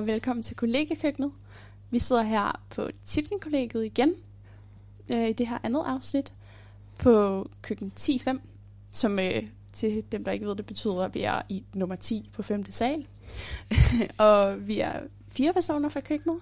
og 0.00 0.06
velkommen 0.06 0.42
til 0.42 0.56
kollegekøkkenet. 0.56 1.32
Vi 1.90 1.98
sidder 1.98 2.22
her 2.22 2.62
på 2.70 2.88
Titlen-kollegiet 3.04 3.84
igen 3.84 4.14
øh, 5.08 5.28
i 5.28 5.32
det 5.32 5.48
her 5.48 5.58
andet 5.62 5.82
afsnit 5.86 6.32
på 6.98 7.46
køkken 7.62 7.92
10.5, 8.00 8.38
som 8.90 9.18
øh, 9.18 9.42
til 9.72 10.04
dem, 10.12 10.24
der 10.24 10.32
ikke 10.32 10.46
ved 10.46 10.56
det, 10.56 10.66
betyder, 10.66 11.04
at 11.04 11.14
vi 11.14 11.22
er 11.22 11.42
i 11.48 11.64
nummer 11.74 11.96
10 11.96 12.30
på 12.32 12.42
5. 12.42 12.64
sal. 12.70 13.06
og 14.26 14.66
vi 14.66 14.80
er 14.80 14.92
fire 15.28 15.52
personer 15.52 15.88
fra 15.88 16.00
køkkenet. 16.00 16.38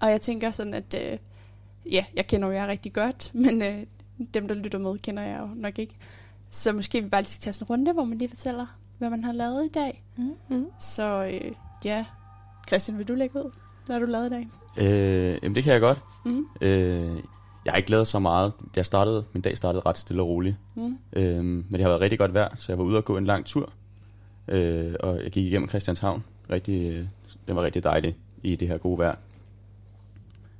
Og 0.00 0.10
jeg 0.10 0.20
tænker 0.20 0.50
sådan, 0.50 0.74
at 0.74 0.94
øh, 0.94 1.18
ja, 1.92 2.04
jeg 2.14 2.26
kender 2.26 2.48
jo 2.48 2.54
jer 2.54 2.66
rigtig 2.66 2.92
godt, 2.92 3.30
men 3.44 3.62
øh, 3.62 3.86
dem, 4.34 4.48
der 4.48 4.54
lytter 4.54 4.78
med, 4.78 4.98
kender 4.98 5.22
jeg 5.22 5.40
jo 5.40 5.46
nok 5.54 5.78
ikke. 5.78 5.96
Så 6.50 6.72
måske 6.72 7.02
vi 7.02 7.08
bare 7.08 7.22
lige 7.22 7.30
skal 7.30 7.42
tage 7.42 7.52
sådan 7.52 7.64
en 7.64 7.70
runde, 7.70 7.92
hvor 7.92 8.04
man 8.04 8.18
lige 8.18 8.28
fortæller, 8.28 8.66
hvad 8.98 9.10
man 9.10 9.24
har 9.24 9.32
lavet 9.32 9.64
i 9.64 9.68
dag. 9.68 10.04
Mm. 10.48 10.66
Så 10.78 11.24
øh, 11.24 11.52
ja, 11.84 12.04
Christian, 12.68 12.98
vil 12.98 13.08
du 13.08 13.14
lægge 13.14 13.44
ud? 13.44 13.50
Hvad 13.86 13.94
har 13.98 14.06
du 14.06 14.12
lavet 14.12 14.26
i 14.26 14.30
dag? 14.30 14.48
Øh, 14.76 15.38
jamen 15.42 15.54
det 15.54 15.64
kan 15.64 15.72
jeg 15.72 15.80
godt. 15.80 15.98
Mm. 16.24 16.46
Øh, 16.60 17.16
jeg 17.64 17.72
har 17.72 17.76
ikke 17.76 17.90
lavet 17.90 18.06
så 18.08 18.18
meget. 18.18 18.52
Jeg 18.76 18.86
startede, 18.86 19.24
min 19.32 19.40
dag 19.42 19.56
startede 19.56 19.82
ret 19.86 19.98
stille 19.98 20.22
og 20.22 20.28
roligt. 20.28 20.56
Mm. 20.74 20.98
Øh, 21.12 21.44
men 21.44 21.66
det 21.72 21.80
har 21.80 21.88
været 21.88 22.00
rigtig 22.00 22.18
godt 22.18 22.34
vejr, 22.34 22.54
så 22.58 22.72
jeg 22.72 22.78
var 22.78 22.84
ude 22.84 22.96
og 22.96 23.04
gå 23.04 23.16
en 23.16 23.24
lang 23.24 23.46
tur. 23.46 23.72
Øh, 24.48 24.94
og 25.00 25.22
jeg 25.22 25.30
gik 25.30 25.46
igennem 25.46 25.68
Christianshavn. 25.68 26.24
Rigtig, 26.50 26.90
øh, 26.92 27.06
det 27.46 27.56
var 27.56 27.62
rigtig 27.62 27.84
dejligt 27.84 28.16
i 28.42 28.56
det 28.56 28.68
her 28.68 28.78
gode 28.78 28.98
vejr. 28.98 29.16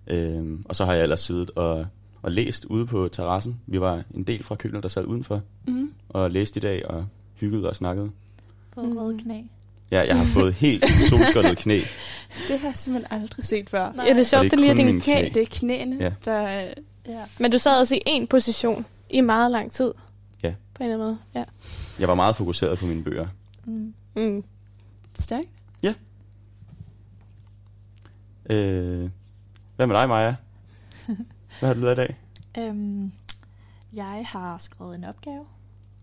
Øh, 0.07 0.59
og 0.65 0.77
så 0.77 0.85
har 0.85 0.93
jeg 0.95 1.03
ellers 1.03 1.21
siddet 1.21 1.51
og, 1.51 1.87
og 2.23 2.33
læst 2.33 2.65
ude 2.65 2.87
på 2.87 3.09
terrassen. 3.09 3.61
Vi 3.67 3.81
var 3.81 4.03
en 4.15 4.23
del 4.25 4.43
fra 4.43 4.55
køkkenet, 4.55 4.83
der 4.83 4.89
sad 4.89 5.05
udenfor 5.05 5.41
Mm. 5.67 5.93
og 6.09 6.31
læste 6.31 6.59
i 6.59 6.61
dag 6.61 6.87
og 6.87 7.07
hyggede 7.41 7.69
og 7.69 7.77
snakkede. 7.77 8.11
Fået 8.75 8.89
Mm. 8.89 8.97
røde 8.97 9.19
knæ. 9.19 9.43
Ja, 9.91 10.07
jeg 10.07 10.17
har 10.17 10.25
fået 10.25 10.55
helt 10.55 10.85
solskoldet 11.09 11.59
knæ. 11.65 11.81
Det 12.49 12.61
har 12.61 12.69
jeg 12.69 12.77
simpelthen 12.77 13.21
aldrig 13.23 13.45
set 13.45 13.71
før. 13.71 13.93
Nej. 13.93 14.05
Ja, 14.05 14.11
det 14.13 14.19
er 14.19 14.23
sjovt, 14.25 14.43
det 14.43 14.51
det 14.51 14.61
lige 14.61 14.71
er 14.71 14.75
din 14.75 15.01
knæ. 15.01 15.13
knæ. 15.21 15.29
Det 15.35 15.43
er 15.43 15.47
knæene, 15.51 15.97
Ja. 16.01 16.13
der 16.25 16.33
er... 16.33 16.75
Ja. 17.09 17.25
Men 17.41 17.51
du 17.53 17.59
sad 17.59 17.81
også 17.81 17.95
i 17.95 18.01
en 18.07 18.27
position 18.27 18.87
i 19.11 19.21
meget 19.21 19.51
lang 19.51 19.73
tid. 19.73 19.93
Ja. 20.43 20.55
På 20.75 20.83
en 20.83 20.91
eller 20.91 20.95
anden 20.95 21.07
måde. 21.09 21.19
Ja. 21.35 21.45
Jeg 22.01 22.09
var 22.09 22.15
meget 22.15 22.37
fokuseret 22.37 22.79
på 22.79 22.87
mine 22.87 23.03
bøger. 23.05 23.27
Mm. 23.65 23.95
Mm. 24.17 24.45
stærkt. 25.15 25.49
Øh, 28.51 29.11
hvad 29.77 29.87
med 29.87 29.97
dig, 29.97 30.09
Maja? 30.09 30.35
Hvad 31.59 31.67
har 31.69 31.75
du 31.75 31.81
lavet 31.81 31.93
i 31.93 31.97
dag? 31.97 32.17
Øhm, 32.59 33.13
jeg 33.93 34.25
har 34.27 34.59
skrevet 34.59 34.95
en 34.95 35.05
opgave, 35.05 35.45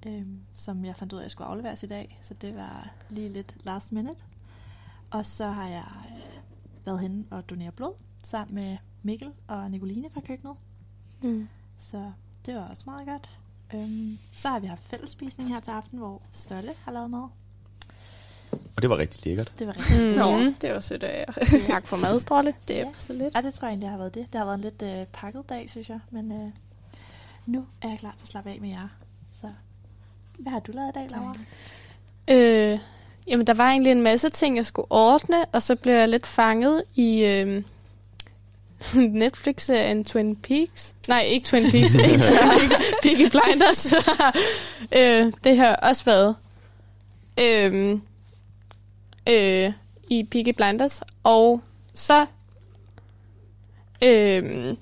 øhm, 0.05 0.39
som 0.55 0.85
jeg 0.85 0.95
fandt 0.95 1.13
ud 1.13 1.17
af, 1.17 1.21
at 1.21 1.23
jeg 1.23 1.31
skulle 1.31 1.47
afleveres 1.47 1.83
i 1.83 1.87
dag. 1.87 2.17
Så 2.21 2.33
det 2.33 2.55
var 2.55 2.89
lige 3.09 3.29
lidt 3.33 3.55
last 3.65 3.91
minute. 3.91 4.23
Og 5.11 5.25
så 5.25 5.47
har 5.47 5.67
jeg 5.69 5.85
øh, 6.17 6.85
været 6.85 6.99
henne 6.99 7.25
og 7.31 7.49
donere 7.49 7.71
blod 7.71 7.93
sammen 8.23 8.55
med 8.55 8.77
Mikkel 9.03 9.29
og 9.47 9.71
Nicoline 9.71 10.09
fra 10.13 10.21
køkkenet. 10.21 10.55
Mm. 11.21 11.47
Så 11.77 12.11
det 12.45 12.55
var 12.55 12.67
også 12.67 12.83
meget 12.85 13.07
godt. 13.07 13.29
Øhm, 13.73 14.17
så 14.33 14.49
har 14.49 14.59
vi 14.59 14.67
haft 14.67 14.81
fællesspisning 14.83 15.49
her 15.49 15.59
til 15.59 15.71
aften, 15.71 15.97
hvor 15.99 16.21
Stolle 16.31 16.69
har 16.85 16.91
lavet 16.91 17.09
mad. 17.09 17.27
Og 18.75 18.81
det 18.81 18.89
var 18.89 18.97
rigtig 18.97 19.25
lækkert. 19.25 19.53
Det 19.59 19.67
var 19.67 19.73
rigtig 19.77 20.07
Mm. 20.11 20.17
Nå, 20.17 20.53
det 20.61 20.73
var 20.73 20.79
sødt 20.79 21.03
af 21.03 21.25
jer. 21.27 21.33
Tak 21.73 21.87
for 21.87 21.97
mad, 21.97 22.19
Stråle. 22.19 22.53
Det 22.67 22.75
er 22.81 22.85
Ja. 22.85 22.91
så 22.97 23.13
lidt. 23.13 23.35
Ja, 23.35 23.41
det 23.41 23.53
tror 23.53 23.67
jeg 23.67 23.71
egentlig 23.71 23.89
har 23.89 23.97
været 23.97 24.13
det. 24.13 24.25
Det 24.33 24.39
har 24.39 24.45
været 24.45 24.55
en 24.55 24.61
lidt 24.61 24.81
øh, 24.81 25.05
pakket 25.13 25.49
dag, 25.49 25.69
synes 25.69 25.89
jeg. 25.89 25.99
Men 26.11 26.31
øh, 26.31 26.51
nu 27.45 27.65
er 27.81 27.89
jeg 27.89 27.99
klar 27.99 28.11
til 28.17 28.23
at 28.23 28.27
slappe 28.27 28.49
af 28.49 28.61
med 28.61 28.69
jer. 28.69 28.87
Hvad 30.39 30.51
har 30.51 30.59
du 30.59 30.71
lavet 30.71 30.89
i 30.89 30.99
dag, 30.99 31.07
Laura? 31.11 31.35
Øh, 32.29 32.79
jamen, 33.27 33.47
der 33.47 33.53
var 33.53 33.69
egentlig 33.69 33.91
en 33.91 34.01
masse 34.01 34.29
ting, 34.29 34.57
jeg 34.57 34.65
skulle 34.65 34.91
ordne, 34.91 35.45
og 35.45 35.61
så 35.61 35.75
blev 35.75 35.93
jeg 35.93 36.09
lidt 36.09 36.27
fanget 36.27 36.83
i 36.95 37.23
øh, 37.25 37.63
Netflix-serien 39.21 40.03
Twin 40.03 40.35
Peaks. 40.35 40.95
Nej, 41.07 41.21
ikke 41.21 41.45
Twin 41.45 41.71
Peaks, 41.71 41.95
ikke 42.11 42.19
Twin 42.19 42.37
Peaks, 42.37 42.75
Peaky 43.01 43.29
Blinders. 43.29 43.93
øh, 44.99 45.33
det 45.43 45.57
har 45.57 45.75
også 45.75 46.05
været 46.05 46.35
øh, 47.39 47.99
øh, 49.29 49.73
i 50.09 50.23
Peaky 50.23 50.53
Blinders. 50.55 51.01
Og 51.23 51.61
så... 51.93 52.25
Øh, 54.03 54.75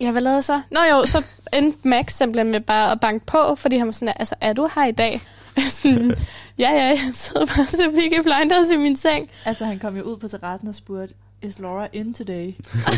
Ja, 0.00 0.10
hvad 0.10 0.22
lavede 0.22 0.36
jeg 0.36 0.44
så? 0.44 0.60
Nå 0.70 0.80
jo, 0.90 1.06
så 1.06 1.22
endte 1.52 1.88
Max 1.88 2.12
simpelthen 2.12 2.50
med 2.50 2.60
bare 2.60 2.92
at 2.92 3.00
banke 3.00 3.26
på, 3.26 3.54
fordi 3.54 3.76
han 3.76 3.86
var 3.86 3.92
sådan, 3.92 4.14
altså, 4.18 4.34
er 4.40 4.52
du 4.52 4.68
her 4.74 4.84
i 4.84 4.92
dag? 4.92 5.20
sådan, 5.70 6.14
ja, 6.58 6.70
ja, 6.70 6.84
jeg 6.84 7.10
sidder 7.12 7.46
bare 7.46 7.66
til 7.66 7.92
Peaky 7.94 8.22
Blinders 8.22 8.70
i 8.70 8.76
min 8.76 8.96
seng. 8.96 9.30
Altså, 9.44 9.64
han 9.64 9.78
kom 9.78 9.96
jo 9.96 10.02
ud 10.02 10.16
på 10.16 10.28
terrassen 10.28 10.68
og 10.68 10.74
spurgte, 10.74 11.14
is 11.42 11.58
Laura 11.58 11.88
in 11.92 12.14
today? 12.14 12.54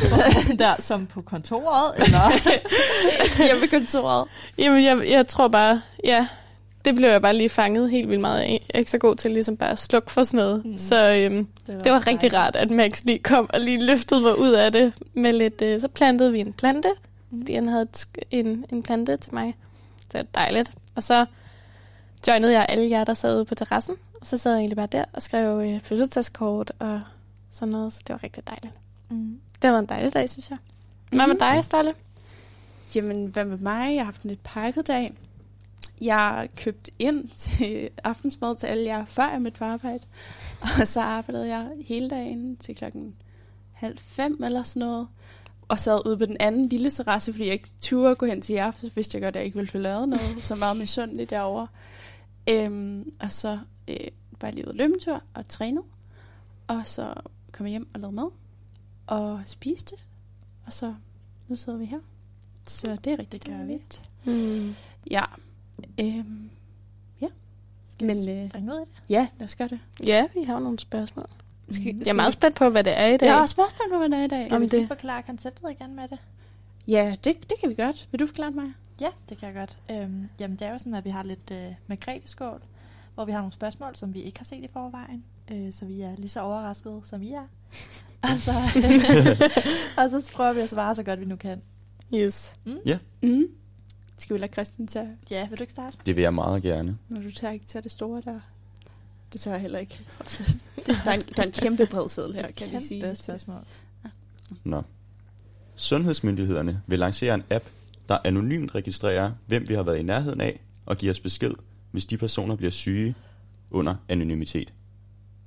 der 0.58 0.74
som 0.78 1.06
på 1.06 1.22
kontoret, 1.22 1.92
eller? 1.98 2.32
Hjemme 3.46 3.60
ved 3.60 3.68
kontoret. 3.68 4.28
Jamen, 4.58 4.84
jeg, 4.84 5.10
jeg 5.10 5.26
tror 5.26 5.48
bare, 5.48 5.82
ja, 6.04 6.26
det 6.84 6.94
blev 6.94 7.08
jeg 7.08 7.22
bare 7.22 7.36
lige 7.36 7.48
fanget 7.48 7.90
helt 7.90 8.08
vildt 8.08 8.20
meget 8.20 8.40
af. 8.40 8.48
Jeg 8.50 8.74
er 8.74 8.78
ikke 8.78 8.90
så 8.90 8.98
god 8.98 9.16
til 9.16 9.30
ligesom 9.30 9.56
bare 9.56 9.70
at 9.70 9.78
slukke 9.78 10.10
for 10.10 10.22
sådan 10.22 10.38
noget. 10.38 10.64
Mm. 10.64 10.76
Så 10.76 11.14
øhm, 11.14 11.46
det 11.66 11.92
var 11.92 12.06
rigtig 12.06 12.34
rart, 12.34 12.56
at 12.56 12.70
Max 12.70 13.04
lige 13.04 13.18
kom 13.18 13.50
og 13.54 13.60
lige 13.60 13.86
løftede 13.86 14.20
mig 14.20 14.38
ud 14.38 14.52
af 14.52 14.72
det. 14.72 14.92
Med 15.14 15.32
lidt, 15.32 15.62
øh, 15.62 15.80
så 15.80 15.88
plantede 15.88 16.32
vi 16.32 16.40
en 16.40 16.52
plante, 16.52 16.88
Mm. 17.30 17.38
fordi 17.40 17.54
han 17.54 17.68
havde 17.68 17.88
en, 18.30 18.64
en 18.72 18.82
plante 18.82 19.16
til 19.16 19.34
mig. 19.34 19.54
Det 20.12 20.14
var 20.14 20.22
dejligt. 20.34 20.72
Og 20.94 21.02
så 21.02 21.26
joinede 22.26 22.52
jeg 22.52 22.66
alle 22.68 22.90
jer, 22.90 23.04
der 23.04 23.14
sad 23.14 23.36
ude 23.36 23.44
på 23.44 23.54
terrassen. 23.54 23.94
Og 24.20 24.26
så 24.26 24.38
sad 24.38 24.52
jeg 24.52 24.58
egentlig 24.58 24.76
bare 24.76 24.86
der 24.92 25.04
og 25.12 25.22
skrev 25.22 25.60
øh, 25.60 25.80
fødselsdagskort 25.80 26.72
og 26.78 27.00
sådan 27.50 27.72
noget. 27.72 27.92
Så 27.92 28.00
det 28.06 28.12
var 28.12 28.22
rigtig 28.22 28.46
dejligt. 28.46 28.78
Mm. 29.10 29.40
Det 29.62 29.70
var 29.70 29.78
en 29.78 29.86
dejlig 29.86 30.14
dag, 30.14 30.30
synes 30.30 30.50
jeg. 30.50 30.58
Hvad 31.08 31.18
med 31.18 31.26
Mhm. 31.26 31.38
dig, 31.38 31.64
Stolle? 31.64 31.94
Jamen, 32.94 33.26
hvad 33.26 33.44
med 33.44 33.56
mig? 33.58 33.94
Jeg 33.94 34.00
har 34.00 34.04
haft 34.04 34.22
en 34.22 34.28
lidt 34.30 34.42
pakket 34.44 34.86
dag. 34.86 35.12
Jeg 36.00 36.48
købte 36.56 36.90
ind 36.98 37.28
til 37.36 37.88
aftensmad 38.04 38.56
til 38.56 38.66
alle 38.66 38.84
jer, 38.84 39.04
før 39.04 39.30
jeg 39.30 39.42
mødte 39.42 39.58
på 39.58 39.64
arbejde. 39.64 40.00
Og 40.80 40.86
så 40.86 41.00
arbejdede 41.00 41.48
jeg 41.48 41.68
hele 41.86 42.10
dagen 42.10 42.56
til 42.56 42.74
klokken 42.74 43.14
halv 43.72 43.98
fem 43.98 44.42
eller 44.44 44.62
sådan 44.62 44.80
noget. 44.80 45.08
Og 45.68 45.78
sad 45.78 46.06
ude 46.06 46.18
på 46.18 46.24
den 46.24 46.36
anden 46.40 46.68
lille 46.68 46.90
terrasse, 46.90 47.32
fordi 47.32 47.44
jeg 47.44 47.52
ikke 47.52 47.68
turde 47.80 48.14
gå 48.14 48.26
hen 48.26 48.42
til 48.42 48.54
jer, 48.54 48.70
for 48.70 48.80
så 48.80 48.90
vidste 48.94 49.16
jeg 49.16 49.22
godt, 49.22 49.36
at 49.36 49.40
jeg 49.40 49.44
ikke 49.44 49.56
ville 49.56 49.70
få 49.70 49.78
lavet 49.78 50.08
noget. 50.08 50.42
Så 50.44 50.54
meget 50.54 50.76
misundeligt 50.76 51.30
derovre. 51.30 51.66
Øhm, 52.50 53.12
og 53.20 53.32
så 53.32 53.58
øh, 53.88 53.96
var 54.40 54.48
jeg 54.48 54.54
lige 54.54 54.64
ude 54.66 54.72
og 54.72 54.76
løbe 54.76 54.94
en 54.94 55.00
tur 55.00 55.22
og 55.34 55.48
trænet. 55.48 55.82
Og 56.66 56.86
så 56.86 57.14
kom 57.52 57.66
jeg 57.66 57.70
hjem 57.70 57.88
og 57.94 58.00
lavede 58.00 58.16
mad. 58.16 58.30
Og 59.06 59.42
spiste. 59.46 59.96
Og 60.66 60.72
så 60.72 60.94
nu 61.48 61.56
sidder 61.56 61.78
vi 61.78 61.84
her. 61.84 62.00
Så 62.66 62.96
det 63.04 63.12
er 63.12 63.18
rigtig 63.18 63.46
dejligt. 63.46 64.02
Mm. 64.24 64.74
Ja. 65.10 65.22
Øhm, 66.00 66.50
Skal 67.98 68.06
Men, 68.06 68.26
vi 68.26 68.30
øh, 68.30 68.48
springe 68.48 68.72
ud 68.72 68.78
i 68.78 68.80
det? 68.80 68.88
ja, 69.08 69.28
lad 69.38 69.44
os 69.44 69.56
gøre 69.56 69.68
det. 69.68 69.78
Ja, 70.04 70.26
vi 70.34 70.42
har 70.42 70.58
nogle 70.58 70.78
spørgsmål. 70.78 71.28
Skal, 71.70 71.92
Mhm. 71.94 72.02
Jeg 72.04 72.08
er 72.08 72.12
meget 72.14 72.32
spændt 72.32 72.56
på, 72.56 72.68
hvad 72.68 72.84
det 72.84 72.98
er 72.98 73.06
i 73.06 73.16
dag. 73.16 73.26
Jeg 73.26 73.36
er 73.36 73.40
også 73.40 73.54
meget 73.58 73.70
spændt 73.70 73.92
på, 73.92 73.98
hvad 73.98 74.08
der 74.08 74.16
er 74.18 74.24
i 74.24 74.28
dag. 74.28 74.44
Skal 74.44 74.54
Om 74.54 74.62
vi 74.62 74.66
lige 74.66 74.80
det. 74.80 74.88
forklare 74.88 75.22
konceptet 75.22 75.70
igen 75.70 75.96
med 75.96 76.08
det? 76.08 76.18
Ja, 76.88 77.14
det, 77.24 77.36
det 77.50 77.52
kan 77.60 77.68
vi 77.70 77.74
godt. 77.74 78.08
Vil 78.10 78.20
du 78.20 78.26
forklare 78.26 78.48
det 78.48 78.56
mig? 78.56 78.72
Ja, 79.00 79.08
det 79.28 79.38
kan 79.38 79.46
jeg 79.48 79.54
godt. 79.56 79.78
Øhm, 79.90 80.28
jamen, 80.40 80.56
det 80.56 80.66
er 80.66 80.72
jo 80.72 80.78
sådan, 80.78 80.94
at 80.94 81.04
vi 81.04 81.10
har 81.10 81.22
lidt 81.22 81.50
øh, 81.52 81.72
margrethe-skål, 81.86 82.62
hvor 83.14 83.24
vi 83.24 83.32
har 83.32 83.38
nogle 83.38 83.52
spørgsmål, 83.52 83.96
som 83.96 84.14
vi 84.14 84.22
ikke 84.22 84.38
har 84.38 84.44
set 84.44 84.64
i 84.64 84.68
forvejen. 84.72 85.24
Øh, 85.50 85.72
så 85.72 85.84
vi 85.84 86.00
er 86.00 86.16
lige 86.16 86.28
så 86.28 86.40
overraskede, 86.40 87.00
som 87.04 87.22
I 87.22 87.32
er. 87.32 87.46
og, 88.30 88.36
så, 88.38 88.50
og 89.98 90.10
så 90.10 90.30
prøver 90.34 90.52
vi 90.52 90.60
at 90.60 90.70
svare 90.70 90.94
så 90.94 91.02
godt, 91.02 91.20
vi 91.20 91.24
nu 91.24 91.36
kan. 91.36 91.62
Yes. 92.14 92.56
Mm. 93.22 93.46
Skal 94.18 94.34
vi 94.34 94.40
lade 94.40 94.52
Christian 94.52 94.86
tage, 94.86 95.08
Ja, 95.30 95.48
vil 95.48 95.58
du 95.58 95.62
ikke 95.62 95.72
starte? 95.72 95.96
Det 96.06 96.16
vil 96.16 96.22
jeg 96.22 96.34
meget 96.34 96.62
gerne. 96.62 96.98
når 97.08 97.20
du 97.22 97.30
tager, 97.30 97.52
ikke 97.52 97.66
tager 97.66 97.82
det 97.82 97.92
store 97.92 98.22
der? 98.24 98.40
Det 99.32 99.40
tør 99.40 99.50
jeg 99.50 99.60
heller 99.60 99.78
ikke. 99.78 99.98
der, 100.86 100.92
er 101.10 101.12
en, 101.14 101.20
der 101.20 101.42
er 101.42 101.46
en 101.46 101.52
kæmpe 101.52 101.86
bred 101.86 102.08
seddel 102.08 102.34
her, 102.34 102.50
kan 102.50 102.68
vi 102.72 102.80
sige. 102.80 103.00
Kæmpe 103.00 103.16
spørgsmål. 103.16 103.60
Nå. 104.64 104.82
Sundhedsmyndighederne 105.76 106.82
vil 106.86 106.98
lancere 106.98 107.34
en 107.34 107.42
app, 107.50 107.64
der 108.08 108.18
anonymt 108.24 108.74
registrerer, 108.74 109.32
hvem 109.46 109.68
vi 109.68 109.74
har 109.74 109.82
været 109.82 109.98
i 109.98 110.02
nærheden 110.02 110.40
af, 110.40 110.60
og 110.86 110.96
giver 110.96 111.12
os 111.12 111.20
besked, 111.20 111.52
hvis 111.90 112.06
de 112.06 112.16
personer 112.16 112.56
bliver 112.56 112.70
syge 112.70 113.14
under 113.70 113.94
anonymitet. 114.08 114.72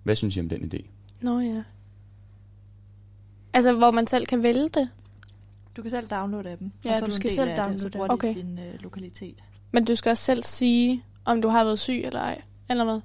Hvad 0.03 0.15
synes 0.15 0.37
I 0.37 0.39
om 0.39 0.49
den 0.49 0.71
idé? 0.73 0.85
Nå 1.21 1.39
ja. 1.39 1.63
Altså, 3.53 3.73
hvor 3.73 3.91
man 3.91 4.07
selv 4.07 4.25
kan 4.25 4.43
vælge 4.43 4.69
det. 4.69 4.89
Du 5.77 5.81
kan 5.81 5.91
selv 5.91 6.07
downloade 6.07 6.51
appen. 6.51 6.73
Ja, 6.85 6.93
og 6.93 6.99
så 6.99 7.05
du 7.05 7.11
skal 7.11 7.31
selv 7.31 7.49
af 7.49 7.55
det, 7.55 7.57
downloade 7.57 7.79
så 7.79 7.89
bruger 7.89 8.07
Okay. 8.09 8.35
din 8.35 8.59
øh, 8.59 8.73
lokalitet. 8.79 9.43
Men 9.71 9.85
du 9.85 9.95
skal 9.95 10.09
også 10.09 10.23
selv 10.23 10.43
sige, 10.43 11.03
om 11.25 11.41
du 11.41 11.47
har 11.47 11.63
været 11.63 11.79
syg 11.79 12.01
eller 12.05 12.19
ej. 12.19 12.41
Eller 12.69 12.83
hvad? 12.83 12.99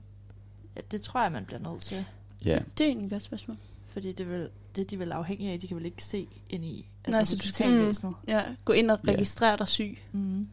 Ja, 0.77 0.81
det 0.91 1.01
tror 1.01 1.23
jeg, 1.23 1.33
man 1.33 1.45
bliver 1.45 1.61
nødt 1.61 1.83
til. 1.83 2.07
Ja, 2.45 2.59
Det 2.79 2.85
er 2.85 2.89
egentlig 2.89 3.07
et 3.07 3.11
godt 3.13 3.23
spørgsmål. 3.23 3.57
Fordi 3.89 4.13
det, 4.13 4.31
vil, 4.31 4.49
det 4.77 4.91
de 4.91 4.99
vel 4.99 5.13
afhængige 5.13 5.53
af, 5.53 5.61
de 5.61 5.67
kan 5.69 5.77
vel 5.77 5.85
ikke 5.87 6.05
se 6.05 6.29
ind 6.51 6.65
i 6.65 6.87
Nej, 7.09 7.19
altså 7.19 7.37
så 7.37 7.43
du 7.43 7.49
skal- 7.49 7.67
hospitalvæsenet. 7.67 8.15
Ja, 8.29 8.43
gå 8.65 8.73
ind 8.73 8.91
og 8.91 8.99
Ja. 9.07 9.13
registrere 9.13 9.57
dig 9.57 9.69
syg. 9.69 9.99
Mm. 10.13 10.49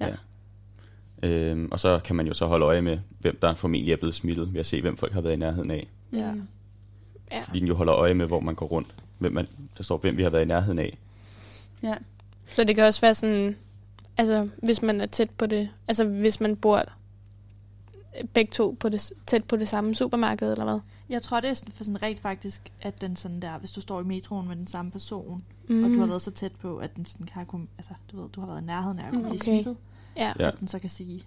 Ja. 0.00 0.08
øhm, 1.22 1.68
og 1.72 1.80
så 1.80 2.00
kan 2.04 2.16
man 2.16 2.26
jo 2.26 2.34
så 2.34 2.46
holde 2.46 2.66
øje 2.66 2.80
med, 2.82 2.98
hvem 3.18 3.38
der 3.42 3.54
formentlig 3.54 3.92
er 3.92 3.96
blevet 3.96 4.14
smittet, 4.14 4.52
ved 4.52 4.60
at 4.60 4.66
se, 4.66 4.80
hvem 4.80 4.96
folk 4.96 5.12
har 5.12 5.20
været 5.20 5.32
i 5.34 5.36
nærheden 5.36 5.70
af. 5.70 5.88
Ja. 6.12 6.32
Mm. 6.32 6.42
Ja. 7.30 7.40
Fordi 7.40 7.58
den 7.60 7.68
jo 7.68 7.74
holder 7.74 7.94
øje 7.94 8.14
med, 8.14 8.26
hvor 8.26 8.40
man 8.40 8.54
går 8.54 8.66
rundt. 8.66 8.94
Hvem 9.18 9.32
man, 9.32 9.48
der 9.76 9.82
står, 9.82 9.98
hvem 9.98 10.16
vi 10.16 10.22
har 10.22 10.30
været 10.30 10.42
i 10.42 10.48
nærheden 10.48 10.78
af. 10.78 10.98
Ja. 11.82 11.94
Så 12.46 12.64
det 12.64 12.74
kan 12.74 12.84
også 12.84 13.00
være 13.00 13.14
sådan, 13.14 13.56
altså 14.16 14.48
hvis 14.62 14.82
man 14.82 15.00
er 15.00 15.06
tæt 15.06 15.30
på 15.30 15.46
det, 15.46 15.70
altså 15.88 16.04
hvis 16.04 16.40
man 16.40 16.56
bor 16.56 16.84
begge 18.32 18.50
to 18.52 18.76
på 18.80 18.88
det, 18.88 19.12
tæt 19.26 19.44
på 19.44 19.56
det 19.56 19.68
samme 19.68 19.94
supermarked, 19.94 20.50
eller 20.52 20.64
hvad? 20.64 20.78
Jeg 21.08 21.22
tror, 21.22 21.40
det 21.40 21.50
er 21.50 21.54
sådan, 21.54 21.72
for 21.72 21.84
sådan 21.84 22.02
rent 22.02 22.20
faktisk, 22.20 22.72
at 22.82 23.00
den 23.00 23.16
sådan 23.16 23.42
der, 23.42 23.58
hvis 23.58 23.70
du 23.70 23.80
står 23.80 24.00
i 24.00 24.04
metroen 24.04 24.48
med 24.48 24.56
den 24.56 24.66
samme 24.66 24.90
person, 24.90 25.44
Mm. 25.68 25.84
og 25.84 25.90
du 25.90 25.98
har 25.98 26.06
været 26.06 26.22
så 26.22 26.30
tæt 26.30 26.52
på, 26.52 26.76
at 26.76 26.96
den 26.96 27.04
sådan 27.04 27.26
kan 27.26 27.46
kunne, 27.46 27.66
altså 27.78 27.92
du 28.12 28.20
ved, 28.22 28.28
du 28.28 28.40
har 28.40 28.46
været 28.48 28.62
i 28.62 28.64
nærheden 28.64 28.98
af 28.98 29.04
at 29.04 29.10
kunne 29.10 29.22
Mm, 29.22 29.28
blive 29.28 29.40
okay. 29.40 29.44
smittet, 29.44 29.76
Ja. 30.16 30.32
Ja. 30.38 30.46
at 30.48 30.60
den 30.60 30.68
så 30.68 30.78
kan 30.78 30.90
sige, 30.90 31.22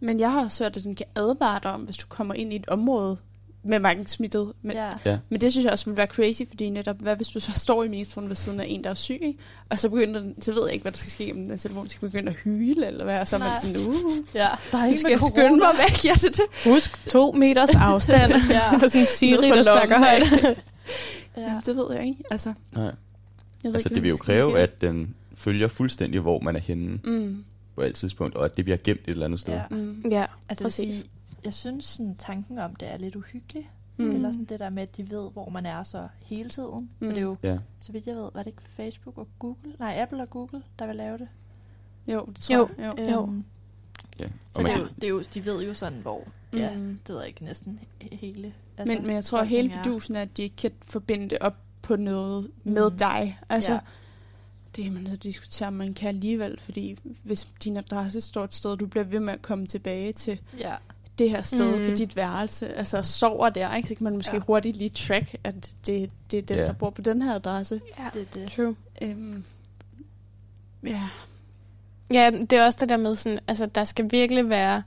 Men 0.00 0.20
jeg 0.20 0.32
har 0.32 0.42
også 0.44 0.64
hørt, 0.64 0.76
at 0.76 0.84
den 0.84 0.94
kan 0.94 1.06
advare 1.16 1.60
dig 1.62 1.72
om, 1.72 1.80
hvis 1.80 1.96
du 1.96 2.06
kommer 2.08 2.34
ind 2.34 2.52
i 2.52 2.56
et 2.56 2.68
område 2.68 3.16
med 3.62 3.78
mange 3.78 4.08
smittet. 4.08 4.52
Men, 4.62 4.72
ja, 4.76 4.90
Ja. 5.04 5.18
men 5.28 5.40
det 5.40 5.52
synes 5.52 5.64
jeg 5.64 5.72
også 5.72 5.84
ville 5.84 5.96
være 5.96 6.06
crazy, 6.06 6.42
fordi 6.48 6.70
netop, 6.70 6.96
hvad 7.00 7.16
hvis 7.16 7.28
du 7.28 7.40
så 7.40 7.52
står 7.52 7.84
i 7.84 7.88
metroen 7.88 8.28
ved 8.28 8.36
siden 8.36 8.60
af 8.60 8.64
en, 8.68 8.84
der 8.84 8.90
er 8.90 8.94
syg, 8.94 9.18
ikke? 9.22 9.38
og 9.68 9.78
så 9.78 9.88
begynder 9.88 10.20
den, 10.20 10.42
så 10.42 10.52
ved 10.52 10.62
jeg 10.64 10.72
ikke, 10.72 10.82
hvad 10.82 10.92
der 10.92 10.98
skal 10.98 11.10
ske, 11.10 11.30
om 11.34 11.48
den 11.48 11.58
telefon 11.58 11.88
skal 11.88 12.08
begynde 12.10 12.30
at 12.30 12.36
hyle, 12.44 12.86
eller 12.86 13.04
hvad, 13.04 13.20
og 13.20 13.28
så 13.28 13.36
er 13.36 13.40
man 13.40 13.48
Nej. 13.48 13.74
sådan, 13.74 13.88
uh, 13.88 14.34
ja. 14.34 14.48
Der 14.72 14.78
er 14.78 14.86
ikke 14.86 14.98
skal 15.00 15.10
jeg 15.10 15.20
skynde 15.20 15.56
mig 15.56 15.68
væk, 15.88 16.04
ja, 16.04 16.12
det 16.14 16.36
det. 16.36 16.72
Husk 16.72 17.08
to 17.08 17.32
meters 17.32 17.74
afstand. 17.74 18.32
Ja. 18.50 18.74
Og 18.84 18.90
sådan 18.90 19.06
Siri, 19.06 19.48
der 19.48 19.62
snakker 19.62 19.98
højt. 19.98 20.22
Ja. 21.36 21.42
Ja. 21.42 21.60
Det 21.66 21.76
ved 21.76 21.86
jeg 21.94 22.06
ikke, 22.06 22.22
altså. 22.30 22.52
Nej. 22.72 22.82
Jeg 22.84 22.92
ved 23.62 23.74
Altså, 23.74 23.88
ikke, 23.88 23.94
det 23.94 24.02
vil 24.02 24.08
jo 24.08 24.16
kræve, 24.16 24.58
at 24.58 24.80
den 24.80 25.14
følger 25.34 25.68
fuldstændig, 25.68 26.20
hvor 26.20 26.40
man 26.40 26.56
er 26.56 26.60
henne. 26.60 26.98
Mm, 27.04 27.44
på 27.74 27.82
et 27.82 27.94
tidspunkt, 27.94 28.36
og 28.36 28.44
at 28.44 28.56
det 28.56 28.64
bliver 28.64 28.78
gemt 28.84 29.00
et 29.00 29.08
eller 29.08 29.24
andet 29.24 29.40
sted. 29.40 29.52
Ja. 29.52 29.62
mm, 29.70 30.02
Ja, 30.10 30.24
Altså, 30.48 30.64
præcis. 30.64 30.94
sige, 30.94 31.08
jeg 31.44 31.54
synes, 31.54 31.84
sådan, 31.84 32.14
tanken 32.16 32.58
om 32.58 32.76
det 32.76 32.88
er 32.88 32.96
lidt 32.96 33.16
uhyggelig. 33.16 33.70
mm. 33.96 34.10
Eller 34.10 34.32
sådan 34.32 34.44
det 34.44 34.58
der 34.58 34.70
med, 34.70 34.82
at 34.82 34.96
de 34.96 35.10
ved, 35.10 35.30
hvor 35.32 35.48
man 35.48 35.66
er 35.66 35.82
så 35.82 36.08
hele 36.22 36.50
tiden. 36.50 36.90
Mm. 37.00 37.06
For 37.08 37.12
det 37.14 37.18
er 37.18 37.22
jo, 37.22 37.36
Ja. 37.42 37.58
så 37.78 37.92
vidt 37.92 38.06
jeg 38.06 38.16
ved, 38.16 38.30
var 38.34 38.42
det 38.42 38.46
ikke 38.46 38.62
Facebook 38.62 39.18
og 39.18 39.28
Google? 39.38 39.72
Nej, 39.78 39.98
Apple 40.02 40.22
og 40.22 40.30
Google, 40.30 40.62
der 40.78 40.86
vil 40.86 40.96
lave 40.96 41.18
det. 41.18 41.28
Jo, 42.06 42.24
det 42.26 42.36
tror 42.36 42.54
Jo. 42.56 42.68
jeg. 42.78 42.94
Jo. 42.98 43.04
Jo. 43.12 43.22
Øhm, 43.22 43.44
ja. 44.20 44.28
så 44.48 44.58
Og 44.58 44.62
man, 44.62 44.72
det 44.72 44.76
er, 44.78 44.78
jo, 44.80 44.88
det 44.94 45.04
er 45.04 45.08
jo, 45.08 45.22
de 45.34 45.44
ved 45.44 45.62
jo 45.66 45.74
sådan, 45.74 45.98
hvor, 46.02 46.24
ja, 46.52 46.76
Mm. 46.76 46.98
det 47.06 47.08
ved 47.14 47.18
jeg 47.18 47.28
ikke, 47.28 47.44
næsten 47.44 47.80
he- 48.02 48.16
hele. 48.16 48.54
Altså, 48.78 48.94
Men, 48.94 49.06
men 49.06 49.14
jeg 49.14 49.24
tror, 49.24 49.38
at 49.40 49.48
hele 49.48 49.70
fidusen 49.72 50.16
er, 50.16 50.22
at 50.22 50.36
de 50.36 50.42
ikke 50.42 50.56
kan 50.56 50.70
forbinde 50.82 51.28
det 51.28 51.38
op 51.40 51.56
på 51.82 51.96
noget 51.96 52.50
med 52.64 52.90
Mm. 52.90 52.96
dig. 52.98 53.38
Altså, 53.48 53.72
Ja. 53.72 53.78
det 54.76 54.84
kan 54.84 54.92
man 54.92 55.06
så 55.10 55.16
diskutere, 55.16 55.68
om 55.68 55.72
man 55.74 55.94
kan 55.94 56.08
alligevel, 56.08 56.60
fordi 56.60 56.96
hvis 57.22 57.48
din 57.64 57.76
adresse 57.76 58.20
står 58.20 58.44
et 58.44 58.54
sted, 58.54 58.76
du 58.76 58.86
bliver 58.86 59.04
ved 59.04 59.20
med 59.20 59.32
at 59.32 59.42
komme 59.42 59.66
tilbage 59.66 60.12
til 60.12 60.40
Ja, 60.58 60.76
det 61.24 61.30
her 61.30 61.42
sted 61.42 61.76
Mm. 61.76 61.82
mm. 61.82 61.90
på 61.90 61.94
dit 61.96 62.16
værelse, 62.16 62.76
altså 62.76 63.02
sover 63.02 63.48
der, 63.48 63.74
ikke? 63.74 63.88
så 63.88 63.94
kan 63.94 64.04
man 64.04 64.16
måske 64.16 64.36
Ja. 64.36 64.42
hurtigt 64.46 64.76
lige 64.76 64.88
track, 64.88 65.34
at 65.44 65.54
det, 65.86 66.10
det 66.30 66.38
er 66.38 66.42
den, 66.42 66.56
Ja. 66.56 66.64
der 66.64 66.72
bor 66.72 66.90
på 66.90 67.02
den 67.02 67.22
her 67.22 67.34
adresse. 67.34 67.80
Ja, 67.98 68.04
det 68.14 68.20
er 68.20 68.40
det. 68.40 68.50
true. 68.52 68.76
Øhm, 69.02 69.44
ja, 70.86 71.02
Ja, 72.12 72.30
det 72.30 72.52
er 72.52 72.64
også 72.66 72.78
det 72.80 72.88
der 72.88 72.96
med 72.96 73.16
sådan, 73.16 73.40
altså 73.48 73.66
der 73.66 73.84
skal 73.84 74.06
virkelig 74.10 74.48
være 74.48 74.82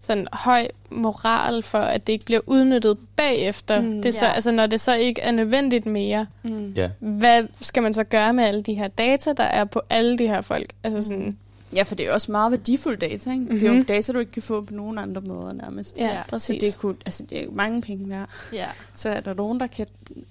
sådan 0.00 0.26
høj 0.32 0.68
moral 0.90 1.62
for, 1.62 1.78
at 1.78 2.06
det 2.06 2.12
ikke 2.12 2.24
bliver 2.24 2.40
udnyttet 2.46 2.98
bagefter. 3.16 3.80
Mm, 3.80 4.02
det 4.02 4.06
er 4.06 4.12
så, 4.12 4.26
ja. 4.26 4.32
altså 4.32 4.50
når 4.50 4.66
det 4.66 4.80
så 4.80 4.94
ikke 4.94 5.20
er 5.20 5.30
nødvendigt 5.30 5.86
mere, 5.86 6.26
mm. 6.42 6.72
ja. 6.76 6.90
hvad 6.98 7.44
skal 7.60 7.82
man 7.82 7.94
så 7.94 8.04
gøre 8.04 8.32
med 8.32 8.44
alle 8.44 8.62
de 8.62 8.74
her 8.74 8.88
data, 8.88 9.32
der 9.32 9.44
er 9.44 9.64
på 9.64 9.82
alle 9.90 10.18
de 10.18 10.26
her 10.26 10.40
folk? 10.40 10.72
Altså 10.84 11.02
sådan, 11.02 11.38
ja, 11.74 11.82
for 11.82 11.94
det 11.94 12.08
er 12.08 12.12
også 12.12 12.32
meget 12.32 12.50
værdifuld 12.50 12.98
data. 12.98 13.30
Ikke? 13.30 13.42
Mm-hmm. 13.44 13.58
Det 13.58 13.66
er 13.68 13.72
jo 13.72 13.76
Mhm. 13.78 13.86
data, 13.86 14.12
du 14.12 14.18
ikke 14.18 14.32
kan 14.32 14.42
få 14.42 14.60
på 14.64 14.74
nogen 14.74 14.98
andre 14.98 15.20
måder 15.20 15.52
nærmest. 15.52 15.96
ja, 15.96 16.04
Ja, 16.06 16.12
ja 16.14 16.22
Så 16.22 16.30
præcis. 16.30 16.62
det, 16.62 16.80
kunne, 16.80 16.96
altså, 17.06 17.26
det 17.30 17.38
er 17.40 17.44
jo 17.44 17.50
mange 17.50 17.82
penge 17.82 18.08
værd. 18.08 18.28
Ja, 18.52 18.66
Så 18.94 19.08
er 19.08 19.20
der 19.20 19.34
nogen, 19.34 19.60
der 19.60 19.66
kan 19.66 19.86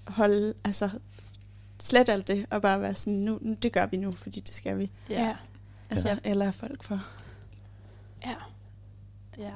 holde, 0.08 0.54
altså 0.64 0.90
slet 1.80 2.10
alt 2.10 2.28
det, 2.28 2.46
og 2.52 2.62
bare 2.62 2.82
være 2.82 2.96
sådan, 2.96 3.20
nu, 3.20 3.38
nu 3.42 3.56
det 3.62 3.72
gør 3.72 3.86
vi 3.86 3.98
nu, 3.98 4.12
fordi 4.12 4.40
det 4.40 4.54
skal 4.54 4.78
vi. 4.80 4.90
ja, 5.10 5.22
ja. 5.24 5.36
Altså, 5.90 6.10
Ja. 6.10 6.16
ja. 6.26 6.30
eller 6.30 6.46
er 6.46 6.52
folk 6.52 6.84
for. 6.84 7.00
ja. 8.26 8.36
ja. 9.38 9.52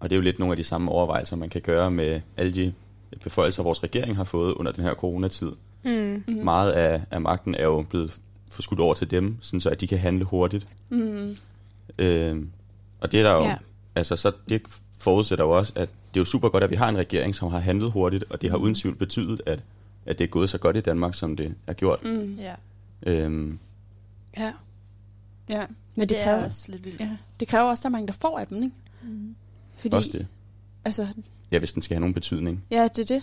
Og 0.00 0.10
det 0.10 0.16
er 0.16 0.18
jo 0.18 0.22
lidt 0.22 0.38
nogle 0.38 0.52
af 0.52 0.56
de 0.56 0.64
samme 0.64 0.90
overvejelser, 0.90 1.36
man 1.36 1.48
kan 1.48 1.60
gøre 1.60 1.90
med 1.90 2.20
alle 2.36 2.54
de 2.54 2.74
beføjelser, 3.22 3.62
vores 3.62 3.82
regering 3.82 4.16
har 4.16 4.24
fået 4.24 4.54
under 4.54 4.72
den 4.72 4.84
her 4.84 4.94
coronatid. 4.94 5.52
Mm. 5.84 6.24
Mm. 6.28 6.34
Meget 6.34 6.72
af, 6.72 7.02
af 7.10 7.20
magten 7.20 7.54
er 7.54 7.64
jo 7.64 7.82
blevet 7.90 8.20
forskudt 8.50 8.80
over 8.80 8.94
til 8.94 9.10
dem, 9.10 9.36
sådan 9.40 9.60
så 9.60 9.70
at 9.70 9.80
de 9.80 9.86
kan 9.86 9.98
handle 9.98 10.24
hurtigt. 10.24 10.66
Mm. 10.88 11.36
Øh, 11.98 12.42
og 13.00 13.12
det 13.12 13.20
er 13.20 13.24
der 13.24 13.32
jo, 13.34 13.42
Ja. 13.42 13.56
altså 13.94 14.16
så 14.16 14.32
det 14.48 14.62
forudsætter 15.00 15.44
jo 15.44 15.50
også, 15.50 15.72
at 15.76 15.88
det 16.14 16.16
er 16.16 16.20
jo 16.20 16.24
super 16.24 16.48
godt, 16.48 16.64
at 16.64 16.70
vi 16.70 16.76
har 16.76 16.88
en 16.88 16.96
regering, 16.96 17.34
som 17.34 17.50
har 17.50 17.58
handlet 17.58 17.90
hurtigt, 17.92 18.24
og 18.30 18.42
det 18.42 18.50
har 18.50 18.56
uden 18.56 18.74
tvivl 18.74 18.94
betydet, 18.96 19.40
at, 19.46 19.60
at 20.06 20.18
det 20.18 20.24
er 20.24 20.28
gået 20.28 20.50
så 20.50 20.58
godt 20.58 20.76
i 20.76 20.80
Danmark, 20.80 21.14
som 21.14 21.36
det 21.36 21.54
er 21.66 21.72
gjort. 21.72 22.04
Mm. 22.04 22.36
ja. 22.38 22.54
Øh, 23.06 23.52
ja. 24.38 24.52
Ja, 25.48 25.64
men 25.94 26.00
Det, 26.00 26.08
det, 26.08 26.08
det 26.08 26.18
er 26.20 26.24
kræver, 26.24 26.44
også 26.44 26.64
lidt 26.72 26.84
vildt. 26.84 27.00
ja, 27.00 27.16
det 27.40 27.48
kræver 27.48 27.64
også, 27.70 27.80
at 27.80 27.82
der 27.82 27.88
er 27.88 27.92
mange, 27.92 28.06
der 28.06 28.12
får 28.12 28.38
af 28.38 28.46
dem, 28.46 28.56
ikke? 28.62 28.70
Mm. 29.02 29.34
Fordi, 29.76 29.94
også 29.96 30.10
det. 30.12 30.26
altså, 30.84 31.06
Ja, 31.50 31.58
hvis 31.58 31.72
den 31.72 31.82
skal 31.82 31.94
have 31.94 32.00
nogen 32.00 32.14
betydning. 32.14 32.64
ja, 32.70 32.88
det 32.96 33.10
er 33.10 33.14
det. 33.14 33.22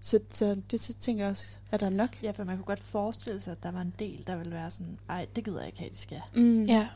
Så, 0.00 0.20
så 0.30 0.56
det 0.70 0.80
så 0.80 0.92
tænker 0.92 1.24
jeg 1.24 1.30
også, 1.30 1.56
er 1.72 1.76
der 1.76 1.88
nok? 1.90 2.08
Ja, 2.22 2.30
for 2.30 2.44
man 2.44 2.56
kunne 2.56 2.64
godt 2.64 2.80
forestille 2.80 3.40
sig, 3.40 3.50
at 3.52 3.62
der 3.62 3.70
var 3.70 3.80
en 3.80 3.94
del, 3.98 4.24
der 4.26 4.36
ville 4.36 4.52
være 4.52 4.70
sådan, 4.70 4.98
ej, 5.08 5.26
det 5.36 5.44
gider 5.44 5.58
jeg 5.58 5.66
ikke 5.66 5.78
have, 5.78 5.90
de 5.90 5.98
skal. 5.98 6.20
Mm. 6.34 6.62
Ja. 6.64 6.88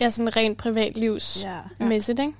Ja, 0.00 0.10
sådan 0.10 0.36
rent 0.36 0.58
privatlivsmæssigt, 0.58 2.18
Ja. 2.18 2.24
ikke? 2.26 2.38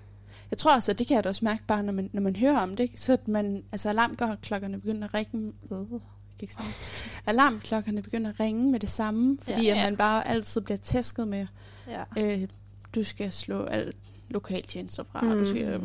Jeg 0.51 0.59
tror 0.59 0.75
også, 0.75 0.93
at 0.93 0.99
det 0.99 1.07
kan 1.07 1.15
jeg 1.15 1.25
da 1.25 1.29
også 1.29 1.45
mærke 1.45 1.63
bare, 1.67 1.83
når 1.83 1.93
man, 1.93 2.11
når 2.13 2.23
man 2.23 2.37
hører 2.37 2.59
om 2.61 2.71
det. 2.71 2.81
ikke? 2.81 3.01
Så 3.01 3.13
at 3.13 3.29
man, 3.29 3.65
altså 3.73 3.89
alarmklokkerne 3.89 4.81
begynder 4.81 5.09
at 5.09 5.15
ringe. 5.15 5.53
Øh, 5.73 5.79
jeg 5.79 5.87
kan 5.91 6.01
ikke 6.41 6.55
sige. 6.55 7.21
Alarmklokkerne 7.31 8.03
begynder 8.03 8.31
at 8.31 8.41
ringe 8.41 8.71
med 8.71 8.81
det 8.81 8.89
samme, 8.89 9.39
fordi 9.43 9.63
ja. 9.67 9.75
Ja. 9.75 9.81
at 9.81 9.85
man 9.87 9.97
bare 9.97 10.29
altid 10.29 10.61
bliver 10.61 10.79
tæsket 10.79 11.29
med, 11.29 11.47
Ja. 11.89 12.03
øh, 12.19 12.49
du 12.95 13.03
skal 13.03 13.33
slå 13.33 13.65
alt 13.65 13.97
lokaltjenester 14.33 15.05
fra, 15.13 15.21
Mm. 15.23 15.29
mm. 15.29 15.35
du, 15.39 15.47
skal, 15.51 15.81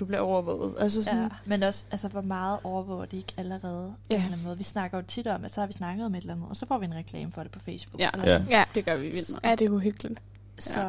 du 0.00 0.04
bliver 0.04 0.20
overvåget. 0.20 0.74
Altså 0.78 1.02
sådan, 1.04 1.22
Ja, 1.22 1.28
men 1.46 1.62
også, 1.62 1.84
altså, 1.90 2.08
hvor 2.08 2.22
meget 2.22 2.58
overvåger 2.64 3.04
de 3.04 3.16
ikke 3.16 3.32
allerede 3.36 3.94
på 3.98 4.04
Ja. 4.10 4.14
en 4.16 4.20
eller 4.22 4.32
anden 4.32 4.44
måde. 4.46 4.58
Vi 4.58 4.64
snakker 4.64 4.98
jo 4.98 5.04
tit 5.08 5.26
om, 5.26 5.44
at 5.44 5.50
så 5.50 5.60
har 5.60 5.66
vi 5.66 5.72
snakket 5.72 6.06
om 6.06 6.14
et 6.14 6.20
eller 6.20 6.34
andet, 6.34 6.48
og 6.48 6.56
så 6.56 6.66
får 6.66 6.78
vi 6.78 6.84
en 6.84 6.94
reklame 6.94 7.32
for 7.32 7.42
det 7.42 7.52
på 7.52 7.58
Facebook. 7.60 8.00
Ja. 8.00 8.10
Eller 8.14 8.26
Ja. 8.26 8.32
sådan. 8.38 8.48
Ja. 8.50 8.64
det 8.74 8.84
gør 8.84 8.96
vi 8.96 9.02
vildt 9.08 9.30
meget. 9.30 9.50
Ja, 9.50 9.54
det 9.56 9.66
er 9.66 9.70
uhyggeligt. 9.70 10.22
Så 10.58 10.80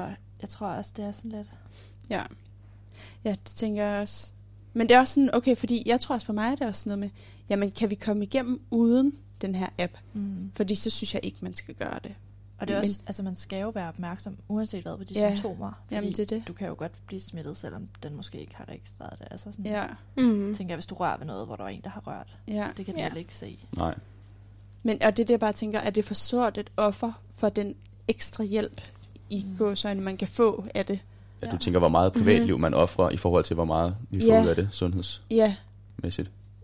jeg 0.42 0.50
tror 0.50 0.68
også, 0.68 0.92
det 0.98 1.06
er 1.06 1.12
sådan 1.12 1.32
lidt... 1.32 1.52
Ja. 2.10 2.24
ja, 3.24 3.30
det 3.32 3.40
tænker 3.56 3.84
jeg 3.86 4.02
også. 4.02 4.32
Men 4.74 4.90
det 4.90 4.96
er 4.96 5.00
også 5.00 5.14
sådan, 5.14 5.30
okay, 5.36 5.56
fordi 5.56 5.84
jeg 5.86 6.00
tror 6.00 6.16
også 6.16 6.26
for 6.26 6.34
mig, 6.34 6.52
er 6.52 6.56
det 6.56 6.68
også 6.68 6.82
sådan 6.82 7.00
noget 7.00 7.14
med, 7.14 7.22
jamen 7.50 7.72
kan 7.72 7.90
vi 7.90 7.96
komme 7.96 8.24
igennem 8.24 8.62
uden 8.72 9.14
den 9.42 9.56
her 9.56 9.68
app? 9.80 9.94
Mm. 10.14 10.52
Fordi 10.56 10.76
så 10.76 10.90
synes 10.90 11.14
jeg 11.14 11.26
ikke, 11.26 11.38
man 11.42 11.54
skal 11.56 11.74
gøre 11.76 12.00
det. 12.04 12.14
Og 12.60 12.68
det 12.68 12.74
er 12.76 12.80
Men- 12.82 12.90
også, 12.90 13.00
altså 13.08 13.24
man 13.24 13.36
skal 13.36 13.62
jo 13.62 13.70
være 13.70 13.88
opmærksom, 13.88 14.38
uanset 14.48 14.84
hvad, 14.84 14.98
på 14.98 15.04
de 15.04 15.14
Ja. 15.14 15.36
symptomer. 15.36 15.72
Fordi 15.84 15.96
Jamen, 15.96 16.12
det 16.12 16.20
er 16.20 16.26
det. 16.38 16.48
Du 16.48 16.54
kan 16.54 16.68
jo 16.68 16.76
godt 16.78 16.92
blive 17.08 17.20
smittet, 17.20 17.58
selvom 17.58 17.88
den 18.04 18.16
måske 18.16 18.38
ikke 18.40 18.56
har 18.56 18.70
registreret 18.70 19.20
det. 19.20 19.28
Altså 19.32 19.52
sådan, 19.52 19.66
Ja, 19.66 19.86
Mm. 20.18 20.56
tænker 20.56 20.72
jeg, 20.74 20.76
hvis 20.78 20.86
du 20.86 20.96
rører 20.96 21.18
ved 21.18 21.26
noget, 21.26 21.46
hvor 21.48 21.56
der 21.56 21.64
er 21.64 21.68
en, 21.68 21.82
der 21.82 21.90
har 21.90 22.02
rørt. 22.08 22.38
ja. 22.48 22.68
Det 22.78 22.86
kan 22.86 22.96
de 22.96 23.00
Ja. 23.02 23.14
ikke 23.14 23.36
se. 23.36 23.60
Nej. 23.78 23.96
Men, 24.84 25.04
og 25.04 25.18
det 25.18 25.24
er 25.24 25.26
det, 25.26 25.30
jeg 25.32 25.40
bare 25.40 25.54
tænker, 25.54 25.80
at 25.80 25.96
det 25.96 26.02
er 26.02 26.08
for 26.08 26.14
sort 26.14 26.58
et 26.58 26.70
offer 26.78 27.12
for 27.32 27.50
den 27.50 27.76
ekstra 28.08 28.44
hjælp 28.44 28.82
i 29.30 29.44
Mm. 29.44 29.50
mm. 29.52 29.58
gåsøjne, 29.58 30.02
man 30.02 30.18
kan 30.18 30.28
få 30.28 30.66
af 30.76 30.86
det. 30.86 31.00
At 31.42 31.48
Ja. 31.48 31.52
du 31.52 31.58
tænker, 31.58 31.80
hvor 31.80 31.90
meget 31.90 32.14
privatliv 32.14 32.60
man 32.60 32.74
offrer 32.74 33.10
i 33.10 33.18
forhold 33.18 33.44
til, 33.44 33.54
hvor 33.54 33.66
meget 33.66 33.96
vi 34.10 34.22
får 34.22 34.28
Ja. 34.36 34.44
ud 34.44 34.48
af 34.48 34.56
det 34.56 34.70
sundhedsmæssigt. 34.72 35.22
Ja, 35.32 35.56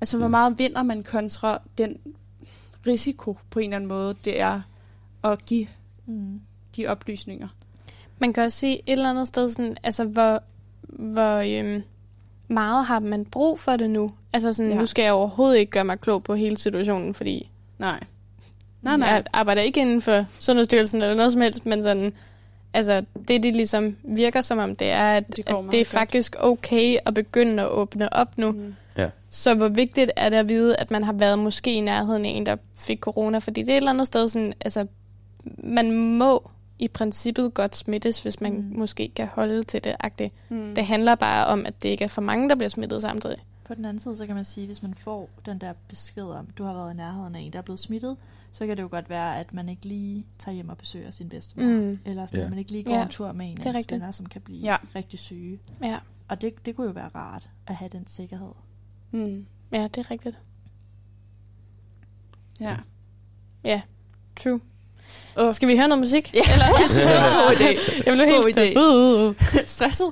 altså 0.01 0.17
hvor 0.17 0.25
Ja. 0.25 0.29
meget 0.29 0.59
vinder 0.59 0.83
man 0.83 1.03
kontra 1.03 1.61
den 1.77 1.97
risiko 2.87 3.37
på 3.49 3.59
en 3.59 3.63
eller 3.65 3.75
anden 3.75 3.87
måde, 3.87 4.15
det 4.25 4.39
er 4.41 4.61
at 5.23 5.45
give 5.45 5.67
Mm. 6.05 6.41
de 6.75 6.87
oplysninger. 6.87 7.47
Man 8.19 8.33
kan 8.33 8.43
også 8.43 8.57
sige 8.57 8.75
et 8.77 8.81
eller 8.87 9.09
andet 9.09 9.27
sted, 9.27 9.49
sådan, 9.49 9.77
altså 9.83 10.03
hvor, 10.03 10.43
hvor 10.89 11.59
øhm, 11.59 11.83
meget 12.47 12.85
har 12.85 12.99
man 12.99 13.25
brug 13.25 13.59
for 13.59 13.71
det 13.71 13.89
nu? 13.89 14.11
Altså 14.33 14.53
sådan, 14.53 14.69
ja. 14.69 14.75
Ja. 14.75 14.81
nu 14.81 14.85
skal 14.85 15.03
jeg 15.03 15.13
overhovedet 15.13 15.57
ikke 15.57 15.71
gøre 15.71 15.85
mig 15.85 15.99
klog 15.99 16.23
på 16.23 16.35
hele 16.35 16.57
situationen, 16.57 17.13
fordi 17.13 17.49
Nej. 17.79 17.99
Nej, 18.81 18.97
nej. 18.97 19.07
jeg 19.07 19.23
arbejder 19.33 19.61
ikke 19.61 19.81
inden 19.81 20.01
for 20.01 20.25
Sundhedsstyrelsen 20.39 21.01
eller 21.01 21.15
noget 21.15 21.31
som 21.31 21.41
helst, 21.41 21.65
men 21.65 21.83
sådan, 21.83 22.13
altså 22.73 23.03
det 23.27 23.43
det 23.43 23.53
ligesom 23.55 23.95
virker 24.03 24.41
som 24.41 24.57
om, 24.57 24.75
det 24.75 24.89
er, 24.89 25.07
at 25.07 25.27
Det 25.27 25.39
at 25.39 25.45
det 25.47 25.53
er 25.55 25.83
godt. 25.83 25.87
faktisk 25.87 26.35
okay 26.39 26.97
at 27.05 27.13
begynde 27.13 27.63
at 27.63 27.69
åbne 27.69 28.13
op 28.13 28.37
nu. 28.37 28.51
Mm. 28.51 28.75
Så 29.33 29.53
hvor 29.53 29.67
vigtigt 29.67 30.11
er 30.15 30.29
det 30.29 30.37
at 30.37 30.49
vide, 30.49 30.75
at 30.75 30.91
man 30.91 31.03
har 31.03 31.13
været 31.13 31.39
måske 31.39 31.73
i 31.73 31.79
nærheden 31.79 32.25
af 32.25 32.29
en, 32.29 32.45
der 32.45 32.55
fik 32.79 32.99
corona? 32.99 33.37
Fordi 33.37 33.61
det 33.61 33.69
er 33.69 33.73
et 33.73 33.77
eller 33.77 33.91
andet 33.91 34.07
sted 34.07 34.27
sådan, 34.27 34.53
altså, 34.61 34.85
man 35.63 35.91
må 36.17 36.51
i 36.79 36.87
princippet 36.87 37.53
godt 37.53 37.75
smittes, 37.75 38.21
hvis 38.23 38.41
man 38.41 38.53
Mm. 38.53 38.79
måske 38.79 39.11
kan 39.15 39.27
holde 39.27 39.63
til 39.63 39.83
det. 39.83 39.95
-agtigt. 40.03 40.29
Mm. 40.49 40.75
Det 40.75 40.85
handler 40.85 41.15
bare 41.15 41.47
om, 41.47 41.65
at 41.65 41.83
det 41.83 41.89
ikke 41.89 42.03
er 42.03 42.07
for 42.07 42.21
mange, 42.21 42.49
der 42.49 42.55
bliver 42.55 42.69
smittet 42.69 43.01
samtidig. 43.01 43.35
På 43.63 43.73
den 43.75 43.85
anden 43.85 43.99
side, 43.99 44.15
så 44.15 44.25
kan 44.25 44.35
man 44.35 44.45
sige, 44.45 44.67
hvis 44.67 44.83
man 44.83 44.93
får 44.93 45.29
den 45.45 45.61
der 45.61 45.73
besked 45.87 46.23
om, 46.23 46.45
du 46.57 46.63
har 46.63 46.73
været 46.73 46.93
i 46.93 46.97
nærheden 46.97 47.35
af 47.35 47.39
en, 47.39 47.53
der 47.53 47.59
er 47.59 47.63
blevet 47.63 47.79
smittet, 47.79 48.17
så 48.51 48.67
kan 48.67 48.77
det 48.77 48.83
jo 48.83 48.87
godt 48.91 49.09
være, 49.09 49.39
at 49.39 49.53
man 49.53 49.69
ikke 49.69 49.85
lige 49.85 50.25
tager 50.39 50.55
hjem 50.55 50.69
og 50.69 50.77
besøger 50.77 51.11
sin 51.11 51.29
bedstemor. 51.29 51.65
Mm. 51.65 51.99
Eller 52.05 52.25
sådan, 52.25 52.39
Ja. 52.39 52.43
at 52.45 52.49
man 52.49 52.59
ikke 52.59 52.71
lige 52.71 52.83
går 52.83 52.93
Ja, 52.93 53.03
en 53.03 53.09
tur 53.09 53.31
med 53.31 53.51
en 53.51 53.57
af 53.61 53.75
ens 53.75 53.91
venner, 53.91 54.11
som 54.11 54.25
kan 54.25 54.41
blive 54.41 54.59
Ja. 54.59 54.77
rigtig 54.95 55.19
syge. 55.19 55.59
Ja, 55.83 55.99
Og 56.27 56.41
det, 56.41 56.65
det 56.65 56.75
kunne 56.75 56.87
jo 56.87 56.93
være 56.93 57.07
rart 57.15 57.49
at 57.67 57.75
have 57.75 57.89
den 57.89 58.07
sikkerhed. 58.07 58.51
Mm. 59.11 59.45
ja 59.71 59.83
det 59.83 59.97
er 59.97 60.11
rigtigt. 60.11 60.37
Ja. 62.59 62.77
Ja, 63.63 63.81
true. 64.35 64.59
Åh. 65.37 65.53
Skal 65.53 65.67
vi 65.67 65.75
høre 65.77 65.87
noget 65.87 65.99
musik? 65.99 66.33
Ja. 66.33 66.39
Eller? 66.53 66.67
God 67.47 67.55
idé. 67.55 68.03
Jeg 68.05 68.13
blev 68.13 68.25
helt 68.27 68.55
stødt. 68.55 68.77
Uh, 68.77 69.21
uh, 69.21 69.29
uh. 69.29 69.35
Stresset. 69.65 70.11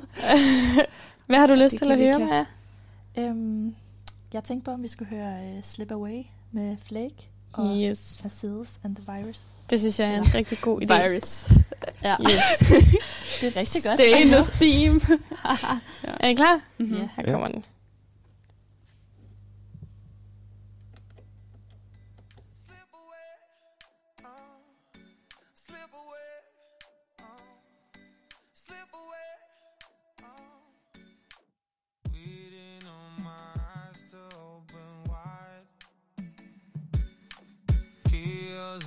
Hvad 1.26 1.38
har 1.38 1.48
du 1.48 1.54
lyst 1.54 1.72
Det 1.72 1.80
til 1.82 1.92
at 1.92 1.98
høre. 1.98 2.20
Maja? 2.20 2.46
Øhm, 3.18 3.76
jeg 4.34 4.44
tænkte 4.44 4.66
på, 4.66 4.72
om 4.72 4.84
vi 4.84 4.88
skulle 4.88 5.10
høre 5.10 5.34
uh, 5.58 5.64
Slip 5.64 5.92
Away 5.92 6.22
med 6.52 6.76
Flake 6.88 7.30
og 7.54 7.78
Yes. 7.82 8.20
Mercedes 8.24 8.80
and 8.84 8.96
the 8.96 9.06
Virus. 9.14 9.40
Det 9.70 9.80
synes 9.80 10.00
jeg 10.00 10.14
er 10.14 10.18
en 10.18 10.26
rigtig 10.36 10.58
god 10.62 10.82
idé. 10.82 11.02
Virus. 11.10 11.46
Ja, 12.04 12.16
Yes. 12.22 12.60
det 13.42 13.48
er 13.48 13.56
rigtig 13.60 13.84
godt. 13.84 14.00
Stay 14.00 14.22
in 14.22 14.28
the 14.28 14.46
theme. 14.52 15.02
Er 16.20 16.28
I 16.28 16.34
klar? 16.34 16.60
Mhm. 16.78 16.94
Ja. 16.94 17.00
Her 17.16 17.24
Ja. 17.28 17.32
kommer 17.32 17.48
den. 17.48 17.66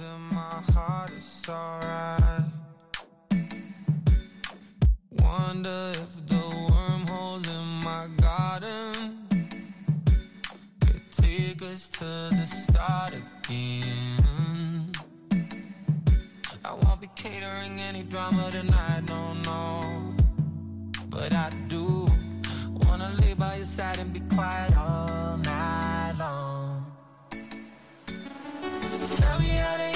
In 0.00 0.20
my 0.32 0.62
heart, 0.72 1.10
it's 1.14 1.46
alright. 1.48 2.44
Wonder 5.10 5.92
if 5.94 6.26
the 6.26 6.68
wormholes 6.70 7.46
in 7.46 7.66
my 7.84 8.08
garden 8.18 9.28
could 10.80 11.02
take 11.10 11.60
us 11.62 11.90
to 11.90 12.04
the 12.04 12.46
start 12.46 13.12
again. 13.12 14.92
I 16.64 16.72
won't 16.72 17.00
be 17.02 17.08
catering 17.14 17.78
any 17.80 18.02
drama 18.02 18.50
tonight, 18.50 19.02
no, 19.08 19.34
no. 19.44 20.14
But 21.10 21.34
I 21.34 21.50
do 21.68 22.08
wanna 22.70 23.14
lay 23.20 23.34
by 23.34 23.56
your 23.56 23.66
side 23.66 23.98
and 23.98 24.10
be 24.12 24.20
quiet 24.34 24.74
all 24.74 25.36
night 25.36 26.14
long. 26.18 26.81
Tell 29.62 29.78
me 29.78 29.91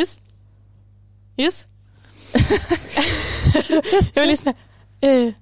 Yes. 0.00 0.22
Yes. 1.40 1.68
jeg 4.14 4.22
var 4.22 4.24
lige 4.24 4.36
sådan, 4.36 4.54
øh, 5.04 5.32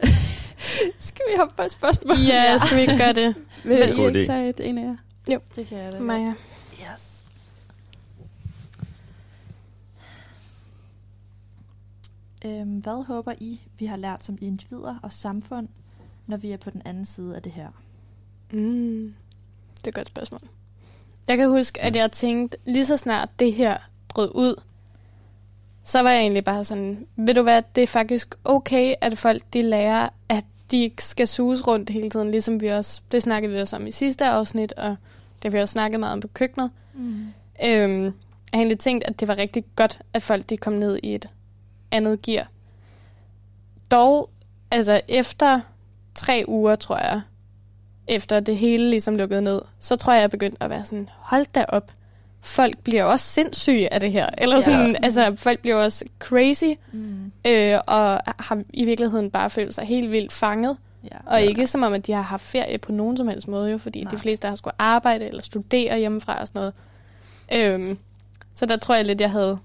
Skal 1.08 1.24
vi 1.32 1.38
hoppe 1.38 1.54
på 1.56 1.62
et 1.62 1.72
spørgsmål? 1.72 2.16
ja, 2.28 2.58
skal 2.58 2.76
vi 2.76 2.80
ikke 2.80 2.96
gøre 2.96 3.12
det? 3.12 3.34
Vil 3.64 3.76
I 3.76 3.96
god 3.96 4.08
ikke 4.08 4.22
idé. 4.22 4.26
tage 4.26 4.48
et, 4.48 4.60
en 4.60 4.78
af 4.78 4.82
jer? 4.82 4.96
Det 5.56 5.66
kan 5.66 5.78
jeg 5.78 5.92
da. 5.92 5.98
Maja. 5.98 6.34
Yes. 6.94 7.24
Øhm, 12.44 12.78
hvad 12.78 13.04
håber 13.04 13.32
I, 13.40 13.60
vi 13.78 13.86
har 13.86 13.96
lært 13.96 14.24
som 14.24 14.38
individer 14.40 14.98
og 15.02 15.12
samfund, 15.12 15.68
når 16.26 16.36
vi 16.36 16.50
er 16.50 16.56
på 16.56 16.70
den 16.70 16.82
anden 16.84 17.04
side 17.04 17.36
af 17.36 17.42
det 17.42 17.52
her? 17.52 17.68
Mm, 18.52 19.14
det 19.76 19.84
er 19.84 19.88
et 19.88 19.94
godt 19.94 20.06
spørgsmål. 20.06 20.40
Jeg 21.30 21.38
kan 21.38 21.48
huske, 21.48 21.82
at 21.82 21.96
jeg 21.96 22.12
tænkte, 22.12 22.58
lige 22.64 22.86
så 22.86 22.96
snart 22.96 23.28
det 23.38 23.52
her 23.52 23.76
brød 24.08 24.30
ud, 24.34 24.54
så 25.84 26.02
var 26.02 26.10
jeg 26.10 26.20
egentlig 26.20 26.44
bare 26.44 26.64
sådan, 26.64 27.06
ved 27.16 27.34
du 27.34 27.42
hvad, 27.42 27.62
det 27.74 27.82
er 27.82 27.86
faktisk 27.86 28.34
okay, 28.44 28.94
at 29.00 29.18
folk 29.18 29.42
de 29.52 29.62
lærer, 29.62 30.08
at 30.28 30.44
de 30.70 30.82
ikke 30.82 31.04
skal 31.04 31.28
suges 31.28 31.66
rundt 31.66 31.90
hele 31.90 32.10
tiden, 32.10 32.30
ligesom 32.30 32.60
vi 32.60 32.68
også, 32.68 33.02
det 33.12 33.22
snakkede 33.22 33.52
vi 33.52 33.60
også 33.60 33.76
om 33.76 33.86
i 33.86 33.90
sidste 33.90 34.24
afsnit, 34.24 34.72
og 34.72 34.88
det 35.42 35.44
har 35.44 35.50
vi 35.50 35.60
også 35.60 35.72
snakket 35.72 36.00
meget 36.00 36.12
om 36.12 36.20
på 36.20 36.28
køkkenet. 36.28 36.70
Mm. 36.94 37.26
Øhm, 37.64 38.04
jeg 38.04 38.12
har 38.54 38.58
egentlig 38.58 38.78
tænkt, 38.78 39.04
at 39.04 39.20
det 39.20 39.28
var 39.28 39.38
rigtig 39.38 39.64
godt, 39.76 39.98
at 40.14 40.22
folk 40.22 40.50
de 40.50 40.56
kom 40.56 40.72
ned 40.72 40.98
i 41.02 41.14
et 41.14 41.28
andet 41.90 42.22
gear. 42.22 42.48
Dog, 43.90 44.30
altså 44.70 45.00
efter 45.08 45.60
tre 46.14 46.44
uger, 46.48 46.76
tror 46.76 46.98
jeg, 46.98 47.20
efter 48.08 48.40
det 48.40 48.56
hele 48.56 48.90
ligesom 48.90 49.16
lukkede 49.16 49.42
ned, 49.42 49.62
så 49.78 49.96
tror 49.96 50.12
jeg, 50.12 50.18
jeg 50.18 50.24
er 50.24 50.28
begyndt 50.28 50.56
at 50.60 50.70
være 50.70 50.84
sådan, 50.84 51.08
hold 51.16 51.46
da 51.54 51.64
op, 51.68 51.92
folk 52.42 52.78
bliver 52.78 53.04
også 53.04 53.26
sindssyge 53.26 53.92
af 53.92 54.00
det 54.00 54.12
her. 54.12 54.26
Eller 54.38 54.56
Ja. 54.56 54.60
sådan, 54.60 54.96
altså 55.02 55.34
folk 55.36 55.60
bliver 55.60 55.76
også 55.76 56.04
crazy, 56.18 56.64
Mm. 56.92 57.32
øh, 57.46 57.78
og 57.86 58.20
har 58.38 58.62
i 58.72 58.84
virkeligheden 58.84 59.30
bare 59.30 59.50
følt 59.50 59.74
sig 59.74 59.84
helt 59.84 60.10
vildt 60.10 60.32
fanget. 60.32 60.76
Ja. 61.04 61.16
Og 61.26 61.42
ikke 61.42 61.66
som 61.66 61.82
om, 61.82 61.92
at 61.92 62.06
de 62.06 62.12
har 62.12 62.22
haft 62.22 62.42
ferie 62.42 62.78
på 62.78 62.92
nogen 62.92 63.16
som 63.16 63.28
helst 63.28 63.48
måde, 63.48 63.70
jo, 63.70 63.78
fordi 63.78 64.02
Nej. 64.04 64.10
De 64.10 64.18
fleste 64.18 64.48
har 64.48 64.54
skulle 64.56 64.74
arbejde 64.78 65.26
eller 65.26 65.42
studere 65.42 65.98
hjemmefra 65.98 66.40
og 66.40 66.46
sådan 66.48 66.58
noget. 66.58 67.80
Øhm, 67.80 67.98
så 68.54 68.66
der 68.66 68.76
tror 68.76 68.94
jeg 68.94 69.04
lidt, 69.04 69.20
jeg 69.20 69.30
havde 69.30 69.58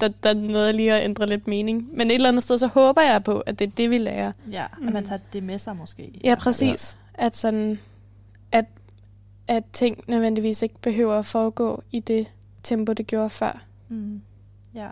der, 0.00 0.08
der 0.22 0.34
nåede 0.34 0.72
lige 0.72 0.92
at 0.92 1.04
ændre 1.04 1.26
lidt 1.26 1.48
mening. 1.48 1.88
Men 1.92 2.10
et 2.10 2.14
eller 2.14 2.28
andet 2.28 2.42
sted, 2.42 2.58
så 2.58 2.66
håber 2.66 3.02
jeg 3.02 3.24
på, 3.24 3.38
at 3.38 3.58
det 3.58 3.66
er 3.66 3.70
det, 3.76 3.90
vi 3.90 3.98
lærer. 3.98 4.32
Ja, 4.52 4.62
at 4.62 4.68
Mm. 4.78 4.92
man 4.92 5.04
tager 5.06 5.20
det 5.32 5.42
med 5.42 5.58
sig 5.58 5.76
måske. 5.76 6.10
Ja, 6.24 6.34
præcis. 6.34 6.96
At 7.18 7.36
sådan, 7.36 7.78
at, 8.52 8.64
at 9.48 9.64
ting 9.72 10.04
nødvendigvis 10.08 10.62
ikke 10.62 10.78
behøver 10.82 11.18
at 11.18 11.26
foregå 11.26 11.82
i 11.92 12.00
det 12.00 12.32
tempo, 12.62 12.92
det 12.92 13.06
gjorde 13.06 13.30
før. 13.30 13.64
Mm. 13.88 14.22
Ja. 14.74 14.90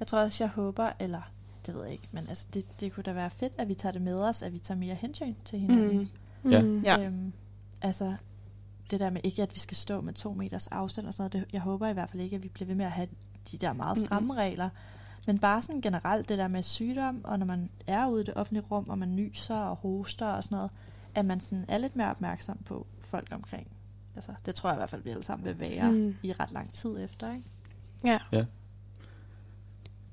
Jeg 0.00 0.06
tror 0.06 0.18
også, 0.18 0.44
jeg 0.44 0.50
håber, 0.50 0.90
eller 0.98 1.20
det 1.66 1.74
ved 1.74 1.82
jeg 1.82 1.92
ikke, 1.92 2.08
men 2.12 2.28
altså, 2.28 2.46
det, 2.54 2.80
det 2.80 2.92
kunne 2.92 3.02
da 3.02 3.12
være 3.12 3.30
fedt, 3.30 3.52
at 3.58 3.68
vi 3.68 3.74
tager 3.74 3.92
det 3.92 4.02
med 4.02 4.14
os, 4.14 4.42
at 4.42 4.52
vi 4.52 4.58
tager 4.58 4.78
mere 4.78 4.94
hensyn 4.94 5.34
til 5.44 5.58
hinanden. 5.58 6.10
Mm. 6.42 6.50
Ja. 6.50 6.62
Mm. 6.62 6.82
Ja. 6.82 7.00
Øhm, 7.00 7.32
altså, 7.82 8.14
det 8.90 9.00
der 9.00 9.10
med 9.10 9.20
ikke, 9.24 9.42
at 9.42 9.54
vi 9.54 9.58
skal 9.58 9.76
stå 9.76 10.00
med 10.00 10.12
to 10.12 10.32
meters 10.32 10.66
afstand 10.66 11.06
og 11.06 11.14
sådan 11.14 11.30
noget, 11.34 11.46
det, 11.46 11.52
jeg 11.54 11.60
håber 11.60 11.88
i 11.88 11.92
hvert 11.92 12.10
fald 12.10 12.22
ikke, 12.22 12.36
at 12.36 12.42
vi 12.42 12.48
bliver 12.48 12.66
ved 12.66 12.74
med 12.74 12.84
at 12.84 12.92
have 12.92 13.08
de 13.52 13.58
der 13.58 13.72
meget 13.72 13.98
stramme 13.98 14.32
mm. 14.32 14.36
regler. 14.36 14.68
Men 15.26 15.38
bare 15.38 15.62
sådan 15.62 15.80
generelt 15.80 16.28
det 16.28 16.38
der 16.38 16.48
med 16.48 16.62
sygdom, 16.62 17.20
og 17.24 17.38
når 17.38 17.46
man 17.46 17.70
er 17.86 18.06
ude 18.06 18.22
i 18.22 18.24
det 18.24 18.34
offentlige 18.34 18.64
rum, 18.70 18.88
og 18.88 18.98
man 18.98 19.16
nyser 19.16 19.56
og 19.56 19.76
hoster 19.76 20.26
og 20.26 20.44
sådan 20.44 20.56
noget, 20.56 20.70
at 21.16 21.24
man 21.24 21.40
sådan 21.40 21.64
er 21.68 21.78
lidt 21.78 21.96
mere 21.96 22.10
opmærksom 22.10 22.58
på 22.64 22.86
folk 23.00 23.28
omkring. 23.30 23.66
Altså, 24.14 24.32
det 24.46 24.54
tror 24.54 24.70
jeg 24.70 24.76
i 24.76 24.78
hvert 24.80 24.90
fald, 24.90 25.02
vi 25.02 25.10
alle 25.10 25.22
sammen 25.22 25.44
vil 25.46 25.60
være 25.60 25.92
Mm. 25.92 26.14
i 26.22 26.32
ret 26.32 26.52
lang 26.52 26.72
tid 26.72 27.04
efter, 27.04 27.32
ikke? 27.34 27.44
Ja. 28.04 28.18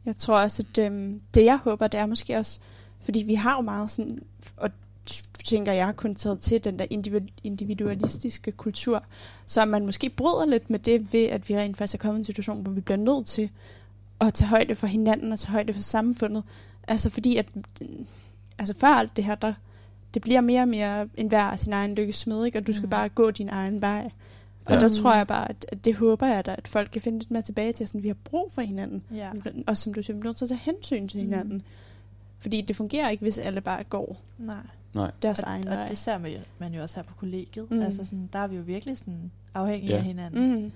Jeg 0.05 0.17
tror 0.17 0.39
også, 0.41 0.65
at 0.72 0.77
øhm, 0.77 1.22
det 1.33 1.45
jeg 1.45 1.57
håber, 1.57 1.88
det 1.88 2.00
er 2.00 2.05
måske 2.05 2.38
også, 2.38 2.60
fordi 3.01 3.19
vi 3.24 3.33
har 3.36 3.55
jo 3.55 3.62
meget 3.62 3.91
sådan, 3.91 4.19
og 4.57 4.69
tænker, 5.45 5.72
jeg 5.72 5.95
kun 5.95 6.15
taget 6.15 6.39
til 6.39 6.63
den 6.63 6.79
der 6.79 6.86
individu- 6.91 7.33
individualistiske 7.43 8.51
kultur, 8.51 9.03
så 9.45 9.65
man 9.65 9.86
måske 9.86 10.10
bryder 10.10 10.45
lidt 10.45 10.69
med 10.69 10.79
det 10.79 11.13
ved, 11.13 11.25
at 11.25 11.50
vi 11.50 11.57
rent 11.57 11.77
faktisk 11.77 11.93
er 11.95 12.00
kommet 12.00 12.17
i 12.17 12.19
en 12.19 12.24
situation, 12.24 12.62
hvor 12.62 12.72
vi 12.72 12.81
bliver 12.81 12.98
nødt 12.98 13.25
til 13.27 13.50
at 14.22 14.33
tage 14.33 14.48
højde 14.50 14.75
for 14.75 14.88
hinanden 14.88 15.31
og 15.31 15.39
tage 15.39 15.51
højde 15.51 15.74
for 15.74 15.81
samfundet. 15.81 16.43
Altså 16.88 17.10
fordi, 17.10 17.38
at 17.38 17.45
altså 18.57 18.74
før 18.77 18.88
alt 18.88 19.15
det 19.15 19.24
her, 19.24 19.36
der, 19.36 19.53
det 20.13 20.22
bliver 20.22 20.41
mere 20.41 20.62
og 20.62 20.67
mere 20.67 21.08
en 21.15 21.27
hver 21.27 21.43
af 21.43 21.60
sin 21.60 21.74
egen 21.74 21.96
lykkes 21.96 22.15
smed, 22.15 22.46
ikke? 22.46 22.58
og 22.58 22.67
du 22.67 22.74
skal 22.74 22.84
Mhm. 22.86 22.89
bare 22.89 23.10
gå 23.10 23.32
din 23.32 23.50
egen 23.50 23.82
vej. 23.82 24.10
Og 24.65 24.74
Ja. 24.74 24.79
der 24.79 24.89
tror 24.89 25.15
jeg 25.15 25.27
bare, 25.27 25.50
at, 25.50 25.65
at 25.72 25.86
det 25.86 25.96
håber 25.96 26.27
jeg 26.27 26.46
da, 26.46 26.55
at 26.58 26.67
folk 26.67 26.89
kan 26.93 27.01
finde 27.01 27.20
lidt 27.20 27.32
mere 27.32 27.41
tilbage 27.41 27.74
til, 27.74 27.88
sådan, 27.88 28.03
vi 28.03 28.08
har 28.08 28.17
brug 28.24 28.51
for 28.51 28.62
hinanden. 28.62 29.03
Ja. 29.13 29.32
Og 29.67 29.77
som 29.77 29.93
du 29.93 30.03
siger, 30.03 30.15
vi 30.15 30.20
er 30.20 30.24
nødt 30.24 30.38
til 30.38 30.46
at 30.46 30.50
tage 30.50 30.60
hensyn 30.63 31.08
til 31.08 31.20
hinanden. 31.20 31.53
Mm. 31.53 31.63
Fordi 32.39 32.62
det 32.62 32.75
fungerer 32.75 33.10
ikke, 33.10 33.22
hvis 33.22 33.38
alle 33.38 33.62
bare 33.62 33.84
går 33.84 34.17
Nej. 34.38 34.55
Nej. 34.93 35.12
deres 35.22 35.39
Og, 35.39 35.50
egen 35.50 35.67
og 35.67 35.77
vej. 35.77 35.88
det 35.88 35.98
ser 35.98 36.17
man 36.17 36.32
jo, 36.32 36.38
man 36.60 36.74
jo 36.74 36.82
også 36.82 36.96
her 36.96 37.03
på 37.03 37.13
kollegiet. 37.13 37.72
Mm. 37.72 37.77
Mm. 37.77 37.84
Altså 37.84 38.05
sådan, 38.05 38.29
der 38.34 38.39
er 38.39 38.48
vi 38.48 38.55
jo 38.55 38.62
virkelig 38.62 38.98
sådan 38.98 39.32
afhængige 39.53 39.91
Ja. 39.91 39.98
af 39.98 40.03
hinanden. 40.03 40.62
Mm. 40.63 40.72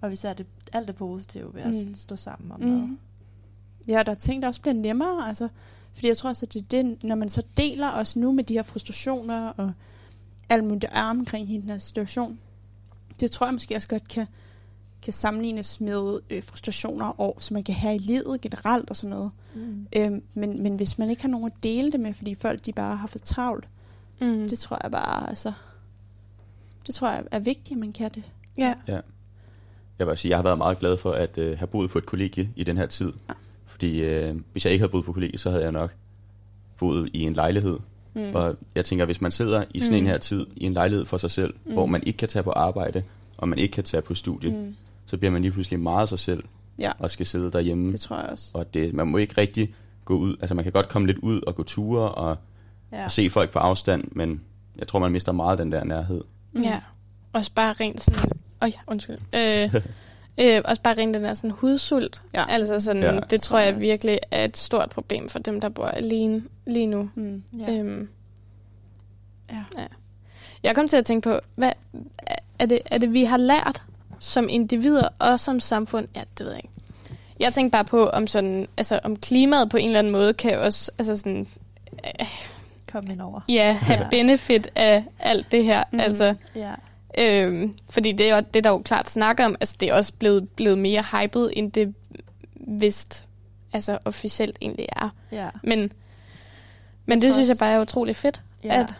Og 0.00 0.10
vi 0.10 0.16
ser 0.16 0.32
det, 0.32 0.46
alt 0.72 0.88
det 0.88 0.96
positive 0.96 1.54
ved 1.54 1.62
at 1.62 1.74
Mm. 1.74 1.88
mm. 1.88 1.94
stå 1.94 2.16
sammen 2.16 2.52
om 2.52 2.60
noget. 2.60 2.96
Ja, 3.88 4.02
der 4.06 4.12
er 4.12 4.16
ting, 4.16 4.42
der 4.42 4.48
også 4.48 4.60
bliver 4.60 4.74
nemmere. 4.74 5.28
Altså, 5.28 5.48
fordi 5.92 6.08
jeg 6.08 6.16
tror 6.16 6.30
også, 6.30 6.46
at 6.46 6.52
det 6.54 6.62
er 6.62 6.66
det, 6.82 7.04
når 7.04 7.14
man 7.16 7.28
så 7.28 7.42
deler 7.56 7.90
os 7.92 8.16
nu 8.16 8.32
med 8.32 8.44
de 8.44 8.54
her 8.54 8.62
frustrationer 8.62 9.48
og 9.48 9.72
alt 10.48 10.64
muligt 10.64 10.82
der 10.82 10.88
er 10.88 11.04
omkring 11.04 11.48
hele 11.48 11.62
den 11.62 11.70
her 11.70 11.78
situation, 11.78 12.38
det 13.20 13.30
tror 13.30 13.46
jeg 13.46 13.54
måske 13.54 13.76
også 13.76 13.88
godt 13.88 14.08
kan, 14.08 14.26
kan 15.02 15.12
sammenlignes 15.12 15.80
med 15.80 16.18
øh, 16.30 16.42
frustrationer 16.42 17.20
og 17.20 17.36
som 17.38 17.54
man 17.54 17.62
kan 17.64 17.74
have 17.74 17.94
i 17.94 17.98
livet 17.98 18.40
generelt 18.40 18.90
og 18.90 18.96
sådan 18.96 19.16
noget. 19.16 19.30
Mm. 19.54 19.86
Øhm, 19.96 20.22
men, 20.34 20.62
men 20.62 20.76
hvis 20.76 20.98
man 20.98 21.10
ikke 21.10 21.22
har 21.22 21.28
nogen 21.28 21.46
at 21.46 21.62
dele 21.62 21.92
det 21.92 22.00
med, 22.00 22.14
fordi 22.14 22.34
folk 22.34 22.66
de 22.66 22.72
bare 22.72 22.96
har 22.96 23.06
for 23.06 23.18
travlt, 23.18 23.68
Mm. 24.20 24.48
det 24.48 24.58
tror 24.58 24.78
jeg 24.82 24.90
bare, 24.90 25.28
altså, 25.28 25.52
det 26.86 26.94
tror 26.94 27.10
jeg 27.10 27.24
er 27.30 27.38
vigtigt, 27.38 27.70
at 27.72 27.78
man 27.78 27.92
kan 27.92 28.10
det. 28.14 28.22
ja. 28.88 29.00
Jeg 29.98 30.06
vil 30.06 30.18
sige, 30.18 30.30
jeg 30.30 30.38
har 30.38 30.42
været 30.42 30.58
meget 30.58 30.78
glad 30.78 30.96
for 30.96 31.12
at 31.12 31.38
øh, 31.38 31.58
have 31.58 31.66
boet 31.66 31.90
på 31.90 31.98
et 31.98 32.06
kollegie 32.06 32.50
i 32.56 32.64
den 32.64 32.76
her 32.76 32.86
tid. 32.86 33.12
Fordi 33.78 34.00
øh, 34.00 34.36
hvis 34.52 34.64
jeg 34.64 34.72
ikke 34.72 34.82
havde 34.82 34.92
boet 34.92 35.04
på 35.04 35.12
kollegie, 35.12 35.38
så 35.38 35.50
havde 35.50 35.62
jeg 35.62 35.72
nok 35.72 35.90
boet 36.78 37.10
i 37.12 37.22
en 37.22 37.32
lejlighed. 37.32 37.78
Mm. 38.14 38.34
Og 38.34 38.56
jeg 38.74 38.84
tænker, 38.84 39.04
hvis 39.04 39.20
man 39.20 39.30
sidder 39.30 39.64
i 39.74 39.80
sådan 39.80 39.92
Mm. 39.94 39.98
en 39.98 40.06
her 40.06 40.18
tid 40.18 40.46
i 40.56 40.64
en 40.64 40.72
lejlighed 40.74 41.06
for 41.06 41.16
sig 41.16 41.30
selv, 41.30 41.54
Mm. 41.64 41.72
hvor 41.72 41.86
man 41.86 42.02
ikke 42.06 42.16
kan 42.16 42.28
tage 42.28 42.42
på 42.42 42.50
arbejde, 42.50 43.02
og 43.36 43.48
man 43.48 43.58
ikke 43.58 43.72
kan 43.72 43.84
tage 43.84 44.00
på 44.02 44.14
studie, 44.14 44.50
Mm. 44.50 44.74
så 45.06 45.16
bliver 45.16 45.30
man 45.32 45.42
lige 45.42 45.52
pludselig 45.52 45.80
meget 45.80 46.08
sig 46.08 46.18
selv 46.18 46.44
Ja, 46.78 46.92
og 46.98 47.10
skal 47.10 47.26
sidde 47.26 47.52
derhjemme. 47.52 47.86
det 47.86 48.00
tror 48.00 48.16
jeg 48.16 48.26
også. 48.30 48.50
Og 48.54 48.74
det, 48.74 48.94
man 48.94 49.06
må 49.06 49.18
ikke 49.18 49.34
rigtig 49.38 49.74
gå 50.04 50.14
ud. 50.16 50.36
Altså 50.40 50.54
man 50.54 50.64
kan 50.64 50.72
godt 50.72 50.88
komme 50.88 51.06
lidt 51.06 51.18
ud 51.18 51.40
og 51.46 51.54
gå 51.54 51.62
ture 51.62 52.10
og, 52.12 52.36
Ja. 52.92 53.04
og 53.04 53.10
se 53.12 53.30
folk 53.30 53.50
på 53.52 53.58
afstand, 53.58 54.04
men 54.12 54.40
jeg 54.78 54.88
tror, 54.88 54.98
man 54.98 55.12
mister 55.12 55.32
meget 55.32 55.58
den 55.58 55.72
der 55.72 55.84
nærhed. 55.84 56.24
Mm. 56.52 56.62
Ja. 56.62 56.80
Også 57.32 57.50
bare 57.54 57.72
rent 57.72 58.00
sådan... 58.02 58.30
Øj, 58.62 58.72
undskyld. 58.86 59.18
Øh, 59.34 59.74
øh, 60.40 60.60
også 60.64 60.82
bare 60.82 60.94
rent 60.94 61.14
den 61.14 61.24
der 61.24 61.34
sådan 61.34 61.50
hudsult. 61.50 62.22
Ja. 62.34 62.44
Altså 62.48 62.80
sådan, 62.80 63.02
Ja. 63.02 63.14
ja, 63.14 63.20
det 63.20 63.40
tror 63.40 63.58
jeg 63.58 63.80
virkelig 63.80 64.18
er 64.30 64.44
et 64.44 64.56
stort 64.56 64.90
problem 64.90 65.28
for 65.28 65.38
dem, 65.38 65.60
der 65.60 65.68
bor 65.68 65.86
alene 65.86 66.42
lige 66.66 66.86
nu. 66.86 67.10
Mm. 67.14 67.42
Ja. 67.58 67.72
Øhm, 67.72 68.08
Ja. 69.50 69.64
jeg 70.62 70.74
kom 70.74 70.88
til 70.88 70.96
at 70.96 71.04
tænke 71.04 71.28
på, 71.30 71.38
hvad 71.54 71.72
er 72.58 72.66
det, 72.66 72.78
er 72.86 72.98
det 72.98 73.12
vi 73.12 73.24
har 73.24 73.36
lært 73.36 73.82
som 74.18 74.46
individer 74.50 75.08
og 75.18 75.40
som 75.40 75.60
samfund? 75.60 76.08
Ja, 76.16 76.20
det 76.38 76.46
ved 76.46 76.52
jeg 76.52 76.58
ikke. 76.64 76.74
Jeg 77.40 77.52
tænkte 77.54 77.72
bare 77.76 77.84
på, 77.84 78.08
om, 78.08 78.26
sådan, 78.26 78.68
altså, 78.76 79.00
om 79.04 79.16
klimaet 79.16 79.70
på 79.70 79.76
en 79.76 79.86
eller 79.86 79.98
anden 79.98 80.12
måde 80.12 80.32
kan 80.34 80.58
også 80.58 80.90
altså 80.98 81.16
sådan, 81.16 81.46
Kom 82.92 83.10
ind 83.10 83.20
over. 83.20 83.40
ja, 83.48 83.72
have 83.72 84.00
Ja. 84.00 84.08
benefit 84.16 84.70
af 84.74 85.04
alt 85.18 85.52
det 85.52 85.64
her. 85.64 85.84
Mm. 85.90 86.00
Altså, 86.00 86.34
Ja. 86.54 86.74
Øhm, 87.18 87.76
fordi 87.90 88.12
det 88.12 88.30
er 88.30 88.36
jo 88.36 88.42
det, 88.54 88.64
der 88.64 88.70
jo 88.70 88.78
klart 88.78 89.10
snakker 89.10 89.44
om. 89.44 89.56
Altså, 89.60 89.76
det 89.80 89.88
er 89.88 89.94
også 89.94 90.12
blevet, 90.18 90.48
blevet 90.50 90.78
mere 90.78 91.02
hyped, 91.12 91.50
end 91.52 91.72
det 91.72 91.94
vist 92.56 93.24
altså, 93.72 93.98
officielt 94.04 94.58
egentlig 94.60 94.86
er. 94.96 95.14
Ja. 95.32 95.50
Men, 95.62 95.92
men 97.06 97.20
det 97.22 97.32
synes 97.34 97.48
jeg 97.48 97.56
bare 97.58 97.70
er 97.70 97.80
utrolig 97.80 98.16
fedt, 98.16 98.42
ja. 98.64 98.80
at, 98.80 98.94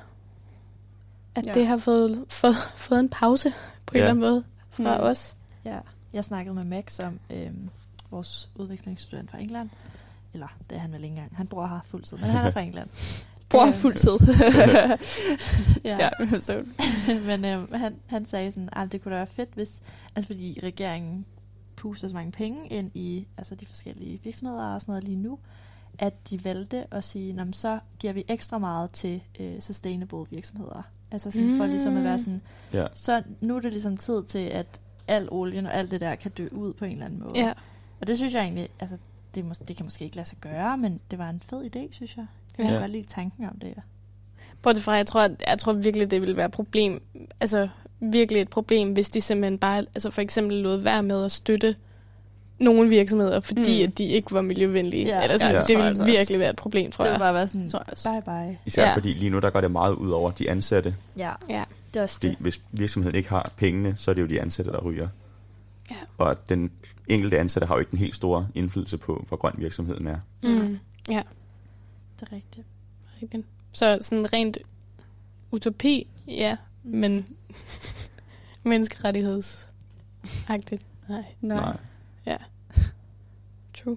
at 1.35 1.47
Ja. 1.47 1.55
det 1.55 1.67
har 1.67 1.77
fået, 1.79 2.25
fået, 2.29 2.57
fået 2.77 3.01
en 3.01 3.09
pause 3.09 3.53
på 3.87 3.93
en 3.95 3.97
Ja. 3.97 4.01
eller 4.01 4.11
anden 4.11 4.21
måde 4.31 4.45
fra 4.71 4.99
Mm. 4.99 5.05
os. 5.05 5.37
Ja, 5.65 5.79
jeg 6.13 6.25
snakkede 6.25 6.55
med 6.55 6.65
Max 6.65 7.01
om 7.01 7.21
øhm, 7.31 7.69
vores 8.11 8.51
udviklingsstudent 8.55 9.31
fra 9.31 9.39
England. 9.39 9.71
Eller, 10.35 10.49
det 10.71 10.77
er 10.77 10.81
han 10.81 10.93
vel 10.93 11.05
ikke 11.05 11.15
engang. 11.17 11.37
Han 11.37 11.47
bor 11.47 11.67
her 11.67 11.81
fuldtid, 11.85 12.17
men 12.17 12.31
han 12.31 12.47
er 12.47 12.51
fra 12.51 12.61
England. 12.69 12.89
Bror 13.49 13.65
Øhm, 13.67 13.73
fuld 13.75 13.95
tid. 13.95 14.19
Ja. 15.85 15.99
ja, 16.21 16.39
så. 16.41 16.65
men 17.27 17.45
øhm, 17.45 17.75
han, 17.75 17.95
han 18.07 18.27
sagde 18.27 18.53
sådan, 18.53 18.69
at 18.73 18.93
det 18.93 19.03
kunne 19.03 19.13
da 19.13 19.17
være 19.19 19.27
fedt, 19.27 19.49
hvis... 19.55 19.83
Altså 20.17 20.27
fordi 20.27 20.61
regeringen 20.63 21.27
puster 21.77 22.09
så 22.09 22.15
mange 22.15 22.33
penge 22.33 22.69
ind 22.69 22.91
i 22.95 23.27
altså 23.37 23.55
de 23.55 23.67
forskellige 23.67 24.21
virksomheder 24.25 24.63
og 24.75 24.81
sådan 24.81 24.93
noget 24.93 25.05
lige 25.05 25.17
nu, 25.17 25.39
at 25.99 26.31
de 26.31 26.45
valgte 26.45 26.95
at 26.95 27.05
sige, 27.05 27.33
"Nå, 27.33 27.45
men 27.45 27.53
så 27.53 27.79
giver 27.99 28.13
vi 28.13 28.25
ekstra 28.29 28.59
meget 28.59 28.91
til 28.91 29.23
øh, 29.41 29.61
sustainable 29.61 30.25
virksomheder. 30.31 30.83
Altså 31.11 31.31
sådan 31.31 31.57
for 31.57 31.65
Mm. 31.65 31.71
ligesom 31.71 31.97
at 31.97 32.05
være 32.05 32.19
sådan, 32.19 32.43
Ja. 32.73 32.87
så 32.95 33.23
nu 33.41 33.57
er 33.57 33.61
det 33.61 33.73
ligesom 33.73 33.97
tid 33.97 34.25
til, 34.25 34.39
at 34.39 34.81
al 35.09 35.29
olien 35.31 35.67
og 35.67 35.75
alt 35.75 35.91
det 35.91 36.01
der 36.01 36.15
kan 36.15 36.31
dø 36.31 36.49
ud 36.53 36.73
på 36.73 36.85
en 36.85 36.93
eller 36.93 37.05
anden 37.05 37.21
måde. 37.21 37.33
Ja. 37.37 37.53
Og 38.01 38.07
det 38.07 38.17
synes 38.17 38.35
jeg 38.35 38.43
egentlig, 38.43 38.69
altså 38.81 38.97
det, 39.35 39.45
mås- 39.45 39.65
det 39.69 39.77
kan 39.77 39.87
måske 39.87 40.05
ikke 40.05 40.17
lade 40.17 40.29
sig 40.29 40.39
gøre, 40.39 40.79
men 40.79 41.01
det 41.11 41.19
var 41.19 41.31
en 41.31 41.41
fed 41.41 41.77
idé, 41.77 41.89
synes 41.93 42.17
jeg. 42.17 42.27
Jeg 42.59 42.65
Ja. 42.67 42.71
kan 42.71 42.81
godt 42.81 42.91
lide 42.91 43.07
tanken 43.07 43.45
om 43.45 43.59
det. 43.61 43.75
Bortset 44.63 44.85
fra, 44.85 44.93
jeg 44.93 45.07
tror, 45.07 45.21
at, 45.21 45.31
jeg 45.47 45.59
tror 45.59 45.73
virkelig, 45.73 46.11
det 46.11 46.21
ville 46.21 46.37
være 46.37 46.47
et 46.47 46.53
problem. 46.53 47.03
Altså 47.41 47.69
virkelig 48.01 48.43
et 48.43 48.49
problem, 48.51 48.93
hvis 48.93 49.11
de 49.11 49.21
simpelthen 49.21 49.59
bare, 49.59 49.79
altså 49.79 50.11
for 50.11 50.21
eksempel 50.21 50.57
lod 50.57 50.77
være 50.77 51.03
med 51.03 51.25
at 51.25 51.33
støtte 51.33 51.77
nogle 52.59 52.89
virksomheder, 52.89 53.41
fordi 53.41 53.83
Mm. 53.85 53.89
at 53.93 53.99
de 53.99 54.05
ikke 54.05 54.33
var 54.33 54.41
miljøvenlige. 54.43 55.07
Ja. 55.07 55.17
Ja. 55.17 55.23
Eller 55.23 55.39
sådan, 55.39 55.51
Ja, 55.51 55.55
ja, 55.57 55.61
det 55.61 55.69
det 55.69 55.77
ville 55.77 55.89
altså 55.89 56.03
også. 56.03 56.13
virkelig 56.19 56.39
være 56.39 56.51
et 56.51 56.57
problem, 56.57 56.91
tror 56.91 57.05
det 57.05 57.09
jeg. 57.11 57.15
ville 57.15 57.25
bare 57.25 57.35
være 57.35 57.49
sådan, 57.49 57.69
Tror 57.69 57.79
jeg 57.79 57.93
også. 57.93 58.09
bye 58.13 58.23
bye. 58.49 58.59
Især 58.67 58.83
ja. 58.83 58.89
Ja. 58.89 58.95
fordi 58.95 59.09
lige 59.13 59.31
nu, 59.31 59.39
der 59.39 59.51
går 59.51 59.61
det 59.61 59.71
meget 59.71 59.93
ud 59.95 60.11
over 60.11 60.31
de 60.31 60.51
ansatte. 60.51 60.95
Ja, 61.17 61.33
Ja. 61.49 61.65
det 61.95 61.99
er 61.99 62.03
også 62.03 62.15
Fordi 62.15 62.29
det. 62.29 62.37
hvis 62.41 62.61
virksomheden 62.73 63.17
ikke 63.17 63.29
har 63.29 63.53
pengene, 63.57 63.95
så 63.97 64.11
er 64.11 64.15
det 64.15 64.23
jo 64.23 64.27
de 64.27 64.41
ansatte, 64.41 64.73
der 64.73 64.81
ryger. 64.81 65.09
Ja. 65.91 65.97
Og 66.19 66.49
den 66.49 66.71
enkelte 67.09 67.39
ansatte 67.39 67.67
har 67.67 67.75
jo 67.75 67.79
ikke 67.79 67.91
den 67.91 67.99
helt 67.99 68.15
store 68.15 68.49
indflydelse 68.55 68.97
på, 68.99 69.25
hvor 69.29 69.37
grøn 69.37 69.53
virksomheden 69.59 70.07
er. 70.07 70.17
Mm. 70.43 70.79
Ja. 71.11 71.23
Det 72.21 72.29
er 72.31 72.37
rigtigt. 72.37 72.67
Rigtigt. 73.23 73.47
Så 73.73 73.99
sådan 74.01 74.33
rent 74.33 74.59
utopi, 75.51 76.07
ja, 76.29 76.57
men 76.85 77.27
menneskerettighedsagtigt. 78.65 80.87
Nej, 81.09 81.25
Nej. 81.41 81.77
true. 83.79 83.97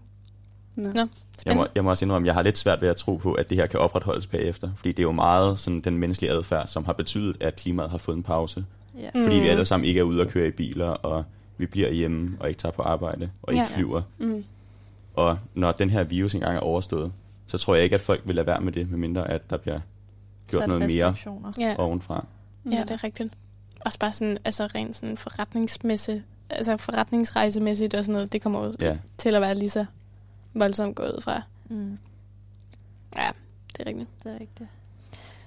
Nå. 0.75 0.89
Nå, 0.93 1.07
Jeg 1.45 1.55
må, 1.55 1.67
jeg 1.75 1.83
må 1.83 1.89
også 1.89 2.05
indrømme, 2.05 2.25
at 2.25 2.27
jeg 2.27 2.33
har 2.33 2.41
lidt 2.41 2.57
svært 2.57 2.81
ved 2.81 2.89
at 2.89 2.95
tro 2.95 3.15
på, 3.15 3.33
at 3.33 3.49
det 3.49 3.57
her 3.57 3.67
kan 3.67 3.79
opretholdes 3.79 4.27
bagefter. 4.27 4.71
Fordi 4.75 4.89
det 4.91 4.99
er 4.99 5.03
jo 5.03 5.11
meget 5.11 5.59
sådan, 5.59 5.81
den 5.81 5.97
menneskelige 5.97 6.31
adfærd, 6.31 6.67
som 6.67 6.85
har 6.85 6.93
betydet, 6.93 7.37
at 7.39 7.55
klimaet 7.55 7.89
har 7.89 7.97
fået 7.97 8.15
en 8.17 8.23
pause. 8.23 8.65
Ja. 8.97 9.09
Mm. 9.15 9.23
Fordi 9.23 9.35
vi 9.35 9.47
alle 9.47 9.65
sammen 9.65 9.87
ikke 9.87 9.99
er 9.99 10.03
ude 10.03 10.21
og 10.21 10.27
køre 10.27 10.47
i 10.47 10.51
biler, 10.51 10.89
og 10.89 11.23
vi 11.57 11.65
bliver 11.65 11.91
hjemme 11.91 12.37
og 12.39 12.47
ikke 12.47 12.57
tager 12.59 12.73
på 12.73 12.81
arbejde 12.81 13.31
og 13.43 13.53
ikke 13.53 13.65
Ja. 13.69 13.75
flyver. 13.75 14.01
Mm. 14.17 14.43
Og 15.13 15.37
når 15.53 15.71
den 15.71 15.89
her 15.89 16.03
virus 16.03 16.33
engang 16.33 16.55
er 16.55 16.59
overstået, 16.59 17.11
så 17.51 17.57
tror 17.57 17.75
jeg 17.75 17.83
ikke, 17.83 17.93
at 17.93 18.01
folk 18.01 18.21
vil 18.25 18.35
lade 18.35 18.47
være 18.47 18.61
med 18.61 18.71
det, 18.71 18.89
medmindre 18.89 19.29
at 19.29 19.49
der 19.49 19.57
bliver 19.57 19.79
gjort 20.47 20.61
Sat 20.61 20.67
noget 20.69 20.87
mere. 20.87 21.15
Ja, 21.59 21.75
ovenfra. 21.79 22.25
ja, 22.65 22.81
det 22.81 22.91
er 22.91 23.03
rigtigt. 23.03 23.33
Også 23.85 23.99
bare 23.99 24.13
sådan, 24.13 24.37
altså 24.45 24.65
rent 24.67 24.95
sådan 24.95 25.17
forretningsmæssigt, 25.17 26.23
altså 26.49 26.77
forretningsrejsemæssigt 26.77 27.93
og 27.93 28.03
sådan 28.05 28.13
noget, 28.13 28.33
det 28.33 28.41
kommer 28.41 28.65
jo 28.65 28.73
Ja. 28.81 28.97
til 29.17 29.35
at 29.35 29.41
være 29.41 29.55
lige 29.55 29.69
så 29.69 29.85
voldsomt 30.53 30.95
gået 30.95 31.23
fra. 31.23 31.41
Mm, 31.69 31.97
Ja, 33.17 33.29
det 33.77 33.79
er 33.79 33.85
rigtigt. 33.89 34.09
det 34.23 34.29
er 34.31 34.39
rigtigt. 34.39 34.69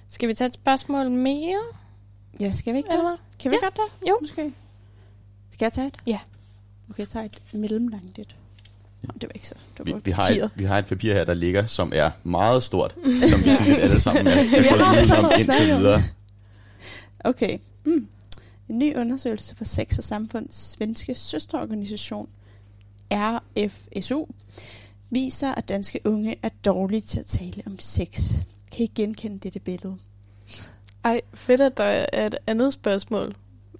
Skal 0.09 0.29
vi 0.29 0.33
tage 0.33 0.47
et 0.47 0.53
spørgsmål 0.53 1.11
mere, 1.11 1.59
Ja, 2.39 2.51
skal 2.53 2.73
vi 2.73 2.77
ikke 2.77 2.89
det? 2.91 3.19
Kan 3.39 3.51
vi 3.51 3.55
Ja. 3.61 3.65
godt 3.65 3.73
det? 3.75 4.09
Jo. 4.09 4.17
Måske. 4.21 4.53
Skal 5.51 5.65
jeg 5.65 5.73
tage 5.73 5.87
et? 5.87 5.97
Ja. 6.07 6.19
Okay, 6.89 6.99
jeg 6.99 7.07
tager 7.07 7.25
et 7.25 7.41
mellemlangt 7.53 8.19
et. 8.19 8.35
Det 9.13 9.23
var 9.23 9.31
ikke 9.35 9.47
så. 9.47 9.55
Det 9.77 9.79
var 9.79 9.95
Vi, 9.95 10.01
vi, 10.05 10.11
har 10.11 10.27
et, 10.27 10.51
vi 10.55 10.63
har 10.63 10.79
et 10.79 10.85
papir 10.85 11.13
her, 11.13 11.23
der 11.23 11.33
ligger, 11.33 11.65
som 11.65 11.91
er 11.95 12.11
meget 12.23 12.63
stort, 12.63 12.95
som 13.31 13.43
vi 13.43 13.49
sådan 13.49 13.67
lidt 13.67 13.79
alle 13.79 13.99
sammen 13.99 14.27
er, 14.27 14.31
er 14.31 14.61
Vi 14.61 14.67
har 14.67 14.95
gået 14.95 15.07
sådan 15.07 15.23
udenom 15.23 15.23
noget 15.23 15.33
at 15.33 15.39
indtil 15.39 15.77
videre. 15.77 16.03
Okay. 17.19 17.57
Mm. 17.85 18.07
En 18.69 18.79
ny 18.79 18.97
undersøgelse 18.97 19.55
fra 19.55 19.65
Sex 19.65 19.97
og 19.97 20.03
Samfunds 20.03 20.55
svenske 20.55 21.15
søsterorganisation, 21.15 22.29
RFSU, 23.11 24.25
viser, 25.09 25.55
at 25.55 25.69
danske 25.69 25.99
unge 26.03 26.35
er 26.43 26.49
dårlige 26.65 27.01
til 27.01 27.19
at 27.19 27.25
tale 27.25 27.63
om 27.65 27.79
sex. 27.79 28.33
Kan 28.71 28.83
I 28.85 28.91
genkende 28.95 29.39
dette 29.39 29.59
billede? 29.59 29.97
Ej, 31.03 31.21
fedt, 31.33 31.61
at 31.61 31.77
der 31.77 31.83
er 31.83 32.25
et 32.25 32.35
andet 32.47 32.73
spørgsmål. 32.73 33.35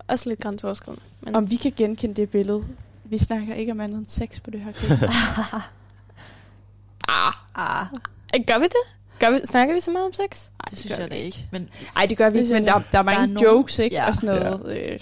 Også 0.07 0.29
lidt 0.29 0.39
grænseoverskridende. 0.39 1.03
Men... 1.21 1.35
Om 1.35 1.51
vi 1.51 1.55
kan 1.55 1.73
genkende 1.77 2.15
det 2.15 2.29
billede. 2.29 2.65
Vi 3.09 3.17
snakker 3.17 3.53
ikke 3.53 3.71
om 3.71 3.79
andet 3.81 3.97
end 3.97 4.07
sex 4.07 4.41
på 4.41 4.51
det 4.51 4.59
her 4.61 4.71
klip. 4.71 4.91
Ah, 7.09 7.33
Ah, 7.55 7.85
gør 8.47 8.57
vi 8.59 8.63
det? 8.65 8.95
Gør 9.19 9.29
vi, 9.31 9.39
snakker 9.45 9.73
vi 9.73 9.79
så 9.79 9.91
meget 9.91 10.05
om 10.05 10.13
sex? 10.13 10.47
det 10.69 10.77
synes 10.77 10.99
jeg 10.99 11.09
da 11.11 11.15
ikke. 11.15 11.47
Men 11.51 11.69
Nej, 11.95 12.05
det 12.05 12.17
gør 12.17 12.29
vi 12.29 12.39
ikke, 12.39 12.53
men 12.53 12.65
der, 12.65 12.81
der 12.91 12.99
er 12.99 13.03
mange 13.03 13.17
Der 13.17 13.23
er 13.23 13.27
nogen- 13.27 13.43
jokes, 13.57 13.79
ikke? 13.79 13.95
Ja. 13.95 14.07
Og 14.07 14.15
sådan 14.15 14.41
noget. 14.41 14.77
Øh, 14.77 14.99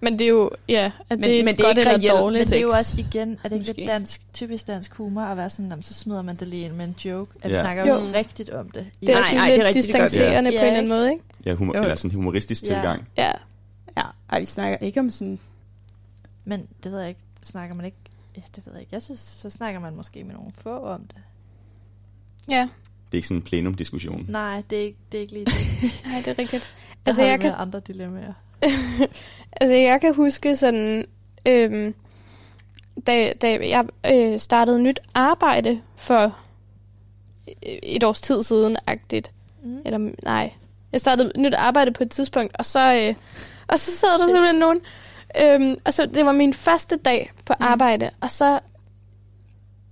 Men 0.00 0.18
det 0.18 0.24
er 0.24 0.28
jo, 0.28 0.50
ja, 0.68 0.92
at 1.10 1.18
Men- 1.18 1.22
det 1.28 1.40
er 1.40 1.44
men 1.44 1.56
det 1.56 1.60
er 1.60 1.64
godt 1.68 1.78
ikke 1.78 1.90
eller 1.90 2.20
dårligt. 2.20 2.38
Men 2.40 2.46
det 2.46 2.56
er 2.56 2.60
jo 2.62 2.68
også 2.68 3.00
igen, 3.00 3.38
er 3.44 3.48
det 3.48 3.56
ikke 3.56 3.56
Måske. 3.70 3.76
lidt 3.76 3.88
dansk, 3.88 4.20
typisk 4.34 4.66
dansk 4.66 4.94
humor 4.94 5.22
at 5.22 5.36
være 5.36 5.50
sådan, 5.50 5.66
"Nå, 5.68 5.74
men 5.76 5.82
så 5.82 5.94
smider 5.94 6.22
man 6.22 6.36
det 6.36 6.48
lige 6.48 6.64
ind 6.64 6.72
med 6.74 6.84
en 6.84 6.96
joke. 7.04 7.32
At 7.42 7.50
vi 7.50 7.54
Ja. 7.56 7.62
snakker 7.62 7.86
Jo. 7.86 8.00
rigtigt 8.14 8.50
om 8.50 8.70
det. 8.70 8.86
Det 9.00 9.08
er 9.08 9.14
Nej, 9.14 9.22
sådan 9.22 9.36
nej, 9.36 9.48
lidt 9.48 9.56
det 9.56 9.62
er 9.64 9.68
rigtigt, 9.68 9.86
det 9.86 9.94
gør 9.94 10.00
vi. 10.00 10.04
distancerende 10.08 10.50
Ja. 10.50 10.56
på 10.58 10.60
en 10.60 10.64
Ja, 10.64 10.66
eller 10.66 10.78
anden 10.78 10.88
måde, 10.88 11.10
ikke? 11.12 11.24
Ja, 11.46 11.54
humor, 11.54 11.76
Jo. 11.76 11.82
eller 11.82 11.94
sådan 11.96 12.10
en 12.10 12.14
humoristisk 12.14 12.62
Ja. 12.62 12.66
tilgang. 12.66 13.08
Ja. 13.18 13.32
ja, 13.96 14.02
ej, 14.32 14.38
vi 14.38 14.44
snakker 14.44 14.76
ikke 14.80 15.00
om 15.00 15.10
sådan... 15.10 15.38
Men 16.44 16.66
det 16.84 16.92
ved 16.92 16.98
jeg 17.00 17.08
ikke, 17.08 17.20
snakker 17.42 17.74
man 17.74 17.84
ikke, 17.86 17.96
ja, 18.36 18.42
det 18.56 18.66
ved 18.66 18.72
jeg 18.72 18.80
ikke. 18.80 18.94
Jeg 18.94 19.02
synes, 19.02 19.20
så 19.20 19.50
snakker 19.50 19.80
man 19.80 19.96
måske 19.96 20.24
med 20.24 20.34
nogle 20.34 20.52
få 20.58 20.78
om 20.78 21.00
det. 21.06 21.16
Ja, 22.50 22.60
Det 22.62 23.12
er 23.12 23.16
ikke 23.16 23.28
sådan 23.28 23.36
en 23.38 23.42
plenumdiskussion. 23.42 24.24
Nej, 24.28 24.62
det 24.70 24.78
er 24.78 24.82
ikke, 24.82 24.98
det 25.12 25.18
er 25.18 25.22
ikke 25.22 25.32
lige 25.32 25.44
det. 25.44 25.54
nej, 26.06 26.18
det 26.18 26.28
er 26.28 26.38
rigtigt. 26.38 26.62
Der 26.62 26.98
Altså, 27.06 27.22
har 27.22 27.28
jeg 27.28 27.40
kan, 27.40 27.54
andre 27.56 27.80
dilemmaer. 27.80 28.32
altså, 29.60 29.74
jeg 29.74 30.00
kan 30.00 30.14
huske 30.14 30.56
sådan, 30.56 31.06
øhm, 31.46 31.94
da, 33.06 33.32
da 33.32 33.68
jeg 33.68 33.84
øh, 34.06 34.38
startede 34.40 34.82
nyt 34.82 35.00
arbejde 35.14 35.80
for 35.96 36.24
øh, 37.66 37.72
et 37.82 38.04
års 38.04 38.20
tid 38.20 38.42
siden, 38.42 38.76
agtigt. 38.86 39.32
Mm. 39.64 39.78
Eller 39.84 40.10
nej, 40.22 40.52
jeg 40.92 41.00
startede 41.00 41.32
nyt 41.36 41.54
arbejde 41.54 41.92
på 41.92 42.02
et 42.02 42.10
tidspunkt, 42.10 42.56
og 42.56 42.64
så, 42.64 42.94
øh, 42.94 43.14
og 43.68 43.78
så 43.78 43.90
sad 43.96 44.18
der 44.18 44.28
simpelthen 44.28 44.58
nogen, 44.60 44.80
øhm, 45.44 45.76
og 45.84 45.94
så, 45.94 46.06
det 46.06 46.24
var 46.26 46.32
min 46.32 46.54
første 46.54 46.96
dag 46.96 47.32
på 47.44 47.54
Mm. 47.60 47.66
arbejde, 47.66 48.10
og 48.20 48.30
så 48.30 48.58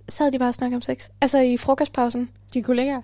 sad 0.09 0.31
de 0.31 0.39
bare 0.39 0.49
og 0.49 0.53
snakkede 0.53 0.75
om 0.75 0.81
sex. 0.81 1.09
Altså 1.21 1.39
i 1.39 1.57
frokostpausen. 1.57 2.29
Dine 2.53 2.63
kollegaer? 2.63 3.01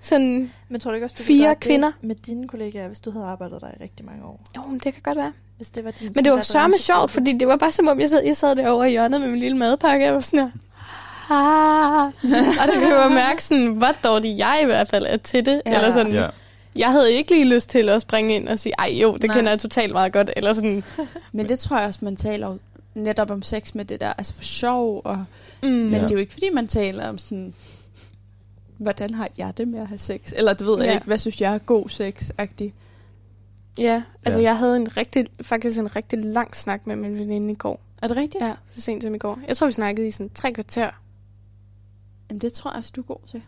Sådan, 0.00 0.52
Men 0.68 0.80
tror 0.80 0.90
du 0.90 0.94
ikke 0.94 1.04
også, 1.06 1.16
du 1.18 1.22
Fire 1.22 1.54
kvinder. 1.54 1.88
det 1.88 1.96
med 2.08 2.14
dine 2.14 2.48
kollegaer, 2.48 2.86
hvis 2.86 3.00
du 3.00 3.10
havde 3.10 3.26
arbejdet 3.26 3.60
der 3.60 3.68
i 3.68 3.82
rigtig 3.82 4.06
mange 4.06 4.24
år? 4.24 4.40
jo, 4.56 4.62
men 4.62 4.74
det 4.78 4.92
kan 4.94 5.02
godt 5.02 5.16
være. 5.16 5.32
Hvis 5.56 5.70
det 5.70 5.84
var 5.84 5.90
din 5.90 6.12
Men 6.14 6.24
det 6.24 6.32
var 6.32 6.42
sørme 6.42 6.78
sjovt, 6.78 7.10
fordi 7.10 7.32
det 7.38 7.48
var 7.48 7.56
bare 7.56 7.72
som 7.72 7.88
om, 7.88 8.00
jeg 8.00 8.08
sad, 8.08 8.22
jeg 8.24 8.36
sad 8.36 8.56
derovre 8.56 8.88
i 8.88 8.90
hjørnet 8.90 9.20
med 9.20 9.28
min 9.28 9.38
lille 9.40 9.56
madpakke, 9.58 10.04
og 10.04 10.06
jeg 10.06 10.14
var 10.14 10.20
sådan 10.20 10.40
her, 10.40 10.50
ah. 11.30 12.06
og 12.60 12.66
der 12.66 12.74
kunne 12.74 12.94
jeg 12.94 13.04
jo 13.10 13.14
mærke 13.14 13.44
sådan, 13.44 13.66
hvor 13.66 13.92
dårlig 14.04 14.38
jeg 14.38 14.60
i 14.62 14.64
hvert 14.64 14.88
fald 14.88 15.06
er 15.08 15.16
til 15.16 15.46
det. 15.46 15.62
Ja. 15.66 15.70
Ja. 15.70 15.76
Eller 15.76 15.90
sådan, 15.90 16.12
Ja. 16.12 16.28
Jeg 16.78 16.92
havde 16.92 17.12
ikke 17.12 17.30
lige 17.30 17.54
lyst 17.54 17.70
til 17.70 17.88
at 17.88 18.02
springe 18.02 18.34
ind 18.34 18.48
og 18.48 18.58
sige, 18.58 18.72
ej 18.78 18.88
jo, 19.02 19.14
det 19.16 19.24
Nej. 19.24 19.36
Kender 19.36 19.50
jeg 19.52 19.58
totalt 19.58 19.92
meget 19.92 20.12
godt. 20.12 20.30
Eller 20.36 20.52
sådan, 20.52 20.84
Men 21.32 21.48
det 21.48 21.58
tror 21.58 21.78
jeg 21.78 21.86
også, 21.86 21.98
man 22.02 22.16
taler 22.16 22.46
jo 22.48 22.58
netop 22.94 23.30
om 23.30 23.42
sex 23.42 23.74
med 23.74 23.84
det 23.84 24.00
der, 24.00 24.12
altså 24.12 24.34
for 24.34 24.42
sjov, 24.42 25.00
og, 25.04 25.24
mm, 25.62 25.68
men 25.68 25.92
Ja. 25.92 25.98
det 26.02 26.10
er 26.10 26.14
jo 26.14 26.20
ikke 26.20 26.32
fordi, 26.32 26.50
man 26.54 26.68
taler 26.68 27.08
om 27.08 27.18
sådan, 27.18 27.54
hvordan 28.78 29.14
har 29.14 29.28
jeg 29.38 29.52
det 29.56 29.68
med 29.68 29.80
at 29.80 29.86
have 29.86 29.98
sex? 29.98 30.32
Eller 30.36 30.52
du 30.54 30.64
ved 30.64 30.78
jeg 30.78 30.86
Ja. 30.86 30.94
ikke, 30.94 31.06
hvad 31.06 31.18
synes 31.18 31.40
jeg 31.40 31.54
er 31.54 31.58
god 31.58 31.88
sex-agtig? 31.90 32.72
ja, 33.78 34.02
altså 34.24 34.40
Ja. 34.40 34.44
jeg 34.48 34.58
havde 34.58 34.76
en 34.76 34.96
rigtig, 34.96 35.26
faktisk 35.42 35.78
en 35.78 35.96
rigtig 35.96 36.18
lang 36.18 36.56
snak 36.56 36.86
med 36.86 36.96
min 36.96 37.18
veninde 37.18 37.52
i 37.52 37.54
går. 37.54 37.80
Er 38.02 38.08
det 38.08 38.16
rigtigt? 38.16 38.44
Ja, 38.44 38.54
så 38.74 38.80
sent 38.80 39.02
som 39.02 39.14
i 39.14 39.18
går. 39.18 39.38
Jeg 39.48 39.56
tror, 39.56 39.66
vi 39.66 39.72
snakkede 39.72 40.08
i 40.08 40.10
sådan 40.10 40.30
tre 40.34 40.52
kvarter. 40.52 40.90
Jamen, 42.30 42.40
det 42.40 42.52
tror 42.52 42.70
jeg 42.70 42.76
også, 42.78 42.92
du 42.96 43.00
er 43.00 43.04
god 43.04 43.26
til. 43.30 43.42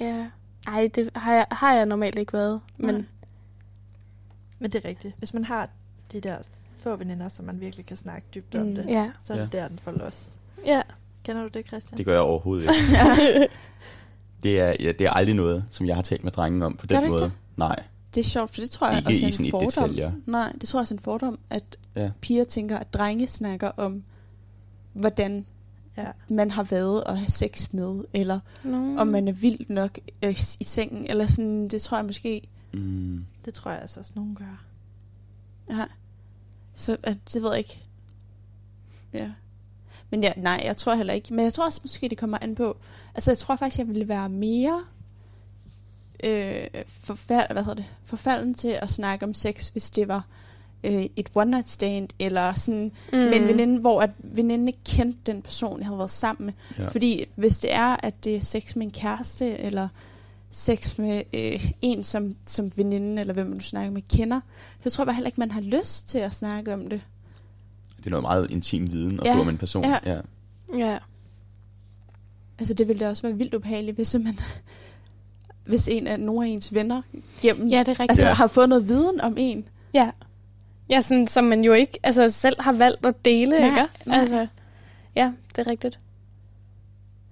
Ja. 0.00 0.26
Ej, 0.66 0.90
det 0.94 1.10
har 1.16 1.32
jeg, 1.34 1.46
har 1.50 1.74
jeg 1.74 1.86
normalt 1.86 2.18
ikke 2.18 2.32
været. 2.32 2.60
Men 2.76 2.94
Nej. 2.94 3.04
Men 4.58 4.70
det 4.72 4.84
er 4.84 4.88
rigtigt. 4.88 5.14
Hvis 5.18 5.34
man 5.34 5.44
har 5.44 5.68
de 6.12 6.20
der 6.20 6.38
få 6.78 6.96
veninder, 6.96 7.28
som 7.28 7.44
man 7.44 7.60
virkelig 7.60 7.86
kan 7.86 7.96
snakke 7.96 8.26
dybt 8.34 8.54
om 8.54 8.66
Mm. 8.66 8.74
det, 8.74 8.84
ja. 8.88 9.10
så 9.18 9.34
er 9.34 9.38
det 9.38 9.52
der, 9.52 9.68
den 9.68 9.78
får 9.78 9.92
los. 9.92 10.30
Ja. 10.66 10.82
Kender 11.24 11.42
du 11.42 11.48
det, 11.48 11.66
Christian? 11.66 11.98
Det 11.98 12.06
gør 12.06 12.12
jeg 12.12 12.22
overhovedet 12.22 12.62
ikke. 12.70 13.48
Det 14.42 14.60
er, 14.60 14.76
ja, 14.80 14.92
det 14.92 15.00
er 15.06 15.10
aldrig 15.10 15.34
noget, 15.34 15.64
som 15.70 15.86
jeg 15.86 15.94
har 15.94 16.02
talt 16.02 16.24
med 16.24 16.32
drengen 16.32 16.62
om 16.62 16.76
på 16.76 16.86
Gør 16.86 16.94
den 16.94 17.02
det 17.04 17.10
måde. 17.12 17.30
Nej, 17.56 17.82
Det 18.14 18.20
er 18.20 18.24
sjovt, 18.24 18.50
for 18.50 18.60
det 18.60 18.70
tror 18.70 18.88
jeg 18.88 18.98
ikke 18.98 19.08
også 19.10 19.24
er 19.24 19.26
en 19.26 19.32
sådan 19.32 19.50
fordom. 19.50 19.66
detaljer. 19.68 20.12
Nej, 20.26 20.52
det 20.60 20.68
tror 20.68 20.78
jeg 20.78 20.82
også 20.82 20.94
er 20.94 20.98
en 20.98 21.02
fordom, 21.02 21.38
at 21.50 21.78
Ja. 21.96 22.10
piger 22.20 22.44
tænker, 22.44 22.78
at 22.78 22.94
drenge 22.94 23.26
snakker 23.26 23.70
om, 23.76 24.04
hvordan 24.92 25.46
Ja. 25.96 26.10
man 26.28 26.50
har 26.50 26.62
været 26.62 27.02
at 27.06 27.18
have 27.18 27.28
sex 27.28 27.72
med, 27.72 28.04
eller 28.12 28.40
No. 28.64 28.78
mm. 28.78 28.98
om 28.98 29.06
man 29.06 29.28
er 29.28 29.32
vildt 29.32 29.70
nok 29.70 29.98
øh, 30.22 30.30
i 30.60 30.64
sengen, 30.64 31.06
eller 31.10 31.26
sådan, 31.26 31.68
det 31.68 31.82
tror 31.82 31.96
jeg 31.98 32.04
måske, 32.06 32.48
Mm, 32.72 33.24
Det 33.44 33.54
tror 33.54 33.70
jeg 33.70 33.80
altså 33.80 34.00
også, 34.00 34.12
nogen 34.16 34.34
gør. 34.34 34.64
ja. 35.70 35.84
Så 36.74 36.96
at, 37.02 37.16
det 37.32 37.42
ved 37.42 37.50
jeg 37.50 37.58
ikke. 37.58 37.82
Ja. 39.12 39.30
Men 40.10 40.22
ja, 40.22 40.32
nej, 40.36 40.62
jeg 40.64 40.76
tror 40.76 40.94
heller 40.94 41.14
ikke. 41.14 41.34
Men 41.34 41.44
jeg 41.44 41.52
tror 41.52 41.64
også 41.66 41.80
måske, 41.84 42.08
det 42.08 42.18
kommer 42.18 42.38
an 42.40 42.54
på. 42.54 42.76
Altså, 43.14 43.30
jeg 43.30 43.38
tror 43.38 43.56
faktisk, 43.56 43.78
jeg 43.78 43.88
ville 43.88 44.08
være 44.08 44.28
mere 44.28 44.84
øh, 46.24 46.66
forfald, 46.86 47.52
hvad 47.52 47.62
hedder 47.64 47.74
det, 47.82 47.86
forfalden 48.04 48.54
til 48.54 48.68
at 48.68 48.90
snakke 48.90 49.24
om 49.26 49.34
sex, 49.34 49.68
hvis 49.68 49.90
det 49.90 50.08
var 50.08 50.26
øh, 50.84 51.04
et 51.16 51.28
one 51.34 51.50
night 51.50 51.70
stand, 51.70 52.08
eller 52.18 52.52
sådan 52.52 52.92
mm. 53.12 53.18
med 53.18 53.34
en 53.34 53.48
veninde, 53.48 53.80
hvor 53.80 54.00
at 54.02 54.10
veninden 54.18 54.68
ikke 54.68 54.80
kendte 54.84 55.18
den 55.32 55.42
person, 55.42 55.78
jeg 55.78 55.86
havde 55.86 55.98
været 55.98 56.10
sammen 56.10 56.44
med. 56.46 56.52
ja. 56.84 56.88
Fordi 56.88 57.24
hvis 57.36 57.58
det 57.58 57.74
er, 57.74 57.96
at 58.02 58.24
det 58.24 58.36
er 58.36 58.40
sex 58.40 58.76
med 58.76 58.86
en 58.86 58.90
kæreste, 58.92 59.58
eller 59.58 59.88
sex 60.50 60.98
med 60.98 61.22
øh, 61.32 61.70
en, 61.82 62.04
som, 62.04 62.36
som 62.46 62.72
veninde, 62.76 63.20
eller 63.20 63.34
hvem 63.34 63.46
man 63.46 63.54
nu 63.54 63.60
snakker 63.60 63.90
med, 63.90 64.02
kender, 64.16 64.40
så 64.84 64.90
tror 64.90 65.02
jeg 65.02 65.06
bare 65.06 65.14
heller 65.14 65.28
ikke, 65.28 65.40
man 65.40 65.50
har 65.50 65.60
lyst 65.60 66.08
til 66.08 66.18
at 66.18 66.34
snakke 66.34 66.74
om 66.74 66.80
det. 66.88 67.00
Det 67.98 68.06
er 68.06 68.10
noget 68.10 68.22
meget 68.22 68.50
intim 68.50 68.92
viden 68.92 69.20
at 69.20 69.26
Ja. 69.26 69.34
få 69.36 69.40
om 69.40 69.48
en 69.48 69.58
person. 69.58 69.84
Ja. 69.84 69.98
Ja. 70.06 70.20
Ja. 70.76 70.98
Altså 72.58 72.74
det 72.74 72.88
ville 72.88 73.00
da 73.04 73.08
også 73.10 73.22
være 73.22 73.36
vildt 73.38 73.54
ubehageligt, 73.54 73.96
hvis 73.96 74.14
man 74.14 74.38
hvis 75.66 75.88
en 75.88 76.06
af 76.06 76.20
nogle 76.20 76.46
af 76.48 76.52
ens 76.52 76.74
venner 76.74 77.02
gennem, 77.40 77.68
ja, 77.68 77.78
det 77.78 77.88
er 77.88 77.90
rigtigt. 77.90 78.10
altså 78.10 78.26
Ja. 78.26 78.32
har 78.32 78.46
fået 78.46 78.68
noget 78.68 78.88
viden 78.88 79.20
om 79.20 79.34
en. 79.38 79.68
Ja. 79.94 80.10
Ja, 80.90 81.00
sådan, 81.00 81.26
som 81.26 81.44
man 81.44 81.64
jo 81.64 81.72
ikke 81.72 81.98
altså, 82.02 82.30
selv 82.30 82.60
har 82.60 82.72
valgt 82.72 83.06
at 83.06 83.24
dele, 83.24 83.50
Nej, 83.58 83.68
ikke? 83.68 83.86
nej. 84.06 84.18
Altså, 84.20 84.46
ja, 85.16 85.32
det 85.56 85.66
er 85.66 85.70
rigtigt. 85.70 85.98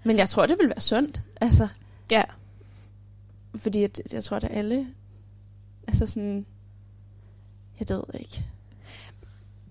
Men 0.04 0.18
jeg 0.18 0.28
tror, 0.28 0.46
det 0.46 0.56
vil 0.60 0.68
være 0.68 0.80
sundt. 0.80 1.20
Altså, 1.40 1.68
Ja. 2.10 2.22
fordi 3.56 3.82
at, 3.84 4.00
jeg 4.12 4.24
tror, 4.24 4.36
at 4.36 4.44
alle, 4.50 4.86
altså 5.88 6.06
sådan, 6.06 6.46
jeg 7.80 7.86
ved 7.88 8.02
ikke, 8.20 8.44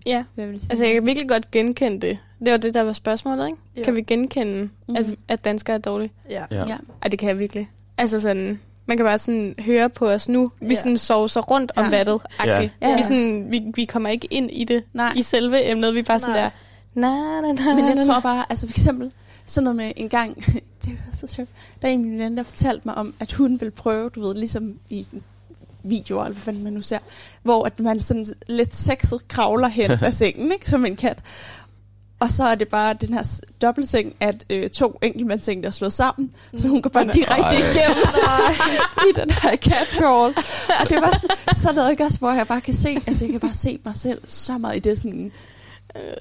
Ja, 0.06 0.24
hvad 0.34 0.46
vil 0.46 0.52
jeg 0.52 0.60
sige? 0.60 0.70
altså 0.72 0.84
jeg 0.84 0.94
kan 0.94 1.06
virkelig 1.06 1.28
godt 1.28 1.50
genkende 1.50 2.00
det. 2.00 2.18
Det 2.44 2.50
var 2.50 2.56
det, 2.56 2.74
der 2.74 2.80
var 2.82 2.92
spørgsmålet, 2.92 3.46
ikke? 3.46 3.58
Jo. 3.76 3.82
Kan 3.84 3.96
vi 3.96 4.02
genkende, 4.02 4.62
Mhm. 4.88 4.96
at, 4.96 5.06
at 5.28 5.44
danskere 5.44 5.76
er 5.76 5.80
dårlige? 5.80 6.12
Ja. 6.30 6.44
Ja. 6.50 6.66
ja. 6.66 6.76
Ej, 7.02 7.08
det 7.08 7.18
kan 7.18 7.28
jeg 7.28 7.38
virkelig. 7.38 7.70
Altså 7.98 8.20
sådan, 8.20 8.60
man 8.86 8.96
kan 8.96 9.06
bare 9.06 9.18
sådan 9.18 9.54
høre 9.58 9.90
på 9.90 10.06
os 10.08 10.28
nu. 10.28 10.50
Vi 10.60 10.66
Ja. 10.68 10.74
sådan 10.74 10.98
sover 10.98 11.40
rundt 11.40 11.72
om 11.76 11.84
Ja. 11.84 11.90
vattet. 11.90 12.20
Ja. 12.44 12.68
Ja. 12.82 12.96
Vi, 12.96 13.02
sådan, 13.02 13.46
vi, 13.52 13.62
vi 13.74 13.84
kommer 13.84 14.08
ikke 14.08 14.28
ind 14.30 14.50
i 14.52 14.64
det, 14.64 14.82
Nej. 14.92 15.12
i 15.16 15.22
selve 15.22 15.70
emnet. 15.70 15.94
Vi 15.94 15.98
er 15.98 16.02
bare 16.02 16.18
sådan 16.20 16.34
Nej. 16.34 16.42
der, 16.42 16.50
na, 16.94 17.40
na, 17.40 17.52
na, 17.52 17.74
Men 17.74 17.84
jeg 17.96 18.04
tror 18.06 18.20
bare, 18.20 18.44
altså 18.50 18.66
for 18.66 18.72
eksempel, 18.72 19.10
sådan 19.46 19.64
noget 19.64 19.76
med 19.76 19.92
en 19.96 20.08
gang, 20.08 20.36
det 20.84 20.92
var 21.06 21.12
så 21.12 21.26
sjovt, 21.26 21.48
der 21.82 21.88
er 21.88 21.92
en 21.92 22.00
af 22.00 22.06
mine 22.06 22.24
venner, 22.24 22.42
der 22.42 22.48
fortalte 22.50 22.82
mig 22.84 22.94
om, 22.94 23.14
at 23.20 23.32
hun 23.32 23.60
vil 23.60 23.70
prøve, 23.70 24.10
du 24.10 24.26
ved, 24.26 24.34
ligesom 24.34 24.74
i 24.90 25.06
videoer, 25.82 26.22
eller 26.24 26.32
hvad 26.34 26.42
fanden 26.42 26.64
man 26.64 26.72
nu 26.72 26.80
ser, 26.80 26.98
hvor 27.42 27.64
at 27.64 27.80
man 27.80 28.00
sådan 28.00 28.26
lidt 28.48 28.76
sexet 28.76 29.28
kravler 29.28 29.68
hen 29.68 29.90
af 30.04 30.14
sengen, 30.14 30.52
ikke, 30.52 30.70
som 30.70 30.84
en 30.86 30.96
kat. 30.96 31.18
Og 32.20 32.30
så 32.30 32.44
er 32.44 32.54
det 32.54 32.68
bare 32.68 32.94
den 33.00 33.14
her 33.14 33.40
dobbeltseng, 33.62 34.14
at 34.20 34.44
øh, 34.50 34.70
to 34.70 34.98
enkeltmandsseng, 35.02 35.62
der 35.62 35.68
er 35.68 35.72
slået 35.72 35.92
sammen, 35.92 36.30
så 36.56 36.68
hun 36.68 36.82
går 36.82 36.90
bare 36.90 37.04
Nej. 37.04 37.12
direkte 37.12 37.56
igennem 37.64 37.96
i 39.08 39.12
den 39.20 39.30
her 39.30 39.56
catcrawl. 39.56 40.34
Og 40.82 40.88
det 40.88 40.96
var 41.00 41.12
sådan, 41.22 41.54
så 41.54 41.72
noget 41.74 41.90
ikke 41.90 42.04
også, 42.04 42.18
hvor 42.18 42.32
jeg 42.32 42.46
bare 42.46 42.60
kan 42.60 42.74
se, 42.74 42.88
altså 43.06 43.24
jeg 43.24 43.30
kan 43.30 43.40
bare 43.40 43.54
se 43.54 43.78
mig 43.84 43.96
selv 43.96 44.20
så 44.26 44.58
meget 44.58 44.76
i 44.76 44.78
det 44.78 44.98
sådan, 44.98 45.32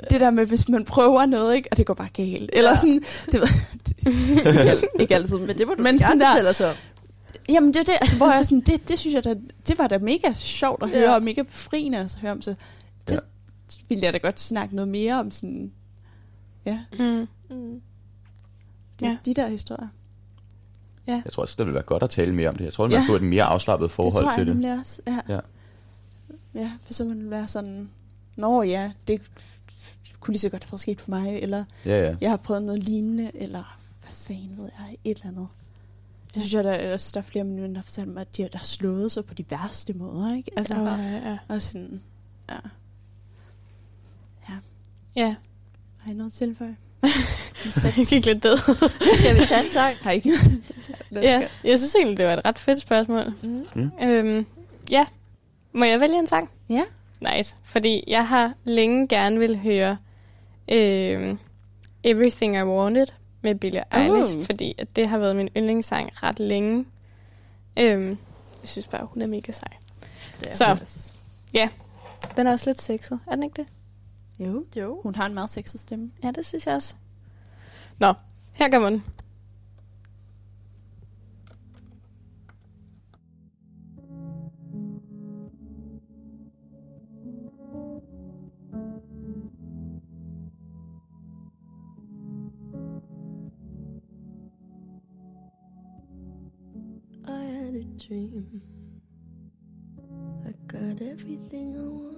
det 0.09 0.19
der 0.21 0.31
med, 0.31 0.45
hvis 0.45 0.69
man 0.69 0.85
prøver 0.85 1.25
noget, 1.25 1.55
ikke, 1.55 1.67
og 1.71 1.77
det 1.77 1.85
går 1.85 1.93
bare 1.93 2.09
galt. 2.13 2.49
Eller 2.53 2.69
Ja. 2.69 2.75
sådan, 2.75 3.01
det, 3.31 3.41
ved, 3.41 3.47
ikke, 4.47 4.59
al- 4.71 4.83
ikke 4.99 5.15
altid. 5.15 5.37
Men 5.39 5.57
det 5.57 5.67
må 5.67 5.73
du 5.73 5.83
Men 5.83 5.99
sådan 5.99 6.11
gerne 6.11 6.21
der- 6.21 6.29
fortælle 6.31 6.49
os 6.49 6.61
om. 6.61 6.75
Jamen 7.49 7.73
det 7.73 7.79
er 7.79 7.83
det, 7.83 7.95
altså, 8.01 8.17
hvor 8.17 8.31
jeg 8.31 8.45
sådan, 8.45 8.59
det, 8.61 8.87
det 8.89 8.99
synes 8.99 9.13
jeg 9.15 9.23
da, 9.23 9.35
det 9.67 9.77
var 9.79 9.87
da 9.87 9.97
mega 9.97 10.33
sjovt 10.33 10.83
at 10.83 10.89
høre, 10.89 11.01
Ja. 11.09 11.15
og 11.15 11.23
mega 11.23 11.41
befriende 11.41 11.97
at 11.97 12.17
høre 12.21 12.31
om, 12.31 12.41
så 12.41 12.53
det 13.07 13.13
Ja. 13.13 13.17
ville 13.89 14.03
jeg 14.03 14.13
da 14.13 14.17
godt 14.17 14.39
snakke 14.39 14.75
noget 14.75 14.87
mere 14.87 15.19
om, 15.19 15.31
sådan, 15.31 15.71
ja, 16.65 16.79
Mm. 16.99 17.27
Mm. 17.49 17.81
de, 18.99 19.05
Ja. 19.05 19.09
ja. 19.09 19.17
de 19.25 19.33
der 19.33 19.47
historier. 19.47 19.87
Jeg 21.07 21.23
tror 21.31 21.41
også, 21.43 21.55
det 21.57 21.65
vil 21.65 21.73
være 21.73 21.83
godt 21.83 22.03
at 22.03 22.09
tale 22.09 22.35
mere 22.35 22.49
om 22.49 22.55
det. 22.55 22.65
Jeg 22.65 22.73
tror, 22.73 22.87
man 22.87 22.91
Ja. 22.91 23.03
får 23.07 23.15
et 23.15 23.23
mere 23.23 23.43
afslappet 23.43 23.85
det 23.85 23.91
forhold 23.95 24.23
tror 24.23 24.31
jeg 24.31 24.37
til 24.37 24.47
det. 24.47 24.55
nemlig 24.55 24.79
også, 24.79 25.01
ja. 25.07 25.19
Ja. 25.29 25.39
Ja, 26.55 26.71
for 26.83 26.93
så 26.93 27.03
man 27.05 27.29
være 27.29 27.47
sådan, 27.47 27.89
nå 28.35 28.61
ja, 28.63 28.91
det 29.07 29.21
kunne 30.19 30.31
lige 30.31 30.39
så 30.39 30.49
godt 30.49 30.63
have 30.69 30.79
sket 30.79 31.01
for 31.01 31.09
mig, 31.09 31.35
eller 31.41 31.65
Ja, 31.85 32.07
ja. 32.09 32.15
jeg 32.21 32.29
har 32.29 32.37
prøvet 32.37 32.63
noget 32.63 32.83
lignende, 32.83 33.31
eller 33.35 33.77
hvad 34.01 34.11
fanden 34.11 34.57
ved 34.57 34.69
jeg, 34.79 34.97
et 35.03 35.17
eller 35.17 35.27
andet. 35.27 35.47
Det 36.33 36.41
synes 36.41 36.53
jeg, 36.53 36.63
der 36.63 36.71
er 36.71 36.93
også 36.93 37.11
der 37.13 37.17
er 37.19 37.21
flere 37.23 37.41
af 37.41 37.45
mine 37.45 37.61
venner, 37.61 37.73
der 37.73 37.79
har 37.79 37.83
fortalt 37.83 38.07
mig, 38.07 38.21
at 38.21 38.37
de 38.37 38.41
har, 38.41 38.49
der 38.49 38.57
har 38.57 38.65
slået 38.65 39.11
sig 39.11 39.25
på 39.25 39.33
de 39.33 39.45
værste 39.49 39.93
måder, 39.93 40.35
ikke? 40.35 40.51
Altså, 40.57 40.73
Oh, 40.79 40.85
ja, 40.85 41.29
ja. 41.29 41.37
og 41.49 41.61
sådan, 41.61 42.01
ja. 42.49 42.55
ja. 45.15 45.35
Har 46.03 46.11
I 46.11 46.13
noget 46.13 46.33
tilføje? 46.33 46.75
Jeg 47.97 48.05
gik 48.09 48.25
lidt 48.25 48.43
død. 48.43 48.57
Skal 49.19 49.35
vi 49.41 49.45
tage 49.45 49.65
en 49.65 49.71
sang? 49.71 49.97
Har 50.01 50.11
I 50.11 50.15
ikke? 50.15 50.37
ja, 51.11 51.47
jeg 51.63 51.77
synes 51.79 51.95
egentlig, 51.95 52.17
det 52.17 52.25
var 52.25 52.33
et 52.33 52.45
ret 52.45 52.59
fedt 52.59 52.81
spørgsmål. 52.81 53.33
Mm. 53.43 53.91
Øhm, 54.01 54.45
ja. 54.91 55.05
Må 55.73 55.85
jeg 55.85 55.99
vælge 55.99 56.19
en 56.19 56.27
sang? 56.27 56.49
Ja. 56.69 56.83
Nice. 57.35 57.55
Fordi 57.63 58.03
jeg 58.07 58.27
har 58.27 58.53
længe 58.63 59.07
gerne 59.07 59.39
vil 59.39 59.59
høre 59.59 59.97
øhm, 60.71 61.37
Everything 62.03 62.55
I 62.57 62.61
Wanted 62.63 63.07
med 63.41 63.55
Billie 63.55 63.83
Oh. 63.91 64.01
Eilish, 64.05 64.45
fordi 64.45 64.75
at 64.77 64.95
det 64.95 65.07
har 65.07 65.17
været 65.17 65.35
min 65.35 65.49
yndlingssang 65.57 66.23
ret 66.23 66.39
længe. 66.39 66.85
Øhm, 67.79 68.09
jeg 68.09 68.17
synes 68.63 68.87
bare, 68.87 69.05
hun 69.05 69.21
er 69.21 69.27
mega 69.27 69.51
sej. 69.51 69.67
Det 70.39 70.49
er 70.49 70.55
Så. 70.55 70.65
også. 70.81 71.09
Den 72.35 72.47
er 72.47 72.51
også 72.51 72.69
lidt 72.69 72.81
sexet, 72.81 73.19
er 73.27 73.35
den 73.35 73.43
ikke 73.43 73.55
det? 73.55 73.67
Jo. 74.39 74.65
Jo. 74.75 74.99
Hun 75.03 75.15
har 75.15 75.25
en 75.25 75.33
meget 75.33 75.49
sexet 75.49 75.79
stemme. 75.79 76.11
Ja, 76.23 76.31
det 76.31 76.45
synes 76.45 76.67
jeg 76.67 76.75
også. 76.75 76.95
Nå, 77.99 78.13
her 78.53 78.69
kommer 78.69 78.89
den. 78.89 79.03
I 97.25 97.45
had 97.45 97.75
a 97.75 97.83
dream. 98.07 98.61
I 100.45 100.51
got 100.67 101.01
everything 101.01 101.75
I 101.75 101.79
wanted. 101.83 102.12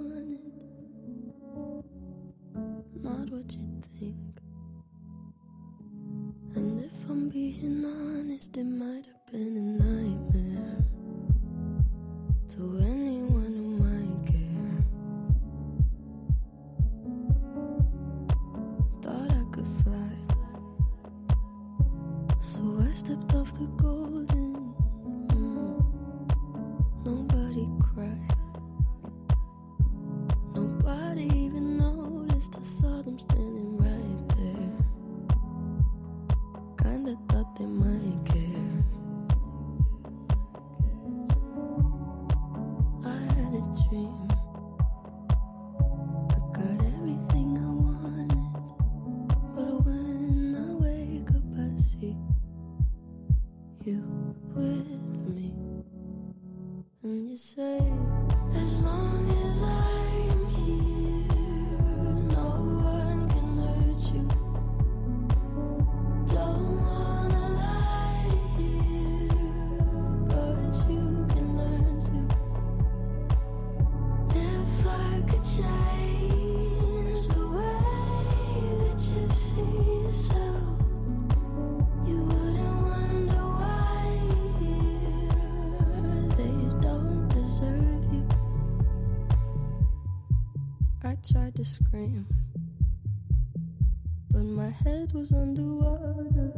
Was 95.15 95.31
underwater. 95.31 96.51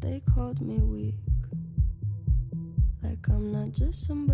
They 0.00 0.20
called 0.34 0.60
me 0.60 0.78
weak, 0.78 1.14
like 3.02 3.26
I'm 3.30 3.50
not 3.50 3.72
just 3.72 4.06
somebody's 4.06 4.31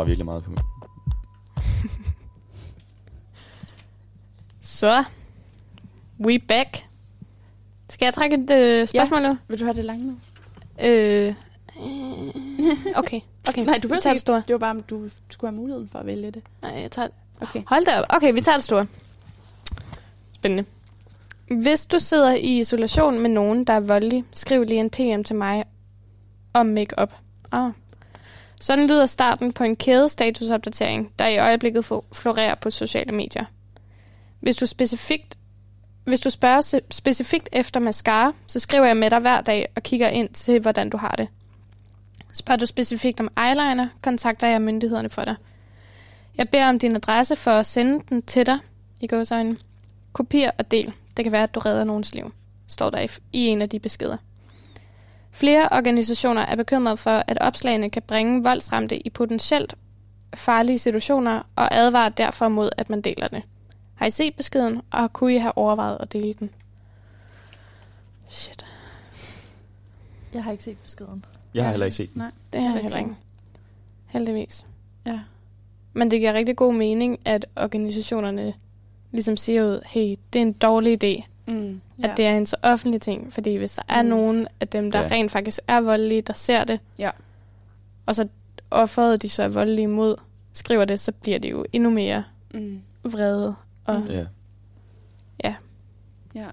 bare 0.00 0.06
virkelig 0.06 0.24
meget 0.24 0.44
på. 0.44 0.50
Så, 4.60 5.04
we 6.20 6.38
back. 6.38 6.76
Skal 7.88 8.06
jeg 8.06 8.14
trække 8.14 8.36
et 8.36 8.50
øh, 8.50 8.88
spørgsmål 8.88 9.22
nu? 9.22 9.36
Vil 9.48 9.60
du 9.60 9.64
have 9.64 9.74
det 9.74 9.84
lange 9.84 10.06
nu? 10.06 10.16
Øh, 10.84 11.26
øh, 11.26 11.34
okay, 12.96 13.20
okay. 13.48 13.64
Nej, 13.64 13.78
du 13.82 13.88
vil 13.88 13.98
tager 13.98 13.98
det 13.98 14.10
ikke. 14.10 14.20
store. 14.20 14.42
Det 14.48 14.52
var 14.52 14.58
bare, 14.58 14.70
om 14.70 14.82
du 14.82 15.08
skulle 15.30 15.50
have 15.50 15.56
muligheden 15.56 15.88
for 15.88 15.98
at 15.98 16.06
vælge 16.06 16.30
det. 16.30 16.42
Nej, 16.62 16.72
jeg 16.82 16.90
tager 16.90 17.08
Okay. 17.40 17.62
Hold 17.66 17.84
da 17.84 18.00
op. 18.00 18.04
Okay, 18.08 18.32
vi 18.32 18.40
tager 18.40 18.56
det 18.56 18.64
store. 18.64 18.86
Spændende. 20.32 20.64
Hvis 21.62 21.86
du 21.86 21.98
sidder 21.98 22.34
i 22.34 22.58
isolation 22.58 23.18
med 23.18 23.30
nogen, 23.30 23.64
der 23.64 23.72
er 23.72 23.80
voldelig, 23.80 24.24
skriv 24.32 24.64
lige 24.64 24.80
en 24.80 24.90
PM 24.90 25.22
til 25.22 25.36
mig 25.36 25.64
om 26.52 26.66
makeup. 26.66 27.12
Ah. 27.52 27.70
Sådan 28.60 28.86
lyder 28.86 29.06
starten 29.06 29.52
på 29.52 29.64
en 29.64 29.76
kæde 29.76 30.08
statusopdatering, 30.08 31.12
der 31.18 31.26
i 31.26 31.38
øjeblikket 31.38 31.84
florerer 32.12 32.54
på 32.54 32.70
sociale 32.70 33.12
medier. 33.12 33.44
Hvis 34.40 34.56
du 34.56 34.66
specifikt 34.66 35.36
hvis 36.04 36.20
du 36.20 36.30
spørger 36.30 36.80
specifikt 36.90 37.48
efter 37.52 37.80
mascara, 37.80 38.32
så 38.46 38.60
skriver 38.60 38.86
jeg 38.86 38.96
med 38.96 39.10
dig 39.10 39.18
hver 39.18 39.40
dag 39.40 39.68
og 39.76 39.82
kigger 39.82 40.08
ind 40.08 40.28
til, 40.28 40.60
hvordan 40.60 40.90
du 40.90 40.96
har 40.96 41.14
det. 41.18 41.28
Spørger 42.32 42.58
du 42.58 42.66
specifikt 42.66 43.20
om 43.20 43.28
eyeliner, 43.38 43.88
kontakter 44.02 44.46
jeg 44.46 44.62
myndighederne 44.62 45.10
for 45.10 45.24
dig. 45.24 45.34
Jeg 46.38 46.48
beder 46.48 46.68
om 46.68 46.78
din 46.78 46.96
adresse 46.96 47.36
for 47.36 47.50
at 47.50 47.66
sende 47.66 48.04
den 48.08 48.22
til 48.22 48.46
dig, 48.46 48.58
i 49.00 49.06
gåsøjne. 49.06 49.56
Kopier 50.12 50.50
og 50.58 50.70
del. 50.70 50.92
Det 51.16 51.24
kan 51.24 51.32
være, 51.32 51.42
at 51.42 51.54
du 51.54 51.60
redder 51.60 51.84
nogens 51.84 52.14
liv, 52.14 52.32
står 52.66 52.90
der 52.90 53.18
i 53.32 53.46
en 53.46 53.62
af 53.62 53.68
de 53.68 53.78
beskeder. 53.78 54.16
Flere 55.30 55.68
organisationer 55.72 56.42
er 56.42 56.56
bekymrede 56.56 56.96
for, 56.96 57.24
at 57.26 57.38
opslagene 57.40 57.90
kan 57.90 58.02
bringe 58.02 58.42
voldsramte 58.42 59.06
i 59.06 59.10
potentielt 59.10 59.74
farlige 60.34 60.78
situationer 60.78 61.42
og 61.56 61.74
advarer 61.74 62.08
derfor 62.08 62.48
mod, 62.48 62.70
at 62.76 62.90
man 62.90 63.00
deler 63.00 63.28
det. 63.28 63.42
Har 63.94 64.06
I 64.06 64.10
set 64.10 64.34
beskeden, 64.34 64.80
og 64.90 65.12
kunne 65.12 65.34
I 65.34 65.38
have 65.38 65.58
overvejet 65.58 65.98
at 66.00 66.12
dele 66.12 66.32
den? 66.32 66.50
Shit, 68.28 68.64
Jeg 70.34 70.44
har 70.44 70.52
ikke 70.52 70.64
set 70.64 70.78
beskeden. 70.78 71.24
Jeg 71.54 71.64
har 71.64 71.70
heller 71.70 71.86
ikke 71.86 71.96
set 71.96 72.14
den. 72.14 72.22
Nej. 72.22 72.30
det 72.52 72.60
har 72.60 72.74
jeg 72.74 72.82
Heller 72.82 72.98
ikke. 72.98 73.16
Heldigvis. 74.06 74.66
Ja. 75.06 75.20
Men 75.92 76.10
det 76.10 76.20
giver 76.20 76.32
rigtig 76.32 76.56
god 76.56 76.74
mening, 76.74 77.20
at 77.24 77.46
organisationerne 77.56 78.54
ligesom 79.12 79.36
siger 79.36 79.64
ud, 79.64 79.80
hey, 79.86 80.16
det 80.32 80.38
er 80.38 80.42
en 80.42 80.52
dårlig 80.52 81.04
idé, 81.04 81.24
Mm. 81.50 81.80
at 82.04 82.16
det 82.16 82.26
er 82.26 82.36
en 82.36 82.46
så 82.46 82.56
offentlig 82.62 83.00
ting. 83.00 83.32
Fordi 83.32 83.54
hvis 83.56 83.72
der 83.74 83.82
er 83.88 84.02
Mm. 84.02 84.08
nogen 84.08 84.48
af 84.60 84.68
dem, 84.68 84.90
der 84.90 84.98
Ja. 85.00 85.06
ja. 85.06 85.10
rent 85.14 85.30
faktisk 85.30 85.60
er 85.68 85.80
voldelige, 85.80 86.22
der 86.22 86.32
ser 86.32 86.64
det, 86.64 86.80
Ja. 86.98 87.10
og 88.06 88.14
så 88.14 88.28
offeret 88.70 89.22
de 89.22 89.28
så 89.28 89.42
er 89.42 89.48
voldelige 89.48 89.88
mod, 89.88 90.16
skriver 90.52 90.84
det, 90.84 91.00
så 91.00 91.12
bliver 91.12 91.38
det 91.38 91.50
jo 91.50 91.66
endnu 91.72 91.90
mere 91.90 92.24
Mm. 92.54 92.80
vrede, 93.04 93.54
og 93.84 94.00
Mm. 94.00 94.08
Ja. 95.44 95.54
Ja. 96.34 96.46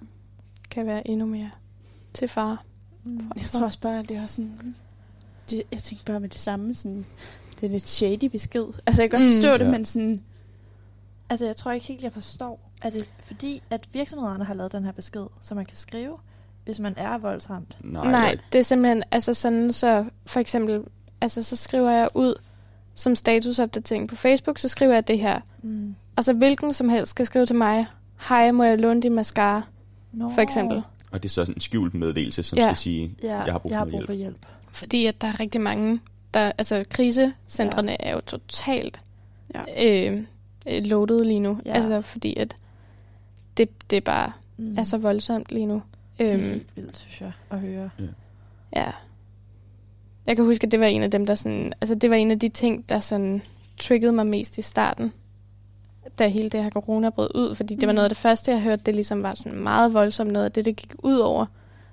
kan 0.70 0.86
være 0.86 1.08
endnu 1.08 1.26
mere 1.26 1.52
til 2.14 2.28
far. 2.28 2.64
Mm. 3.04 3.32
Jeg 3.38 3.46
tror 3.46 3.66
også 3.66 3.80
bare, 3.80 4.00
at 4.00 4.10
det 4.10 4.18
er 4.18 4.26
sådan... 4.26 4.76
Det, 5.50 5.64
jeg 5.72 5.80
tænker 5.84 6.04
bare 6.06 6.20
med 6.20 6.30
det 6.30 6.40
samme, 6.40 6.74
sådan... 6.74 7.06
Det 7.62 7.66
er 7.68 7.72
lidt 7.72 7.88
shady 7.88 8.26
besked. 8.26 8.66
Altså, 8.86 9.02
jeg 9.02 9.10
kan 9.12 9.20
godt 9.20 9.28
Mm. 9.28 9.34
forstå 9.34 9.54
det, 9.58 9.66
Ja. 9.66 9.72
men 9.72 9.86
sådan... 9.86 10.24
Altså, 11.30 11.46
jeg 11.46 11.56
tror 11.56 11.72
ikke 11.72 11.86
helt, 11.86 12.04
jeg 12.04 12.14
forstår, 12.14 12.67
at 12.82 12.94
det 12.94 13.10
fordi, 13.20 13.62
at 13.70 13.88
virksomhederne 13.94 14.44
har 14.46 14.54
lavet 14.54 14.72
den 14.72 14.84
her 14.86 14.92
besked, 14.92 15.26
så 15.42 15.56
man 15.56 15.66
kan 15.66 15.76
skrive, 15.76 16.18
hvis 16.66 16.80
man 16.80 16.94
er 16.98 17.18
voldsramt. 17.18 17.78
Nej, 17.84 18.12
Nej, 18.12 18.38
det 18.52 18.60
er 18.60 18.64
simpelthen 18.64 19.04
altså 19.12 19.34
sådan, 19.34 19.74
så 19.74 20.06
for 20.26 20.40
eksempel, 20.40 20.84
altså 21.22 21.44
så 21.44 21.56
skriver 21.56 21.92
jeg 21.92 22.10
ud 22.16 22.36
som 22.96 23.16
statusopdatering 23.16 24.10
på 24.10 24.16
Facebook, 24.16 24.58
så 24.58 24.68
skriver 24.70 24.94
jeg 24.94 25.08
det 25.08 25.20
her. 25.20 25.40
Mm. 25.64 25.96
Og 26.16 26.24
så 26.26 26.34
hvilken 26.34 26.74
som 26.74 26.90
helst 26.90 27.10
skal 27.10 27.26
skrive 27.26 27.46
til 27.46 27.56
mig, 27.56 27.86
hej, 28.30 28.52
må 28.52 28.64
jeg 28.64 28.80
låne 28.80 29.02
din 29.02 29.14
mascara, 29.16 29.62
Nå. 30.12 30.30
for 30.30 30.42
eksempel. 30.42 30.82
og 31.12 31.24
det 31.24 31.30
er 31.30 31.34
så 31.34 31.36
sådan 31.36 31.56
en 31.56 31.62
skjult 31.62 31.94
meddelelse, 31.94 32.44
som 32.44 32.58
Ja. 32.58 32.64
skal 32.68 32.76
sige, 32.78 33.16
Ja, 33.24 33.38
jeg 33.44 33.52
har 33.54 33.60
brug 33.60 33.70
for, 33.70 33.74
jeg 33.74 33.80
har 33.80 33.86
brug 33.86 33.92
hjælp. 33.92 34.06
for 34.06 34.14
hjælp. 34.14 34.46
Fordi 34.72 35.06
at 35.06 35.22
der 35.22 35.28
er 35.28 35.40
rigtig 35.40 35.62
mange, 35.62 36.00
der, 36.34 36.52
altså 36.58 36.86
krisecentrene 36.90 37.92
ja. 37.92 37.96
er 38.00 38.14
jo 38.14 38.22
totalt 38.22 39.02
Ja. 39.56 40.08
øh, 40.10 40.18
øh, 40.68 40.86
loaded 40.86 41.20
lige 41.26 41.40
nu. 41.40 41.60
Ja. 41.66 41.72
Altså 41.74 42.02
fordi 42.02 42.36
at 42.36 42.56
det, 43.58 43.70
det 43.92 44.04
bare 44.04 44.32
Mm. 44.58 44.66
mm. 44.66 44.78
er 44.78 44.84
så 44.84 44.98
voldsomt 44.98 45.52
lige 45.52 45.66
nu. 45.66 45.82
det 46.18 46.28
er 46.30 46.34
Øhm, 46.34 46.44
helt 46.44 46.68
vildt, 46.76 46.98
synes 46.98 47.22
jeg, 47.22 47.32
at 47.50 47.60
høre. 47.60 47.90
ja. 48.76 48.92
Jeg 50.26 50.36
kan 50.36 50.46
huske, 50.46 50.66
at 50.66 50.72
det 50.72 50.80
var 50.80 50.86
en 50.86 51.04
af 51.04 51.12
dem, 51.12 51.26
der 51.26 51.36
sådan, 51.36 51.74
altså 51.82 51.96
det 51.96 52.10
var 52.10 52.16
en 52.16 52.32
af 52.32 52.40
de 52.40 52.50
ting, 52.50 52.90
der 52.90 53.00
sådan 53.00 53.42
triggede 53.78 54.12
mig 54.12 54.28
mest 54.28 54.58
i 54.58 54.62
starten, 54.62 55.14
da 56.20 56.28
hele 56.28 56.50
det 56.50 56.64
her 56.64 56.70
corona 56.70 57.10
brød 57.10 57.36
ud, 57.36 57.56
fordi 57.56 57.76
det 57.76 57.88
var 57.88 57.92
Mm. 57.92 57.96
noget 57.96 58.06
af 58.06 58.10
det 58.10 58.18
første, 58.18 58.52
jeg 58.52 58.62
hørte, 58.62 58.84
det 58.86 58.96
ligesom 58.96 59.24
var 59.24 59.34
sådan 59.36 59.60
meget 59.60 59.94
voldsomt 59.94 60.32
noget 60.32 60.46
af 60.46 60.52
det, 60.52 60.66
det 60.66 60.76
gik 60.76 60.94
ud 61.00 61.18
over, 61.18 61.46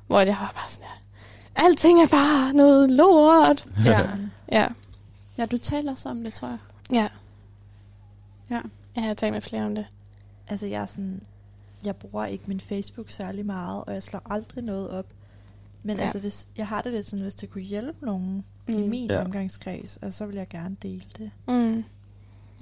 hvor 0.06 0.18
det 0.18 0.28
var 0.28 0.52
bare 0.54 0.68
sådan 0.68 0.86
her, 0.88 1.64
alting 1.66 2.00
er 2.02 2.06
bare 2.08 2.52
noget 2.52 2.90
lort. 2.90 3.64
Ja. 3.84 4.00
Ja, 4.52 4.68
ja, 5.38 5.46
du 5.46 5.58
taler 5.58 5.94
så 5.94 6.08
om 6.08 6.24
det, 6.24 6.34
tror 6.34 6.48
jeg. 6.48 6.58
ja. 6.92 7.08
Ja. 8.50 8.60
Jeg 8.96 9.04
har 9.04 9.14
talt 9.14 9.32
med 9.32 9.40
flere 9.40 9.62
om 9.64 9.74
det. 9.74 9.86
Altså, 10.48 10.66
jeg 10.66 10.82
er 10.82 10.86
sådan... 10.86 11.20
Jeg 11.84 11.96
bruger 11.96 12.26
ikke 12.26 12.44
min 12.46 12.60
Facebook 12.60 13.10
særlig 13.10 13.46
meget, 13.46 13.84
og 13.86 13.94
jeg 13.94 14.02
slår 14.02 14.22
aldrig 14.30 14.64
noget 14.64 14.90
op. 14.90 15.06
Men 15.82 15.96
Ja. 15.96 16.02
altså, 16.02 16.18
hvis, 16.18 16.48
jeg 16.56 16.66
har 16.66 16.82
det 16.82 16.92
lidt 16.92 17.06
sådan, 17.06 17.22
hvis 17.22 17.34
det 17.34 17.50
kunne 17.50 17.62
hjælpe 17.64 18.06
nogen 18.06 18.44
mm. 18.68 18.74
i 18.84 18.88
min 18.88 19.10
Ja. 19.10 19.20
omgangskreds, 19.24 19.96
altså, 20.02 20.18
så 20.18 20.26
vil 20.26 20.36
jeg 20.36 20.48
gerne 20.48 20.76
dele 20.82 21.02
det. 21.18 21.30
Mm. 21.48 21.84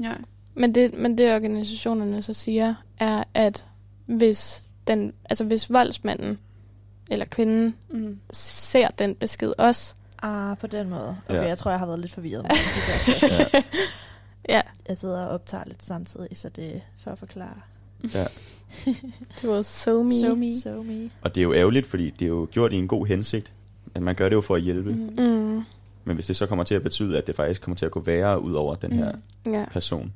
Ja. 0.03 0.13
Men 0.55 0.75
det, 0.75 0.95
men 0.95 1.19
det 1.19 1.35
organisationerne 1.35 2.23
så 2.23 2.33
siger, 2.33 2.75
er, 2.99 3.25
at 3.35 3.67
hvis, 4.07 4.67
den, 4.87 5.13
altså 5.31 5.45
hvis 5.45 5.71
voldsmanden 5.71 6.39
eller 7.11 7.25
kvinden 7.27 7.75
Mm. 7.91 8.19
ser 8.33 8.89
den 8.89 9.15
besked 9.15 9.53
også, 9.59 9.95
Ah, 10.23 10.57
på 10.59 10.67
den 10.67 10.89
måde. 10.91 11.17
Okay, 11.29 11.35
Ja. 11.41 11.47
jeg 11.49 11.59
tror, 11.59 11.71
jeg 11.71 11.79
har 11.81 11.87
været 11.87 11.99
lidt 11.99 12.13
forvirret 12.13 12.43
med 12.43 12.51
de 12.51 13.29
der. 13.29 13.47
Ja. 13.55 13.63
ja, 14.57 14.63
Jeg 14.89 14.97
sidder 14.97 15.21
og 15.21 15.29
optager 15.29 15.65
lidt 15.67 15.83
samtidig, 15.83 16.37
så 16.37 16.49
det 16.49 16.77
er 16.77 16.81
for 16.99 17.11
at 17.11 17.19
forklare. 17.19 17.61
Ja. 18.15 18.25
det 19.41 19.49
var 19.51 19.63
so 19.63 20.03
me. 20.03 20.21
So 20.21 20.35
me. 20.35 20.61
So 20.61 20.83
me. 20.83 21.11
Og 21.23 21.35
det 21.35 21.41
er 21.41 21.43
jo 21.45 21.55
ærgerligt, 21.55 21.87
fordi 21.87 22.11
det 22.11 22.23
er 22.23 22.29
jo 22.29 22.49
gjort 22.51 22.73
i 22.73 22.77
en 22.77 22.89
god 22.89 23.07
hensigt. 23.07 23.53
At 23.95 24.03
man 24.03 24.15
gør 24.15 24.29
det 24.29 24.37
jo 24.37 24.41
for 24.41 24.55
at 24.57 24.63
hjælpe. 24.63 24.93
Mm. 24.95 25.25
Mm. 25.25 25.63
Men 26.05 26.15
hvis 26.15 26.27
det 26.27 26.37
så 26.37 26.47
kommer 26.47 26.65
til 26.65 26.75
at 26.75 26.83
betyde, 26.83 27.19
at 27.19 27.27
det 27.27 27.37
faktisk 27.37 27.63
kommer 27.63 27.77
til 27.77 27.87
at 27.87 27.93
gå 27.93 28.01
værre 28.01 28.43
ud 28.43 28.53
over 28.53 28.75
den 28.75 28.93
her 28.93 29.13
Mm. 29.47 29.53
ja. 29.53 29.65
person. 29.73 30.13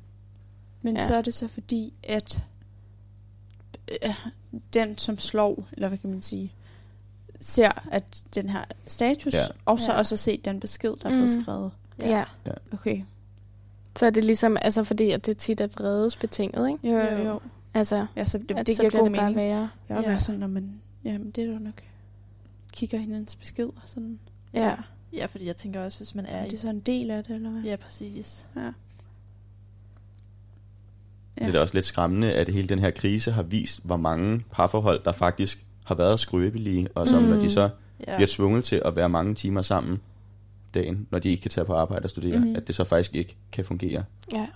Men 0.81 0.97
Ja. 0.97 1.05
så 1.07 1.15
er 1.15 1.21
det 1.21 1.33
så 1.33 1.47
fordi, 1.47 1.93
at 2.03 2.41
øh, 4.05 4.13
den, 4.73 4.97
som 4.97 5.17
slår, 5.19 5.67
eller 5.71 5.87
hvad 5.87 5.97
kan 5.97 6.09
man 6.09 6.21
sige, 6.21 6.53
ser, 7.41 7.71
at 7.91 8.03
den 8.35 8.49
her 8.49 8.63
status, 8.87 9.33
Ja. 9.33 9.39
ja. 9.39 9.45
og 9.65 9.79
så 9.79 9.91
Ja. 9.91 9.97
også 9.97 10.17
set 10.17 10.45
den 10.45 10.59
besked, 10.59 10.89
der 11.03 11.05
er 11.05 11.09
blevet 11.09 11.35
Mm. 11.37 11.43
skrevet. 11.43 11.71
ja. 11.99 12.23
Okay. 12.73 13.01
Så 13.99 14.05
er 14.05 14.09
det 14.09 14.23
ligesom, 14.23 14.57
altså 14.61 14.83
fordi 14.83 15.11
at 15.11 15.25
det 15.25 15.37
tit 15.37 15.61
er 15.61 15.67
vredesbetinget, 15.77 16.67
ikke? 16.71 16.91
Jo, 16.91 16.97
jo, 17.17 17.27
Jo. 17.29 17.39
Altså, 17.73 18.05
Ja, 18.15 18.25
så 18.25 18.37
det, 18.37 18.51
at 18.57 18.67
det 18.67 18.75
så 18.75 18.81
giver 18.81 18.89
bliver 18.89 19.01
god 19.03 19.09
det 19.09 19.17
mening. 19.21 19.35
værre. 19.35 19.69
Jeg 19.89 19.97
er 19.97 20.01
Ja. 20.01 20.07
bare 20.07 20.19
sådan, 20.19 20.39
når 20.39 20.47
man, 20.47 20.81
jamen 21.03 21.31
det 21.31 21.43
er 21.43 21.47
jo 21.53 21.59
nok, 21.59 21.83
kigger 22.73 22.97
hinandens 22.97 23.35
besked 23.35 23.65
og 23.65 23.81
sådan. 23.85 24.19
Ja. 24.53 24.75
Ja, 25.13 25.25
fordi 25.25 25.45
jeg 25.45 25.57
tænker 25.57 25.83
også, 25.83 25.99
hvis 25.99 26.15
man 26.15 26.25
er 26.25 26.37
Er 26.37 26.45
i... 26.45 26.49
det 26.49 26.59
så 26.59 26.69
en 26.69 26.79
del 26.79 27.11
af 27.11 27.23
det, 27.23 27.35
eller 27.35 27.49
hvad? 27.49 27.61
Ja, 27.61 27.75
præcis. 27.75 28.45
Ja. 28.55 28.61
Ja. 28.61 28.71
Det 31.39 31.47
er 31.47 31.51
da 31.51 31.59
også 31.61 31.73
lidt 31.73 31.85
skræmmende, 31.85 32.33
at 32.33 32.49
hele 32.49 32.67
den 32.67 32.79
her 32.79 32.91
krise 32.91 33.31
har 33.31 33.43
vist, 33.43 33.85
hvor 33.85 33.97
mange 33.97 34.43
parforhold, 34.51 35.03
der 35.03 35.11
faktisk 35.11 35.65
har 35.85 35.95
været 35.95 36.19
skrøbelige, 36.19 36.87
og 36.95 37.07
som 37.07 37.23
mm. 37.23 37.29
når 37.29 37.35
de 37.39 37.51
så 37.51 37.69
Ja. 38.07 38.15
bliver 38.15 38.27
tvunget 38.31 38.63
til 38.63 38.81
at 38.85 38.95
være 38.95 39.09
mange 39.09 39.35
timer 39.35 39.61
sammen 39.61 40.01
dagen, 40.73 41.07
når 41.11 41.19
de 41.19 41.29
ikke 41.29 41.41
kan 41.41 41.51
tage 41.51 41.65
på 41.65 41.73
arbejde 41.73 42.03
og 42.03 42.09
studere, 42.09 42.39
mm. 42.39 42.55
at 42.55 42.67
det 42.67 42.75
så 42.75 42.83
faktisk 42.83 43.15
ikke 43.15 43.35
kan 43.51 43.65
fungere. 43.65 44.03
Ja. 44.33 44.47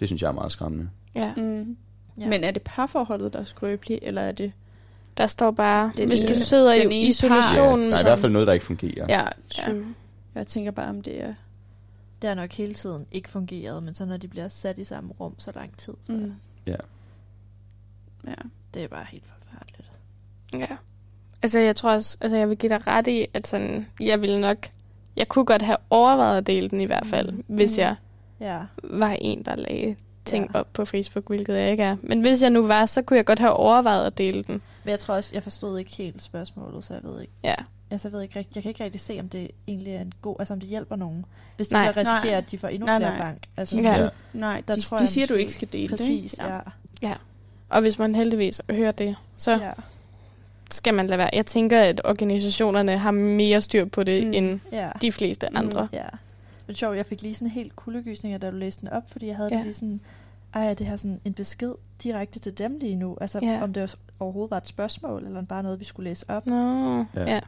Det 0.00 0.08
synes 0.08 0.22
jeg 0.22 0.28
er 0.28 0.32
meget 0.32 0.52
skræmmende. 0.52 0.88
ja. 1.14 1.34
Mm. 1.36 1.76
Ja. 2.18 2.26
Men 2.28 2.44
er 2.44 2.50
det 2.50 2.62
parforholdet, 2.62 3.32
der 3.32 3.38
er 3.40 3.44
skrøbeligt, 3.44 4.00
eller 4.02 4.22
er 4.22 4.32
det... 4.32 4.52
Der 5.16 5.26
står 5.26 5.50
bare, 5.50 5.92
Den 5.96 6.08
hvis 6.08 6.20
du 6.20 6.26
ene- 6.26 6.36
sidder 6.36 6.74
den 6.74 6.92
i 6.92 6.94
ene 6.94 7.08
isolationen, 7.08 7.90
der 7.90 7.96
er 7.96 8.00
i 8.00 8.02
hvert 8.02 8.18
fald 8.18 8.32
noget, 8.32 8.46
der 8.46 8.52
ikke 8.52 8.64
fungerer. 8.64 9.06
Ja, 9.08 9.24
true. 9.50 9.84
Jeg 10.34 10.46
tænker 10.46 10.70
bare, 10.70 10.88
om 10.88 11.02
det 11.02 11.22
er... 11.22 11.34
Det 12.22 12.28
har 12.28 12.34
nok 12.34 12.52
hele 12.52 12.74
tiden 12.74 13.06
ikke 13.12 13.28
fungeret, 13.30 13.82
men 13.82 13.94
så 13.94 14.04
når 14.04 14.16
de 14.16 14.28
bliver 14.28 14.48
sat 14.48 14.78
i 14.78 14.84
samme 14.84 15.12
rum 15.20 15.34
så 15.38 15.52
lang 15.54 15.76
tid, 15.78 15.94
så 16.02 16.12
mm. 16.12 16.32
Ja. 16.66 16.76
Ja. 18.26 18.32
det 18.74 18.82
er 18.84 18.88
bare 18.88 19.06
helt 19.10 19.24
forfærdeligt. 19.26 19.90
Ja. 20.70 20.76
Altså, 21.42 21.58
jeg 21.58 21.76
tror 21.76 21.90
også, 21.90 22.16
altså, 22.20 22.36
jeg 22.36 22.48
vil 22.48 22.56
give 22.56 22.70
dig 22.70 22.86
ret 22.86 23.06
i, 23.06 23.26
at 23.34 23.46
sådan, 23.46 23.86
jeg 24.00 24.20
ville 24.20 24.40
nok, 24.40 24.56
jeg 25.16 25.28
kunne 25.28 25.44
godt 25.44 25.62
have 25.62 25.76
overvejet 25.90 26.38
at 26.38 26.46
dele 26.46 26.68
den 26.68 26.80
i 26.80 26.84
hvert 26.84 27.06
fald, 27.06 27.30
Mm. 27.32 27.44
mm. 27.48 27.54
hvis 27.54 27.76
Mm. 27.76 27.80
jeg 27.80 27.94
Ja, 28.40 28.58
var 28.84 29.16
en, 29.20 29.42
der 29.42 29.56
lagde 29.56 29.96
ting 30.24 30.44
Ja. 30.44 30.50
ja. 30.54 30.60
op 30.60 30.66
på 30.72 30.84
Facebook, 30.84 31.26
hvilket 31.28 31.54
jeg 31.54 31.70
ikke 31.70 31.82
er. 31.82 31.96
Men 32.02 32.20
hvis 32.20 32.42
jeg 32.42 32.50
nu 32.50 32.66
var, 32.66 32.86
så 32.86 33.02
kunne 33.02 33.16
jeg 33.16 33.24
godt 33.24 33.38
have 33.38 33.52
overvejet 33.52 34.06
at 34.06 34.18
dele 34.18 34.42
den. 34.42 34.62
men 34.84 34.90
jeg 34.90 35.00
tror 35.00 35.14
også, 35.14 35.30
jeg 35.34 35.42
forstod 35.42 35.78
ikke 35.78 35.90
helt 35.96 36.22
spørgsmålet, 36.22 36.84
så 36.84 36.94
jeg 36.94 37.02
ved 37.04 37.20
ikke. 37.20 37.32
Ja. 37.44 37.54
altså, 37.90 38.08
jeg 38.08 38.12
ved 38.12 38.22
ikke 38.22 38.38
rigtig, 38.38 38.54
jeg 38.56 38.62
kan 38.62 38.70
ikke 38.70 38.84
rigtig 38.84 39.00
se, 39.00 39.20
om 39.20 39.28
det 39.28 39.50
egentlig 39.68 39.94
er 39.94 40.00
en 40.00 40.12
god, 40.22 40.36
altså 40.38 40.54
om 40.54 40.60
det 40.60 40.68
hjælper 40.68 40.96
nogen. 40.96 41.24
Hvis 41.56 41.68
de 41.68 41.74
Nej. 41.74 41.84
så 41.92 42.00
risikerer, 42.00 42.24
Nej. 42.24 42.38
at 42.38 42.50
de 42.50 42.58
får 42.58 42.68
endnu 42.68 42.86
Nej, 42.86 42.98
flere 42.98 43.18
nej. 43.18 43.20
bank. 43.26 43.38
Altså, 43.56 43.76
Ja. 43.80 43.94
sådan, 43.96 44.10
Nej, 44.32 44.62
Der 44.68 44.74
de, 44.74 44.80
tror 44.80 44.96
de 44.96 45.00
jeg 45.02 45.08
siger, 45.08 45.26
du 45.26 45.34
ikke 45.34 45.52
skal 45.52 45.68
dele 45.72 45.88
Præcis, 45.88 46.30
det. 46.32 46.38
ja. 46.38 46.58
Ja. 47.02 47.14
Og 47.68 47.80
hvis 47.80 47.98
man 47.98 48.14
heldigvis 48.14 48.60
hører 48.70 48.92
det, 48.92 49.16
så 49.36 49.50
ja. 49.52 49.70
skal 50.70 50.94
man 50.94 51.06
lade 51.06 51.18
være. 51.18 51.30
Jeg 51.32 51.46
tænker, 51.46 51.80
at 51.80 52.00
organisationerne 52.04 52.98
har 52.98 53.10
mere 53.10 53.60
styr 53.62 53.84
på 53.84 54.04
det, 54.04 54.22
Mm. 54.22 54.28
mm. 54.28 54.34
end 54.34 54.60
ja. 54.72 54.88
de 55.00 55.12
fleste 55.12 55.46
Mm. 55.50 55.56
andre. 55.56 55.88
Ja. 55.92 56.04
Det 56.66 56.72
er 56.72 56.76
sjovt, 56.76 56.96
jeg 56.96 57.06
fik 57.06 57.22
lige 57.22 57.34
sådan 57.34 57.48
helt 57.50 57.76
kuldegysninger, 57.76 58.38
da 58.38 58.50
du 58.50 58.56
læste 58.56 58.80
den 58.80 58.88
op, 58.88 59.10
fordi 59.10 59.26
jeg 59.26 59.36
havde 59.36 59.48
ja. 59.52 59.56
Det 59.56 59.64
lige 59.64 59.74
sådan, 59.74 60.00
ej, 60.54 60.70
er 60.70 60.74
det 60.74 60.86
her 60.86 60.96
sådan 60.96 61.20
en 61.24 61.32
besked 61.34 61.74
direkte 62.02 62.38
til 62.38 62.58
dem 62.58 62.78
lige 62.78 62.96
nu? 62.96 63.16
Altså, 63.20 63.38
Ja. 63.42 63.62
om 63.62 63.72
det 63.72 63.82
også 63.82 63.96
overhovedet 64.20 64.50
var 64.50 64.56
et 64.56 64.66
spørgsmål, 64.66 65.26
eller 65.26 65.42
bare 65.42 65.62
noget, 65.62 65.80
vi 65.80 65.84
skulle 65.84 66.10
læse 66.10 66.24
op. 66.30 66.46
Nå, 66.46 66.96
Ja. 66.96 67.04
ja. 67.16 67.26
ja. 67.26 67.40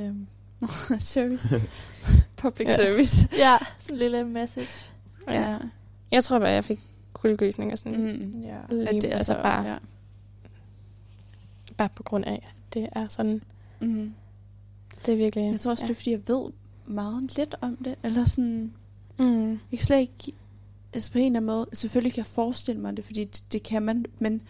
Øhm, 0.00 0.26
service. 0.98 1.48
Public 2.36 2.68
Ja. 2.68 2.76
service. 2.76 3.28
ja, 3.44 3.56
sådan 3.78 3.94
en 3.94 3.98
lille 3.98 4.24
message. 4.24 4.68
ja. 5.28 5.58
Jeg 6.10 6.24
tror 6.24 6.38
bare, 6.38 6.48
jeg 6.48 6.64
fik 6.64 6.80
kuldegysninger 7.12 7.76
sådan, 7.76 7.98
mm. 8.32 8.40
Ja. 8.42 8.56
At 8.68 8.74
lige, 8.92 9.00
det 9.00 9.12
er 9.12 9.16
altså 9.16 9.32
så, 9.32 9.42
bare, 9.42 9.66
ja. 9.66 9.76
bare 11.76 11.88
på 11.88 12.02
grund 12.02 12.24
af, 12.24 12.32
at 12.46 12.74
det 12.74 12.88
er 12.92 13.08
sådan, 13.08 13.40
Mm. 13.82 14.12
det 15.06 15.12
er 15.12 15.16
virkelig... 15.16 15.50
Jeg 15.52 15.60
tror 15.60 15.70
også, 15.70 15.84
ja. 15.84 15.86
det 15.88 15.94
er, 15.94 15.96
fordi 15.96 16.10
jeg 16.10 16.20
ved 16.26 16.50
meget 16.90 17.36
lidt 17.36 17.54
om 17.60 17.76
det. 17.76 17.94
Eller 18.02 18.24
sådan, 18.24 18.72
Mm. 19.18 19.50
jeg 19.50 19.58
kan 19.70 19.78
slet 19.78 20.00
ikke, 20.00 20.32
altså 20.94 21.12
på 21.12 21.18
en 21.18 21.24
eller 21.26 21.36
anden 21.40 21.46
måde, 21.46 21.66
selvfølgelig 21.72 22.12
kan 22.12 22.18
jeg 22.18 22.26
forestille 22.26 22.80
mig 22.80 22.96
det, 22.96 23.04
fordi 23.04 23.24
det, 23.24 23.44
det 23.52 23.62
kan 23.62 23.82
man, 23.82 24.06
men 24.18 24.42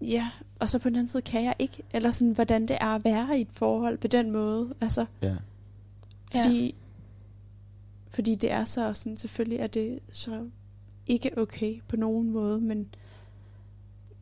ja, 0.00 0.30
og 0.58 0.70
så 0.70 0.78
på 0.78 0.88
den 0.88 0.96
anden 0.96 1.08
side 1.08 1.22
kan 1.22 1.44
jeg 1.44 1.54
ikke, 1.58 1.82
eller 1.92 2.10
sådan, 2.10 2.32
hvordan 2.32 2.62
det 2.68 2.78
er 2.80 2.86
at 2.94 3.04
være 3.04 3.38
i 3.38 3.40
et 3.40 3.48
forhold 3.52 3.98
på 3.98 4.06
den 4.06 4.30
måde, 4.30 4.74
altså, 4.80 5.06
Ja. 5.22 5.36
fordi, 6.32 6.64
ja. 6.66 6.70
fordi 8.08 8.34
det 8.34 8.50
er 8.50 8.64
så 8.64 8.94
sådan, 8.94 9.16
selvfølgelig 9.16 9.58
er 9.58 9.66
det 9.66 9.98
så 10.12 10.48
ikke 11.06 11.38
okay 11.38 11.80
på 11.88 11.96
nogen 11.96 12.30
måde, 12.30 12.60
men, 12.60 12.94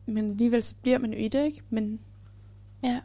men 0.05 0.31
alligevel 0.31 0.63
så 0.63 0.75
bliver 0.81 0.97
man 0.99 1.11
jo 1.13 1.17
i 1.19 1.27
det, 1.27 1.45
ikke? 1.45 1.61
Men 1.69 1.99
Ja. 2.83 2.99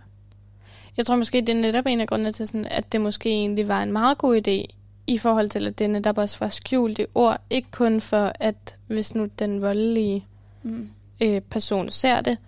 Jeg 0.99 1.07
tror 1.07 1.17
måske, 1.17 1.41
det 1.41 1.49
er 1.49 1.55
netop 1.55 1.85
en 1.87 2.01
af 2.01 2.07
grundene 2.09 2.33
til, 2.33 2.49
sådan, 2.49 2.65
at 2.65 2.93
det 2.93 3.01
måske 3.01 3.29
egentlig 3.29 3.69
var 3.69 3.83
en 3.83 3.93
meget 3.93 4.19
god 4.19 4.37
idé, 4.49 4.75
i 5.07 5.19
forhold 5.19 5.49
til, 5.49 5.67
at 5.67 5.79
det 5.79 5.91
netop 5.91 6.19
også 6.19 6.37
var 6.41 6.49
skjult 6.49 6.99
i 6.99 7.05
ord. 7.15 7.41
Ikke 7.51 7.69
kun 7.71 8.01
for, 8.01 8.33
at 8.35 8.77
hvis 8.87 9.15
nu 9.15 9.29
den 9.39 9.63
voldelige 9.63 10.25
mm, 10.63 10.89
øh, 11.23 11.41
person 11.41 11.91
ser 11.91 12.21
det, 12.21 12.39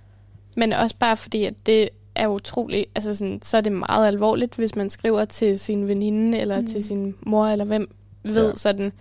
men 0.56 0.72
også 0.72 0.96
bare 0.98 1.16
fordi, 1.16 1.44
at 1.44 1.66
det 1.66 1.88
er 2.14 2.26
utroligt, 2.28 2.86
altså 2.94 3.14
sådan, 3.14 3.38
så 3.42 3.56
er 3.56 3.60
det 3.60 3.72
meget 3.72 4.06
alvorligt, 4.06 4.54
hvis 4.54 4.76
man 4.76 4.90
skriver 4.90 5.24
til 5.24 5.58
sin 5.58 5.88
veninde, 5.88 6.38
eller 6.38 6.60
Mm. 6.60 6.66
til 6.66 6.84
sin 6.84 7.14
mor, 7.20 7.46
eller 7.46 7.64
hvem 7.64 7.90
ved 8.24 8.48
Ja. 8.48 8.56
sådan, 8.56 8.92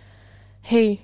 hey, 0.60 0.96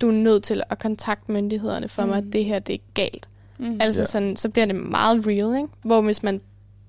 du 0.00 0.08
er 0.08 0.12
nødt 0.12 0.44
til 0.44 0.62
at 0.70 0.78
kontakte 0.78 1.32
myndighederne 1.32 1.88
for 1.88 2.02
mm. 2.02 2.08
mig, 2.08 2.18
at 2.18 2.24
det 2.32 2.44
her, 2.44 2.58
det 2.58 2.74
er 2.74 2.78
galt. 2.94 3.28
mm, 3.58 3.78
Altså 3.80 4.00
Ja. 4.02 4.06
sådan, 4.06 4.36
så 4.36 4.48
bliver 4.48 4.66
det 4.66 4.74
meget 4.76 5.26
real, 5.26 5.56
ikke? 5.56 5.68
Hvor 5.82 6.00
hvis 6.00 6.22
man 6.22 6.40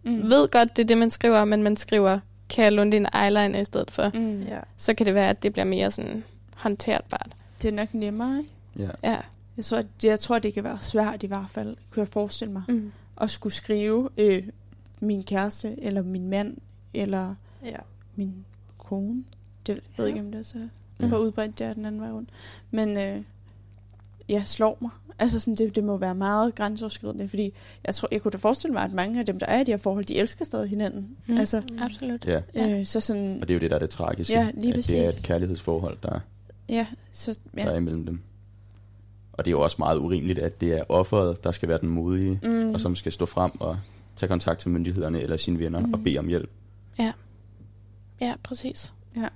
mm, 0.03 0.29
ved 0.29 0.47
godt, 0.51 0.75
det 0.77 0.83
er 0.83 0.87
det, 0.87 0.97
man 0.97 1.11
skriver, 1.11 1.45
men 1.45 1.63
man 1.63 1.77
skriver, 1.77 2.19
kan 2.49 2.63
jeg 2.63 2.71
låne 2.73 2.91
din 2.91 3.05
eyeliner 3.23 3.59
i 3.59 3.65
stedet 3.65 3.91
for, 3.91 4.11
mm, 4.13 4.41
Ja. 4.41 4.59
så 4.77 4.93
kan 4.93 5.05
det 5.05 5.13
være, 5.13 5.29
at 5.29 5.43
det 5.43 5.53
bliver 5.53 5.65
mere 5.65 5.91
sådan 5.91 6.23
håndterbart. 6.55 7.35
det 7.61 7.67
er 7.67 7.71
nok 7.73 7.93
nemmere, 7.93 8.37
ikke? 8.39 8.49
Ja. 9.03 9.11
Ja. 9.11 9.19
Jeg 9.57 9.65
tror, 9.65 9.77
det, 9.81 10.07
jeg 10.07 10.19
tror, 10.19 10.39
det 10.39 10.53
kan 10.53 10.63
være 10.63 10.77
svært 10.81 11.23
i 11.23 11.27
hvert 11.27 11.49
fald, 11.49 11.75
kunne 11.91 12.01
jeg 12.01 12.07
forestille 12.07 12.51
mig, 12.53 12.63
Mm. 12.67 12.91
at 13.21 13.29
skulle 13.29 13.53
skrive 13.53 14.09
øh, 14.17 14.43
min 14.99 15.23
kæreste, 15.23 15.75
eller 15.81 16.01
min 16.03 16.29
mand, 16.29 16.57
eller 16.93 17.35
ja. 17.65 17.77
min 18.15 18.45
kone. 18.77 19.23
Det 19.67 19.79
ved 19.97 20.05
jeg 20.05 20.07
ikke, 20.07 20.19
om 20.25 20.31
det 20.31 20.39
er 20.39 20.43
så 20.43 20.57
Ja. 20.99 21.07
hvor 21.07 21.17
udbredt 21.17 21.59
det 21.59 21.67
er 21.67 21.73
den 21.73 21.85
anden 21.85 22.01
vej 22.01 22.11
rundt. 22.11 22.29
Men 22.71 22.97
øh, 22.97 23.21
ja, 24.29 24.43
slår 24.45 24.77
mig. 24.81 24.89
Altså 25.19 25.39
sådan, 25.39 25.55
det, 25.55 25.75
det 25.75 25.83
må 25.83 25.97
være 25.97 26.15
meget 26.15 26.55
grænseoverskridende, 26.55 27.29
fordi 27.29 27.53
jeg 27.87 27.95
tror, 27.95 28.07
jeg 28.11 28.21
kunne 28.21 28.31
da 28.31 28.37
forestille 28.37 28.73
mig, 28.73 28.83
at 28.83 28.91
mange 28.93 29.19
af 29.19 29.25
dem, 29.25 29.39
der 29.39 29.45
er 29.45 29.59
i 29.61 29.63
de 29.63 29.71
her 29.71 29.77
forhold, 29.77 30.05
de 30.05 30.15
elsker 30.17 30.45
stadig 30.45 30.69
hinanden. 30.69 31.17
Mm. 31.27 31.37
Altså, 31.37 31.61
Absolut. 31.79 32.25
ja. 32.25 32.41
Ja. 32.55 32.79
øh, 32.79 32.85
så 32.85 32.99
sådan, 32.99 33.37
Og 33.41 33.47
det 33.47 33.49
er 33.49 33.55
jo 33.55 33.59
det, 33.59 33.69
der 33.69 33.75
er 33.75 33.79
det 33.79 33.89
tragiske. 33.89 34.33
Ja, 34.33 34.47
lige 34.53 34.73
at 34.73 34.75
det 34.87 34.99
er 34.99 35.03
præcis. 35.05 35.19
et 35.19 35.25
kærlighedsforhold, 35.25 35.97
der, 36.03 36.19
ja, 36.69 36.87
så, 37.11 37.39
der 37.55 37.63
er 37.63 37.71
ja. 37.71 37.77
imellem 37.77 38.05
dem. 38.05 38.19
Og 39.33 39.45
det 39.45 39.49
er 39.49 39.55
jo 39.55 39.61
også 39.61 39.75
meget 39.79 39.97
urimeligt, 39.99 40.39
at 40.39 40.61
det 40.61 40.73
er 40.77 40.83
offeret, 40.89 41.43
der 41.43 41.51
skal 41.51 41.69
være 41.69 41.77
den 41.81 41.89
modige, 41.89 42.39
Mm, 42.43 42.73
og 42.73 42.79
som 42.79 42.95
skal 42.95 43.11
stå 43.11 43.25
frem 43.25 43.51
og 43.59 43.77
tage 44.15 44.27
kontakt 44.27 44.59
til 44.59 44.71
myndighederne 44.71 45.21
eller 45.21 45.37
sine 45.37 45.59
venner 45.59 45.79
Mm. 45.79 45.93
og 45.93 45.99
bede 46.03 46.17
om 46.17 46.27
hjælp. 46.27 46.49
Ja, 48.21 48.33
præcis. 48.43 48.93
Ja. 49.17 49.27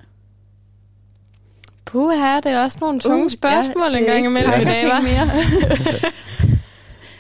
Puha, 1.88 2.36
det 2.40 2.46
er 2.52 2.64
også 2.64 2.78
nogle 2.82 3.00
tunge 3.00 3.26
Uh, 3.26 3.32
spørgsmål 3.32 3.92
ja, 3.92 3.98
en 3.98 4.04
det 4.04 4.10
er 4.10 4.14
gang 4.14 4.18
ikke 4.18 4.28
imellem 4.30 4.62
i 4.62 4.64
dag, 4.64 4.86
var. 4.86 5.02
mere. 5.02 5.28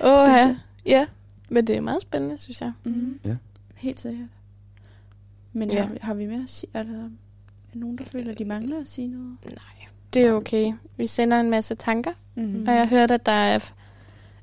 Åh, 0.12 0.46
Synes 0.46 0.58
ja. 0.86 1.06
Men 1.50 1.68
det 1.68 1.78
er 1.78 1.82
meget 1.82 2.02
spændende, 2.02 2.38
synes 2.38 2.62
jeg. 2.62 2.72
Mm. 2.84 3.20
Ja. 3.26 3.36
Helt 3.76 4.00
sikkert. 4.00 4.28
Men 5.54 5.72
Ja. 5.72 5.76
ja. 5.78 5.82
har, 5.84 5.98
har 6.02 6.14
vi 6.14 6.26
mere 6.26 6.44
at 6.44 6.50
sige? 6.50 6.70
Er 6.74 6.84
der, 6.84 7.04
er 7.74 7.76
nogen, 7.78 7.98
der 7.98 8.04
føler, 8.06 8.32
at 8.32 8.40
de 8.40 8.46
mangler 8.46 8.82
at 8.82 8.90
sige 8.90 9.08
noget? 9.08 9.38
Nej, 9.46 9.88
det 10.14 10.22
er 10.26 10.32
okay. 10.34 10.74
Vi 10.98 11.08
sender 11.08 11.40
en 11.40 11.50
masse 11.50 11.76
tanker, 11.76 12.12
Mm. 12.36 12.66
og 12.68 12.74
jeg 12.76 12.88
hørte, 12.88 13.14
at 13.14 13.26
der 13.26 13.32
er, 13.32 13.60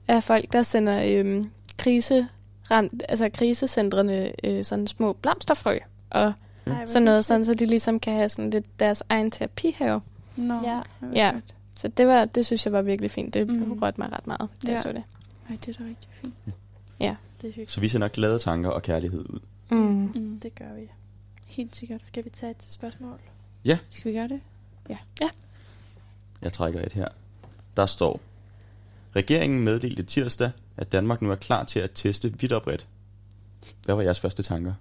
er 0.08 0.20
folk, 0.20 0.52
der 0.52 0.62
sender 0.62 1.18
øhm, 1.20 1.50
krise, 1.78 2.28
ramt, 2.70 3.02
altså 3.08 3.28
krisecentrene 3.34 4.32
øh, 4.44 4.64
sådan 4.64 4.86
små 4.86 5.12
blomsterfrø, 5.12 5.78
og 6.10 6.32
hvor 6.64 6.86
sådan 6.86 7.02
noget, 7.02 7.24
sådan, 7.24 7.44
så 7.44 7.54
de 7.54 7.66
ligesom 7.66 8.00
kan 8.00 8.12
have 8.12 8.28
sådan 8.28 8.50
lidt 8.50 8.80
deres 8.80 9.02
egen 9.08 9.30
terapihave. 9.30 10.00
Nå, 10.36 10.54
Ja. 10.64 10.80
Ja. 11.14 11.32
Så 11.74 11.88
det, 11.88 12.06
var, 12.06 12.24
det 12.24 12.46
synes 12.46 12.64
jeg 12.64 12.72
var 12.72 12.82
virkelig 12.82 13.10
fint. 13.10 13.34
Det 13.34 13.48
Mm. 13.48 13.72
rørte 13.82 14.00
mig 14.00 14.12
ret 14.12 14.26
meget, 14.26 14.40
da 14.40 14.70
jeg 14.70 14.76
Ja. 14.76 14.82
så 14.82 14.88
det. 14.92 15.02
Ej, 15.50 15.56
det 15.66 15.68
er 15.78 15.82
da 15.84 15.88
rigtig 15.88 16.10
fint. 16.12 16.34
Det 17.42 17.48
er 17.48 17.52
hyggeligt. 17.52 17.70
Så 17.70 17.80
vi 17.80 17.88
sender 17.88 18.08
glade 18.08 18.38
tanker 18.38 18.70
og 18.70 18.82
kærlighed 18.82 19.20
ud. 19.30 19.38
Mm. 19.70 19.76
Mm. 20.14 20.40
Det 20.40 20.54
gør 20.54 20.74
vi. 20.74 20.88
Helt 21.48 21.76
sikkert. 21.76 22.04
Skal 22.04 22.24
vi 22.24 22.30
tage 22.30 22.50
et 22.50 22.62
spørgsmål? 22.62 23.18
Skal 23.90 24.12
vi 24.12 24.16
gøre 24.18 24.28
det? 24.28 24.40
Jeg 26.42 26.52
trækker 26.52 26.82
et 26.86 26.92
her. 26.92 27.08
Der 27.76 27.86
står, 27.86 28.20
Regeringen 29.16 29.60
meddelte 29.60 30.02
tirsdag, 30.02 30.50
at 30.76 30.92
Danmark 30.92 31.22
nu 31.22 31.30
er 31.30 31.34
klar 31.34 31.64
til 31.64 31.80
at 31.80 31.90
teste 31.94 32.38
vidt 32.40 32.52
og 32.52 32.62
bredt. 32.62 32.86
Hvad 33.84 33.94
var 33.94 34.02
jeres 34.02 34.20
første 34.20 34.42
tanker? 34.42 34.74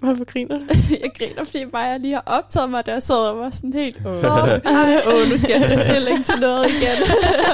Hvorfor 0.00 0.24
griner 0.24 0.58
du? 0.58 0.64
jeg 1.02 1.10
griner, 1.18 1.44
fordi 1.44 1.64
Maja 1.72 1.96
lige 1.96 2.14
har 2.14 2.22
optaget 2.26 2.70
mig, 2.70 2.86
da 2.86 2.92
jeg 2.92 3.02
sad 3.02 3.30
og 3.30 3.38
var 3.38 3.50
sådan 3.50 3.72
helt, 3.72 4.06
åh, 4.06 4.12
åh 5.12 5.30
nu 5.30 5.36
skal 5.38 5.50
jeg 5.50 5.60
tage 5.68 5.88
stilling 5.88 6.24
til 6.24 6.34
noget 6.40 6.66
igen. 6.70 6.98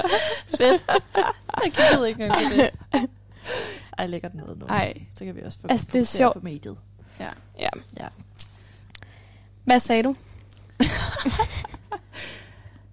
Fedt. 0.58 0.82
Jeg 1.64 1.72
gider 1.72 2.06
ikke 2.06 2.22
engang 2.24 2.50
det. 2.52 2.70
Ej, 3.98 4.06
lægger 4.06 4.28
den 4.28 4.40
ned 4.46 4.56
nu. 4.56 4.66
Ej, 4.66 4.94
Så 5.16 5.24
kan 5.24 5.36
vi 5.36 5.42
også 5.42 5.58
få 5.60 5.66
Altså, 5.70 5.86
det 5.92 6.00
er 6.00 6.04
sjovt. 6.04 6.34
på 6.34 6.40
mediet. 6.42 6.76
ja. 7.20 7.28
Ja. 7.60 7.68
Ja. 8.00 8.08
Hvad 9.64 9.80
sagde 9.80 10.02
du? 10.02 10.16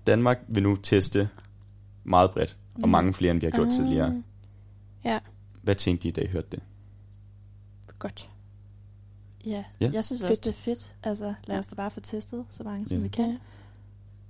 Danmark 0.08 0.38
vil 0.48 0.64
nu 0.64 0.76
teste 0.76 1.30
meget 2.04 2.32
bredt, 2.32 2.58
og 2.76 2.82
Mm. 2.82 2.90
mange 2.90 3.14
flere, 3.14 3.32
end 3.32 3.40
vi 3.40 3.46
har 3.46 3.52
gjort 3.52 3.68
Ah. 3.68 3.74
tidligere. 3.74 4.24
Ja. 5.06 5.20
Hvad 5.62 5.76
tænkte 5.76 6.08
I, 6.08 6.12
da 6.12 6.22
I 6.22 6.28
hørte 6.28 6.48
det? 6.52 6.60
Godt. 8.00 8.29
Ja, 9.46 9.64
Ja. 9.80 9.90
jeg 9.94 10.06
synes 10.06 10.22
Fedt. 10.22 10.32
også, 10.32 10.42
det 10.46 10.50
er 10.50 10.54
fedt. 10.54 10.94
Altså, 11.04 11.34
lad 11.48 11.60
os 11.60 11.68
da 11.68 11.76
bare 11.76 11.92
få 11.92 12.00
testet 12.00 12.46
så 12.50 12.64
mange, 12.64 12.88
som 12.88 12.98
Ja. 12.98 13.04
vi 13.04 13.10
kan. 13.10 13.38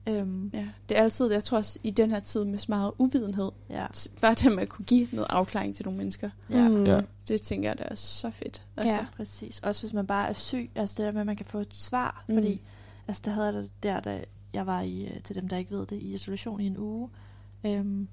Øhm, 0.07 0.51
Ja, 0.53 0.68
det 0.89 0.97
er 0.97 1.01
altid, 1.03 1.32
jeg 1.32 1.43
tror 1.43 1.57
også, 1.57 1.80
i 1.84 1.91
den 1.91 2.10
her 2.12 2.20
tid 2.20 2.43
med 2.45 2.60
så 2.60 2.66
meget 2.70 2.91
uvidenhed, 2.97 3.51
ja. 3.70 3.86
bare 4.22 4.34
det 4.36 4.51
med 4.51 4.62
at 4.64 4.70
kunne 4.70 4.86
give 4.86 5.07
noget 5.12 5.28
afklaring 5.30 5.76
til 5.76 5.86
nogle 5.86 5.97
mennesker, 5.97 6.30
Ja. 6.49 6.68
Mm. 6.70 6.86
Ja. 6.86 7.01
det 7.28 7.41
tænker 7.41 7.70
jeg, 7.70 7.78
det 7.78 7.86
er 7.89 7.95
så 7.95 8.30
fedt. 8.32 8.62
Altså, 8.78 8.95
Ja. 8.97 9.05
Præcis. 9.16 9.60
Også 9.60 9.82
hvis 9.82 9.93
man 9.93 10.07
bare 10.07 10.30
er 10.30 10.34
syg. 10.34 10.70
Altså 10.76 10.95
det 10.97 11.05
der 11.05 11.12
med, 11.12 11.20
at 11.22 11.26
man 11.26 11.36
kan 11.36 11.45
få 11.45 11.57
et 11.60 11.76
svar. 11.76 12.24
Mm. 12.28 12.34
Fordi, 12.36 12.62
altså 13.07 13.22
det 13.26 13.34
havde 13.34 13.47
jeg 13.53 13.68
der, 13.84 13.99
da 13.99 14.24
jeg 14.53 14.66
var 14.68 14.82
i, 14.82 15.01
øh, 15.05 15.22
til 15.24 15.36
dem, 15.36 15.47
der 15.47 15.57
ikke 15.57 15.72
ved 15.72 15.86
det, 15.86 15.95
i 15.95 16.14
isolation 16.14 16.60
i 16.62 16.66
en 16.68 16.78
uge. 16.78 17.10
Øhm, 17.66 18.07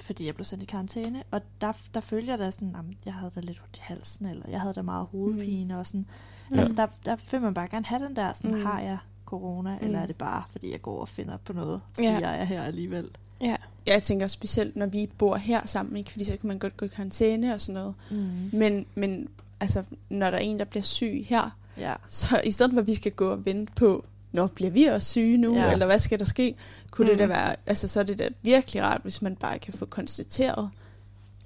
fordi 0.00 0.26
jeg 0.26 0.34
blev 0.34 0.44
sendt 0.44 0.62
i 0.62 0.66
karantæne. 0.66 1.22
Og 1.30 1.40
der, 1.60 1.72
der 1.94 2.00
jeg 2.26 2.38
da 2.38 2.50
sådan, 2.50 2.72
jamen, 2.76 2.96
jeg 3.04 3.14
havde 3.14 3.32
da 3.34 3.40
lidt 3.40 3.60
i 3.74 3.78
halsen, 3.80 4.26
eller 4.26 4.44
jeg 4.48 4.60
havde 4.60 4.74
da 4.74 4.82
meget 4.82 5.06
hovedpine, 5.06 5.74
mm. 5.74 5.78
og 5.80 5.86
sådan. 5.86 6.06
Ja. 6.50 6.56
Altså 6.56 6.74
der, 6.74 6.86
der 7.04 7.16
vil 7.30 7.40
man 7.40 7.54
bare 7.54 7.68
gerne 7.68 7.86
have 7.86 8.04
den 8.04 8.16
der, 8.16 8.32
sådan, 8.32 8.50
Mm. 8.50 8.56
mm. 8.56 8.66
har 8.66 8.80
jeg 8.80 8.98
corona, 9.26 9.70
mm. 9.78 9.84
eller 9.86 9.98
Mm. 9.98 10.02
er 10.02 10.06
det 10.06 10.16
bare, 10.16 10.42
fordi 10.50 10.72
jeg 10.72 10.82
går 10.82 11.00
og 11.00 11.08
finder 11.08 11.36
på 11.36 11.52
noget, 11.52 11.80
fordi 11.94 12.06
Ja. 12.08 12.18
jeg 12.18 12.40
er 12.40 12.44
her 12.44 12.62
alligevel. 12.62 13.10
Ja. 13.40 13.56
Ja, 13.86 13.92
jeg 13.92 14.02
tænker 14.02 14.26
specielt, 14.26 14.76
når 14.76 14.86
vi 14.86 15.10
bor 15.18 15.36
her 15.36 15.66
sammen, 15.66 15.96
ikke? 15.96 16.10
fordi 16.10 16.24
så 16.24 16.36
kan 16.36 16.48
man 16.48 16.58
godt 16.58 16.76
gå 16.76 16.84
i 16.86 16.88
karantæne 16.88 17.54
og 17.54 17.60
sådan 17.60 17.74
noget. 17.80 17.94
Mm. 18.10 18.58
Men, 18.58 18.86
men 18.94 19.28
altså, 19.60 19.82
når 20.10 20.30
der 20.30 20.36
er 20.38 20.42
en, 20.42 20.58
der 20.58 20.64
bliver 20.64 20.82
syg 20.82 21.24
her, 21.28 21.50
Ja. 21.76 21.94
så 22.06 22.40
i 22.44 22.50
stedet 22.50 22.72
for, 22.72 22.80
at 22.80 22.86
vi 22.86 22.94
skal 22.94 23.12
gå 23.12 23.30
og 23.30 23.44
vente 23.46 23.72
på, 23.76 24.04
når 24.34 24.46
bliver 24.46 24.70
vi 24.70 24.84
også 24.84 25.08
syge 25.10 25.36
nu, 25.36 25.56
Ja. 25.56 25.72
eller 25.72 25.86
hvad 25.86 25.98
skal 25.98 26.18
der 26.18 26.24
ske, 26.24 26.54
kunne 26.90 27.04
mm. 27.04 27.10
det 27.10 27.18
da 27.18 27.24
Mm. 27.26 27.30
være, 27.30 27.56
altså 27.66 27.88
så 27.88 28.00
er 28.00 28.04
det 28.04 28.18
da 28.18 28.28
virkelig 28.42 28.82
rart, 28.82 29.00
hvis 29.02 29.22
man 29.22 29.36
bare 29.36 29.58
kan 29.58 29.72
få 29.74 29.86
konstateret, 29.86 30.70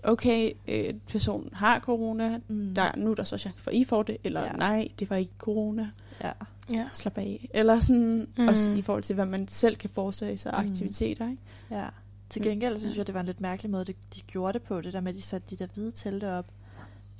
okay, 0.03 0.51
øh, 0.69 0.95
personen 1.13 1.49
har 1.53 1.79
corona, 1.81 2.39
Mm. 2.49 2.75
der, 2.75 2.91
nu 2.97 3.11
er 3.11 3.15
der 3.15 3.23
så 3.23 3.39
chance 3.39 3.63
for, 3.63 3.71
at 3.71 3.77
I 3.77 3.85
får 3.85 4.03
det, 4.03 4.17
eller 4.25 4.41
Ja. 4.41 4.53
nej, 4.53 4.89
det 4.99 5.11
var 5.11 5.17
ikke 5.17 5.33
corona, 5.39 5.89
Ja. 6.25 6.31
Ja. 6.73 6.85
slap 6.93 7.19
af. 7.19 7.49
Eller 7.55 7.81
sådan, 7.81 8.19
Mm. 8.37 8.43
mm. 8.43 8.49
også 8.49 8.71
i 8.73 8.83
forhold 8.83 9.03
til, 9.03 9.15
hvad 9.15 9.27
man 9.27 9.49
selv 9.49 9.77
kan 9.77 9.91
foretage 9.91 10.39
sig 10.39 10.55
Mm. 10.59 10.71
aktiviteter, 10.71 11.31
ikke? 11.31 11.43
Ja. 11.71 11.85
Til 12.31 12.43
Mm. 12.43 12.49
gengæld 12.49 12.79
synes 12.79 12.97
jeg, 12.97 13.07
det 13.07 13.15
var 13.15 13.21
en 13.21 13.27
lidt 13.27 13.41
mærkelig 13.41 13.71
måde, 13.71 13.85
det, 13.85 13.97
de 14.15 14.21
gjorde 14.21 14.53
det 14.53 14.63
på. 14.63 14.81
Det 14.81 14.93
der 14.93 15.01
med, 15.01 15.09
at 15.13 15.17
de 15.17 15.23
satte 15.23 15.47
de 15.51 15.57
der 15.57 15.67
hvide 15.75 15.91
telte 15.91 16.33
op 16.33 16.47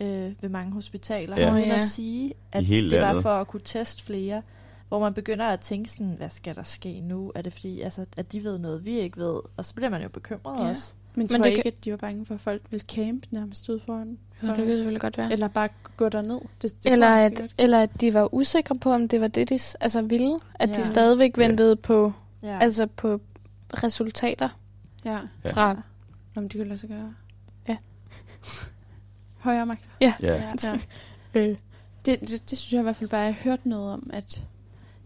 øh, 0.01 0.33
ved 0.43 0.49
mange 0.49 0.73
hospitaler. 0.73 1.41
Ja. 1.41 1.53
Uden 1.53 1.65
Ja. 1.65 1.75
at 1.75 1.83
sige, 1.83 2.33
at 2.53 2.65
det 2.67 3.01
var 3.01 3.21
for 3.21 3.31
at 3.31 3.47
kunne 3.49 3.63
teste 3.65 4.03
flere. 4.03 4.43
Hvor 4.89 4.99
man 4.99 5.15
begynder 5.15 5.47
at 5.47 5.61
tænke 5.61 5.91
sådan, 5.91 6.15
hvad 6.17 6.31
skal 6.31 6.55
der 6.55 6.63
ske 6.63 7.01
nu? 7.01 7.33
Er 7.35 7.43
det 7.43 7.53
fordi, 7.53 7.81
altså, 7.81 8.05
at 8.17 8.33
de 8.33 8.45
ved 8.45 8.59
noget, 8.59 8.85
vi 8.85 8.99
ikke 9.01 9.17
ved? 9.21 9.41
Og 9.57 9.65
så 9.65 9.75
bliver 9.75 9.89
man 9.91 10.03
jo 10.03 10.09
bekymret 10.09 10.65
Ja. 10.65 10.69
også. 10.71 10.93
Men, 11.15 11.23
Men 11.23 11.29
tror 11.29 11.37
det 11.37 11.45
jeg 11.45 11.53
ikke, 11.53 11.63
kan- 11.63 11.73
at 11.79 11.85
de 11.85 11.91
var 11.91 11.97
bange 11.97 12.27
for, 12.27 12.35
at 12.35 12.41
folk 12.41 12.63
ville 12.71 12.85
campe 12.87 13.27
nærmest 13.31 13.69
ud 13.69 13.81
foran? 13.87 14.19
Ja, 14.43 14.47
det 14.49 14.57
kan 14.57 14.67
selvfølgelig 14.67 15.01
godt 15.01 15.19
være. 15.19 15.33
Eller 15.33 15.49
bare 15.49 15.69
gå 15.97 16.09
derned? 16.09 16.41
Det, 16.63 16.85
det 16.85 16.93
Eller 16.93 17.07
tror 17.07 17.15
jeg 17.17 17.33
at, 17.41 17.55
eller 17.59 17.81
at 17.83 18.01
de 18.01 18.15
var 18.15 18.35
usikre 18.35 18.79
på, 18.79 18.93
om 18.93 19.09
det 19.09 19.21
var 19.21 19.29
det, 19.29 19.49
de 19.49 19.55
altså 19.81 20.03
ville. 20.03 20.39
At 20.55 20.69
ja. 20.69 20.75
Ja. 20.75 20.81
de 20.81 20.87
stadigvæk 20.87 21.37
Ja. 21.39 21.47
ventede 21.47 21.77
på, 21.77 22.13
Ja. 22.43 22.59
altså 22.61 22.87
på 22.87 23.21
resultater 23.75 24.49
Ja, 25.05 25.19
Ja. 25.45 25.49
fra... 25.53 25.83
om 26.37 26.49
det 26.49 26.53
kunne 26.59 26.69
lade 26.69 26.79
sig 26.79 26.89
gøre. 26.89 27.15
Ja. 27.69 27.77
Højere 29.39 29.67
magter. 29.67 29.87
Ja. 30.01 30.15
ja. 30.23 30.43
Ja. 30.65 30.79
Øh, 31.35 31.57
Det, 32.07 32.21
det, 32.21 32.51
det 32.51 32.59
synes 32.59 32.73
jeg 32.73 32.79
i 32.81 32.83
hvert 32.83 32.97
fald 32.97 33.11
bare, 33.11 33.21
jeg 33.21 33.35
har 33.35 33.43
hørt 33.51 33.67
noget 33.67 33.93
om, 33.93 34.11
at 34.13 34.43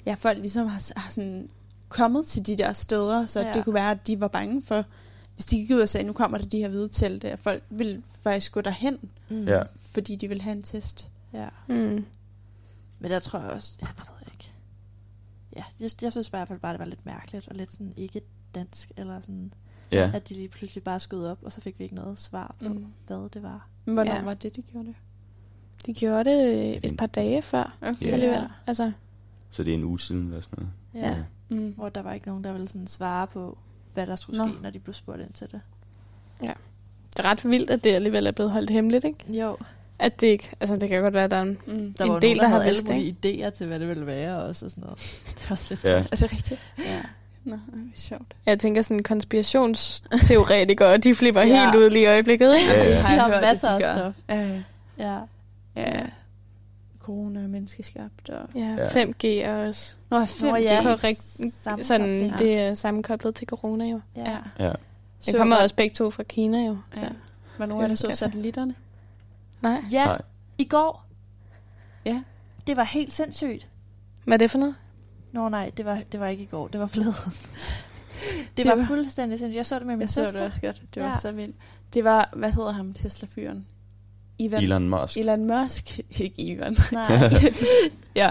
ja, 0.07 0.14
folk 0.14 0.38
ligesom 0.38 0.66
har, 0.66 1.00
har 1.00 1.11
sådan 1.11 1.48
kommet 1.88 2.26
til 2.26 2.46
de 2.46 2.57
der 2.59 2.72
steder, 2.72 3.26
så 3.26 3.40
Ja. 3.40 3.53
det 3.53 3.64
kunne 3.64 3.74
være, 3.74 3.90
at 3.90 4.07
de 4.07 4.20
var 4.20 4.28
bange 4.28 4.62
for, 4.62 4.84
hvis 5.34 5.46
de 5.46 5.57
gik 5.57 5.70
ud 5.70 5.80
og 5.80 5.88
sagde, 5.88 6.07
nu 6.07 6.12
kommer 6.12 6.38
der 6.38 6.44
de 6.44 6.59
her 6.59 6.68
hvide 6.68 6.88
telte, 6.88 7.30
at 7.30 7.38
folk 7.38 7.62
ville 7.70 8.03
faktisk 8.22 8.53
gå 8.53 8.61
derhen, 8.61 8.98
Mm. 9.28 9.48
Ja. 9.48 9.62
fordi 9.78 10.16
de 10.16 10.28
ville 10.28 10.42
have 10.42 10.57
en 10.57 10.62
test. 10.62 11.07
ja. 11.32 11.48
mm. 11.68 12.05
Men 12.98 13.11
der 13.11 13.18
tror 13.18 13.38
jeg 13.38 13.50
også, 13.50 13.72
det 13.80 13.88
ved 13.88 14.16
jeg 14.20 14.32
ikke. 14.32 14.53
Ja, 15.57 15.64
jeg, 15.80 15.90
jeg 16.03 16.12
synes 16.12 16.26
i 16.28 16.30
hvert 16.30 16.48
fald 16.48 16.59
bare, 16.61 16.72
det 16.72 16.78
var 16.80 16.84
lidt 16.86 17.07
mærkeligt, 17.07 17.48
og 17.48 17.55
lidt 17.57 17.72
sådan 17.72 17.92
ikke 17.96 18.20
dansk, 18.55 18.92
eller 18.96 19.20
sådan, 19.20 19.53
Ja. 19.92 20.11
at 20.14 20.28
de 20.28 20.34
lige 20.34 20.48
pludselig 20.48 20.84
bare 20.84 21.00
skød 21.00 21.26
op, 21.26 21.38
og 21.42 21.53
så 21.53 21.61
fik 21.61 21.78
vi 21.78 21.84
ikke 21.84 21.94
noget 21.96 22.18
svar 22.18 22.55
på, 22.62 22.68
Mm. 22.68 22.86
hvad 23.07 23.28
det 23.28 23.42
var. 23.42 23.68
Men 23.84 23.94
hvornår 23.94 24.14
Ja. 24.14 24.22
var 24.22 24.34
det, 24.34 24.57
de 24.57 24.62
gjorde 24.62 24.86
det? 24.86 24.94
De 25.86 25.94
gjorde 25.94 26.30
det 26.30 26.84
et 26.84 26.96
par 26.96 27.07
dage 27.07 27.42
før, 27.42 27.76
Okay. 27.82 28.07
Ja. 28.07 28.12
alligevel. 28.12 28.48
Altså, 28.66 28.92
Så 29.53 29.62
det 29.62 29.70
er 29.70 29.74
en 29.78 29.84
uge 29.84 30.00
siden 30.00 30.26
eller 30.26 30.40
sådan 30.40 30.59
noget. 30.59 30.72
Ja. 31.07 31.11
Ja. 31.11 31.16
ja. 31.16 31.57
Mm. 31.57 31.72
Hvor 31.76 31.88
der 31.88 32.03
var 32.03 32.12
ikke 32.12 32.26
nogen, 32.28 32.44
der 32.44 32.53
ville 32.53 32.68
sådan 32.68 32.86
svare 32.86 33.26
på, 33.26 33.59
hvad 33.94 34.07
der 34.07 34.16
skulle 34.16 34.38
Nå. 34.38 34.48
ske, 34.53 34.62
når 34.62 34.70
de 34.70 34.78
blev 34.78 34.94
spurgt 34.94 35.20
ind 35.20 35.32
til 35.32 35.48
det. 35.53 35.61
det 37.16 37.24
er 37.24 37.30
ret 37.30 37.44
vildt, 37.50 37.70
at 37.70 37.84
det 37.84 37.90
alligevel 37.94 38.26
er 38.26 38.30
blevet 38.30 38.50
holdt 38.53 38.70
hemmeligt, 38.70 39.05
ikke? 39.05 39.32
Jo, 39.40 39.57
At 39.98 40.20
det 40.20 40.26
ikke... 40.26 40.50
Altså, 40.61 40.76
det 40.76 40.88
kan 40.88 41.03
godt 41.03 41.14
være, 41.14 41.24
at 41.24 41.30
der 41.30 41.36
er 41.36 41.42
en... 41.42 41.59
Mm. 41.66 41.94
der 41.94 42.05
En 42.05 42.11
var 42.12 42.18
del, 42.20 42.36
nogen, 42.36 42.36
der 42.36 42.42
der 42.42 42.42
har 42.42 42.48
havde 42.48 42.64
alle 42.64 42.76
vidst, 42.76 42.88
mulige 43.22 43.46
idéer 43.46 43.50
til, 43.50 43.66
hvad 43.66 43.80
det 43.80 43.88
ville 43.88 44.07
være 44.07 44.42
også, 44.42 44.64
og 44.64 44.70
sådan 44.70 44.84
noget. 44.84 44.98
Det 45.38 45.50
var 45.50 45.55
også 45.55 45.66
lidt 45.70 45.84
Ja. 45.84 45.90
Er 45.90 46.03
det 46.03 46.32
rigtigt? 46.32 46.61
ja. 46.78 47.03
Nå, 47.44 47.55
det 47.55 47.61
er 47.74 48.00
sjovt. 48.00 48.34
Jeg 48.46 48.59
tænker 48.61 48.82
sådan 48.82 49.03
konspirationsteoretikere, 49.03 50.98
de 50.98 51.14
flipper 51.14 51.40
Ja. 51.46 51.64
helt 51.64 51.74
ud 51.84 51.90
lige 51.90 52.03
i 52.03 52.07
øjeblikket, 52.07 52.57
ikke? 52.57 52.70
Ja, 52.70 52.78
ja. 52.82 52.90
De 52.90 52.94
har 53.03 53.14
jeg 53.14 53.22
har 53.22 53.32
hørt, 53.32 53.42
masser 53.42 53.78
de 53.78 53.84
af 53.86 53.96
stof. 53.98 54.14
Øh, 54.36 54.61
Ja. 54.98 55.18
ja. 55.76 56.00
Corona 57.03 57.40
er 57.42 57.48
menneskeskabt. 57.48 58.30
Og... 58.30 58.48
Ja, 58.55 58.61
Ja. 58.78 58.84
5G 59.05 59.26
er 59.26 59.68
også 59.68 59.94
Nå, 60.11 60.22
5G. 60.24 60.44
Nå, 60.50 60.57
ja. 60.57 60.82
korrekt. 60.82 61.18
Sådan, 61.86 62.26
Ja. 62.26 62.32
det 62.38 62.59
er 62.59 62.74
sammenkoblet 62.74 63.34
til 63.34 63.46
corona 63.48 63.84
jo. 63.84 64.00
Ja. 64.16 64.30
Ja. 64.59 64.64
Ja. 64.66 64.72
Det 65.26 65.36
kommer 65.36 65.57
også 65.57 65.74
begge 65.74 65.94
to 65.94 66.11
fra 66.11 66.22
Kina 66.22 66.59
jo. 66.66 66.76
Ja. 66.96 67.09
Var 67.59 67.66
nogen 67.66 67.82
af 67.82 67.88
der 67.88 67.96
så 67.96 68.11
satellitterne? 68.14 68.74
Nej, 69.62 69.84
ja, 69.92 70.05
Nej. 70.05 70.20
i 70.59 70.64
går. 70.64 71.07
Ja. 72.05 72.22
Det 72.66 72.76
var 72.76 72.84
helt 72.84 73.12
sindssygt. 73.12 73.68
hvad 74.24 74.34
er 74.34 74.38
det 74.38 74.50
for 74.50 74.59
noget? 74.59 74.74
Nå 75.32 75.48
nej, 75.48 75.70
det 75.76 75.84
var, 75.84 76.03
det 76.12 76.20
var 76.20 76.28
ikke 76.28 76.42
i 76.42 76.46
går. 76.46 76.68
Det 76.68 76.80
var 76.80 76.86
forleden. 76.86 77.14
det, 78.32 78.57
Det 78.57 78.66
var, 78.66 78.74
var- 78.76 78.84
fuldstændig 78.84 79.38
sindssygt. 79.38 79.57
Jeg 79.57 79.66
så 79.66 79.78
det 79.78 79.86
med 79.86 79.96
min 79.96 80.00
Jeg 80.00 80.11
så 80.11 80.14
søster. 80.24 80.38
det 80.38 80.46
også 80.46 80.61
godt. 80.61 80.82
Det 80.94 81.03
var 81.03 81.09
ja. 81.09 81.16
så 81.16 81.32
vildt. 81.32 81.57
Det 81.94 82.05
var, 82.05 82.28
hvad 82.36 82.53
hedder 82.53 82.72
ham, 82.72 82.92
Tesla-fyren? 82.92 83.66
Ivan. 84.39 84.62
Elon 84.62 84.89
Musk. 84.89 85.16
Elon 85.16 85.47
Musk. 85.47 86.01
Ikke 86.20 86.43
Ivan. 86.43 86.76
Nej. 86.93 87.30
ja. 88.16 88.30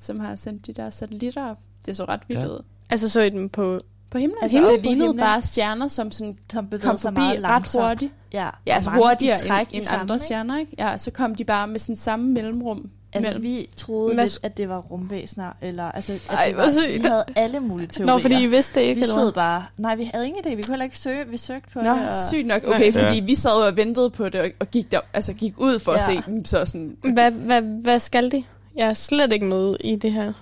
Som 0.00 0.20
har 0.20 0.36
sendt 0.36 0.66
de 0.66 0.72
der 0.72 0.90
satellitter 0.90 1.50
op. 1.50 1.58
Det 1.86 1.96
så 1.96 2.04
ret 2.04 2.20
vildt 2.28 2.42
Ja. 2.42 2.48
ud. 2.48 2.62
Altså 2.90 3.08
så 3.08 3.20
I 3.20 3.30
dem 3.30 3.48
på... 3.48 3.80
På 4.10 4.18
himlen. 4.18 4.38
Altså, 4.42 4.58
Altså, 4.58 4.72
op 4.72 4.76
det 4.76 4.82
lignede 4.86 5.06
himlen. 5.06 5.24
bare 5.24 5.42
stjerner, 5.42 5.88
som 5.88 6.10
sådan 6.10 6.38
Som 6.52 6.68
kom 6.82 6.98
sig 6.98 7.08
forbi 7.08 7.20
meget 7.20 7.34
ret 7.36 7.40
langsomt. 7.40 7.84
hurtigt. 7.88 8.12
Ja, 8.32 8.50
Ja, 8.66 8.74
altså 8.74 8.90
hurtigere 8.90 9.60
end, 9.60 9.66
end 9.72 9.84
andre 9.90 10.14
ikke? 10.14 10.24
stjerner, 10.24 10.58
ikke? 10.58 10.72
Ja, 10.78 10.98
så 10.98 11.10
kom 11.10 11.34
de 11.34 11.44
bare 11.44 11.68
med 11.68 11.78
sådan 11.78 11.96
samme 11.96 12.30
mellemrum. 12.32 12.90
Altså, 13.14 13.30
mellem. 13.30 13.42
vi 13.42 13.68
troede 13.76 14.14
Hvad 14.14 14.24
lidt, 14.24 14.38
at 14.42 14.56
det 14.56 14.68
var 14.68 14.78
rumvæsener, 14.78 15.52
eller 15.60 15.84
altså, 15.92 16.12
at 16.12 16.26
Ej, 16.30 16.44
det 16.48 16.56
var, 16.56 16.96
vi 16.98 17.02
havde 17.04 17.24
alle 17.36 17.60
mulige 17.60 17.86
teorier. 17.86 18.12
Nå, 18.14 18.18
fordi 18.18 18.42
I 18.42 18.46
vidste 18.46 18.80
det 18.80 18.86
ikke, 18.86 19.00
vi 19.00 19.04
stod 19.06 19.32
bare, 19.32 19.66
nej, 19.78 19.94
vi 19.94 20.10
havde 20.14 20.26
ingen 20.26 20.44
idé, 20.46 20.48
vi 20.54 20.62
kunne 20.62 20.72
heller 20.72 20.84
ikke 20.84 20.98
søge, 20.98 21.28
vi 21.28 21.36
søgte 21.36 21.68
på 21.72 21.80
Nå, 21.80 21.90
det. 21.90 22.06
Og, 22.06 22.12
sygt 22.30 22.46
nok. 22.46 22.62
Okay, 22.66 22.80
Nej. 22.92 22.92
fordi 22.92 23.18
Ja. 23.18 23.24
vi 23.24 23.34
sad 23.34 23.68
og 23.70 23.76
ventede 23.76 24.10
på 24.10 24.28
det, 24.28 24.52
og, 24.60 24.70
gik, 24.70 24.92
der, 24.92 25.00
altså 25.12 25.32
gik 25.32 25.54
ud 25.56 25.78
for 25.78 25.92
ja. 25.92 25.96
at 25.96 26.02
se 26.02 26.20
dem, 26.30 26.44
så 26.44 26.64
sådan... 26.64 26.96
Hvad, 27.12 27.30
hvad, 27.30 27.62
hvad 27.62 28.00
skal 28.00 28.32
de? 28.32 28.44
Jeg 28.76 28.88
er 28.88 28.94
slet 28.94 29.32
ikke 29.32 29.46
med 29.46 29.76
i 29.80 29.96
det 29.96 30.12
her. 30.12 30.32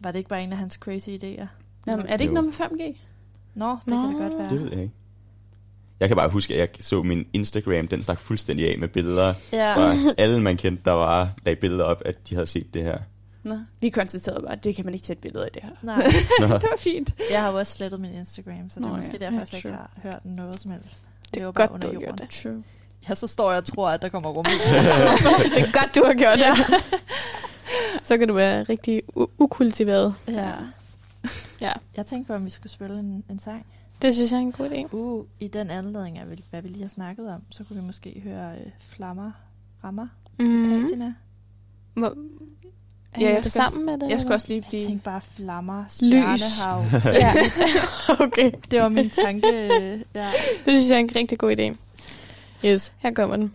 Var 0.00 0.10
det 0.12 0.18
ikke 0.18 0.28
bare 0.28 0.42
en 0.42 0.52
af 0.52 0.58
hans 0.58 0.74
crazy 0.74 1.08
idéer? 1.08 1.46
Nå, 1.86 1.96
men 1.96 2.06
er 2.08 2.16
det 2.16 2.20
ikke 2.20 2.34
Jo. 2.34 2.40
noget 2.42 2.44
med 2.60 2.66
5G? 2.92 2.96
Nå, 3.54 3.70
det 3.70 3.86
Nå. 3.86 4.00
kan 4.00 4.08
det 4.10 4.18
godt 4.18 4.38
være. 4.38 4.50
Det 4.50 4.60
ved 4.62 4.70
jeg 4.72 4.80
ikke. 4.82 4.94
Jeg 6.00 6.08
kan 6.08 6.16
bare 6.16 6.28
huske, 6.28 6.54
at 6.54 6.60
jeg 6.60 6.68
så 6.80 7.02
min 7.02 7.26
Instagram, 7.32 7.88
den 7.88 8.02
stak 8.02 8.18
fuldstændig 8.20 8.70
af 8.72 8.78
med 8.78 8.88
billeder. 8.88 9.34
Ja. 9.52 9.74
Fra 9.76 10.12
alle, 10.18 10.40
man 10.40 10.56
kendte, 10.56 10.82
der 10.84 10.92
var 10.92 11.32
lagde 11.44 11.60
billeder 11.60 11.84
op, 11.84 12.02
at 12.04 12.28
de 12.28 12.34
havde 12.34 12.46
set 12.46 12.74
det 12.74 12.82
her. 12.82 12.98
Nå, 13.42 13.54
vi 13.80 13.88
konstaterede 13.88 14.40
bare, 14.42 14.52
at 14.52 14.64
det 14.64 14.76
kan 14.76 14.84
man 14.84 14.94
ikke 14.94 15.06
tage 15.06 15.14
et 15.16 15.20
billede 15.20 15.44
af 15.44 15.50
det 15.54 15.62
her. 15.62 15.70
Nej. 15.82 15.96
Det 16.40 16.50
var 16.50 16.76
fint. 16.78 17.14
jeg 17.30 17.42
har 17.42 17.50
jo 17.50 17.58
også 17.58 17.72
slettet 17.76 18.00
min 18.00 18.12
Instagram, 18.12 18.70
så 18.70 18.80
det 18.80 18.86
er 18.86 18.90
Nå, 18.90 18.96
måske 18.96 19.12
ja. 19.12 19.18
derfor, 19.18 19.32
Ja, 19.34 19.38
jeg 19.38 19.46
slet 19.46 19.58
ikke 19.64 19.68
har 19.76 19.90
hørt 20.02 20.24
noget 20.24 20.60
som 20.60 20.70
helst. 20.70 21.04
Det 21.34 21.40
er 21.40 21.44
var 21.44 21.52
godt, 21.52 21.70
bare 21.70 21.80
du 21.80 21.88
under 21.88 22.00
jorden. 22.00 22.18
det. 22.18 22.30
True. 22.42 22.62
Ja, 23.08 23.14
så 23.14 23.26
står 23.26 23.50
jeg 23.50 23.58
og 23.58 23.64
tror, 23.64 23.90
at 23.90 24.02
der 24.02 24.08
kommer 24.08 24.30
rum. 24.30 24.44
det 25.54 25.60
er 25.68 25.72
godt, 25.72 25.94
du 25.94 26.02
har 26.06 26.14
gjort 26.14 26.38
det. 26.38 26.76
Så 28.06 28.18
kan 28.18 28.28
du 28.28 28.34
være 28.34 28.62
rigtig 28.62 29.02
u- 29.18 29.30
ukultiveret. 29.38 30.14
ja. 30.28 30.50
Ja. 31.60 31.72
Jeg 31.96 32.06
tænkte 32.06 32.26
på, 32.28 32.34
om 32.34 32.44
vi 32.44 32.50
skulle 32.50 32.72
spille 32.72 32.98
en, 32.98 33.24
en 33.30 33.38
sang. 33.38 33.66
Det 34.02 34.14
synes 34.14 34.32
jeg 34.32 34.36
er 34.38 34.40
en 34.42 34.52
god 34.52 34.70
idé. 34.70 34.94
Uh, 34.94 35.24
i 35.40 35.48
den 35.48 35.70
anledning 35.70 36.18
af, 36.18 36.24
hvad 36.50 36.62
vi 36.62 36.68
lige 36.68 36.82
har 36.82 36.88
snakket 36.88 37.28
om, 37.34 37.42
så 37.50 37.64
kunne 37.64 37.80
vi 37.80 37.86
måske 37.86 38.20
høre 38.24 38.52
øh, 38.54 38.66
Flammer 38.78 39.30
Rammer, 39.84 40.08
Mm. 40.38 40.80
Patina. 40.82 41.14
Hvor, 41.94 42.06
er 42.06 42.14
Ja, 43.20 43.26
jeg 43.34 43.44
det 43.44 43.52
skal 43.52 43.62
sammen 43.70 43.86
med 43.86 43.94
det? 43.98 44.10
Jeg 44.10 44.20
skal 44.20 44.26
eller? 44.28 44.34
også 44.34 44.48
lige 44.48 44.58
Jeg 44.60 44.68
blive... 44.68 44.82
tænkte 44.86 45.04
bare 45.04 45.20
Flammer, 45.20 45.84
Lys. 45.84 45.92
Stjernehav. 45.92 46.84
Ja, 47.24 47.32
okay. 48.24 48.50
Det 48.70 48.80
var 48.82 48.88
min 48.88 49.10
tanke. 49.10 49.48
øh, 49.48 50.00
Ja. 50.14 50.30
Det 50.64 50.78
synes 50.78 50.90
jeg 50.90 50.96
er 50.96 51.00
en 51.00 51.10
rigtig 51.16 51.38
god 51.38 51.56
idé. 51.58 51.76
Yes, 52.68 52.92
her 52.98 53.10
kommer 53.12 53.36
den. 53.36 53.52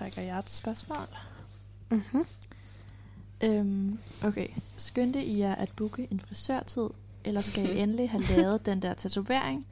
Trækker 0.00 0.22
jeg 0.22 0.38
et 0.38 0.50
spørgsmål. 0.50 0.98
Mm-hmm. 1.90 2.24
Øhm, 3.44 3.98
okay. 4.24 4.46
Skyndte 4.76 5.24
I 5.24 5.38
jer 5.40 5.54
at 5.54 5.68
booke 5.76 6.08
en 6.10 6.20
frisørtid, 6.20 6.88
eller 7.24 7.40
skal 7.40 7.76
I 7.76 7.78
endelig 7.82 8.10
have 8.10 8.22
lavet 8.36 8.66
den 8.66 8.82
der 8.82 8.94
tatovering, 8.94 9.66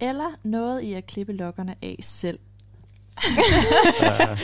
eller 0.00 0.38
nåede 0.42 0.84
I 0.84 0.92
at 0.92 1.06
klippe 1.06 1.32
lokkerne 1.32 1.76
af 1.82 1.96
selv? 2.02 2.38
ja, 4.02 4.36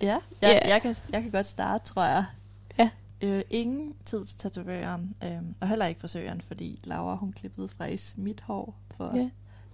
jeg, 0.00 0.20
Ja. 0.42 0.68
jeg, 0.68 0.82
kan, 0.82 0.96
jeg 1.12 1.22
kan 1.22 1.30
godt 1.30 1.46
starte, 1.46 1.84
tror 1.84 2.04
jeg. 2.04 2.24
Ja. 2.78 2.90
Øh, 3.22 3.42
ingen 3.50 3.94
tid 4.04 4.24
til 4.24 4.38
tatovøren, 4.38 5.14
øhm, 5.24 5.54
og 5.60 5.68
heller 5.68 5.86
ikke 5.86 6.00
frisøren, 6.00 6.40
fordi 6.40 6.80
Laura 6.84 7.14
hun 7.16 7.32
klippede 7.32 7.68
faktisk 7.68 8.18
mit 8.18 8.40
hår 8.40 8.74
for 8.96 9.12
Ja. 9.16 9.30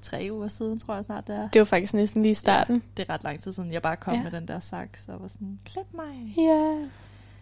Tre 0.07 0.29
uger 0.33 0.49
siden, 0.49 0.81
tror 0.81 0.95
jeg 0.95 1.05
snart 1.05 1.27
det 1.27 1.37
er. 1.37 1.49
Det 1.53 1.59
var 1.59 1.65
faktisk 1.65 1.95
næsten 1.95 2.23
lige 2.23 2.35
starten. 2.35 2.83
Det 2.97 3.09
er 3.09 3.15
ret 3.15 3.25
lang 3.25 3.43
tid 3.43 3.53
siden, 3.53 3.73
jeg 3.73 3.83
bare 3.83 3.97
kom 3.97 4.13
Ja. 4.15 4.19
ja. 4.19 4.25
med 4.25 4.31
den 4.31 4.49
der 4.49 4.61
saks, 4.61 5.09
og 5.09 5.23
var 5.23 5.29
sådan, 5.29 5.59
klip 5.65 5.87
mig. 5.95 6.35
Ja. 6.37 6.75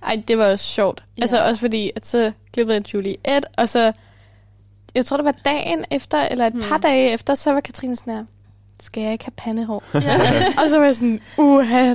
Ej, 0.02 0.22
det 0.28 0.38
var 0.38 0.50
også 0.50 0.64
sjovt. 0.64 1.04
Ja. 1.18 1.22
Altså 1.22 1.44
også 1.44 1.60
fordi, 1.60 1.90
at 1.96 2.06
så 2.06 2.32
klippede 2.52 2.76
jeg 2.76 2.94
Juliet, 2.94 3.46
og 3.58 3.68
så, 3.68 3.92
jeg 4.94 5.06
tror 5.06 5.16
det 5.16 5.24
var 5.24 5.34
dagen 5.44 5.84
efter, 5.90 6.22
eller 6.22 6.46
et 6.46 6.52
hmm. 6.52 6.62
par 6.62 6.78
dage 6.78 7.12
efter, 7.12 7.34
så 7.34 7.52
var 7.52 7.60
Katrine 7.60 7.96
sådan 7.96 8.14
her, 8.14 8.24
skal 8.80 9.02
jeg 9.02 9.12
ikke 9.12 9.24
have 9.24 9.32
pandehår? 9.36 9.82
Ja. 9.94 10.16
og 10.62 10.68
så 10.68 10.78
var 10.78 10.84
jeg 10.84 10.94
sådan, 10.94 11.20
uha, 11.38 11.94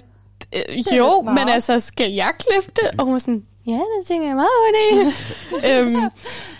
øh, 0.55 0.97
jo, 0.97 1.21
men 1.21 1.49
altså, 1.49 1.79
skal 1.79 2.11
jeg 2.11 2.31
klippe 2.39 2.71
det? 2.75 2.99
Og 2.99 3.05
hun 3.05 3.13
var 3.13 3.19
sådan, 3.19 3.45
ja, 3.67 3.73
det 3.73 4.05
tænker 4.07 4.27
jeg 4.27 4.35
meget 4.35 4.49
over 4.59 4.71
det. 5.01 5.13
øhm, 5.71 6.03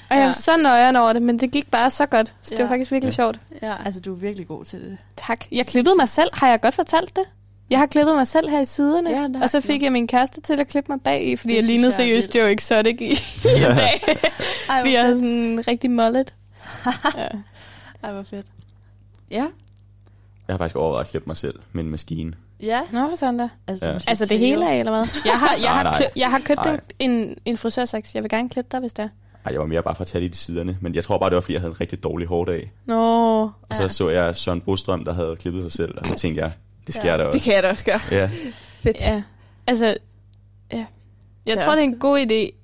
og 0.09 0.17
jeg 0.17 0.25
var 0.27 0.31
så 0.33 0.57
nøjeren 0.57 0.95
over 0.95 1.13
det, 1.13 1.21
men 1.21 1.39
det 1.39 1.51
gik 1.51 1.71
bare 1.71 1.89
så 1.91 2.05
godt. 2.05 2.33
Så 2.41 2.49
det 2.51 2.59
Ja. 2.59 2.63
var 2.63 2.69
faktisk 2.69 2.91
virkelig 2.91 3.13
sjovt. 3.13 3.39
Ja. 3.61 3.75
Altså, 3.85 4.01
du 4.01 4.11
er 4.13 4.17
virkelig 4.17 4.47
god 4.47 4.65
til 4.65 4.79
det. 4.81 4.97
Tak. 5.17 5.45
Jeg 5.51 5.67
klippede 5.67 5.95
mig 5.95 6.09
selv. 6.09 6.29
Har 6.33 6.49
jeg 6.49 6.61
godt 6.61 6.75
fortalt 6.75 7.15
det? 7.15 7.23
Jeg 7.69 7.79
har 7.79 7.85
klippet 7.85 8.15
mig 8.15 8.27
selv 8.27 8.49
her 8.49 8.59
i 8.61 8.65
siderne, 8.65 9.09
Ja, 9.09 9.23
det 9.23 9.43
og 9.43 9.49
så 9.49 9.61
fik 9.61 9.83
jeg 9.83 9.91
min 9.91 10.07
kæreste 10.07 10.41
til 10.41 10.59
at 10.59 10.67
klippe 10.67 10.91
mig 10.91 11.01
bag 11.01 11.27
i, 11.27 11.35
fordi 11.35 11.49
Det 11.53 11.55
jeg 11.57 11.63
lignede 11.63 11.87
jeg 11.87 11.93
er 11.93 11.95
seriøst. 12.21 12.35
Joe 12.35 12.51
Exotic 12.53 13.01
i, 13.01 13.05
i 13.57 13.61
dag. 13.77 14.01
Ej, 14.69 14.83
Vi 14.83 14.89
fedt. 14.89 15.01
sådan 15.17 15.27
en 15.27 15.67
rigtig 15.67 15.91
mullet. 15.91 16.33
ja. 17.17 17.27
Ej, 18.03 18.11
hvor 18.11 18.23
fedt. 18.23 18.45
ja. 19.31 19.45
Jeg 20.47 20.53
har 20.53 20.57
faktisk 20.57 20.75
overvejet 20.75 21.05
at 21.05 21.09
klippe 21.11 21.27
mig 21.29 21.37
selv 21.37 21.59
med 21.71 21.83
en 21.83 21.89
maskine. 21.91 22.33
Ja, 22.61 22.81
Nå, 22.91 23.09
for 23.09 23.17
sådan 23.17 23.39
der. 23.39 23.49
altså, 23.67 23.85
Ja. 23.85 23.93
Altså 24.07 24.25
det 24.25 24.39
hele 24.39 24.69
af, 24.69 24.79
eller 24.79 24.91
hvad? 24.91 25.05
Jeg 25.25 25.39
har, 25.39 25.49
jeg 25.61 25.61
Nej, 25.63 25.73
har, 25.73 25.83
nej. 25.99 26.09
jeg 26.15 26.29
har 26.31 26.39
købt 26.39 26.65
Nej. 26.65 26.79
en, 26.99 27.35
en, 27.45 27.57
frisørsaks. 27.57 28.15
Jeg 28.15 28.23
vil 28.23 28.29
gerne 28.29 28.49
klippe 28.49 28.69
dig, 28.71 28.79
hvis 28.79 28.93
det 28.93 29.03
er. 29.03 29.09
Ej, 29.45 29.51
jeg 29.51 29.59
var 29.59 29.65
mere 29.65 29.83
bare 29.83 29.95
for 29.95 30.01
at 30.01 30.07
tage 30.07 30.21
lidt 30.21 30.35
i 30.35 30.37
siderne, 30.37 30.77
men 30.81 30.95
jeg 30.95 31.03
tror 31.03 31.17
bare, 31.17 31.29
det 31.29 31.35
var, 31.35 31.41
fordi 31.41 31.53
jeg 31.53 31.61
havde 31.61 31.71
en 31.71 31.81
rigtig 31.81 32.03
dårlig 32.03 32.27
hårdag. 32.27 32.71
Nå, 32.85 33.41
Og 33.43 33.51
så 33.75 33.87
så 33.87 34.09
jeg 34.09 34.35
Søren 34.35 34.61
Brostrøm, 34.61 35.05
der 35.05 35.13
havde 35.13 35.35
klippet 35.35 35.63
sig 35.63 35.71
selv, 35.71 35.97
og 35.97 36.05
så 36.05 36.15
tænkte 36.15 36.41
jeg, 36.41 36.51
det 36.87 36.95
sker 36.95 37.11
Ja, 37.11 37.11
der 37.11 37.17
Det 37.17 37.25
også. 37.25 37.39
kan 37.39 37.53
jeg 37.53 37.63
da 37.63 37.69
også 37.69 37.85
gøre. 37.85 37.99
Ja, 38.11 38.29
Fedt. 38.83 39.01
ja. 39.01 39.23
Altså, 39.67 39.85
ja. 40.73 40.85
Jeg 41.45 41.55
Det 41.55 41.57
tror, 41.63 41.71
det 41.71 41.79
er 41.79 41.83
en 41.83 41.99
god 41.99 42.19
idé, 42.19 42.55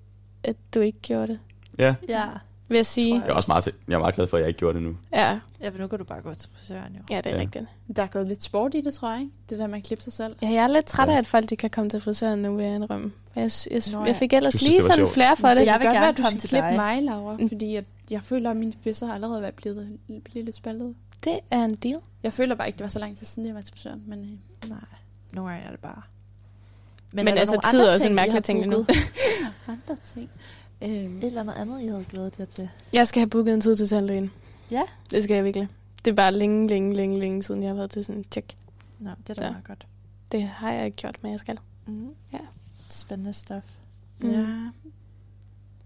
at 0.44 0.56
du 0.74 0.80
ikke 0.80 1.00
gjorde 1.02 1.28
det, 1.28 1.40
ja. 1.80 1.96
Ja. 2.10 2.24
Vil 2.68 2.76
jeg 2.76 2.86
sige. 2.86 3.16
Jeg 3.16 3.30
er 3.30 3.34
også 3.34 3.48
meget, 3.52 3.66
jeg 3.88 3.96
er 3.96 4.00
meget 4.00 4.16
glad 4.16 4.28
for, 4.28 4.38
at 4.38 4.42
jeg 4.42 4.48
ikke 4.48 4.58
gjorde 4.58 4.74
det 4.76 4.84
nu. 4.84 4.98
Ja, 5.14 5.40
ja, 5.62 5.70
for 5.70 5.78
nu 5.78 5.88
kan 5.88 6.00
du 6.00 6.06
bare 6.06 6.22
gå 6.22 6.34
til 6.34 6.50
frisøren 6.60 6.94
jo. 6.96 7.02
ja 7.10 7.18
det 7.18 7.26
er 7.26 7.36
Ja. 7.36 7.42
rigtigt. 7.42 7.66
Der 7.96 8.04
er 8.04 8.08
gået 8.08 8.28
lidt 8.28 8.44
sport 8.44 8.74
i 8.76 8.82
det, 8.82 8.94
tror 8.94 9.12
jeg. 9.12 9.20
Ikke? 9.20 9.32
Det 9.50 9.60
der 9.60 9.68
med 9.68 9.78
at 9.78 9.84
klippe 9.84 10.04
sig 10.04 10.14
selv. 10.14 10.36
Ja, 10.42 10.48
jeg 10.50 10.64
er 10.64 10.68
lidt 10.68 10.86
træt 10.86 11.08
Ja. 11.10 11.14
af, 11.14 11.18
at 11.18 11.28
folk 11.28 11.50
de 11.50 11.56
kan 11.56 11.70
komme 11.70 11.90
til 11.90 12.00
frisøren 12.02 12.42
nu, 12.42 12.56
vil 12.56 12.66
jeg 12.66 12.76
indrømme. 12.76 13.12
Jeg, 13.36 13.52
jeg, 13.72 13.82
Nå, 13.94 14.00
jeg 14.00 14.08
ja. 14.08 14.14
fik 14.14 14.34
ellers 14.34 14.54
synes, 14.54 14.72
lige 14.74 14.82
sådan 14.84 14.96
sjovt. 14.96 15.12
flere 15.12 15.36
for 15.36 15.48
Det 15.48 15.58
det. 15.58 15.66
jeg 15.66 15.80
vil 15.80 15.86
godt 15.88 15.94
gerne 15.94 16.00
være, 16.02 16.10
at 16.10 16.18
du 16.18 16.22
komme 16.24 16.30
skal 16.30 16.40
til 16.40 16.50
klippe 16.50 16.68
dig. 16.68 16.76
mig, 16.76 17.04
Laura, 17.04 17.38
fordi 17.50 17.76
at 17.76 17.86
jeg 18.12 18.22
føler, 18.24 18.50
at 18.52 18.58
mine 18.58 18.74
spidser 18.74 19.14
allerede 19.14 19.46
er 19.48 19.52
blevet, 19.52 19.98
blevet 20.08 20.46
lidt 20.46 20.56
spaldet. 20.56 20.96
Det 21.24 21.40
er 21.52 21.64
en 21.64 21.76
deal. 21.76 22.00
Jeg 22.24 22.34
føler 22.34 22.56
bare 22.56 22.68
ikke, 22.68 22.78
det 22.78 22.84
var 22.84 22.90
så 22.90 23.00
lang 23.00 23.18
tid 23.18 23.26
siden, 23.26 23.48
jeg 23.48 23.56
var 23.56 23.62
til 23.62 23.74
frisøren. 23.74 24.04
Men 24.08 24.20
øh, 24.20 24.70
Nej, 24.70 24.80
nogle 25.34 25.52
gange 25.52 25.66
er 25.68 25.72
det 25.72 25.80
bare. 25.80 26.02
Men, 27.14 27.26
Men 27.26 27.38
altså, 27.38 27.60
tid 27.72 27.80
er 27.80 27.88
også 27.88 27.96
en 27.96 28.02
ting, 28.02 28.16
mærkelig 28.16 28.44
ting 28.44 28.68
nu. 28.68 28.78
andre 29.68 29.96
ting. 30.14 30.30
Øhm, 30.82 31.18
Et 31.18 31.24
eller 31.24 31.42
andet 31.42 31.54
andet, 31.54 31.82
I 31.82 31.88
havde 31.88 32.06
glædet 32.10 32.34
jer 32.40 32.46
til. 32.46 32.70
Jeg 32.94 33.08
skal 33.08 33.20
have 33.20 33.30
booket 33.30 33.54
en 33.54 33.62
tid 33.62 33.76
til 33.76 33.88
tandlægen. 33.88 34.32
Ja. 34.72 34.82
Det 35.12 35.24
skal 35.24 35.36
jeg 35.36 35.44
virkelig. 35.44 35.68
Det 36.06 36.12
er 36.12 36.16
bare 36.16 36.32
længe, 36.32 36.68
længe, 36.68 36.96
længe, 36.96 37.20
længe 37.20 37.44
siden, 37.44 37.62
jeg 37.64 37.70
har 37.70 37.76
været 37.76 37.92
til 37.92 38.06
sådan 38.06 38.20
en 38.20 38.26
tjek. 38.32 38.58
Nå, 39.00 39.10
det 39.28 39.30
er 39.30 39.34
da 39.34 39.46
Ja. 39.46 39.52
meget 39.52 39.64
godt. 39.68 39.88
Det 40.32 40.44
har 40.44 40.72
jeg 40.72 40.86
ikke 40.86 40.98
gjort, 40.98 41.16
men 41.24 41.32
jeg 41.32 41.40
skal. 41.40 41.60
Mm. 41.88 42.08
Ja. 42.34 42.40
Spændende 42.90 43.34
stof. 43.34 43.64
Mm. 44.20 44.30
Ja. 44.30 44.46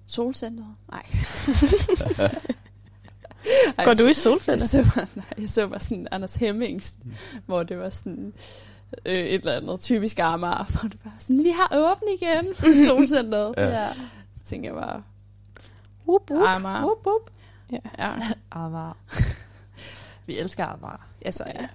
Solcenteret? 0.05 0.67
Nej. 0.91 1.03
Ej, 3.77 3.83
Går 3.85 3.93
du 3.93 4.03
i 4.03 4.07
Jeg 4.07 4.15
solcenter? 4.15 4.65
så, 4.65 4.91
bare, 4.95 5.07
nej, 5.15 5.25
jeg 5.37 5.49
så 5.49 5.67
bare 5.67 5.79
sådan 5.79 6.07
Anders 6.11 6.35
Hemmings, 6.35 6.95
hvor 7.45 7.63
det 7.63 7.77
var 7.79 7.89
sådan 7.89 8.33
øh, 9.05 9.13
et 9.13 9.33
eller 9.33 9.57
andet 9.57 9.79
typisk 9.79 10.19
Amager, 10.19 10.63
hvor 10.79 10.89
det 10.89 10.99
var 11.05 11.15
sådan, 11.19 11.43
vi 11.43 11.49
har 11.49 11.69
åbent 11.77 12.21
igen 12.21 12.55
solcenteret. 12.87 13.53
Ja. 13.57 13.87
Så 13.93 14.01
tænkte 14.49 14.67
jeg 14.67 14.75
bare, 14.75 15.03
Whoop, 16.07 16.31
whoop. 16.31 16.47
Amager. 16.47 16.85
Wup, 16.85 17.07
wup. 17.07 17.31
Ja. 17.71 17.79
Amager. 18.51 18.97
Vi 20.27 20.37
elsker 20.37 20.65
Amager. 20.65 21.07
Altså, 21.25 21.43
ja. 21.47 21.67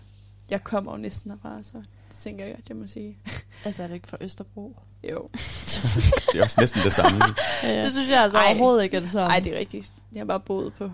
Jeg 0.51 0.65
kommer 0.65 0.93
jo 0.93 0.99
næsten 0.99 1.31
derfra, 1.31 1.63
så 1.63 1.73
det 2.09 2.17
tænker 2.19 2.45
jeg 2.45 2.55
godt, 2.55 2.69
jeg 2.69 2.77
må 2.77 2.87
sige. 2.87 3.19
Altså, 3.65 3.83
er 3.83 3.87
det 3.87 3.95
ikke 3.95 4.09
fra 4.09 4.17
Østerbro? 4.21 4.77
Jo. 5.11 5.29
Det 6.33 6.41
er 6.41 6.45
også 6.45 6.61
næsten 6.61 6.83
det 6.83 6.93
samme. 6.93 7.25
Ja. 7.63 7.85
Det 7.85 7.93
synes 7.93 8.09
jeg 8.11 8.23
altså 8.23 8.39
Ej. 8.39 8.45
overhovedet 8.49 8.85
ikke 8.85 8.97
er 8.97 9.01
det 9.01 9.11
sådan. 9.11 9.29
Nej, 9.29 9.41
det 9.41 9.55
er 9.55 9.59
rigtigt. 9.59 9.93
Jeg 10.13 10.21
har 10.21 10.25
bare 10.25 10.41
boet 10.41 10.75
på 10.75 10.91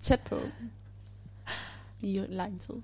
tæt 0.00 0.20
på 0.20 0.38
i 2.00 2.24
lang 2.28 2.60
tid. 2.60 2.74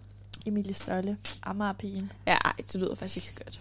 Emilie 0.47 0.74
Støjle. 0.74 1.18
Amagerpigen. 1.43 2.12
Ja, 2.26 2.34
ej, 2.45 2.53
det 2.57 2.74
lyder 2.74 2.95
faktisk 2.95 3.16
ikke 3.16 3.28
så 3.28 3.45
godt. 3.45 3.61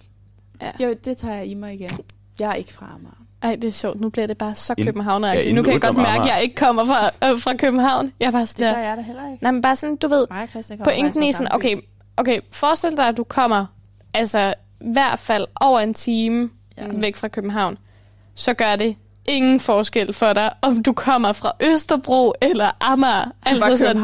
Ja. 0.61 0.71
Det, 0.77 1.05
det 1.05 1.17
tager 1.17 1.35
jeg 1.35 1.47
i 1.47 1.53
mig 1.53 1.73
igen. 1.73 1.99
Jeg 2.39 2.49
er 2.49 2.53
ikke 2.53 2.73
fra 2.73 2.91
Amager. 2.95 3.24
Ej, 3.45 3.55
det 3.55 3.67
er 3.67 3.71
sjovt. 3.71 4.01
Nu 4.01 4.09
bliver 4.09 4.27
det 4.27 4.37
bare 4.37 4.55
så 4.55 4.73
Ind- 4.77 4.87
københavneragtigt. 4.87 5.47
ja, 5.47 5.53
nu 5.53 5.63
kan 5.63 5.73
jeg 5.73 5.81
godt 5.81 5.97
mærke, 5.97 6.19
at 6.23 6.27
jeg 6.35 6.43
ikke 6.43 6.55
kommer 6.55 6.85
fra, 6.85 7.29
øh, 7.29 7.39
fra 7.41 7.55
København. 7.55 8.11
Jeg 8.19 8.27
er 8.27 8.31
bare 8.31 8.41
Det 8.41 8.49
sådan 8.49 8.73
gør 8.73 8.81
der. 8.81 8.87
jeg 8.87 8.97
da 8.97 9.01
heller 9.01 9.31
ikke. 9.31 9.43
Nej, 9.43 9.51
men 9.51 9.61
bare 9.61 9.75
sådan, 9.75 9.95
du 9.95 10.07
ved, 10.07 10.27
og 10.29 10.47
Christian 10.49 10.79
pointen 10.83 11.23
i 11.23 11.31
sådan, 11.31 11.53
okay, 11.55 11.75
okay, 12.17 12.39
forestil 12.51 12.97
dig, 12.97 13.07
at 13.07 13.17
du 13.17 13.23
kommer, 13.23 13.65
altså 14.13 14.53
i 14.81 14.91
hvert 14.93 15.19
fald 15.19 15.45
over 15.61 15.79
en 15.79 15.93
time 15.93 16.49
ja. 16.77 16.83
væk 16.91 17.15
fra 17.15 17.27
København. 17.27 17.77
Så 18.35 18.53
gør 18.53 18.75
det 18.75 18.95
ingen 19.27 19.59
forskel 19.59 20.13
for 20.13 20.33
dig, 20.33 20.53
om 20.61 20.83
du 20.83 20.93
kommer 20.93 21.33
fra 21.33 21.51
Østerbro 21.61 22.33
eller 22.41 22.71
Amager. 22.79 23.31
Altså 23.43 23.65
Altså 23.65 23.85
sådan, 23.85 24.01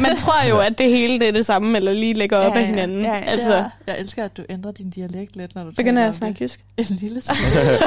man 0.00 0.16
tror 0.16 0.44
jo, 0.48 0.58
at 0.58 0.78
det 0.78 0.90
hele 0.90 1.18
det 1.18 1.28
er 1.28 1.32
det 1.32 1.46
samme, 1.46 1.76
eller 1.76 1.92
lige 1.92 2.14
ligger 2.14 2.36
op 2.36 2.52
Ja, 2.54 2.58
af 2.58 2.62
ja, 2.62 2.66
hinanden. 2.66 3.02
ja, 3.02 3.14
ja. 3.14 3.20
Altså, 3.24 3.52
ja, 3.54 3.64
jeg 3.86 4.00
elsker, 4.00 4.24
at 4.24 4.36
du 4.36 4.44
ændrer 4.48 4.72
din 4.72 4.90
dialekt 4.90 5.36
lidt, 5.36 5.54
når 5.54 5.64
du 5.64 5.70
begynder 5.70 5.84
taler 5.92 6.00
jeg 6.00 6.08
at 6.08 6.14
snakke 6.14 6.34
det. 6.34 6.40
jysk. 6.40 6.64
En 6.76 6.84
lille 6.96 7.20
smule. 7.20 7.78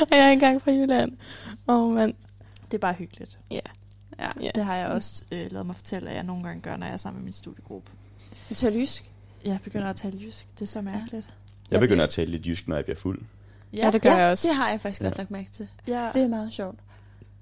Og 0.00 0.16
jeg 0.16 0.18
er 0.28 0.30
engang 0.32 0.62
fra 0.62 0.70
Jylland. 0.70 1.12
Åh, 1.68 1.76
oh, 1.82 1.94
mand. 1.94 2.14
det 2.70 2.74
er 2.74 2.78
bare 2.80 2.94
hyggeligt. 2.94 3.38
Ja. 3.50 3.60
Ja. 4.40 4.50
Det 4.54 4.64
har 4.64 4.76
jeg 4.76 4.86
også 4.86 5.22
øh, 5.32 5.52
lavet 5.52 5.66
mig 5.66 5.76
fortælle, 5.76 6.10
at 6.10 6.16
jeg 6.16 6.22
nogle 6.24 6.44
gange 6.44 6.60
gør, 6.60 6.76
når 6.76 6.86
jeg 6.86 6.92
er 6.92 6.96
sammen 6.96 7.20
med 7.20 7.24
min 7.24 7.32
studiegruppe. 7.32 7.90
Vi 8.48 8.54
tager 8.54 8.80
lysk. 8.80 9.04
Jeg 9.44 9.58
begynder 9.64 9.90
at 9.90 9.96
tale 9.96 10.18
jysk. 10.26 10.46
Det 10.54 10.62
er 10.62 10.66
så 10.66 10.80
mærkeligt. 10.80 11.28
Jeg 11.70 11.80
begynder 11.80 12.04
at 12.04 12.10
tale 12.10 12.30
lidt 12.30 12.46
jysk, 12.46 12.68
når 12.68 12.76
jeg 12.76 12.84
bliver 12.84 12.98
fuld. 12.98 13.20
Ja, 13.72 13.90
det 13.90 14.02
gør 14.02 14.16
jeg 14.16 14.30
også. 14.32 14.48
det 14.48 14.56
har 14.56 14.68
jeg 14.70 14.80
faktisk 14.80 15.00
Ja. 15.00 15.06
godt 15.06 15.18
lagt 15.18 15.30
mærke 15.30 15.50
til. 15.50 15.68
ja. 15.88 16.10
Det 16.14 16.22
er 16.22 16.28
meget 16.28 16.52
sjovt. 16.52 16.78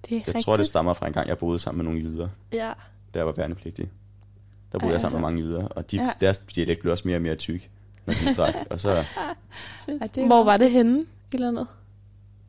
Det 0.05 0.13
er 0.13 0.17
Jeg 0.17 0.27
rigtigt. 0.29 0.45
tror, 0.45 0.57
det 0.57 0.67
stammer 0.67 0.93
fra 0.95 1.07
en 1.07 1.13
gang, 1.13 1.29
jeg 1.29 1.39
boede 1.39 1.59
sammen 1.59 1.85
med 1.85 1.93
nogle 1.93 2.09
jyder, 2.09 2.29
ja. 2.53 2.73
da 3.15 3.19
jeg 3.19 3.27
var 3.27 3.33
værnepligtig. 3.33 3.91
Der 4.73 4.79
boede 4.79 4.91
Ej, 4.91 4.93
jeg 4.93 5.01
sammen 5.01 5.21
med 5.23 5.29
altså. 5.29 5.43
mange 5.43 5.61
jyder, 5.61 5.69
og 5.69 5.91
de, 5.91 5.97
Ja. 5.97 6.11
deres 6.21 6.39
dialekt 6.39 6.81
blev 6.81 6.93
også 6.93 7.09
mere 7.09 7.17
og 7.17 7.23
mere 7.23 7.35
tyk, 7.35 7.71
når 8.07 8.15
de 8.15 8.35
drak. 8.37 8.55
Og 8.71 8.81
så, 8.81 8.91
Ja, 9.89 10.07
det 10.15 10.27
Hvor 10.27 10.45
var 10.45 10.57
det 10.57 10.71
henne? 10.71 10.99
Et 11.01 11.07
eller 11.33 11.49
andet? 11.49 11.67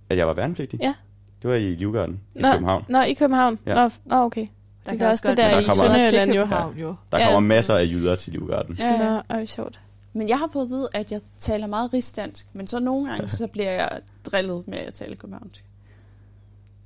at 0.10 0.18
jeg 0.18 0.28
var 0.28 0.34
værnepligtig. 0.34 0.80
Ja. 0.82 0.94
Det 1.42 1.50
var 1.50 1.56
i 1.56 1.76
Livgarden 1.76 2.22
i 2.36 2.40
Nå, 2.42 2.52
København. 2.52 2.86
Nå, 2.90 3.02
i 3.02 3.14
København? 3.14 3.60
Ja. 3.66 3.74
Nå, 3.76 3.90
nå 4.06 4.16
okay. 4.16 4.48
Der 4.86 4.92
Det 4.92 5.02
er 5.02 5.08
også 5.10 5.28
det 5.30 5.38
der 5.38 5.50
Der 5.52 5.60
i 5.60 5.76
Sønderjylland 5.76 6.32
jo. 6.32 6.42
København, 6.42 6.78
jo. 6.78 6.96
Der 7.12 7.18
Ja. 7.20 7.26
kommer 7.26 7.40
masser 7.40 7.76
af 7.76 7.84
jyder 7.86 8.16
til 8.16 8.34
Livgarden. 8.34 8.76
Ja, 8.80 8.88
ja. 8.92 9.10
Nå, 9.14 9.22
øj, 9.36 9.46
sjovt. 9.46 9.82
Men 10.18 10.30
jeg 10.30 10.40
har 10.40 10.48
fået 10.54 10.64
at 10.64 10.70
vide, 10.70 10.90
at 10.94 11.12
jeg 11.12 11.22
taler 11.40 11.68
meget 11.68 11.94
rigsdansk, 11.94 12.48
men 12.54 12.68
så 12.68 12.80
nogle 12.80 13.10
gange, 13.10 13.30
så 13.30 13.48
bliver 13.48 13.72
jeg 13.72 14.02
drillet 14.26 14.68
med, 14.68 14.78
at 14.78 14.86
jeg 14.86 14.94
taler 14.94 15.16
københavnsk. 15.16 15.64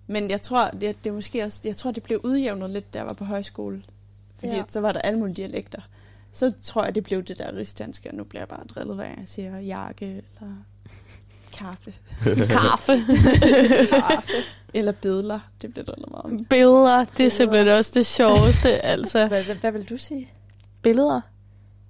Men 0.07 0.29
jeg 0.29 0.41
tror, 0.41 0.69
det, 0.69 1.03
det 1.03 1.13
måske 1.13 1.43
også, 1.43 1.61
jeg 1.65 1.77
tror, 1.77 1.91
det 1.91 2.03
blev 2.03 2.21
udjævnet 2.23 2.69
lidt, 2.69 2.93
da 2.93 2.99
jeg 2.99 3.07
var 3.07 3.13
på 3.13 3.25
højskole. 3.25 3.83
Fordi 4.39 4.55
Ja. 4.55 4.63
så 4.69 4.79
var 4.79 4.91
der 4.91 4.99
alle 4.99 5.19
mulige 5.19 5.35
dialekter. 5.35 5.81
Så 6.31 6.53
tror 6.61 6.83
jeg, 6.83 6.95
det 6.95 7.03
blev 7.03 7.23
det 7.23 7.37
der 7.37 7.55
rigsdanske, 7.55 8.09
og 8.09 8.15
nu 8.15 8.23
bliver 8.23 8.41
jeg 8.41 8.47
bare 8.47 8.63
drillet, 8.75 8.97
gang 8.97 9.19
jeg 9.19 9.27
siger 9.27 9.59
jakke, 9.59 10.05
eller 10.05 10.55
kaffe, 11.53 11.93
Kaffe. 12.59 12.93
eller 14.73 14.91
bidler. 14.91 15.39
Det 15.61 15.71
bliver 15.73 15.85
drillet 15.85 16.11
meget. 16.11 16.25
om. 16.25 16.45
Billeder, 16.45 17.05
det 17.17 17.25
er 17.25 17.29
simpelthen 17.29 17.67
også 17.67 17.91
det 17.95 18.05
sjoveste, 18.05 18.85
altså. 18.85 19.27
Hvad, 19.27 19.43
hvad, 19.43 19.55
hvad 19.55 19.71
vil 19.71 19.89
du 19.89 19.97
sige? 19.97 20.31
Billeder. 20.81 21.21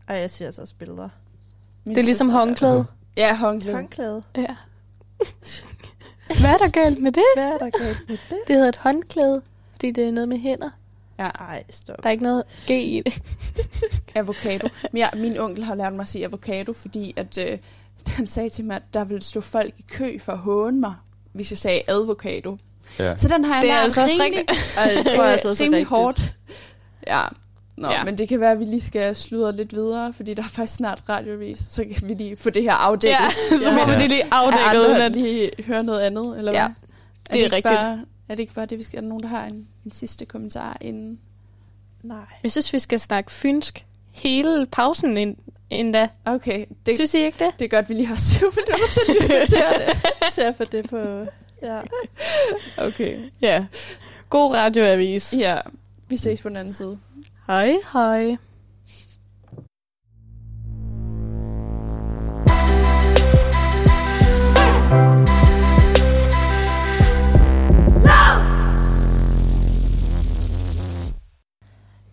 Og 0.08 0.18
jeg 0.18 0.30
siger 0.32 0.48
altså 0.48 0.62
også 0.62 0.76
billeder. 0.76 1.10
Min 1.86 1.96
Det 1.96 2.02
er 2.02 2.06
ligesom 2.06 2.30
håndklæde. 2.30 2.86
Ja, 3.18 3.36
håndklæde. 3.36 3.76
Håndklæde. 3.76 4.24
Ja. 4.38 4.56
Hvad 6.40 6.50
er 6.54 6.58
der 6.58 6.70
galt 6.70 7.00
med 7.00 7.12
det? 7.12 7.24
Hvad 7.36 7.48
er 7.48 7.58
der 7.58 7.70
galt 7.70 8.10
med 8.10 8.18
det? 8.30 8.38
Det 8.48 8.56
hedder 8.56 8.70
et 8.70 8.78
håndklæde, 8.78 9.42
fordi 9.72 9.92
det 9.92 10.08
er 10.08 10.12
noget 10.12 10.30
med 10.30 10.38
hænder. 10.40 10.70
Ja, 11.20 11.26
Ej, 11.28 11.64
stop. 11.70 11.96
Der 12.04 12.10
er 12.10 12.12
ikke 12.12 12.24
noget 12.24 12.44
G 12.68 12.70
i 12.70 13.02
det. 13.06 13.22
avocado. 14.16 14.68
Men 14.92 15.00
jeg, 15.00 15.10
min 15.16 15.38
onkel 15.40 15.64
har 15.64 15.76
lært 15.76 15.94
mig 15.94 16.02
at 16.02 16.08
sige 16.08 16.26
avocado, 16.26 16.74
fordi 16.74 17.14
at, 17.18 17.38
øh, 17.38 17.58
han 18.08 18.28
sagde 18.28 18.50
til 18.50 18.66
mig, 18.66 18.76
at 18.76 18.84
der 18.94 19.04
ville 19.04 19.24
stå 19.24 19.42
folk 19.42 19.74
i 19.78 19.86
kø 19.90 20.20
for 20.20 20.32
at 20.32 20.38
håne 20.38 20.80
mig, 20.80 20.94
hvis 21.34 21.52
jeg 21.52 21.58
sagde 21.58 21.82
advokado. 21.88 22.58
Ja. 23.00 23.18
Så 23.18 23.28
den 23.28 23.46
har 23.46 23.56
jeg 23.56 23.62
Det 23.64 23.72
er 23.72 23.76
lært 23.76 23.84
altså 23.84 24.02
også 24.02 24.16
rimelig, 24.24 24.40
rigtigt. 24.50 24.76
Ej, 24.78 24.86
det 25.04 25.32
altså 25.32 25.50
er 25.50 25.52
rimelig 25.62 25.78
rigtigt. 25.78 25.90
hårdt. 25.90 26.36
Ja. 27.08 27.22
Nå, 27.82 27.88
Ja. 27.88 27.98
ja. 27.98 28.04
men 28.04 28.18
det 28.18 28.30
kan 28.30 28.40
være, 28.40 28.52
at 28.52 28.60
vi 28.60 28.66
lige 28.66 28.82
skal 28.82 29.16
sludre 29.16 29.56
lidt 29.56 29.74
videre, 29.74 30.14
fordi 30.14 30.34
der 30.34 30.44
er 30.44 30.48
faktisk 30.48 30.76
snart 30.78 31.04
radiovis, 31.10 31.58
så 31.70 31.84
kan 31.84 32.10
vi 32.10 32.14
lige 32.14 32.36
få 32.38 32.50
det 32.50 32.64
her 32.64 32.72
afdækket. 32.74 33.18
Ja, 33.52 33.56
så 33.66 33.72
får 33.72 33.86
vi 33.90 34.02
det 34.02 34.10
lige 34.10 34.24
afdækket, 34.32 34.82
Er 34.84 34.90
uden 34.90 35.02
at... 35.02 35.12
lige 35.12 35.52
høre 35.66 35.84
noget 35.84 36.00
andet, 36.00 36.38
eller 36.38 36.52
Ja, 36.52 36.66
hvad? 36.68 36.76
det 37.34 37.40
er 37.40 37.44
ikke 37.44 37.56
rigtigt. 37.56 37.76
Bare, 37.76 38.06
er 38.30 38.36
det 38.36 38.40
ikke 38.40 38.54
bare 38.54 38.66
det, 38.66 38.78
vi 38.78 38.84
skal... 38.84 38.98
Er 38.98 39.02
der 39.02 39.08
nogen, 39.10 39.24
der 39.24 39.30
har 39.30 39.46
en, 39.46 39.68
en 39.86 39.92
sidste 39.92 40.26
kommentar 40.26 40.78
inden? 40.82 41.20
Nej. 42.04 42.18
Jeg 42.44 42.52
synes, 42.52 42.74
vi 42.74 42.80
skal 42.80 43.00
snakke 43.00 43.32
fynsk 43.32 43.86
hele 44.12 44.66
pausen 44.72 45.18
ind, 45.18 45.36
endda. 45.70 46.08
Okay, 46.26 46.60
Det... 46.60 46.68
det, 46.86 46.96
Synes 46.96 47.14
I 47.14 47.18
ikke 47.26 47.46
det? 47.46 47.60
det 47.60 47.66
er 47.66 47.70
godt, 47.70 47.90
vi 47.90 47.94
lige 47.94 48.06
har 48.06 48.16
syv 48.36 48.46
minutter 48.56 48.88
til 48.94 49.02
at 49.12 49.16
diskutere 49.20 49.74
det. 49.74 49.98
Til 50.34 50.42
at 50.42 50.56
få 50.58 50.64
det 50.64 50.90
på... 50.90 50.98
Ja. 51.64 51.82
Okay. 52.78 53.20
Ja. 53.42 53.66
God 54.30 54.54
radioavis. 54.56 55.34
Ja, 55.38 55.58
vi 56.08 56.18
ses 56.18 56.42
på 56.42 56.50
den 56.50 56.58
anden 56.58 56.74
side. 56.74 56.98
Hej, 57.48 57.74
hej. 57.94 58.38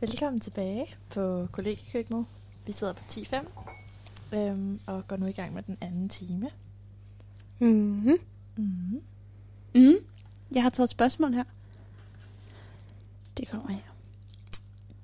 Velkommen 0.01 0.41
tilbage 0.41 0.87
på 1.11 1.49
kollegekøkkenet. 1.53 2.27
Vi 2.67 2.73
sidder 2.73 2.93
på 2.93 3.01
10.5 3.11 4.37
øhm, 4.37 4.81
og 4.87 5.09
går 5.09 5.17
nu 5.17 5.27
i 5.27 5.33
gang 5.33 5.55
med 5.55 5.63
den 5.63 5.79
anden 5.81 6.09
time. 6.09 6.51
Mm-hmm. 7.59 8.19
Mm-hmm. 8.57 9.03
Mm. 9.75 9.95
Jeg 10.53 10.63
har 10.63 10.71
taget 10.71 10.87
et 10.87 10.91
spørgsmål 10.91 11.33
her. 11.33 11.45
Det 13.37 13.49
kommer 13.49 13.69
her. 13.71 13.98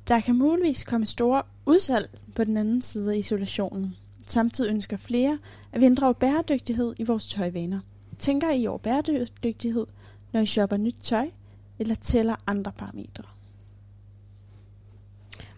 Der 0.09 0.21
kan 0.21 0.39
muligvis 0.39 0.85
komme 0.85 1.07
store 1.07 1.43
udsalg 1.67 2.11
på 2.37 2.45
den 2.45 2.57
anden 2.57 2.83
side 2.83 3.13
af 3.15 3.17
isolationen. 3.19 3.97
Samtidig 4.27 4.71
ønsker 4.71 4.97
flere 4.97 5.39
at 5.73 5.81
vi 5.81 5.87
inddrager 5.87 6.13
bæredygtighed 6.13 6.95
i 6.99 7.05
vores 7.05 7.27
tøjvaner. 7.27 7.81
Tænker 8.19 8.51
I 8.51 8.67
over 8.67 8.79
bæredygtighed, 8.79 9.87
når 10.33 10.41
I 10.41 10.47
shopper 10.47 10.77
nyt 10.77 10.97
tøj, 11.03 11.31
eller 11.79 11.95
tæller 11.95 12.35
andre 12.47 12.73
parametre? 12.73 13.25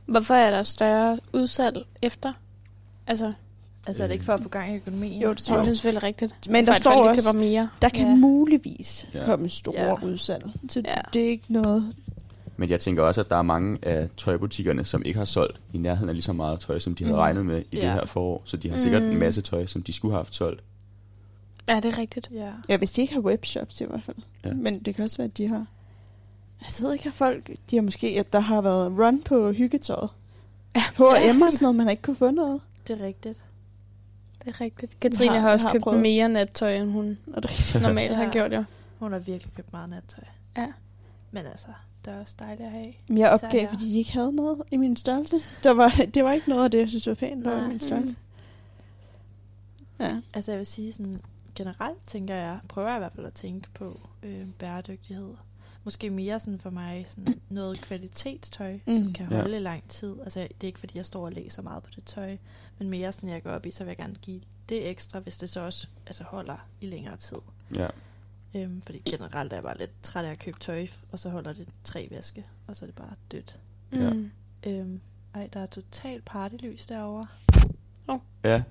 Hvorfor 0.06 0.34
er 0.34 0.50
der 0.50 0.62
større 0.62 1.18
udsalg 1.32 1.76
efter? 2.02 2.32
Altså, 3.06 3.32
Altså 3.88 4.02
er 4.02 4.06
det 4.06 4.14
ikke 4.14 4.24
for 4.24 4.32
at 4.34 4.40
få 4.40 4.48
gang 4.48 4.72
i 4.72 4.76
økonomien? 4.76 5.22
Jo, 5.22 5.30
det 5.30 5.38
tror 5.38 5.56
jeg, 5.56 5.64
det 5.64 5.70
er 5.70 5.74
selvfølgelig 5.74 6.02
rigtigt. 6.02 6.50
Men 6.50 6.64
For 6.64 6.72
der 6.72 6.76
at 6.76 6.82
står 6.82 7.04
folk 7.04 7.16
også, 7.16 7.32
mere. 7.32 7.68
der 7.82 7.88
kan 7.88 8.06
Ja. 8.06 8.14
muligvis 8.14 9.08
Ja. 9.14 9.24
komme 9.24 9.48
store 9.48 9.74
Ja. 9.82 10.04
udsalg. 10.04 10.44
Så 10.68 10.82
ja. 10.84 10.94
det 11.12 11.24
er 11.24 11.28
ikke 11.28 11.44
noget... 11.48 11.94
Men 12.56 12.70
jeg 12.70 12.80
tænker 12.80 13.02
også, 13.02 13.20
at 13.20 13.28
der 13.28 13.36
er 13.36 13.42
mange 13.42 13.78
af 13.82 14.08
tøjbutikkerne, 14.16 14.84
som 14.84 15.02
ikke 15.04 15.18
har 15.18 15.24
solgt 15.24 15.60
i 15.72 15.78
nærheden 15.78 16.08
af 16.08 16.14
lige 16.14 16.22
så 16.22 16.32
meget 16.32 16.60
tøj, 16.60 16.78
som 16.78 16.94
de 16.94 17.04
havde 17.04 17.12
Mhm. 17.14 17.20
regnet 17.20 17.46
med 17.46 17.62
i 17.70 17.76
Ja. 17.76 17.80
det 17.82 17.92
her 17.92 18.06
forår. 18.06 18.42
Så 18.44 18.56
de 18.56 18.70
har 18.70 18.78
sikkert 18.78 19.02
Mm. 19.02 19.10
en 19.10 19.18
masse 19.18 19.42
tøj, 19.42 19.66
som 19.66 19.82
de 19.82 19.92
skulle 19.92 20.12
have 20.12 20.18
haft 20.18 20.34
solgt. 20.34 20.62
Ja, 21.68 21.76
det 21.76 21.84
er 21.84 21.98
rigtigt. 21.98 22.28
Ja. 22.34 22.50
Ja, 22.68 22.76
hvis 22.76 22.92
de 22.92 23.00
ikke 23.00 23.14
har 23.14 23.20
webshops 23.20 23.80
i 23.80 23.84
hvert 23.84 24.02
fald. 24.02 24.16
Ja. 24.44 24.48
Ja. 24.48 24.54
Men 24.54 24.78
det 24.82 24.94
kan 24.94 25.04
også 25.04 25.16
være, 25.16 25.24
at 25.24 25.36
de 25.38 25.48
har... 25.48 25.66
Altså, 26.60 26.82
Jeg 26.82 26.86
ved 26.86 26.92
ikke, 26.92 27.04
har 27.04 27.12
folk... 27.12 27.50
De 27.70 27.76
har 27.76 27.82
måske... 27.82 28.06
At 28.18 28.32
der 28.32 28.40
har 28.40 28.60
været 28.62 28.92
run 28.98 29.22
på 29.22 29.52
hyggetøjet. 29.52 30.10
På 30.96 31.14
Ja. 31.14 31.30
Emma 31.30 31.46
og 31.46 31.52
sådan 31.52 31.64
noget, 31.64 31.76
man 31.76 31.86
har 31.86 31.90
ikke 31.90 32.02
kunne 32.02 32.16
få 32.16 32.30
noget. 32.30 32.60
Det 32.88 33.00
er 33.00 33.04
rigtigt. 33.06 33.42
Det 34.44 34.48
er 34.54 34.60
rigtigt. 34.60 35.00
Katrine 35.00 35.32
har- 35.32 35.40
har, 35.40 35.52
også 35.52 35.66
har 35.66 35.72
købt 35.72 35.82
prøvet. 35.84 36.00
mere 36.02 36.28
nattøj, 36.28 36.74
end 36.74 36.90
hun 36.90 37.18
Og 37.34 37.42
det, 37.42 37.76
normalt 37.82 38.10
Ja. 38.12 38.16
har 38.16 38.32
gjort, 38.32 38.52
jo. 38.52 38.64
Hun 38.98 39.12
har 39.12 39.18
virkelig 39.18 39.54
købt 39.54 39.72
meget 39.72 39.88
nattøj. 39.90 40.24
Ja. 40.56 40.66
Men 41.30 41.46
altså, 41.46 41.66
det 42.06 42.14
er 42.14 42.20
også 42.20 42.36
dejligt 42.38 42.66
at 42.66 42.70
have. 42.72 42.86
men 43.08 43.18
jeg 43.18 43.30
opgav, 43.30 43.60
jeg- 43.60 43.68
fordi 43.70 43.92
de 43.92 43.98
ikke 43.98 44.12
havde 44.12 44.32
noget 44.32 44.62
i 44.72 44.76
min 44.76 44.96
størrelse. 44.96 45.36
Der 45.64 45.70
var, 45.70 45.88
det 46.14 46.24
var 46.24 46.32
ikke 46.32 46.48
noget 46.48 46.64
af 46.64 46.70
det, 46.70 46.78
jeg 46.78 46.88
synes 46.88 47.06
var 47.06 47.14
pænt, 47.14 47.44
der 47.44 47.50
var 47.50 47.64
i 47.64 47.68
min 47.68 47.80
størrelse. 47.80 48.16
Ja. 50.00 50.20
Altså 50.34 50.52
jeg 50.52 50.58
vil 50.58 50.66
sige 50.66 50.92
sådan, 50.92 51.20
generelt 51.54 52.06
tænker 52.06 52.34
jeg, 52.34 52.58
prøver 52.68 52.88
jeg 52.88 52.96
i 52.96 53.00
hvert 53.00 53.12
fald 53.14 53.26
at 53.26 53.32
tænke 53.34 53.68
på 53.74 54.00
øh, 54.22 54.46
bæredygtighed. 54.58 55.34
Måske 55.84 56.10
mere 56.10 56.40
sådan 56.40 56.58
for 56.58 56.70
mig 56.70 57.06
sådan 57.08 57.40
noget 57.48 57.80
kvalitetstøj, 57.80 58.72
mm. 58.86 58.96
som 58.96 59.04
Mm. 59.04 59.12
kan 59.12 59.26
Ja. 59.30 59.36
holde 59.36 59.56
i 59.56 59.60
lang 59.60 59.88
tid. 59.88 60.14
Altså 60.24 60.40
det 60.40 60.62
er 60.62 60.66
ikke 60.66 60.78
fordi, 60.78 60.96
jeg 60.96 61.06
står 61.06 61.24
og 61.24 61.32
læser 61.32 61.62
meget 61.62 61.82
på 61.82 61.90
det 61.96 62.04
tøj, 62.04 62.36
men 62.78 62.90
mere 62.90 63.12
sådan, 63.12 63.28
jeg 63.28 63.42
går 63.42 63.50
op 63.50 63.66
i, 63.66 63.70
så 63.70 63.84
vil 63.84 63.90
jeg 63.90 63.96
gerne 63.96 64.14
give 64.22 64.40
det 64.68 64.88
ekstra, 64.90 65.18
hvis 65.18 65.38
det 65.38 65.50
så 65.50 65.60
også 65.60 65.86
altså, 66.06 66.24
holder 66.24 66.66
i 66.80 66.86
længere 66.86 67.16
tid. 67.16 67.36
Ja. 67.74 67.86
Øhm, 68.56 68.82
fordi 68.82 69.02
generelt 69.04 69.52
er 69.52 69.56
jeg 69.56 69.62
bare 69.64 69.78
lidt 69.78 69.90
træt 70.02 70.24
af 70.24 70.30
at 70.30 70.38
købe 70.38 70.60
tøj, 70.60 70.86
og 71.12 71.18
så 71.18 71.28
holder 71.28 71.52
det 71.52 71.68
tre 71.84 72.08
væske, 72.10 72.46
og 72.66 72.76
så 72.76 72.84
er 72.84 72.86
det 72.86 72.96
bare 72.96 73.14
dødt. 73.32 73.56
Ja. 73.92 74.10
Mm. 74.10 74.30
Øhm, 74.66 75.00
ej, 75.34 75.48
der 75.52 75.60
er 75.60 75.66
totalt 75.66 76.24
partylys 76.24 76.86
derovre. 76.86 77.26
Ja, 78.44 78.62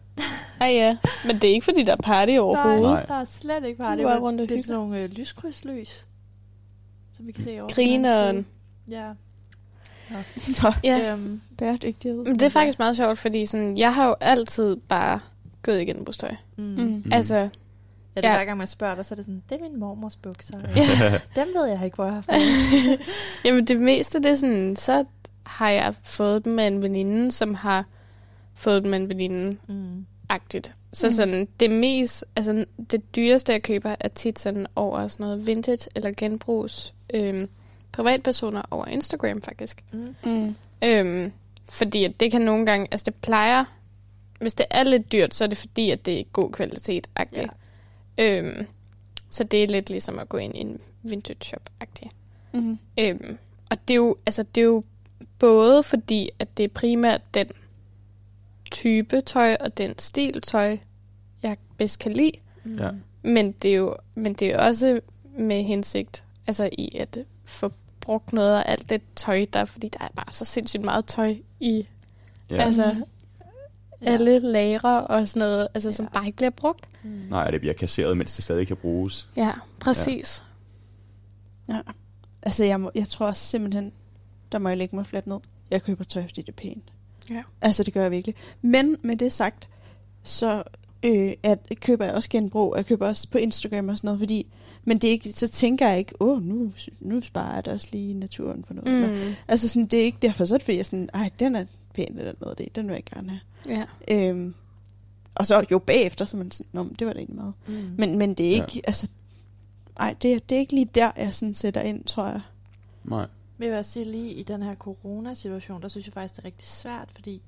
Ja, 0.61 0.65
ja. 0.65 0.97
Men 1.25 1.35
det 1.35 1.49
er 1.49 1.53
ikke, 1.53 1.63
fordi 1.63 1.83
der 1.83 1.91
er 1.91 2.01
party 2.03 2.37
overhovedet. 2.39 2.81
Nej. 2.81 3.05
der 3.05 3.13
er 3.13 3.25
slet 3.25 3.63
ikke 3.63 3.77
party. 3.77 4.01
Er 4.01 4.07
men 4.09 4.19
rundt 4.19 4.49
det 4.49 4.51
er 4.57 4.63
sådan 4.63 4.75
nogle 4.75 4.99
øh, 4.99 5.09
lyskryds-lys, 5.09 6.05
som 7.11 7.27
vi 7.27 7.31
kan 7.31 7.43
se 7.43 7.59
over. 7.61 7.73
Grineren. 7.73 8.45
Ja. 8.89 9.13
Nå, 10.63 10.73
Ja. 10.83 11.13
Øhm, 11.13 11.41
bæredygtighed. 11.57 12.23
Men 12.23 12.33
det 12.33 12.41
er 12.41 12.49
faktisk 12.49 12.79
meget 12.79 12.97
sjovt, 12.97 13.17
fordi 13.17 13.45
sådan, 13.45 13.77
jeg 13.77 13.95
har 13.95 14.07
jo 14.07 14.15
altid 14.21 14.75
bare 14.75 15.19
gået 15.61 15.81
i 15.81 15.85
genbrugstøj. 15.85 16.35
Mm. 16.55 16.63
Mm. 16.63 17.03
Altså, 17.11 17.49
Ja, 18.15 18.21
det 18.21 18.27
er 18.27 18.31
Ja. 18.31 18.37
hver 18.37 18.45
gang, 18.45 18.57
man 18.57 18.67
spørger 18.67 18.95
dig, 18.95 19.05
så 19.05 19.13
er 19.13 19.15
det 19.15 19.25
sådan, 19.25 19.43
det 19.49 19.61
er 19.61 19.69
min 19.69 19.79
mormors 19.79 20.15
bukser. 20.15 20.57
Ja. 20.75 21.19
Dem 21.41 21.47
ved 21.55 21.65
jeg 21.65 21.85
ikke, 21.85 21.95
hvor 21.95 22.05
jeg 22.05 22.13
har 22.13 22.21
fået. 22.21 22.99
jamen 23.45 23.65
det 23.67 23.79
meste, 23.81 24.17
det 24.17 24.25
er 24.31 24.35
sådan, 24.35 24.75
så 24.75 25.05
har 25.43 25.69
jeg 25.69 25.93
fået 26.03 26.45
dem 26.45 26.59
af 26.59 26.67
en 26.67 26.81
veninde, 26.81 27.31
som 27.31 27.53
har 27.53 27.85
fået 28.53 28.83
dem 28.83 28.93
af 28.93 28.97
en 28.97 29.09
veninde. 29.09 29.57
mm. 29.67 30.05
agtigt. 30.29 30.73
Så 30.93 31.07
Mm. 31.07 31.11
sådan, 31.13 31.47
det 31.59 31.71
mest, 31.71 32.25
altså 32.35 32.65
det 32.91 33.15
dyreste, 33.15 33.51
jeg 33.53 33.63
køber, 33.63 33.95
er 33.99 34.07
tit 34.07 34.39
sådan 34.39 34.67
over 34.75 35.07
sådan 35.07 35.23
noget 35.23 35.47
vintage 35.47 35.89
eller 35.95 36.11
genbrugs 36.17 36.93
øhm, 37.13 37.49
privatpersoner 37.91 38.61
over 38.71 38.85
Instagram, 38.85 39.41
faktisk. 39.41 39.83
Mm. 39.93 40.15
Mm. 40.25 40.55
Øhm, 40.83 41.31
fordi 41.69 42.03
at 42.03 42.19
det 42.19 42.31
kan 42.31 42.41
nogle 42.41 42.65
gange, 42.65 42.87
altså 42.91 43.03
det 43.05 43.15
plejer, 43.15 43.65
hvis 44.39 44.53
det 44.53 44.65
er 44.69 44.83
lidt 44.83 45.11
dyrt, 45.11 45.33
så 45.33 45.43
er 45.43 45.47
det 45.47 45.57
fordi, 45.57 45.89
at 45.91 46.05
det 46.05 46.19
er 46.19 46.23
god 46.33 46.51
kvalitet. 46.51 47.07
Ja. 47.35 47.45
Øhm, 48.17 48.67
så 49.29 49.43
det 49.43 49.63
er 49.63 49.67
lidt 49.67 49.89
ligesom 49.89 50.19
at 50.19 50.29
gå 50.29 50.37
ind 50.37 50.55
i 50.55 50.59
en 50.59 50.79
vintage 51.03 51.37
shop 51.43 51.69
agtigt. 51.79 52.11
Mm. 52.53 52.79
Øhm, 52.99 53.37
og 53.71 53.77
det 53.87 53.93
er, 53.93 53.95
jo, 53.97 54.17
altså, 54.25 54.43
det 54.55 54.61
er 54.61 54.65
jo 54.65 54.83
både 55.39 55.83
fordi, 55.83 56.29
at 56.39 56.57
det 56.57 56.63
er 56.63 56.67
primært 56.67 57.21
den 57.33 57.47
type 58.71 59.21
tøj 59.21 59.57
og 59.59 59.77
den 59.77 59.97
stil 59.99 60.41
tøj, 60.41 60.77
jeg 61.43 61.57
bedst 61.77 61.99
kan 61.99 62.11
lide, 62.13 62.31
Mm. 62.63 62.77
Ja. 62.79 62.89
men 63.21 63.51
det 63.51 63.71
er 63.71 63.75
jo, 63.75 63.95
men 64.15 64.33
det 64.33 64.47
er 64.47 64.53
jo 64.55 64.65
også 64.65 64.99
med 65.37 65.63
hensigt 65.63 66.23
altså 66.47 66.69
i 66.77 66.95
at 66.97 67.17
få 67.43 67.71
brugt 68.01 68.33
noget 68.33 68.55
af 68.57 68.63
alt 68.71 68.89
det 68.89 69.01
tøj, 69.15 69.45
der 69.53 69.59
er, 69.59 69.65
fordi 69.65 69.89
der 69.89 70.03
er 70.03 70.07
bare 70.15 70.31
så 70.33 70.45
sindssygt 70.45 70.83
meget 70.83 71.05
tøj 71.05 71.35
i 71.59 71.87
Ja. 72.49 72.55
ja. 72.81 72.95
Altså, 74.05 74.25
Ja. 74.25 74.35
alle 74.35 74.51
lagre 74.51 75.07
og 75.07 75.27
sådan 75.27 75.39
noget, 75.39 75.67
altså, 75.73 75.91
som 75.91 76.05
Ja. 76.05 76.09
bare 76.19 76.25
ikke 76.25 76.35
bliver 76.35 76.49
brugt. 76.49 76.85
Mm. 77.03 77.09
Nej, 77.29 77.51
det 77.51 77.59
bliver 77.59 77.73
kasseret, 77.73 78.17
mens 78.17 78.33
det 78.33 78.43
stadig 78.43 78.67
kan 78.67 78.77
bruges. 78.77 79.29
Ja, 79.35 79.51
præcis. 79.79 80.43
Ja. 81.69 81.79
Altså, 82.41 82.65
jeg, 82.65 82.79
må, 82.81 82.91
jeg 82.95 83.09
tror 83.09 83.25
også 83.27 83.43
simpelthen, 83.47 83.91
der 84.51 84.57
må 84.59 84.69
jeg 84.69 84.77
lægge 84.77 84.95
mig 84.95 85.05
fladt 85.05 85.27
ned. 85.27 85.37
Jeg 85.71 85.83
køber 85.83 86.03
tøj, 86.03 86.23
fordi 86.23 86.41
det 86.41 86.49
er 86.49 86.53
pænt. 86.61 86.83
Ja. 87.29 87.43
Altså, 87.61 87.83
det 87.83 87.93
gør 87.93 88.01
jeg 88.01 88.11
virkelig. 88.11 88.35
Men 88.61 88.97
med 89.01 89.15
det 89.17 89.31
sagt, 89.31 89.67
så 90.23 90.63
øh, 91.03 91.33
at, 91.43 91.59
køber 91.81 92.05
jeg 92.05 92.13
også 92.13 92.29
genbrug. 92.29 92.73
Jeg 92.77 92.85
køber 92.85 93.07
også 93.07 93.29
på 93.29 93.37
Instagram 93.37 93.89
og 93.89 93.97
sådan 93.97 94.07
noget, 94.07 94.19
fordi... 94.19 94.47
Men 94.87 94.97
det 94.97 95.07
er 95.07 95.11
ikke, 95.11 95.33
så 95.33 95.47
tænker 95.47 95.89
jeg 95.89 95.99
ikke, 95.99 96.13
åh, 96.19 96.43
nu, 96.43 96.71
nu 96.99 97.21
sparer 97.21 97.55
jeg 97.55 97.65
da 97.65 97.71
også 97.73 97.87
lige 97.91 98.13
naturen 98.13 98.63
for 98.67 98.73
noget. 98.73 99.09
Mm. 99.09 99.33
Altså, 99.47 99.67
sådan, 99.69 99.85
det 99.87 99.99
er 99.99 100.03
ikke 100.03 100.17
derfor, 100.21 100.45
så 100.45 100.53
er 100.53 100.57
det 100.57 100.65
fordi, 100.65 100.77
jeg 100.77 100.85
sådan, 100.85 101.09
ej, 101.13 101.29
den 101.39 101.55
er 101.55 101.65
pæn 101.95 102.15
eller 102.19 102.33
noget 102.39 102.51
af 102.51 102.57
det, 102.65 102.75
den 102.75 102.87
vil 102.87 102.93
jeg 102.93 103.03
gerne 103.03 103.29
have. 103.67 103.77
Ja. 104.07 104.15
Øhm, 104.29 104.53
og 105.35 105.47
så 105.47 105.65
jo 105.71 105.79
bagefter, 105.79 106.25
så 106.25 106.37
man 106.37 106.51
sådan, 106.51 106.69
Nå, 106.71 106.83
det 106.99 107.07
var 107.07 107.13
da 107.13 107.19
egentlig 107.19 107.35
meget. 107.37 107.53
Mm. 107.67 107.95
Men, 107.97 108.17
men 108.17 108.33
det 108.33 108.45
er 108.47 108.51
ikke, 108.51 108.71
ja. 108.75 108.81
altså, 108.87 109.09
ej, 109.97 110.15
det, 110.21 110.33
er- 110.33 110.39
det 110.39 110.55
er 110.55 110.59
ikke 110.59 110.73
lige 110.75 110.89
der, 110.95 111.11
jeg 111.17 111.33
sådan 111.33 111.55
sætter 111.55 111.81
ind, 111.81 112.03
tror 112.03 112.25
jeg. 112.27 112.41
Nej. 113.03 113.27
Men 113.57 113.63
jeg 113.65 113.71
vil 113.71 113.79
også 113.79 113.91
sige 113.91 114.05
lige 114.05 114.33
i 114.33 114.43
den 114.43 114.63
her 114.63 114.75
coronasituation, 114.75 115.81
der 115.81 115.87
synes 115.87 116.05
jeg 116.07 116.13
faktisk, 116.13 116.35
det 116.35 116.41
er 116.41 116.45
rigtig 116.45 116.67
svært, 116.67 117.11
fordi 117.11 117.41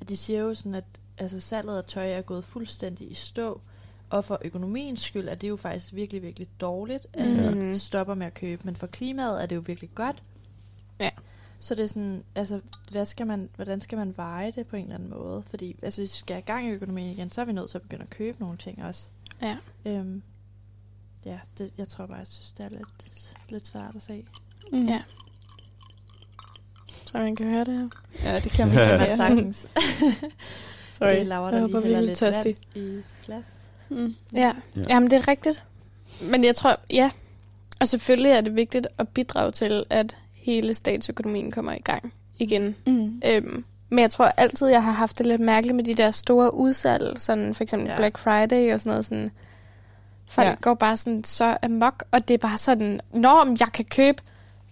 at 0.00 0.08
de 0.08 0.16
siger 0.16 0.40
jo 0.40 0.54
sådan, 0.54 0.74
at 0.74 0.84
altså, 1.18 1.40
salget 1.40 1.76
af 1.76 1.84
tøj 1.84 2.10
er 2.12 2.22
gået 2.22 2.44
fuldstændig 2.44 3.10
i 3.10 3.14
stå, 3.14 3.60
og 4.10 4.24
for 4.24 4.38
økonomiens 4.44 5.00
skyld 5.02 5.28
er 5.28 5.34
det 5.34 5.48
jo 5.48 5.56
faktisk 5.56 5.94
virkelig, 5.94 6.22
virkelig 6.22 6.48
dårligt, 6.60 7.06
at 7.12 7.28
man 7.28 7.78
stopper 7.78 8.14
med 8.14 8.26
at 8.26 8.34
købe, 8.34 8.62
men 8.64 8.76
for 8.76 8.86
klimaet 8.86 9.42
er 9.42 9.46
det 9.46 9.56
jo 9.56 9.62
virkelig 9.66 9.90
godt. 9.94 10.22
Ja. 11.00 11.10
Så 11.60 11.74
det 11.74 11.82
er 11.82 11.86
sådan, 11.86 12.24
altså, 12.34 12.60
hvad 12.90 13.04
skal 13.04 13.26
man, 13.26 13.48
hvordan 13.56 13.80
skal 13.80 13.98
man 13.98 14.14
veje 14.16 14.52
det 14.56 14.66
på 14.66 14.76
en 14.76 14.82
eller 14.82 14.94
anden 14.94 15.10
måde? 15.10 15.42
Fordi 15.46 15.76
altså, 15.82 16.00
hvis 16.00 16.12
vi 16.12 16.18
skal 16.18 16.34
have 16.34 16.42
gang 16.42 16.66
i 16.66 16.70
økonomien 16.70 17.10
igen, 17.10 17.30
så 17.30 17.40
er 17.40 17.44
vi 17.44 17.52
nødt 17.52 17.70
til 17.70 17.78
at 17.78 17.82
begynde 17.82 18.02
at 18.02 18.10
købe 18.10 18.40
nogle 18.40 18.56
ting 18.56 18.84
også. 18.84 19.10
Ja. 19.42 19.56
Øhm, 19.84 20.22
ja, 21.24 21.38
det, 21.58 21.72
jeg 21.78 21.88
tror 21.88 22.06
bare, 22.06 22.18
jeg 22.18 22.26
synes, 22.26 22.52
det 22.52 22.64
er 22.66 22.68
lidt, 22.68 23.34
lidt 23.48 23.66
svært 23.66 23.96
at 23.96 24.02
se. 24.02 24.24
Mm. 24.72 24.86
Ja. 24.86 25.02
Tror 27.04 27.20
jeg, 27.20 27.24
man 27.24 27.36
kan 27.36 27.48
høre 27.48 27.64
det 27.64 27.74
her? 27.74 27.88
Ja, 28.24 28.38
det 28.38 28.52
kan 28.52 28.68
man 28.68 28.76
Ja. 28.78 28.98
Man 28.98 29.16
sagtens. 29.16 29.68
Sorry. 30.92 31.16
Det 31.16 31.26
Laura, 31.26 31.44
Jeg 31.44 31.52
der 31.52 31.60
håber, 31.60 31.80
lige 31.80 31.88
vi 31.88 31.92
er 31.92 31.96
hælder 31.96 32.30
lidt 32.30 32.46
vand 32.46 32.56
i 32.74 33.02
glas. 33.24 33.46
Mm. 33.88 34.14
Ja. 34.34 34.40
Ja. 34.40 34.52
ja, 34.76 34.82
jamen 34.88 35.10
det 35.10 35.16
er 35.16 35.28
rigtigt. 35.28 35.64
Men 36.22 36.44
jeg 36.44 36.56
tror, 36.56 36.80
ja. 36.90 37.10
Og 37.80 37.88
selvfølgelig 37.88 38.30
er 38.30 38.40
det 38.40 38.56
vigtigt 38.56 38.86
at 38.98 39.08
bidrage 39.08 39.52
til, 39.52 39.84
at 39.90 40.16
hele 40.40 40.74
statsøkonomien 40.74 41.50
kommer 41.50 41.72
i 41.72 41.80
gang 41.84 42.12
igen. 42.38 42.76
Mm. 42.86 43.22
Øhm, 43.26 43.64
men 43.88 43.98
jeg 43.98 44.10
tror 44.10 44.24
altid, 44.36 44.66
jeg 44.68 44.84
har 44.84 44.92
haft 44.92 45.18
det 45.18 45.26
lidt 45.26 45.40
mærkeligt 45.40 45.76
med 45.76 45.84
de 45.84 45.94
der 45.94 46.10
store 46.10 46.54
udsalg, 46.54 47.20
sådan 47.20 47.54
for 47.54 47.62
eksempel 47.62 47.88
Ja. 47.88 47.96
Black 47.96 48.18
Friday 48.18 48.74
og 48.74 48.80
sådan 48.80 48.90
noget. 48.90 49.04
Sådan. 49.04 49.30
Folk 50.28 50.48
Ja. 50.48 50.54
går 50.60 50.74
bare 50.74 50.96
sådan 50.96 51.24
så 51.24 51.56
amok, 51.62 52.04
og 52.10 52.28
det 52.28 52.34
er 52.34 52.38
bare 52.38 52.58
sådan, 52.58 53.00
når 53.14 53.56
jeg 53.60 53.68
kan 53.74 53.84
købe 53.84 54.22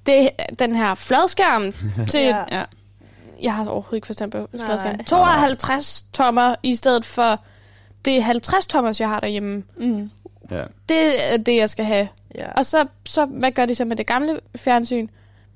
det, 0.06 0.30
den 0.58 0.76
her 0.76 0.94
fladskærm 0.94 1.72
til, 2.12 2.20
Ja. 2.50 2.62
jeg 3.42 3.54
har 3.54 3.62
overhovedet 3.66 3.96
ikke 3.96 4.06
forstand 4.06 4.30
på 4.30 4.48
fladskærm, 4.66 4.98
52 5.04 6.02
tommer 6.12 6.54
i 6.62 6.74
stedet 6.74 7.04
for 7.04 7.40
det 8.04 8.22
50 8.24 8.66
tommers, 8.66 9.00
jeg 9.00 9.08
har 9.08 9.20
derhjemme. 9.20 9.62
Mm. 9.76 10.10
Ja. 10.50 10.64
Det 10.88 11.32
er 11.32 11.36
det, 11.36 11.56
jeg 11.56 11.70
skal 11.70 11.84
have. 11.84 12.08
Ja. 12.34 12.52
Og 12.52 12.66
så, 12.66 12.86
så, 13.06 13.24
hvad 13.26 13.52
gør 13.52 13.66
de 13.66 13.74
så 13.74 13.84
med 13.84 13.96
det 13.96 14.06
gamle 14.06 14.40
fjernsyn? 14.56 15.08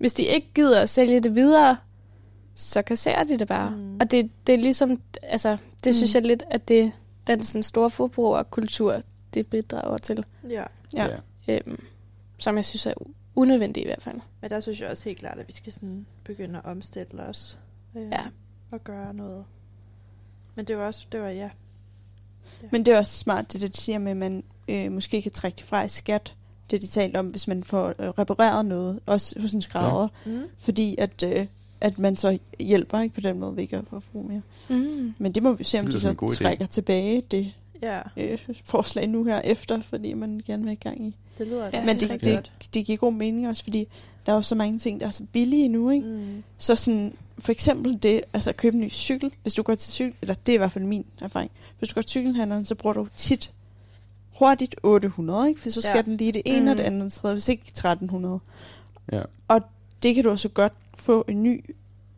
Hvis 0.03 0.15
de 0.15 0.23
ikke 0.23 0.49
gider 0.55 0.81
at 0.83 0.89
sælge 0.89 1.21
det 1.21 1.35
videre, 1.35 1.77
så 2.55 2.83
kasserer 2.83 3.25
de 3.25 3.39
det 3.39 3.49
bare. 3.49 3.71
Mm. 3.71 3.97
Og 4.01 4.11
det, 4.11 4.31
det 4.47 4.53
er 4.55 4.59
ligesom, 4.59 5.01
altså, 5.23 5.51
det 5.85 5.87
Mm. 5.87 5.93
synes 5.93 6.15
jeg 6.15 6.23
lidt, 6.23 6.43
at 6.51 6.69
det, 6.69 6.93
den 7.27 7.43
sådan 7.43 7.63
store 7.63 7.91
forbrugerkultur, 7.91 9.01
det 9.35 9.47
bidrager 9.47 9.99
til. 9.99 10.25
ja. 10.51 10.65
Ja. 10.95 11.09
Øhm, 11.49 11.85
som 12.39 12.57
jeg 12.57 12.65
synes 12.65 12.87
er 12.87 12.95
unødvendigt 13.35 13.85
i 13.85 13.89
hvert 13.89 14.03
fald. 14.03 14.21
Men 14.41 14.51
der 14.51 14.61
synes 14.61 14.81
jeg 14.81 14.91
også 14.91 15.05
helt 15.05 15.19
klart, 15.19 15.39
at 15.39 15.49
vi 15.49 15.53
skal 15.53 15.73
sådan 15.73 16.07
begynde 16.25 16.59
at 16.59 16.65
omstille 16.65 17.23
os. 17.23 17.59
Øh, 17.97 18.03
Ja. 18.13 18.21
Og 18.71 18.85
gøre 18.85 19.15
noget. 19.15 19.45
Men 20.55 20.65
det 20.65 20.77
var 20.79 20.87
også, 20.87 21.07
det 21.13 21.21
var 21.21 21.29
ja. 21.29 21.51
Men 22.71 22.87
det 22.87 22.95
er 22.95 22.99
også 22.99 23.19
smart, 23.19 23.53
det 23.53 23.61
der 23.61 23.69
de 23.69 23.77
siger 23.81 23.99
med, 23.99 24.11
at 24.11 24.17
man 24.17 24.45
øh, 24.69 24.93
måske 24.93 25.23
kan 25.23 25.33
trække 25.33 25.57
det 25.57 25.65
fra 25.65 25.83
i 25.85 25.89
skat. 25.89 26.35
Det 26.73 26.83
de 26.83 26.87
talte 26.87 27.17
om, 27.17 27.27
hvis 27.27 27.49
man 27.49 27.65
får 27.65 27.89
øh, 27.99 28.09
repareret 28.09 28.67
noget, 28.67 29.01
også 29.07 29.41
hos 29.41 29.53
en 29.53 29.63
skrædder. 29.63 30.09
Ja. 30.27 30.31
Mm. 30.31 30.43
Fordi 30.59 30.95
at, 30.99 31.23
øh, 31.23 31.47
at 31.81 31.99
man 31.99 32.17
så 32.17 32.39
hjælper 32.61 33.01
ikke 33.01 33.15
på 33.15 33.21
den 33.21 33.39
måde 33.39 33.57
ved 33.57 33.63
ikke 33.63 33.77
at 33.77 33.85
forbruge 33.91 34.29
mere. 34.29 34.43
Mm. 34.79 35.15
Men 35.19 35.33
det 35.33 35.43
må 35.43 35.53
vi 35.53 35.65
se, 35.65 35.79
om 35.79 35.85
Det 35.85 35.95
de 35.95 36.01
så 36.01 36.13
god 36.13 36.31
idé. 36.31 36.35
trækker 36.35 36.67
tilbage 36.67 37.23
det 37.31 37.53
Ja, 37.83 38.01
øh, 38.17 38.39
forslag 38.65 39.07
nu 39.07 39.25
her 39.25 39.41
efter, 39.41 39.81
fordi 39.81 40.15
man 40.15 40.43
gerne 40.47 40.63
vil 40.63 40.69
have 40.69 40.77
gang 40.77 41.07
i. 41.07 41.15
det 41.39 41.47
lyder 41.47 41.71
Ja, 41.73 41.85
Men 41.85 41.97
det, 41.97 42.11
rigtig 42.11 42.33
det, 42.61 42.75
det 42.75 42.87
giver 42.87 42.99
god 42.99 43.13
mening 43.13 43.49
også, 43.49 43.63
fordi 43.63 43.87
der 44.27 44.33
er 44.33 44.37
jo 44.37 44.43
så 44.43 44.55
mange 44.55 44.79
ting, 44.79 45.01
der 45.01 45.07
er 45.07 45.11
så 45.11 45.25
billige 45.33 45.69
nu, 45.69 45.91
ikke? 45.91 46.07
Mm. 46.07 46.43
Så 46.59 46.77
sådan, 46.77 47.15
for 47.39 47.53
eksempel 47.53 47.99
det, 48.03 48.21
altså 48.33 48.51
at 48.51 48.57
købe 48.57 48.75
en 48.75 48.81
ny 48.81 48.91
cykel, 48.91 49.33
hvis 49.43 49.55
du 49.55 49.63
går 49.63 49.75
til 49.75 49.93
cykel, 49.93 50.15
eller 50.23 50.35
det 50.47 50.53
er 50.53 50.55
i 50.55 50.59
hvert 50.59 50.73
fald 50.73 50.85
min 50.85 51.05
erfaring, 51.21 51.51
hvis 51.79 51.89
du 51.89 51.95
går 51.95 52.03
til 52.03 52.11
cykelhandleren, 52.11 52.65
så 52.65 52.75
bruger 52.75 52.95
du 52.95 53.09
tit 53.17 53.51
hurtigt 54.49 54.75
800, 54.83 55.49
ikke? 55.49 55.61
For 55.61 55.71
så 55.71 55.81
skal 55.81 55.91
Ja. 55.91 55.97
ja. 55.97 56.03
den 56.03 56.17
lige 56.17 56.33
det 56.33 56.43
ene 56.45 56.61
mm. 56.61 56.69
og 56.69 56.77
det 56.77 56.83
Mm. 56.83 56.87
andet 56.87 57.01
og 57.01 57.05
det 57.05 57.13
tredje, 57.13 57.35
hvis 57.35 57.49
ikke 57.49 57.63
1300. 57.69 58.41
Ja. 59.13 59.23
Det 60.03 60.15
kan 60.15 60.25
du 60.25 60.31
også 60.31 60.49
godt 60.49 60.73
få 60.95 61.25
en 61.29 61.43
ny, 61.43 61.65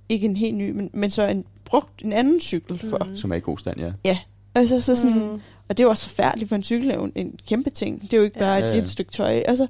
ikke 0.09 0.27
en 0.27 0.37
helt 0.37 0.57
ny, 0.57 0.71
men, 0.71 0.91
men 0.93 1.11
så 1.11 1.27
en 1.27 1.45
brugt 1.65 2.05
en 2.05 2.13
anden 2.13 2.41
cykel 2.41 2.79
for. 2.79 3.07
Mm. 3.11 3.17
Som 3.17 3.33
er 3.33 3.37
i 3.37 3.41
god 3.41 3.59
stand, 3.59 3.81
ja. 4.05 4.19
Altså 4.55 4.81
så 4.81 4.97
sådan, 4.97 5.19
mm. 5.19 5.41
Og 5.69 5.79
det 5.79 5.81
er 5.81 5.85
jo 5.85 5.91
også 5.91 6.09
forfærdeligt 6.09 6.49
for 6.49 6.57
en 6.57 6.63
cykel, 6.65 6.91
er 6.91 6.95
jo 6.95 7.05
en, 7.05 7.13
en 7.15 7.39
kæmpe 7.49 7.71
ting. 7.71 8.03
Det 8.03 8.13
er 8.13 8.17
jo 8.19 8.25
ikke 8.25 8.37
Ja. 8.39 8.45
bare 8.45 8.55
Ja, 8.57 8.65
et 8.65 8.69
ja. 8.69 8.75
lille 8.75 8.89
stykke 8.89 9.13
tøj. 9.13 9.33
Altså, 9.47 9.67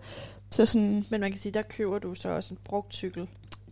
så 0.50 0.66
sådan, 0.66 1.04
Men 1.10 1.20
man 1.20 1.30
kan 1.32 1.40
sige, 1.40 1.52
der 1.52 1.62
køber 1.62 1.98
du 1.98 2.14
så 2.14 2.28
også 2.28 2.54
en 2.54 2.58
brugt 2.64 2.94
cykel. 2.94 3.22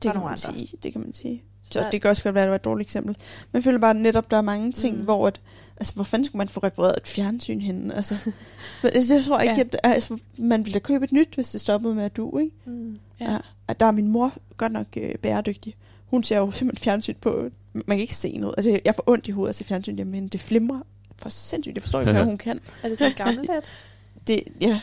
det 0.03 0.12
kan 0.12 0.14
man 0.14 0.22
andre. 0.22 0.37
sige. 0.37 0.76
Det 0.83 0.93
kan 0.93 1.01
man 1.01 1.14
sige. 1.14 1.43
Så 1.62 1.72
Så 1.72 1.78
der- 1.80 1.90
det 1.90 2.02
kan 2.02 2.10
også 2.10 2.22
godt 2.22 2.34
være, 2.34 2.42
at 2.42 2.46
det 2.46 2.50
var 2.50 2.56
et 2.56 2.64
dårligt 2.64 2.86
eksempel. 2.86 3.16
Men 3.52 3.56
jeg 3.58 3.64
føler 3.64 3.78
bare, 3.78 3.90
at 3.90 3.96
netop 3.96 4.30
der 4.30 4.36
er 4.36 4.40
mange 4.40 4.72
ting, 4.72 4.96
Mm. 4.98 5.04
hvor 5.04 5.26
at, 5.26 5.40
altså, 5.76 5.94
hvor 5.94 6.04
fanden 6.04 6.24
skulle 6.26 6.38
man 6.38 6.48
få 6.48 6.60
repareret 6.60 6.96
et 6.96 7.06
fjernsyn 7.08 7.60
henne? 7.60 7.94
Altså, 7.94 8.14
men 8.82 8.90
altså, 8.94 9.14
jeg 9.14 9.24
tror 9.24 9.40
ikke, 9.40 9.54
Ja. 9.54 9.60
at 9.60 9.76
altså, 9.82 10.18
man 10.36 10.64
ville 10.64 10.74
da 10.74 10.78
købe 10.78 11.04
et 11.04 11.12
nyt, 11.12 11.34
hvis 11.34 11.50
det 11.50 11.60
stoppede 11.60 11.94
med 11.94 12.04
at 12.04 12.16
du, 12.16 12.38
ikke? 12.38 12.52
Mm. 12.64 12.98
Ja. 13.20 13.32
Ja. 13.32 13.38
At 13.68 13.80
der 13.80 13.86
er 13.86 13.90
min 13.90 14.08
mor 14.08 14.32
godt 14.56 14.72
nok 14.72 14.86
øh, 14.96 15.14
bæredygtig. 15.14 15.74
Hun 16.06 16.22
ser 16.22 16.38
jo 16.38 16.50
simpelthen 16.50 16.84
fjernsyn 16.84 17.14
på, 17.20 17.48
man 17.72 17.84
kan 17.88 17.98
ikke 17.98 18.14
se 18.16 18.36
noget. 18.36 18.54
Altså, 18.56 18.80
jeg 18.84 18.94
får 18.94 19.04
ondt 19.06 19.28
i 19.28 19.30
hovedet 19.30 19.48
at 19.48 19.54
se 19.54 19.64
fjernsyn 19.64 19.96
hjemme, 19.96 20.10
men 20.10 20.28
det 20.28 20.40
flimrer 20.40 20.80
for 21.16 21.28
sindssygt. 21.28 21.74
Jeg 21.76 21.82
forstår 21.82 22.00
ikke, 22.00 22.12
hvad 22.12 22.24
hun 22.24 22.38
kan. 22.38 22.58
Er 22.82 22.88
det 22.88 22.98
sådan 22.98 23.12
gammelt? 23.14 23.50
Det, 24.26 24.40
ja. 24.60 24.80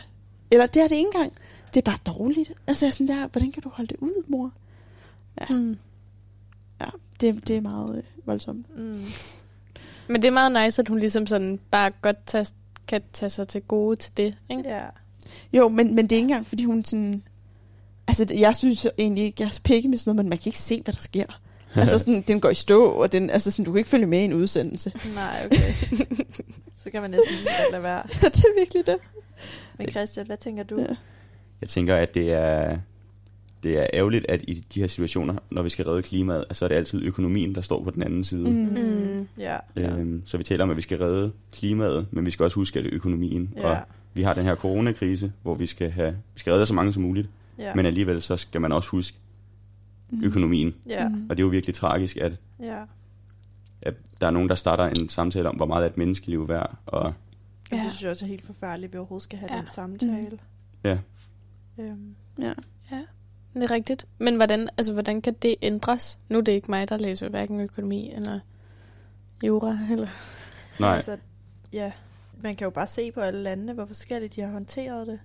Eller 0.50 0.66
det 0.66 0.82
er 0.82 0.88
det 0.88 0.96
ikke 0.96 1.06
engang. 1.14 1.32
Det 1.74 1.80
er 1.80 1.90
bare 1.90 1.98
dårligt. 2.06 2.52
Altså, 2.66 2.86
jeg 2.86 2.90
er 2.90 2.92
sådan 2.92 3.08
der, 3.08 3.26
hvordan 3.28 3.52
kan 3.52 3.62
du 3.62 3.68
holde 3.68 3.88
det 3.88 3.96
ud, 4.00 4.24
mor? 4.28 4.50
Mm. 5.50 5.76
Det, 7.20 7.48
det 7.48 7.56
er 7.56 7.60
meget 7.60 7.96
øh, 7.96 8.02
voldsomt. 8.26 8.76
Mm. 8.78 9.04
Men 10.08 10.22
det 10.22 10.28
er 10.28 10.32
meget 10.32 10.64
nice, 10.64 10.82
at 10.82 10.88
hun 10.88 10.98
ligesom 10.98 11.26
sådan 11.26 11.60
bare 11.70 11.90
godt 12.02 12.16
tage, 12.26 12.46
kan 12.88 13.02
tage 13.12 13.30
sig 13.30 13.48
til 13.48 13.62
gode 13.62 13.96
til 13.96 14.16
det. 14.16 14.34
Ikke? 14.50 14.68
Ja. 14.68 14.84
Jo, 15.52 15.68
men, 15.68 15.94
men 15.94 16.04
det 16.06 16.12
er 16.12 16.16
ikke 16.16 16.24
engang, 16.24 16.46
fordi 16.46 16.64
hun 16.64 16.84
sådan... 16.84 17.22
Altså, 18.08 18.34
jeg 18.38 18.56
synes 18.56 18.86
egentlig 18.98 19.24
ikke, 19.24 19.36
jeg 19.42 19.46
er 19.46 19.50
så 19.50 19.60
pikke 19.62 19.88
med 19.88 19.98
sådan 19.98 20.10
noget, 20.10 20.24
men 20.24 20.28
man 20.28 20.38
kan 20.38 20.48
ikke 20.48 20.58
se, 20.58 20.82
hvad 20.84 20.94
der 20.94 21.00
sker. 21.00 21.40
altså, 21.74 21.98
sådan, 21.98 22.20
den 22.20 22.40
går 22.40 22.50
i 22.50 22.54
stå, 22.54 22.84
og 22.84 23.12
den, 23.12 23.30
altså, 23.30 23.50
sådan, 23.50 23.64
du 23.64 23.72
kan 23.72 23.78
ikke 23.78 23.90
følge 23.90 24.06
med 24.06 24.20
i 24.20 24.24
en 24.24 24.32
udsendelse. 24.32 24.92
Nej, 25.14 25.34
okay. 25.46 25.56
så 26.76 26.90
kan 26.90 27.02
man 27.02 27.10
næsten 27.10 27.34
lige 27.34 27.44
så 27.44 27.66
lade 27.70 27.82
være. 27.82 28.02
det 28.34 28.44
er 28.44 28.58
virkelig 28.58 28.86
det. 28.86 28.96
Men 29.78 29.88
Christian, 29.88 30.26
hvad 30.26 30.36
tænker 30.36 30.62
du? 30.62 30.78
Ja. 30.78 30.96
Jeg 31.60 31.68
tænker, 31.68 31.96
at 31.96 32.14
det 32.14 32.32
er 32.32 32.78
det 33.62 33.78
er 33.78 33.86
ærgerligt, 33.94 34.26
at 34.28 34.42
i 34.48 34.64
de 34.74 34.80
her 34.80 34.86
situationer, 34.86 35.34
når 35.50 35.62
vi 35.62 35.68
skal 35.68 35.84
redde 35.84 36.02
klimaet, 36.02 36.44
så 36.52 36.64
er 36.64 36.68
det 36.68 36.76
altid 36.76 37.02
økonomien, 37.02 37.54
der 37.54 37.60
står 37.60 37.84
på 37.84 37.90
den 37.90 38.02
anden 38.02 38.24
side. 38.24 38.50
Mm. 38.50 38.82
Mm. 39.18 39.28
Ja. 39.38 39.56
Øhm, 39.80 40.22
så 40.26 40.36
vi 40.36 40.42
taler 40.44 40.64
om, 40.64 40.70
at 40.70 40.76
vi 40.76 40.82
skal 40.82 40.98
redde 40.98 41.32
klimaet, 41.52 42.06
men 42.10 42.26
vi 42.26 42.30
skal 42.30 42.44
også 42.44 42.54
huske, 42.54 42.78
at 42.78 42.84
det 42.84 42.90
er 42.92 42.96
økonomien. 42.96 43.54
Ja. 43.56 43.70
Og 43.70 43.78
vi 44.14 44.22
har 44.22 44.34
den 44.34 44.44
her 44.44 44.54
coronakrise, 44.54 45.32
hvor 45.42 45.54
vi 45.54 45.66
skal, 45.66 45.90
have, 45.90 46.10
vi 46.34 46.40
skal 46.40 46.52
redde 46.52 46.66
så 46.66 46.74
mange 46.74 46.92
som 46.92 47.02
muligt, 47.02 47.28
Ja. 47.58 47.74
men 47.74 47.86
alligevel 47.86 48.22
så 48.22 48.36
skal 48.36 48.60
man 48.60 48.72
også 48.72 48.88
huske 48.90 49.16
økonomien. 50.22 50.74
ja. 50.88 51.08
Mm. 51.08 51.26
Og 51.30 51.36
det 51.36 51.42
er 51.42 51.46
jo 51.46 51.50
virkelig 51.50 51.74
tragisk, 51.74 52.16
at, 52.16 52.32
Ja. 52.60 52.82
at 53.82 53.94
der 54.20 54.26
er 54.26 54.30
nogen, 54.30 54.48
der 54.48 54.54
starter 54.54 54.84
en 54.86 55.08
samtale 55.08 55.48
om, 55.48 55.56
hvor 55.56 55.66
meget 55.66 55.82
er 55.84 55.88
et 55.90 55.96
menneskeliv 55.96 56.48
værd, 56.48 56.74
og 56.86 57.14
Ja. 57.72 57.76
Det 57.76 57.84
synes 57.90 58.02
jeg 58.02 58.10
også 58.10 58.24
er 58.24 58.28
helt 58.28 58.46
forfærdeligt, 58.46 58.90
at 58.90 58.92
vi 58.92 58.98
overhovedet 58.98 59.22
skal 59.22 59.38
have 59.38 59.52
Ja. 59.52 59.58
den 59.58 59.66
samtale. 59.74 60.38
ja, 60.84 60.98
Øhm, 61.78 62.14
Ja. 62.38 62.52
Det 63.54 63.62
er 63.62 63.70
rigtigt. 63.70 64.06
Men 64.18 64.36
hvordan, 64.36 64.68
altså, 64.78 64.92
hvordan 64.92 65.22
kan 65.22 65.34
det 65.42 65.54
ændres? 65.62 66.18
Nu 66.28 66.38
er 66.38 66.42
det 66.42 66.52
ikke 66.52 66.70
mig, 66.70 66.88
der 66.88 66.98
læser 66.98 67.28
hverken 67.28 67.60
økonomi 67.60 68.12
eller 68.14 68.40
jura. 69.44 69.78
Eller... 69.90 70.08
nej, 70.80 70.96
Altså, 70.96 71.16
ja, 71.72 71.92
man 72.42 72.56
kan 72.56 72.64
jo 72.64 72.70
bare 72.70 72.86
se 72.86 73.12
på 73.12 73.20
alle 73.20 73.42
landene, 73.42 73.72
hvor 73.72 73.84
forskelligt 73.84 74.36
de 74.36 74.40
har 74.40 74.50
håndteret 74.50 75.06
det. 75.06 75.20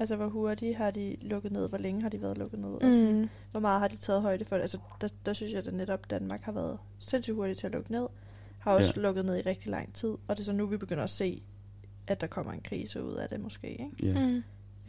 Altså, 0.00 0.16
hvor 0.16 0.28
hurtigt 0.28 0.76
har 0.76 0.90
de 0.90 1.16
lukket 1.22 1.52
ned, 1.52 1.68
hvor 1.68 1.78
længe 1.78 2.02
har 2.02 2.08
de 2.08 2.22
været 2.22 2.38
lukket 2.38 2.58
ned, 2.60 2.68
og 2.68 2.80
sådan, 2.82 3.20
Mm. 3.20 3.28
hvor 3.50 3.60
meget 3.60 3.80
har 3.80 3.88
de 3.88 3.96
taget 3.96 4.22
højde 4.22 4.44
for 4.44 4.56
det. 4.56 4.62
Altså, 4.62 4.78
der, 5.00 5.08
der 5.26 5.32
synes 5.32 5.52
jeg, 5.52 5.66
at 5.66 5.74
netop 5.74 6.10
Danmark 6.10 6.42
har 6.42 6.52
været 6.52 6.78
sindssygt 6.98 7.34
hurtigt 7.34 7.58
til 7.58 7.66
at 7.66 7.72
lukke 7.72 7.92
ned, 7.92 8.06
har 8.58 8.72
også 8.72 8.92
ja. 8.96 9.00
lukket 9.02 9.24
ned 9.24 9.36
i 9.36 9.40
rigtig 9.40 9.68
lang 9.70 9.94
tid, 9.94 10.08
og 10.08 10.36
det 10.36 10.40
er 10.40 10.44
så 10.44 10.52
nu, 10.52 10.66
vi 10.66 10.76
begynder 10.76 11.04
at 11.04 11.10
se, 11.10 11.42
at 12.06 12.20
der 12.20 12.26
kommer 12.26 12.52
en 12.52 12.60
krise 12.60 13.02
ud 13.02 13.14
af 13.14 13.28
det 13.28 13.40
måske, 13.40 13.70
ikke? 13.70 13.90
ja. 14.02 14.20
Mm. 14.26 14.42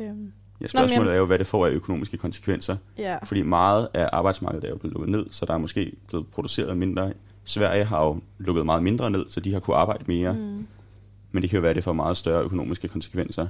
Øhm, 0.06 0.34
ja 0.62 0.68
spørgsmålet 0.68 0.95
Nå, 0.97 1.01
men 1.01 1.08
jeg- 1.08 1.14
er 1.16 1.20
jo, 1.20 1.26
hvad 1.26 1.39
det 1.39 1.47
får 1.47 1.66
af 1.66 1.70
økonomiske 1.70 2.18
konsekvenser. 2.18 2.78
ja, 2.97 3.18
Fordi 3.24 3.41
meget 3.41 3.88
af 3.93 4.10
arbejdsmarkedet 4.14 4.66
er 4.66 4.70
jo 4.70 4.78
blevet 4.78 4.93
lukket 4.93 5.10
ned, 5.12 5.26
så 5.32 5.45
der 5.45 5.53
er 5.53 5.58
måske 5.58 5.93
blevet 6.08 6.28
produceret 6.28 6.78
mindre. 6.78 7.14
Sverige 7.43 7.84
har 7.84 8.06
jo 8.06 8.22
lukket 8.38 8.66
meget 8.66 8.84
mindre 8.84 9.10
ned, 9.12 9.30
så 9.30 9.39
de 9.39 9.53
har 9.53 9.60
kunne 9.60 9.76
arbejde 9.76 10.03
mere. 10.08 10.34
Mm. 10.34 10.39
mm, 10.39 10.68
Men 11.32 11.41
det 11.41 11.49
kan 11.49 11.58
jo 11.58 11.62
være, 11.62 11.70
at 11.70 11.76
det 11.76 11.84
får 11.84 11.93
meget 11.93 12.18
større 12.18 12.43
økonomiske 12.43 12.88
konsekvenser, 12.88 13.47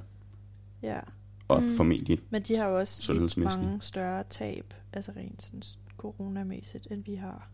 ja. 0.84 1.00
og 1.48 1.62
Mm. 1.62 1.68
mm. 1.70 1.76
formentlig 1.76 2.20
Men 2.30 2.42
de 2.42 2.56
har 2.56 2.68
jo 2.70 2.78
også 2.80 3.14
lidt 3.14 3.38
mange 3.38 3.78
større 3.82 4.24
tab, 4.30 4.74
altså 4.94 5.12
rent 5.18 5.44
sådan 5.44 5.62
coronamæssigt, 5.98 6.88
end 6.92 7.04
vi 7.06 7.16
har. 7.16 7.50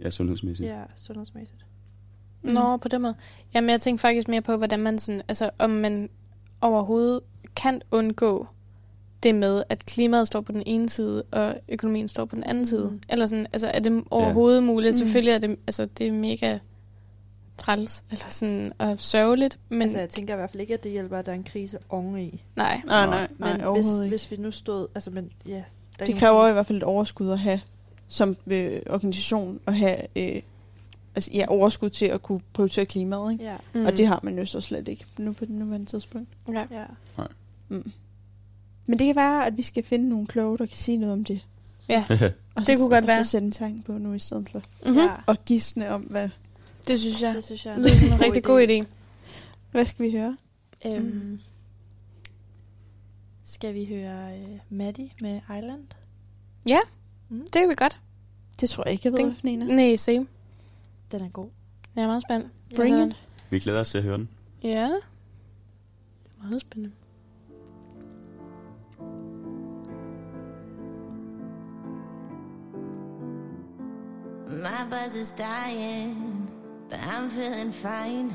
ja, 0.00 0.10
sundhedsmæssigt. 0.10 0.68
Ja, 0.68 0.82
sundhedsmæssigt. 0.96 1.66
Nå, 2.42 2.76
på 2.76 2.88
den 2.88 3.02
måde. 3.02 3.14
Jamen, 3.54 3.70
jeg 3.70 3.80
tænker 3.80 3.98
faktisk 4.00 4.28
mere 4.28 4.42
på, 4.42 4.56
hvordan 4.56 4.80
man 4.80 4.98
sådan, 4.98 5.22
altså, 5.28 5.50
om 5.58 5.70
man 5.70 6.10
overhovedet 6.60 7.20
kan 7.56 7.82
undgå 7.90 8.48
det 9.22 9.34
med, 9.34 9.62
at 9.68 9.86
klimaet 9.86 10.26
står 10.26 10.40
på 10.40 10.52
den 10.52 10.62
ene 10.66 10.88
side, 10.88 11.22
og 11.30 11.54
økonomien 11.68 12.08
står 12.08 12.24
på 12.24 12.36
den 12.36 12.44
anden 12.44 12.66
side. 12.66 12.88
Mm. 12.90 13.00
Eller 13.08 13.26
sådan, 13.26 13.46
altså, 13.52 13.68
er 13.68 13.78
det 13.78 14.04
overhovedet 14.10 14.62
muligt? 14.62 14.94
Mm. 14.94 14.98
Selvfølgelig 14.98 15.32
er 15.32 15.38
det, 15.38 15.50
altså, 15.66 15.88
det 15.98 16.06
er 16.06 16.12
mega 16.12 16.58
træls, 17.58 18.04
eller 18.10 18.28
sådan, 18.28 18.72
og 18.78 18.94
sørgeligt, 18.98 19.58
men 19.68 19.78
Men, 19.78 19.82
altså, 19.82 19.98
jeg 19.98 20.08
tænker 20.08 20.34
i 20.34 20.36
hvert 20.36 20.50
fald 20.50 20.60
ikke, 20.60 20.74
at 20.74 20.84
det 20.84 20.92
hjælper, 20.92 21.18
at 21.18 21.26
der 21.26 21.32
er 21.32 21.36
en 21.36 21.44
krise 21.44 21.78
oveni. 21.88 22.42
nej. 22.56 22.80
Nej, 22.86 23.06
nej, 23.06 23.28
Men 23.38 23.60
nej, 23.60 23.72
hvis, 23.72 23.86
ikke. 23.92 24.08
hvis 24.08 24.30
vi 24.30 24.36
nu 24.36 24.50
stod... 24.50 24.86
Altså, 24.94 25.10
men, 25.10 25.30
ja, 25.46 25.62
der 25.98 26.04
Det 26.04 26.14
kræver 26.16 26.48
i 26.48 26.52
hvert 26.52 26.66
fald 26.66 26.78
et 26.78 26.84
overskud 26.84 27.30
at 27.30 27.38
have 27.38 27.60
som 28.08 28.36
øh, 28.46 28.80
organisation 28.90 29.60
at 29.66 29.74
have 29.74 29.96
øh, 30.16 30.42
altså, 31.14 31.30
ja, 31.34 31.44
overskud 31.48 31.90
til 31.90 32.06
at 32.06 32.22
kunne 32.22 32.40
prioritere 32.52 32.84
klimaet. 32.86 33.32
Ikke? 33.32 33.44
Ja, 33.44 33.56
Mm. 33.74 33.86
Og 33.86 33.96
det 33.96 34.06
har 34.06 34.20
man 34.22 34.38
jo 34.38 34.46
så 34.46 34.60
slet 34.60 34.88
ikke 34.88 35.04
nu 35.18 35.32
på 35.32 35.44
den 35.44 35.58
nuværende 35.58 35.86
tidspunkt. 35.86 36.28
Ja. 36.48 36.64
ja. 36.70 36.84
Mm. 37.68 37.92
Men 38.86 38.98
det 38.98 39.06
kan 39.06 39.16
være, 39.16 39.46
at 39.46 39.56
vi 39.56 39.62
skal 39.62 39.82
finde 39.84 40.08
nogle 40.08 40.26
kloge, 40.26 40.58
der 40.58 40.66
kan 40.66 40.76
sige 40.76 40.98
noget 40.98 41.12
om 41.12 41.24
det. 41.24 41.40
Ja, 41.88 42.04
Og 42.10 42.18
Det 42.56 42.66
så, 42.66 42.76
kunne 42.76 42.88
godt 42.88 43.04
og 43.04 43.08
være. 43.08 43.24
så 43.24 43.30
sætte 43.30 43.44
en 43.46 43.52
tanke 43.52 43.82
på 43.82 43.92
nu 43.92 44.12
i 44.12 44.18
stedet 44.18 44.48
for. 44.50 44.62
mm-hmm. 44.84 44.98
ja. 44.98 45.10
Og 45.26 45.44
gisne 45.44 45.90
om, 45.90 46.00
hvad, 46.00 46.28
det 46.86 47.00
synes 47.00 47.22
jeg 47.22 47.34
Det 47.34 47.44
synes 47.44 47.66
jeg 47.66 47.76
det 47.76 47.98
som 47.98 48.12
en 48.12 48.20
rigtig 48.20 48.44
god 48.44 48.66
idé. 48.68 48.86
hvad 49.70 49.84
skal 49.84 50.06
vi 50.06 50.10
høre? 50.10 50.36
Øhm, 50.86 51.40
skal 53.44 53.74
vi 53.74 53.84
høre 53.84 54.38
uh, 54.42 54.58
Maddie 54.76 55.10
med 55.20 55.40
Island? 55.58 55.84
Ja, 56.66 56.78
Mm. 57.28 57.38
det 57.40 57.52
kan 57.52 57.68
vi 57.68 57.74
godt. 57.74 58.00
Det 58.60 58.70
tror 58.70 58.82
jeg 58.86 58.92
ikke, 58.92 59.02
jeg 59.06 59.12
ved, 59.12 59.18
Den- 59.18 59.26
hvad 59.26 59.36
for 59.40 59.48
en 59.48 59.62
er. 59.62 59.66
Nej, 59.66 59.96
same. 59.96 60.26
Den 61.12 61.20
er 61.24 61.28
god. 61.28 61.48
Jeg 61.96 62.02
er 62.02 62.06
meget 62.06 62.22
spændt. 62.22 62.46
Bring 62.76 63.10
it. 63.10 63.16
Vi 63.50 63.58
glæder 63.58 63.80
os 63.80 63.90
til 63.90 63.98
at 63.98 64.04
høre 64.04 64.18
den. 64.18 64.28
Ja. 64.62 64.84
Det 66.24 66.32
er 66.40 66.42
meget 66.48 66.60
spændende. 66.60 66.94
My 74.48 74.84
buzz 74.84 75.16
is 75.16 75.32
dying, 75.32 76.48
but 76.88 77.00
I'm 77.00 77.28
feeling 77.28 77.72
fine. 77.72 78.32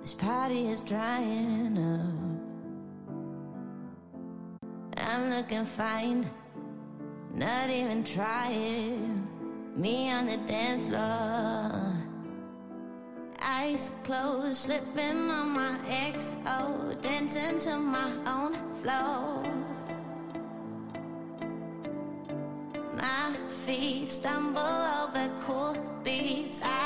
This 0.00 0.14
party 0.14 0.68
is 0.68 0.80
drying 0.80 1.76
up. 1.76 2.30
I'm 4.96 5.28
looking 5.28 5.66
fine, 5.66 6.30
not 7.34 7.68
even 7.68 8.02
trying. 8.02 9.28
Me 9.76 10.10
on 10.10 10.24
the 10.24 10.38
dance 10.46 10.88
floor. 10.88 11.92
Eyes 13.42 13.90
closed, 14.04 14.56
slipping 14.56 15.30
on 15.30 15.50
my 15.50 15.78
XO, 16.14 16.98
dancing 17.02 17.58
to 17.58 17.76
my 17.76 18.10
own 18.26 18.54
flow. 18.80 19.49
Stumble 24.10 24.60
over 24.60 25.30
cool 25.46 25.76
beats. 26.02 26.62
I 26.64 26.79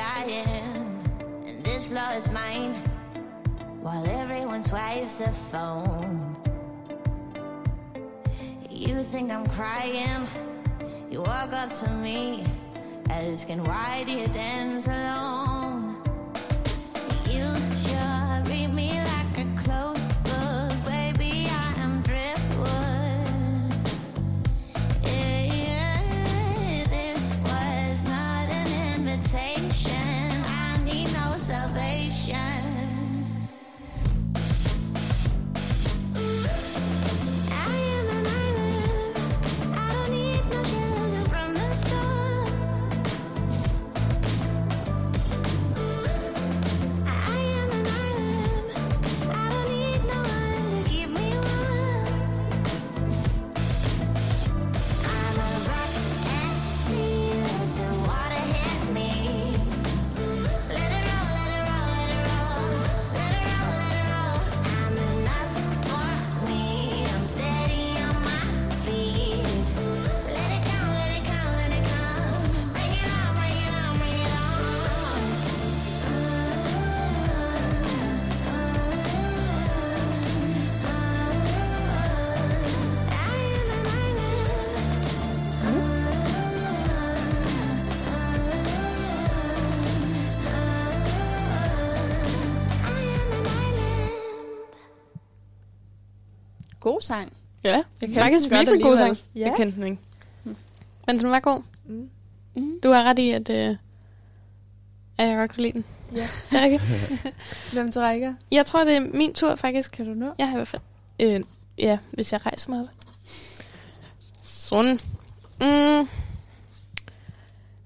dying, 0.00 1.04
and 1.46 1.64
this 1.64 1.90
floor 1.90 2.10
is 2.16 2.30
mine. 2.32 2.72
While 3.82 4.06
everyone 4.06 4.62
swipes 4.62 5.18
their 5.18 5.36
phone. 5.50 6.36
You 8.70 9.02
think 9.12 9.30
I'm 9.30 9.46
crying? 9.46 10.26
You 11.10 11.20
walk 11.20 11.52
up 11.52 11.72
to 11.80 11.90
me, 12.04 12.44
asking 13.10 13.62
why 13.64 14.04
do 14.06 14.12
you 14.12 14.28
dance 14.28 14.86
alone? 14.86 15.49
Kan 98.12 98.22
er 98.22 98.26
faktisk 98.26 98.50
virkelig 98.50 98.82
god 98.82 98.96
sang. 98.96 99.18
Ja. 99.34 99.40
Jeg 99.40 99.54
kendte 99.56 99.76
den 99.76 99.86
ikke. 99.86 99.98
Men 101.06 101.18
den 101.18 101.30
var 101.30 101.40
god. 101.40 101.62
Mm. 101.86 102.10
Mm. 102.54 102.80
Du 102.82 102.90
har 102.90 103.04
ret 103.04 103.18
i, 103.18 103.30
at, 103.30 103.50
øh, 103.50 103.76
at 105.18 105.28
jeg 105.28 105.36
godt 105.36 105.54
kunne 105.54 105.62
lide 105.62 105.72
den. 105.72 105.84
Ja. 106.14 106.26
Det 106.50 106.58
er 106.58 106.62
rigtigt. 106.62 107.34
Hvem 107.72 107.92
trækker? 107.92 108.34
Jeg 108.50 108.66
tror, 108.66 108.84
det 108.84 108.96
er 108.96 109.00
min 109.00 109.34
tur, 109.34 109.54
faktisk. 109.54 109.92
Kan 109.92 110.06
du 110.06 110.14
nå? 110.14 110.32
Jeg 110.38 110.46
har 110.46 110.54
i 110.54 110.56
hvert 110.56 110.68
fald... 110.68 110.82
Øh, 111.20 111.40
ja, 111.78 111.98
hvis 112.12 112.32
jeg 112.32 112.46
rejser 112.46 112.70
mig 112.70 112.80
op. 112.80 112.86
Sådan. 114.42 114.98
Mm. 115.60 116.08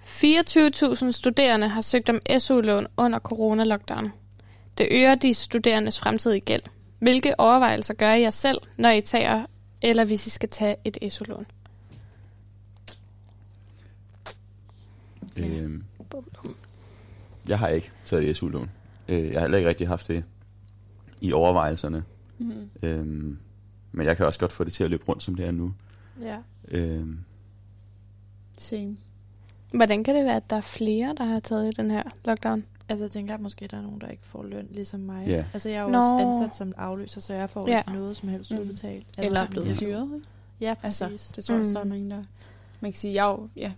24.000 0.06 1.10
studerende 1.10 1.68
har 1.68 1.80
søgt 1.80 2.10
om 2.10 2.20
SU-lån 2.38 2.86
under 2.96 3.18
corona-lockdown. 3.18 4.12
Det 4.78 4.88
øger 4.90 5.14
de 5.14 5.34
studerendes 5.34 5.98
fremtidige 5.98 6.40
gæld. 6.40 6.62
Hvilke 6.98 7.40
overvejelser 7.40 7.94
gør 7.94 8.12
I 8.12 8.20
jer 8.20 8.30
selv, 8.30 8.58
når 8.76 8.90
I 8.90 9.00
tager, 9.00 9.46
eller 9.84 10.04
hvis 10.04 10.26
I 10.26 10.30
skal 10.30 10.48
tage 10.48 10.76
et 10.84 11.12
SU-lån? 11.12 11.46
Øhm, 15.38 15.84
jeg 17.48 17.58
har 17.58 17.68
ikke 17.68 17.90
taget 18.04 18.30
et 18.30 18.36
SU-lån. 18.36 18.70
Øh, 19.08 19.24
jeg 19.24 19.32
har 19.32 19.40
heller 19.40 19.58
ikke 19.58 19.68
rigtig 19.68 19.88
haft 19.88 20.08
det 20.08 20.24
i 21.20 21.32
overvejelserne. 21.32 22.04
Mm. 22.38 22.70
Øhm, 22.82 23.38
men 23.92 24.06
jeg 24.06 24.16
kan 24.16 24.26
også 24.26 24.40
godt 24.40 24.52
få 24.52 24.64
det 24.64 24.72
til 24.72 24.84
at 24.84 24.90
løbe 24.90 25.04
rundt, 25.08 25.22
som 25.22 25.34
det 25.34 25.46
er 25.46 25.50
nu. 25.50 25.74
Ja. 26.22 26.38
Øhm, 26.68 27.18
Same. 28.58 28.96
Hvordan 29.72 30.04
kan 30.04 30.14
det 30.14 30.24
være, 30.24 30.36
at 30.36 30.50
der 30.50 30.56
er 30.56 30.60
flere, 30.60 31.14
der 31.18 31.24
har 31.24 31.40
taget 31.40 31.72
i 31.72 31.72
den 31.76 31.90
her 31.90 32.02
lockdown? 32.24 32.64
Altså, 32.88 33.04
jeg 33.04 33.10
tænker, 33.10 33.34
at 33.34 33.40
måske 33.40 33.66
der 33.66 33.76
er 33.76 33.82
nogen, 33.82 34.00
der 34.00 34.08
ikke 34.08 34.26
får 34.26 34.42
løn, 34.42 34.68
ligesom 34.70 35.00
mig. 35.00 35.26
Ja. 35.26 35.44
Altså, 35.52 35.68
jeg 35.68 35.78
er 35.78 35.82
jo 35.82 35.88
Nå. 35.88 35.98
også 35.98 36.14
ansat 36.42 36.56
som 36.56 36.72
afløser, 36.76 37.20
så 37.20 37.34
jeg 37.34 37.50
får 37.50 37.68
Ja. 37.68 37.72
ja. 37.72 37.78
ikke 37.80 37.92
noget 37.92 38.16
som 38.16 38.28
helst 38.28 38.50
Mm. 38.50 38.58
udbetalt. 38.58 39.06
Eller 39.18 39.40
er 39.40 39.44
min 39.44 39.50
blevet 39.50 39.76
fyret, 39.76 40.04
ikke? 40.14 40.26
Ja, 40.60 40.74
præcis. 40.80 41.02
Altså, 41.02 41.32
det 41.36 41.44
tror 41.44 41.54
jeg 41.54 41.60
også, 41.60 41.72
der 41.74 41.80
er 41.80 41.84
Mm. 41.84 41.90
mange, 41.90 42.10
der... 42.10 42.22
Man 42.80 42.92
kan 42.92 42.98
sige, 42.98 43.14
jeg 43.14 43.24
er 43.26 43.30
jo- 43.30 43.48
ja. 43.56 43.72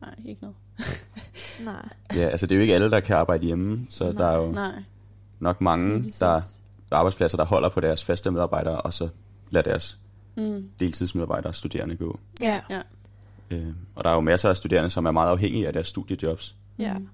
Nej, 0.00 0.14
ikke 0.24 0.42
noget. 0.42 0.56
Nej. 1.64 1.88
ja, 2.14 2.20
altså 2.28 2.46
det 2.46 2.52
er 2.52 2.56
jo 2.56 2.62
ikke 2.62 2.74
alle, 2.74 2.90
der 2.90 3.00
kan 3.00 3.16
arbejde 3.16 3.44
hjemme, 3.46 3.86
så 3.90 4.04
Nej. 4.04 4.12
der 4.12 4.26
er 4.26 4.36
jo 4.36 4.50
Nej. 4.52 4.82
nok 5.40 5.60
mange, 5.60 6.04
der 6.20 6.40
der 6.90 6.96
er 6.96 6.96
arbejdspladser, 6.96 7.36
der 7.36 7.44
holder 7.44 7.68
på 7.68 7.80
deres 7.80 8.04
faste 8.04 8.30
medarbejdere, 8.30 8.80
og 8.80 8.92
så 8.92 9.08
lader 9.50 9.70
deres 9.70 9.98
Mm. 10.36 10.70
deltidsmedarbejdere 10.80 11.50
og 11.50 11.54
studerende 11.54 11.96
gå. 11.96 12.18
Ja. 12.40 12.60
Øh, 13.50 13.66
og 13.94 14.04
der 14.04 14.10
er 14.10 14.14
jo 14.14 14.20
masser 14.20 14.48
af 14.50 14.56
studerende, 14.56 14.90
som 14.90 15.06
er 15.06 15.10
meget 15.10 15.30
afhængige 15.30 15.66
af 15.66 15.72
deres 15.72 15.86
studiejobs, 15.86 16.56
Ja. 16.78 16.98
Mm. 16.98 17.08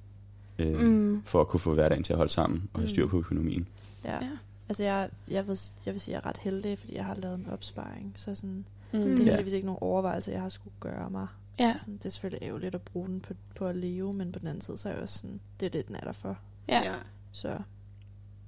Øh, 0.58 0.80
Mm. 0.80 1.22
for 1.24 1.40
at 1.40 1.48
kunne 1.48 1.60
få 1.60 1.74
hverdagen 1.74 2.02
til 2.04 2.12
at 2.12 2.16
holde 2.16 2.32
sammen 2.32 2.70
og 2.72 2.80
have 2.80 2.88
styr 2.88 3.06
på 3.08 3.18
økonomien. 3.18 3.68
ja. 4.04 4.14
Ja. 4.24 4.30
Altså, 4.68 4.82
jeg, 4.84 5.10
jeg, 5.30 5.48
vil, 5.48 5.58
jeg 5.86 5.94
vil 5.94 6.00
sige, 6.00 6.16
at 6.16 6.22
jeg 6.22 6.26
er 6.26 6.30
ret 6.30 6.38
heldig, 6.38 6.78
fordi 6.78 6.94
jeg 6.94 7.04
har 7.04 7.14
lavet 7.14 7.38
en 7.38 7.46
opsparing. 7.52 8.12
Så 8.16 8.34
sådan, 8.34 8.64
Mm. 8.92 8.98
det 9.00 9.20
er 9.20 9.24
heldigvis 9.24 9.52
ikke 9.52 9.66
nogen 9.66 9.78
overvejelse, 9.82 10.30
jeg 10.30 10.40
har 10.40 10.48
skulle 10.48 10.74
gøre 10.80 11.10
mig. 11.10 11.26
Ja. 11.58 11.74
Sådan, 11.78 11.96
det 11.96 12.04
er 12.06 12.10
selvfølgelig 12.10 12.46
ærgerligt 12.46 12.74
at 12.74 12.82
bruge 12.82 13.08
den 13.08 13.20
på, 13.20 13.34
på 13.56 13.66
at 13.66 13.76
leve, 13.76 14.14
men 14.14 14.32
på 14.32 14.38
den 14.38 14.48
anden 14.48 14.60
side, 14.60 14.78
så 14.78 14.88
er 14.88 14.92
jeg 14.92 15.02
også 15.02 15.18
sådan, 15.18 15.40
det 15.60 15.66
er 15.66 15.70
det, 15.70 15.88
den 15.88 15.96
er 15.96 16.00
der 16.00 16.12
for. 16.12 16.38
Ja. 16.68 16.82
ja. 16.84 16.92
Så 17.32 17.58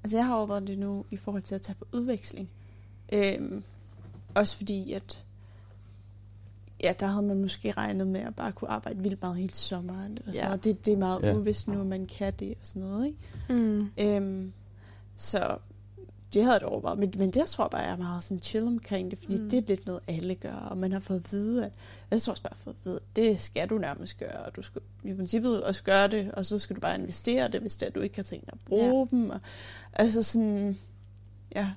Altså, 0.03 0.17
jeg 0.17 0.27
har 0.27 0.35
overvejet 0.37 0.67
det 0.67 0.79
nu 0.79 1.05
i 1.11 1.17
forhold 1.17 1.43
til 1.43 1.55
at 1.55 1.63
tage 1.63 1.77
på 1.79 1.87
udveksling. 1.93 2.49
Øhm, 3.13 3.63
også 4.35 4.57
fordi, 4.57 4.93
at 4.93 5.25
ja, 6.83 6.93
der 7.01 7.07
havde 7.07 7.27
man 7.27 7.41
måske 7.41 7.73
regnet 7.73 8.07
med 8.07 8.21
at 8.21 8.35
bare 8.37 8.53
kunne 8.53 8.71
arbejde 8.71 9.03
vildt 9.03 9.23
meget 9.23 9.37
hele 9.37 9.55
sommeren. 9.55 10.13
Og 10.19 10.25
sådan 10.27 10.35
Ja. 10.35 10.45
noget. 10.45 10.65
Det, 10.65 10.87
det 10.87 10.93
er 10.93 10.97
meget 10.97 11.23
Ja. 11.23 11.35
uvist 11.35 11.69
nu, 11.69 11.81
at 11.81 11.87
man 11.87 12.07
kan 12.07 12.33
det 12.39 12.51
og 12.51 12.57
sådan 12.67 12.83
noget. 12.83 13.07
Ikke? 13.07 13.19
Mm. 13.63 13.89
Øhm, 13.99 14.53
så 15.17 15.57
det 16.35 16.43
havde 16.43 16.53
jeg 16.53 16.61
da 16.61 16.67
overvejet. 16.67 16.99
Men, 16.99 17.13
men 17.19 17.31
det 17.31 17.47
tror 17.47 17.65
jeg 17.65 17.71
bare, 17.71 17.83
jeg 17.83 17.93
er 17.93 17.97
meget 17.97 18.23
sådan 18.23 18.43
chill 18.43 18.67
omkring 18.67 19.11
det, 19.11 19.19
fordi 19.19 19.37
Mm. 19.39 19.51
det 19.51 19.57
er 19.59 19.63
lidt 19.67 19.87
noget, 19.87 20.01
alle 20.09 20.35
gør. 20.35 20.55
Og 20.55 20.79
man 20.79 20.93
har 20.93 21.01
fået 21.01 21.17
at 21.25 21.33
vide, 21.33 21.65
at 21.65 21.73
jeg 22.11 22.23
tror 22.23 22.31
også 22.31 22.43
bare, 22.43 22.55
fået 22.59 22.75
at 22.75 22.85
vide, 22.85 22.97
at 22.97 23.17
det 23.17 23.41
skal 23.41 23.69
du 23.71 23.79
nærmest 23.79 24.19
gøre. 24.19 24.45
Og 24.45 24.57
du 24.57 24.63
skal 24.63 24.83
i 25.05 25.15
princippet 25.15 25.63
også 25.65 25.83
gøre 25.83 26.09
det, 26.09 26.33
og 26.33 26.47
så 26.47 26.59
skal 26.59 26.77
du 26.77 26.81
bare 26.81 26.99
investere 26.99 27.49
det, 27.49 27.61
hvis 27.61 27.77
det 27.77 27.89
er, 27.89 27.93
du 27.93 28.01
ikke 28.01 28.17
har 28.17 28.23
tænkt 28.23 28.47
dig 28.47 28.53
at 28.53 28.61
bruge 28.69 29.09
ja. 29.13 29.17
dem. 29.17 29.31
Og, 29.31 29.41
altså 29.93 30.23
sådan, 30.23 30.79
ja, 31.57 31.71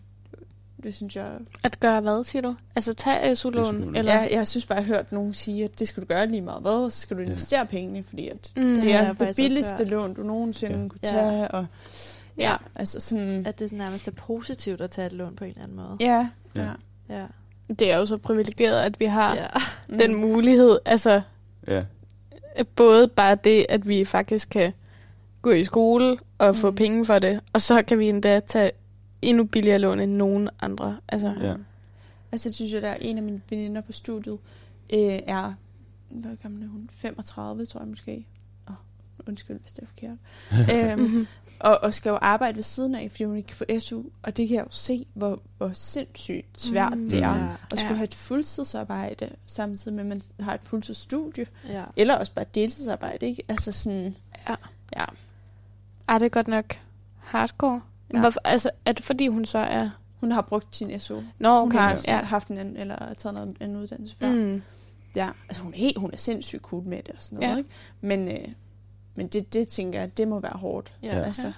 det 0.83 0.93
synes 0.93 1.15
jeg... 1.15 1.31
At 1.63 1.79
gøre 1.79 2.01
hvad, 2.01 2.23
siger 2.23 2.41
du? 2.41 2.55
Altså 2.75 2.93
tage 2.93 3.35
SU-lån? 3.35 3.65
SU-lån. 3.75 3.95
Eller? 3.95 4.13
Ja, 4.13 4.27
jeg 4.31 4.47
synes 4.47 4.65
bare, 4.65 4.77
jeg 4.77 4.85
har 4.85 4.93
hørt 4.93 5.11
nogen 5.11 5.33
sige, 5.33 5.63
at 5.63 5.79
det 5.79 5.87
skal 5.87 6.03
du 6.03 6.07
gøre 6.07 6.27
lige 6.27 6.41
meget 6.41 6.61
hvad, 6.61 6.71
og 6.71 6.91
så 6.91 6.99
skal 6.99 7.17
du 7.17 7.21
Ja. 7.21 7.27
investere 7.27 7.65
pengene, 7.65 8.03
fordi 8.03 8.27
at 8.29 8.51
Mm. 8.57 8.75
det 8.81 8.93
er 8.93 9.13
det 9.13 9.35
billigste 9.35 9.85
lån, 9.85 10.13
du 10.13 10.23
nogensinde 10.23 10.81
Ja. 10.81 10.87
kunne 10.87 10.99
Ja. 11.03 11.07
tage. 11.09 11.47
Og, 11.47 11.65
ja, 12.37 12.49
Ja. 12.51 12.55
altså 12.75 12.99
sådan... 12.99 13.45
at 13.45 13.59
det 13.59 13.71
nærmest 13.71 14.07
er 14.07 14.11
positivt 14.11 14.81
at 14.81 14.89
tage 14.91 15.05
et 15.05 15.13
lån 15.13 15.35
på 15.35 15.43
en 15.43 15.49
eller 15.49 15.63
anden 15.63 15.77
måde. 15.77 15.97
Ja, 15.99 16.29
Ja. 16.55 16.61
ja. 17.09 17.15
Ja. 17.19 17.25
Det 17.73 17.91
er 17.91 17.97
jo 17.97 18.05
så 18.05 18.17
privilegeret, 18.17 18.81
at 18.81 18.99
vi 18.99 19.05
har 19.05 19.35
ja. 19.35 19.47
Mm. 19.89 19.97
den 19.99 20.15
mulighed. 20.15 20.79
Altså, 20.85 21.21
Ja, 21.67 21.83
både 22.75 23.07
bare 23.07 23.35
det, 23.35 23.65
at 23.69 23.87
vi 23.87 24.05
faktisk 24.05 24.49
kan 24.49 24.73
gå 25.41 25.51
i 25.51 25.63
skole 25.63 26.17
og 26.37 26.55
få 26.55 26.69
Mm. 26.69 26.75
penge 26.75 27.05
for 27.05 27.19
det, 27.19 27.39
og 27.53 27.61
så 27.61 27.81
kan 27.81 27.99
vi 27.99 28.09
endda 28.09 28.39
tage 28.39 28.71
endnu 29.21 29.43
billigere 29.43 29.79
lån 29.79 29.99
end 29.99 30.11
nogen 30.11 30.49
andre. 30.59 30.97
Altså, 31.09 31.35
ja. 31.41 31.53
Altså, 32.31 32.49
jeg 32.49 32.53
synes 32.55 32.73
jo, 32.73 32.81
der 32.81 32.89
er 32.89 32.97
en 33.01 33.17
af 33.17 33.23
mine 33.23 33.41
veninder 33.49 33.81
på 33.81 33.91
studiet, 33.91 34.37
øh, 34.93 34.99
er, 35.27 35.53
hvor 36.09 36.35
gammel 36.41 36.63
er 36.63 36.67
hun? 36.67 36.89
35, 36.91 37.65
tror 37.65 37.79
jeg 37.79 37.87
måske. 37.87 38.25
Oh, 38.67 38.73
undskyld, 39.27 39.59
hvis 39.59 39.73
det 39.73 39.81
er 39.83 39.87
forkert. 39.87 40.17
øhm, 40.99 41.27
og, 41.59 41.79
og 41.83 41.93
skal 41.93 42.09
jo 42.09 42.17
arbejde 42.21 42.55
ved 42.55 42.63
siden 42.63 42.95
af, 42.95 43.11
fordi 43.11 43.23
hun 43.23 43.35
ikke 43.37 43.47
kan 43.47 43.55
få 43.57 43.79
SU. 43.79 44.03
Og 44.23 44.37
det 44.37 44.47
kan 44.47 44.57
jeg 44.57 44.63
jo 44.65 44.71
se, 44.71 45.05
hvor, 45.13 45.39
hvor 45.57 45.71
sindssygt 45.73 46.61
svært 46.61 46.97
Mm. 46.97 47.09
det 47.09 47.19
er. 47.23 47.35
Ja. 47.35 47.47
At 47.71 47.79
skulle 47.79 47.89
Ja. 47.89 47.95
have 47.95 48.03
et 48.03 48.13
fuldtidsarbejde, 48.13 49.29
samtidig 49.45 49.95
med, 49.95 50.01
at 50.03 50.07
man 50.07 50.21
har 50.39 50.53
et 50.53 50.61
fuldtidsstudie. 50.63 51.45
ja. 51.67 51.83
Eller 51.95 52.15
også 52.15 52.31
bare 52.33 52.41
et 52.45 52.55
deltidsarbejde, 52.55 53.25
ikke? 53.25 53.43
Altså 53.49 53.71
sådan, 53.71 54.15
Ja. 54.49 54.55
ja. 54.97 55.05
er 56.07 56.19
det 56.19 56.31
godt 56.31 56.47
nok 56.47 56.79
hardcore? 57.17 57.81
Ja. 58.13 58.19
Hvorfor, 58.19 58.39
altså, 58.45 58.69
er 58.85 58.91
det 58.91 59.05
fordi, 59.05 59.27
hun 59.27 59.45
så 59.45 59.57
er... 59.57 59.89
Hun 60.19 60.31
har 60.31 60.41
brugt 60.41 60.75
sin 60.75 60.99
SU. 60.99 61.21
Nå, 61.39 61.59
Hun 61.59 61.69
okay. 61.69 61.77
har 61.79 62.01
ja. 62.07 62.17
haft 62.23 62.47
en, 62.47 62.57
anden- 62.57 62.77
eller 62.77 63.13
taget 63.13 63.33
noget, 63.33 63.55
en 63.61 63.75
uddannelse 63.75 64.15
før. 64.19 64.31
Mm. 64.31 64.61
Ja, 65.15 65.29
altså 65.49 65.63
hun 65.63 65.73
er, 65.73 65.77
helt, 65.77 65.97
hun 65.97 66.09
er 66.13 66.17
sindssygt 66.17 66.61
cool 66.61 66.83
med 66.83 66.97
det 66.97 67.09
og 67.15 67.21
sådan 67.21 67.39
noget, 67.39 67.51
Ja. 67.51 67.57
ikke? 67.57 67.69
Men, 68.01 68.27
øh, 68.27 68.47
men 69.15 69.27
det, 69.27 69.53
det 69.53 69.67
tænker 69.67 69.99
jeg, 69.99 70.17
det 70.17 70.27
må 70.27 70.39
være 70.39 70.57
hårdt. 70.57 70.93
Ja. 71.03 71.19
Altså, 71.23 71.51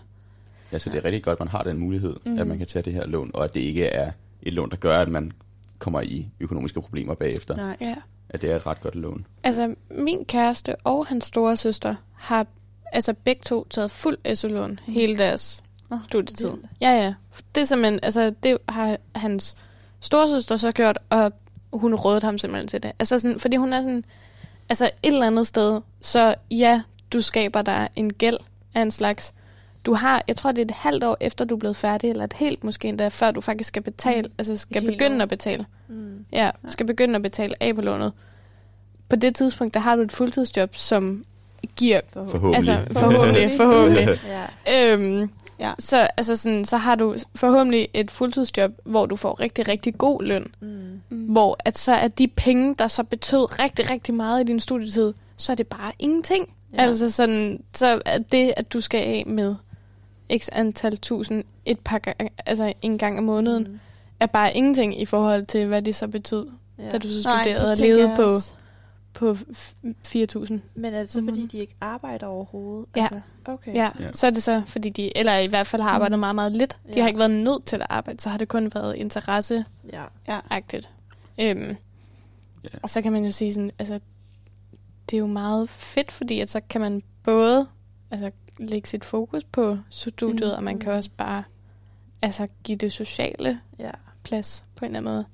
ja, 0.72 0.78
så 0.80 0.90
det 0.90 0.98
er 0.98 1.06
rigtig 1.06 1.24
godt, 1.24 1.34
at 1.34 1.40
man 1.40 1.48
har 1.48 1.64
den 1.64 1.78
mulighed, 1.78 2.16
mm. 2.26 2.32
Mhm. 2.32 2.40
at 2.40 2.48
man 2.48 2.58
kan 2.58 2.68
tage 2.68 2.84
det 2.84 2.94
her 2.94 3.06
lån, 3.06 3.32
og 3.34 3.44
at 3.44 3.54
det 3.54 3.60
ikke 3.60 3.86
er 3.86 4.12
et 4.42 4.54
lån, 4.54 4.70
der 4.70 4.76
gør, 4.78 5.00
at 5.00 5.08
man 5.10 5.32
kommer 5.80 6.02
i 6.02 6.30
økonomiske 6.40 6.82
problemer 6.82 7.14
bagefter. 7.16 7.56
nej. 7.56 7.78
ja. 7.82 7.96
At 8.30 8.42
det 8.42 8.52
er 8.52 8.56
et 8.56 8.66
ret 8.66 8.82
godt 8.82 8.96
lån. 8.96 9.26
Altså, 9.44 9.76
min 9.92 10.26
kæreste 10.26 10.76
og 10.76 11.06
hans 11.08 11.26
store 11.26 11.58
søster 11.58 11.96
har 12.16 12.48
altså 12.92 13.14
begge 13.24 13.42
to 13.46 13.68
taget 13.70 13.92
fuld 13.92 14.36
SU-lån 14.36 14.80
hele 14.88 15.18
deres 15.18 15.64
Nå, 15.90 15.98
studietid. 16.08 16.50
vildt. 16.50 16.66
Ja, 16.82 16.92
ja. 16.92 17.14
Det 17.56 17.62
er 17.62 17.66
simpelthen, 17.66 18.00
altså, 18.04 18.34
det 18.44 18.58
har 18.70 18.98
hans 19.16 19.56
storesøster 20.02 20.58
så 20.58 20.72
gjort, 20.72 21.00
og 21.10 21.32
hun 21.74 21.96
rådede 21.96 22.26
ham 22.26 22.38
simpelthen 22.38 22.68
til 22.68 22.84
det. 22.84 22.92
Altså 23.00 23.20
sådan, 23.20 23.40
fordi 23.40 23.56
hun 23.58 23.74
er 23.74 23.82
sådan, 23.82 24.06
altså 24.70 24.86
et 24.86 25.14
eller 25.14 25.28
andet 25.28 25.48
sted, 25.48 25.82
så 26.02 26.36
ja, 26.52 26.82
du 27.14 27.22
skaber 27.22 27.62
dig 27.62 27.90
en 27.96 28.14
gæld 28.14 28.38
af 28.74 28.82
en 28.82 28.92
slags. 28.92 29.34
Du 29.86 29.94
har, 29.94 30.24
jeg 30.28 30.36
tror 30.36 30.52
det 30.52 30.62
er 30.62 30.66
et 30.66 30.72
halvt 30.72 31.04
år 31.04 31.18
efter 31.20 31.46
du 31.46 31.56
er 31.56 31.60
blevet 31.60 31.78
færdig, 31.78 32.10
eller 32.10 32.24
et 32.24 32.34
helt 32.34 32.64
måske 32.64 32.88
endda, 32.88 33.08
før 33.08 33.32
du 33.32 33.42
faktisk 33.42 33.68
skal 33.68 33.82
betale, 33.82 34.22
Mm. 34.28 34.34
altså 34.38 34.58
skal 34.58 34.82
helt 34.82 34.92
begynde 34.94 35.18
år. 35.18 35.22
at 35.22 35.30
betale. 35.30 35.66
Mm. 35.88 36.26
Ja, 36.32 36.52
skal 36.68 36.86
begynde 36.86 37.16
at 37.16 37.22
betale 37.22 37.64
af 37.64 37.76
på 37.76 37.82
lånet. 37.82 38.12
På 39.10 39.16
det 39.16 39.36
tidspunkt, 39.36 39.74
der 39.74 39.80
har 39.80 39.96
du 39.96 40.02
et 40.02 40.12
fuldtidsjob, 40.12 40.76
som 40.76 41.26
giver 41.76 42.02
Forhåbentlig. 42.14 42.56
Altså, 42.56 43.00
forhåbentlig, 43.00 43.52
forhåbentlig. 43.58 44.20
Ja. 44.68 44.94
øhm, 44.94 45.30
Ja. 45.60 45.74
så, 45.80 46.08
altså 46.18 46.36
sådan, 46.36 46.66
så 46.66 46.78
har 46.78 46.96
du 46.96 47.16
forhåbentlig 47.36 47.88
et 47.94 48.12
fuldtidsjob, 48.12 48.72
hvor 48.84 49.06
du 49.06 49.16
får 49.16 49.40
rigtig, 49.40 49.68
rigtig 49.68 49.98
god 49.98 50.24
løn. 50.24 50.48
Mm. 50.60 51.02
Mm. 51.10 51.26
Hvor 51.26 51.58
at 51.60 51.78
så 51.78 51.92
er 51.92 52.08
de 52.08 52.28
penge, 52.28 52.76
der 52.80 52.88
så 52.88 53.04
betød 53.04 53.60
rigtig, 53.60 53.90
rigtig 53.90 54.14
meget 54.14 54.42
i 54.42 54.44
din 54.44 54.60
studietid, 54.60 55.14
så 55.38 55.52
er 55.52 55.56
det 55.56 55.68
bare 55.68 55.92
ingenting. 56.00 56.50
Ja. 56.76 56.82
Altså 56.82 57.12
sådan, 57.12 57.64
så 57.76 58.02
er 58.06 58.18
det, 58.18 58.54
at 58.58 58.74
du 58.74 58.82
skal 58.82 58.98
af 58.98 59.24
med 59.28 59.56
x 60.38 60.50
antal 60.52 60.98
tusind 60.98 61.44
et 61.66 61.80
par 61.80 62.00
gange, 62.00 62.30
altså 62.46 62.74
en 62.82 62.98
gang 62.98 63.18
om 63.18 63.24
måneden, 63.24 63.64
mm. 63.64 63.80
Er 64.20 64.26
bare 64.26 64.58
ingenting 64.58 65.02
i 65.02 65.06
forhold 65.06 65.46
til, 65.46 65.66
hvad 65.66 65.82
det 65.82 65.96
så 65.96 66.08
betød, 66.08 66.48
ja. 66.80 66.90
Da 66.90 66.98
du 66.98 67.08
så 67.08 67.30
Nej, 67.30 67.44
studerede 67.44 67.72
og 67.72 67.78
tænker 67.78 67.96
levede 67.96 68.16
på, 68.16 68.24
også. 68.24 68.54
På 69.14 69.32
f- 69.32 69.74
4.000. 70.08 70.54
Men 70.76 70.94
er 70.94 71.00
det 71.00 71.10
så, 71.10 71.24
fordi 71.28 71.40
Mhm. 71.40 71.50
de 71.50 71.58
ikke 71.58 71.76
arbejder 71.82 72.28
overhovedet? 72.28 72.86
Ja. 72.96 73.02
Altså, 73.02 73.22
okay. 73.46 73.76
Ja, 73.76 73.92
Ja. 74.00 74.06
ja, 74.06 74.12
så 74.14 74.28
er 74.28 74.32
det 74.32 74.44
så, 74.44 74.62
fordi 74.66 74.90
de, 74.90 75.18
eller 75.18 75.38
i 75.38 75.48
hvert 75.48 75.68
fald 75.68 75.82
har 75.82 75.90
arbejdet 75.90 76.18
Mm. 76.18 76.20
meget, 76.20 76.36
meget 76.36 76.52
lidt. 76.52 76.78
De 76.86 76.92
Ja. 76.96 77.02
har 77.02 77.08
ikke 77.08 77.20
været 77.20 77.32
nødt 77.32 77.66
til 77.66 77.76
at 77.76 77.88
arbejde, 77.90 78.20
så 78.20 78.30
har 78.30 78.38
det 78.38 78.48
kun 78.48 78.72
været 78.76 78.96
interesseagtigt. 78.96 79.64
ja. 79.94 80.06
Øhm, 81.42 81.76
Ja. 82.64 82.78
Og 82.84 82.90
så 82.90 83.02
kan 83.02 83.12
man 83.12 83.26
jo 83.26 83.32
sige 83.32 83.54
sådan, 83.54 83.72
altså, 83.80 84.00
det 85.10 85.18
er 85.18 85.20
jo 85.20 85.28
meget 85.28 85.70
fedt, 85.70 86.12
fordi 86.12 86.40
at 86.40 86.50
så 86.50 86.62
kan 86.70 86.82
man 86.82 87.02
både 87.24 87.68
altså, 88.12 88.32
lægge 88.58 88.88
sit 88.90 89.06
fokus 89.06 89.44
på 89.44 89.78
studiet, 89.90 90.40
Mm. 90.40 90.46
mm. 90.46 90.58
og 90.58 90.64
man 90.64 90.80
kan 90.80 90.92
også 90.94 91.10
bare 91.18 91.44
altså, 92.22 92.48
give 92.64 92.78
det 92.78 92.94
sociale 92.94 93.60
ja. 93.80 93.88
arbejdsplads 93.88 94.64
på 94.76 94.86
en 94.86 94.92
eller 94.96 95.00
anden 95.00 95.14
måde. 95.14 95.26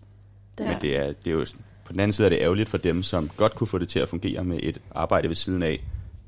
Ja. 0.60 0.74
Men 0.74 0.82
det 0.82 0.98
er, 0.98 1.14
det 1.14 1.28
er 1.28 1.32
jo, 1.32 1.46
sådan- 1.46 1.65
på 1.86 1.92
den 1.94 2.00
anden 2.00 2.14
side 2.14 2.26
er 2.26 2.30
det 2.30 2.40
ærgerligt 2.42 2.70
for 2.70 2.78
dem, 2.78 3.04
som 3.04 3.30
godt 3.38 3.56
kunne 3.56 3.68
få 3.68 3.78
det 3.78 3.90
til 3.90 4.00
at 4.00 4.10
fungere 4.10 4.44
med 4.44 4.60
et 4.64 4.82
arbejde 4.92 5.28
ved 5.28 5.36
siden 5.36 5.64
af, 5.64 5.84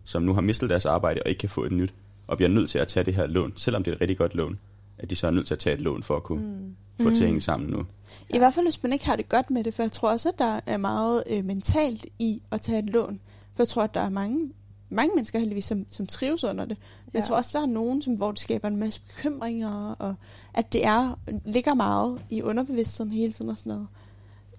som 0.06 0.22
nu 0.24 0.34
har 0.34 0.42
mistet 0.42 0.70
deres 0.70 0.86
arbejde 0.86 1.22
og 1.26 1.30
ikke 1.30 1.40
kan 1.40 1.50
få 1.50 1.64
et 1.64 1.72
nyt, 1.72 1.94
og 2.28 2.38
bliver 2.38 2.50
nødt 2.50 2.70
til 2.70 2.80
at 2.80 2.88
tage 2.88 3.04
det 3.04 3.14
her 3.16 3.28
lån, 3.28 3.54
selvom 3.56 3.84
det 3.84 3.92
er 3.92 3.96
et 3.96 4.02
rigtig 4.02 4.18
godt 4.18 4.36
lån, 4.36 4.60
at 4.98 5.10
de 5.10 5.16
så 5.16 5.28
er 5.28 5.32
nødt 5.32 5.48
til 5.48 5.54
at 5.54 5.60
tage 5.60 5.74
et 5.74 5.82
lån 5.82 6.04
for 6.04 6.16
at 6.16 6.24
kunne 6.24 6.42
mm. 6.46 6.76
få 7.04 7.10
det 7.10 7.18
til 7.18 7.24
at 7.24 7.28
hænge 7.28 7.42
sammen 7.42 7.70
nu. 7.70 7.86
I 8.30 8.38
hvert 8.38 8.54
fald, 8.54 8.66
hvis 8.66 8.84
man 8.84 8.94
ikke 8.94 9.06
har 9.06 9.16
det 9.16 9.30
godt 9.30 9.52
med 9.52 9.64
det, 9.64 9.74
for 9.74 9.84
jeg 9.84 9.92
tror 9.92 10.12
også, 10.12 10.30
at 10.30 10.40
der 10.40 10.60
er 10.66 10.78
meget 10.78 11.24
øh, 11.30 11.46
mentalt 11.46 12.06
i 12.20 12.42
at 12.52 12.62
tage 12.62 12.80
et 12.80 12.86
lån. 12.90 13.20
For 13.56 13.64
jeg 13.64 13.68
tror, 13.68 13.84
at 13.84 13.94
der 13.94 14.02
er 14.02 14.10
mange, 14.10 14.52
mange 14.90 15.12
mennesker 15.16 15.40
heldigvis, 15.40 15.66
som, 15.66 15.86
som 15.90 16.08
trives 16.08 16.44
under 16.44 16.66
det. 16.66 16.78
Men 17.06 17.12
jeg 17.14 17.20
Ja. 17.22 17.26
tror 17.26 17.36
også, 17.36 17.58
der 17.58 17.64
er 17.64 17.68
nogen, 17.70 18.02
som, 18.02 18.14
hvor 18.14 18.32
det 18.32 18.40
skaber 18.40 18.68
en 18.68 18.78
masse 18.78 19.02
bekymringer, 19.08 19.96
og 20.00 20.16
at 20.54 20.74
det 20.74 20.86
er 20.86 21.20
ligger 21.46 21.74
meget 21.74 22.22
i 22.30 22.42
underbevidstheden 22.42 23.12
hele 23.12 23.34
tiden 23.34 23.52
og 23.52 23.58
sådan 23.58 23.70
noget. 23.70 23.88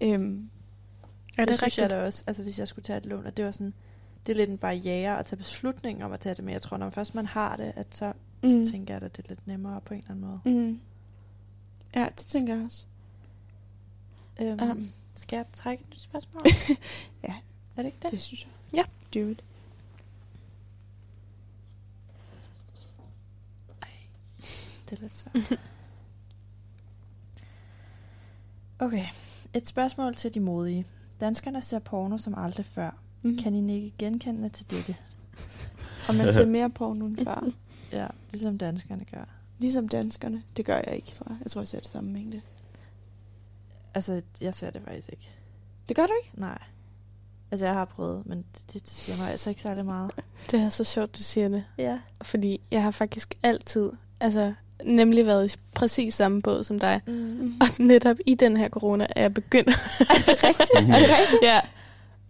Øhm, 0.02 0.50
Er 1.38 1.44
det, 1.44 1.48
det 1.48 1.58
synes 1.58 1.62
rigtigt? 1.62 1.78
jeg 1.82 1.90
da 1.90 2.06
også, 2.06 2.24
altså 2.26 2.42
hvis 2.42 2.58
jeg 2.58 2.68
skulle 2.68 2.84
tage 2.84 2.96
et 2.96 3.06
lån, 3.06 3.26
at 3.26 3.36
det 3.36 3.44
var 3.44 3.50
sådan, 3.50 3.74
det 4.26 4.32
er 4.32 4.36
lidt 4.36 4.50
en 4.50 4.58
barriere 4.58 5.18
at 5.18 5.26
tage 5.26 5.36
beslutninger 5.36 6.04
om 6.06 6.12
at 6.12 6.20
tage 6.20 6.34
det, 6.34 6.44
men 6.44 6.52
jeg 6.52 6.62
tror, 6.62 6.76
når 6.76 6.90
først 6.90 7.14
man 7.14 7.26
har 7.26 7.56
det, 7.56 7.72
at 7.76 7.86
så, 7.94 8.12
mm. 8.42 8.48
Så 8.64 8.70
tænker 8.70 8.94
jeg, 8.94 9.02
at 9.02 9.16
det 9.16 9.24
er 9.24 9.28
lidt 9.28 9.46
nemmere 9.46 9.80
på 9.80 9.94
en 9.94 10.00
eller 10.00 10.10
anden 10.10 10.40
måde. 10.44 10.56
mm. 10.56 10.80
Ja, 11.94 12.04
det 12.18 12.26
tænker 12.26 12.54
jeg 12.54 12.64
også. 12.64 12.84
Øhm, 14.40 14.58
Ja. 14.60 14.74
Skal 15.14 15.36
jeg 15.36 15.46
trække 15.52 15.82
et 15.84 15.90
nyt 15.90 16.00
spørgsmål? 16.02 16.42
Ja. 17.28 17.34
Er 17.76 17.82
det 17.82 17.84
ikke 17.84 17.98
det? 18.02 18.10
Det 18.10 18.22
synes 18.22 18.42
jeg. 18.44 18.50
Ja. 19.14 19.20
Do 19.20 19.28
it. 19.30 19.44
Det 24.90 24.98
er 24.98 25.02
lidt 25.02 25.14
svært. 25.14 25.60
Okay, 28.80 29.04
et 29.54 29.68
spørgsmål 29.68 30.14
til 30.14 30.34
de 30.34 30.40
modige. 30.40 30.86
Danskerne 31.20 31.62
ser 31.62 31.78
porno 31.78 32.18
som 32.18 32.34
aldrig 32.36 32.66
før. 32.66 32.90
Mm. 33.22 33.38
Kan 33.38 33.54
I 33.54 33.74
ikke 33.74 33.92
genkende 33.98 34.48
til 34.48 34.70
dette? 34.70 34.96
Og 36.08 36.14
man 36.14 36.34
ser 36.34 36.46
mere 36.46 36.70
på 36.70 36.92
end 36.92 37.24
før. 37.24 37.44
Ja, 37.92 38.06
ligesom 38.32 38.58
danskerne 38.58 39.04
gør. 39.12 39.24
Ligesom 39.58 39.88
danskerne. 39.88 40.42
Det 40.56 40.64
gør 40.64 40.76
jeg 40.86 40.96
ikke, 40.96 41.10
tror 41.10 41.26
jeg. 41.28 41.38
Jeg 41.44 41.50
tror, 41.50 41.60
jeg 41.60 41.68
ser 41.68 41.80
det 41.80 41.88
samme 41.88 42.10
mængde. 42.10 42.40
Altså, 43.94 44.22
jeg 44.40 44.54
ser 44.54 44.70
det 44.70 44.82
faktisk 44.82 45.08
ikke. 45.12 45.30
Det 45.88 45.96
gør 45.96 46.06
du 46.06 46.12
ikke? 46.24 46.40
Nej. 46.40 46.58
Altså, 47.50 47.66
jeg 47.66 47.74
har 47.74 47.84
prøvet, 47.84 48.26
men 48.26 48.44
det, 48.54 48.72
det 48.72 48.88
siger 48.88 49.18
mig 49.18 49.30
altså 49.30 49.50
ikke 49.50 49.62
særlig 49.62 49.84
meget. 49.84 50.10
Det 50.50 50.60
er 50.60 50.68
så 50.68 50.84
sjovt, 50.84 51.16
du 51.16 51.22
siger 51.22 51.48
det. 51.48 51.64
Ja. 51.78 51.98
Fordi 52.22 52.60
jeg 52.70 52.82
har 52.82 52.90
faktisk 52.90 53.34
altid, 53.42 53.92
altså 54.20 54.54
nemlig 54.84 55.26
været 55.26 55.54
i 55.54 55.58
præcis 55.74 56.14
samme 56.14 56.42
båd 56.42 56.64
som 56.64 56.78
dig. 56.78 57.00
Mm. 57.06 57.54
Og 57.60 57.66
netop 57.78 58.16
i 58.26 58.34
den 58.34 58.56
her 58.56 58.68
corona 58.68 59.06
er 59.16 59.20
jeg 59.22 59.34
begyndt. 59.34 59.68
Er 59.68 60.14
det 60.14 60.28
rigtigt? 60.42 61.42
ja. 61.42 61.60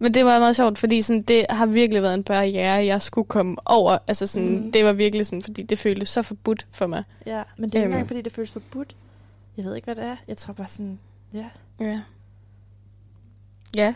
Men 0.01 0.13
det 0.13 0.25
var 0.25 0.39
meget 0.39 0.55
sjovt, 0.55 0.77
fordi 0.77 1.01
sådan, 1.01 1.21
det 1.21 1.45
har 1.49 1.65
virkelig 1.65 2.01
været 2.01 2.13
en 2.13 2.23
barriere, 2.23 2.85
jeg 2.85 3.01
skulle 3.01 3.27
komme 3.27 3.55
over. 3.65 3.97
Altså 4.07 4.27
sådan, 4.27 4.49
mm. 4.63 4.71
det 4.71 4.85
var 4.85 4.91
virkelig 4.93 5.25
sådan, 5.25 5.43
fordi 5.43 5.63
det 5.63 5.79
føltes 5.79 6.09
så 6.09 6.21
forbudt 6.21 6.67
for 6.71 6.87
mig. 6.87 7.03
Ja, 7.25 7.43
men 7.57 7.69
det 7.69 7.75
er 7.75 7.79
ikke 7.79 7.85
Øhm. 7.85 7.93
engang, 7.93 8.07
fordi 8.07 8.21
det 8.21 8.31
føles 8.31 8.51
forbudt. 8.51 8.95
Jeg 9.57 9.65
ved 9.65 9.75
ikke, 9.75 9.85
hvad 9.85 9.95
det 9.95 10.03
er. 10.03 10.15
Jeg 10.27 10.37
tror 10.37 10.53
bare 10.53 10.67
sådan, 10.67 10.99
ja, 11.33 11.45
Ja. 11.79 12.01
Ja. 13.75 13.93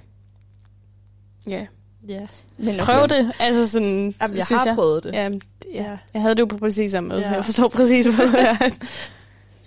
Ja. 1.47 1.67
Ja. 2.07 2.27
Men 2.57 2.77
Prøv 2.80 3.07
det. 3.07 3.31
Altså 3.39 3.67
sådan, 3.67 4.15
Jamen, 4.21 4.38
jeg 4.38 4.45
synes 4.45 4.61
har 4.61 4.65
jeg. 4.67 4.75
prøvet 4.75 5.03
det. 5.03 5.13
Ja, 5.13 5.23
ja. 5.30 5.38
Ja. 5.73 5.97
Jeg 6.13 6.21
havde 6.21 6.35
det 6.35 6.39
jo 6.41 6.45
på 6.45 6.57
præcis 6.57 6.91
samme 6.91 7.09
måde, 7.09 7.19
ja. 7.19 7.23
så 7.25 7.30
Ja. 7.30 7.35
jeg 7.35 7.45
forstår 7.45 7.67
præcis, 7.67 8.05
hvad 8.05 8.27
det 8.27 8.41
er. 8.41 8.55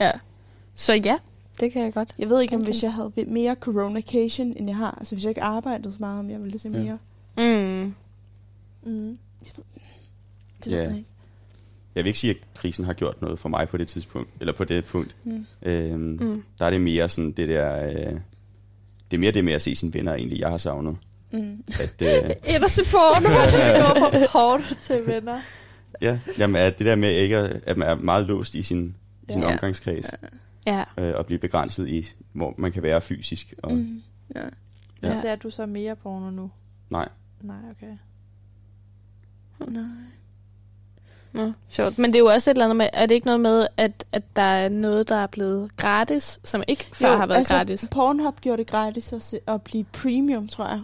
ja. 0.06 0.10
Så 0.74 0.94
ja, 0.94 1.16
det 1.60 1.72
kan 1.72 1.82
jeg 1.82 1.92
godt. 1.94 2.12
Jeg 2.18 2.28
ved 2.28 2.42
ikke, 2.42 2.54
om 2.54 2.60
Okay. 2.60 2.70
hvis 2.72 2.82
jeg 2.82 2.92
havde 2.92 3.12
mere 3.26 3.56
coronacation, 3.60 4.52
end 4.56 4.68
jeg 4.68 4.76
har. 4.76 4.94
Altså, 4.98 5.14
hvis 5.14 5.24
jeg 5.24 5.30
ikke 5.30 5.42
arbejdede 5.42 5.92
så 5.92 5.96
meget, 6.00 6.18
om 6.20 6.30
jeg 6.30 6.42
ville 6.42 6.58
se 6.58 6.68
Ja. 6.68 6.78
mere. 6.78 6.98
Mm. 7.38 7.94
Mm. 8.84 9.18
Det 10.64 10.70
Ja. 10.72 10.76
ved 10.76 10.82
jeg 10.88 10.96
ikke. 10.96 11.08
Jeg 11.94 12.04
vil 12.04 12.08
ikke 12.08 12.18
sige, 12.18 12.30
at 12.30 12.36
krisen 12.54 12.84
har 12.84 12.92
gjort 12.92 13.22
noget 13.22 13.38
for 13.38 13.48
mig 13.48 13.68
på 13.68 13.76
det 13.76 13.88
tidspunkt, 13.88 14.30
eller 14.40 14.52
på 14.52 14.64
det 14.64 14.84
punkt. 14.84 15.16
Mm. 15.24 15.46
Øhm, 15.62 16.00
Mm. 16.20 16.42
Der 16.58 16.66
er 16.66 16.70
det 16.70 16.80
mere 16.80 17.08
sådan 17.08 17.32
det 17.32 17.48
der... 17.48 17.84
Øh, 17.86 17.92
det 19.10 19.16
er 19.16 19.18
mere 19.18 19.30
det 19.32 19.44
med 19.44 19.52
at 19.52 19.62
se 19.62 19.74
sine 19.74 19.94
venner, 19.94 20.14
egentlig, 20.14 20.40
jeg 20.40 20.50
har 20.50 20.56
savnet. 20.58 20.96
Mm. 21.30 21.64
At, 21.68 22.02
øh, 22.02 22.68
se 22.68 22.82
porno, 22.90 23.28
det 23.56 23.82
går 23.84 24.10
fra 24.10 24.26
hårdt 24.38 24.78
til 24.80 25.06
venner. 25.06 25.38
ja, 26.00 26.18
jamen, 26.38 26.56
at 26.56 26.78
det 26.78 26.86
der 26.86 26.96
med 26.96 27.10
ikke 27.12 27.36
at, 27.36 27.60
at 27.66 27.76
man 27.76 27.88
er 27.88 27.94
meget 27.94 28.26
låst 28.26 28.54
i 28.54 28.62
sin, 28.62 28.96
i 29.28 29.32
sin 29.32 29.42
Ja. 29.42 29.52
omgangskreds, 29.52 30.10
Ja. 30.66 30.84
øh, 30.98 31.14
og 31.16 31.26
blive 31.26 31.38
begrænset 31.38 31.88
i, 31.88 32.06
hvor 32.32 32.54
man 32.58 32.72
kan 32.72 32.82
være 32.82 33.00
fysisk. 33.00 33.54
Og, 33.62 33.72
mm. 33.72 34.02
Ja. 34.34 34.40
Ja. 35.02 35.08
Ja. 35.08 35.20
Ser 35.20 35.36
du 35.36 35.50
så 35.50 35.66
mere 35.66 35.96
porno 35.96 36.30
nu? 36.30 36.50
Nej, 36.90 37.08
Nej, 37.42 37.56
okay. 37.70 37.96
Nej. 39.72 39.82
Nå, 41.32 41.52
sjovt. 41.68 41.98
Men 41.98 42.12
det 42.12 42.14
er 42.18 42.18
jo 42.20 42.26
også 42.26 42.50
et 42.50 42.54
eller 42.54 42.64
andet 42.64 42.76
med, 42.76 42.88
er 42.92 43.06
det 43.06 43.14
ikke 43.14 43.26
noget 43.26 43.40
med, 43.40 43.66
at, 43.76 44.04
at 44.12 44.36
der 44.36 44.42
er 44.42 44.68
noget, 44.68 45.08
der 45.08 45.16
er 45.16 45.26
blevet 45.26 45.76
gratis, 45.76 46.38
som 46.44 46.62
ikke 46.68 46.86
før 46.92 47.10
Jo, 47.12 47.16
har 47.16 47.26
været 47.26 47.38
altså, 47.38 47.54
gratis? 47.54 47.88
Pornhub 47.90 48.40
gjorde 48.40 48.58
det 48.58 48.66
gratis 48.70 49.12
at, 49.12 49.22
se, 49.22 49.38
at 49.48 49.62
blive 49.62 49.84
premium, 49.84 50.48
tror 50.48 50.68
jeg. 50.68 50.80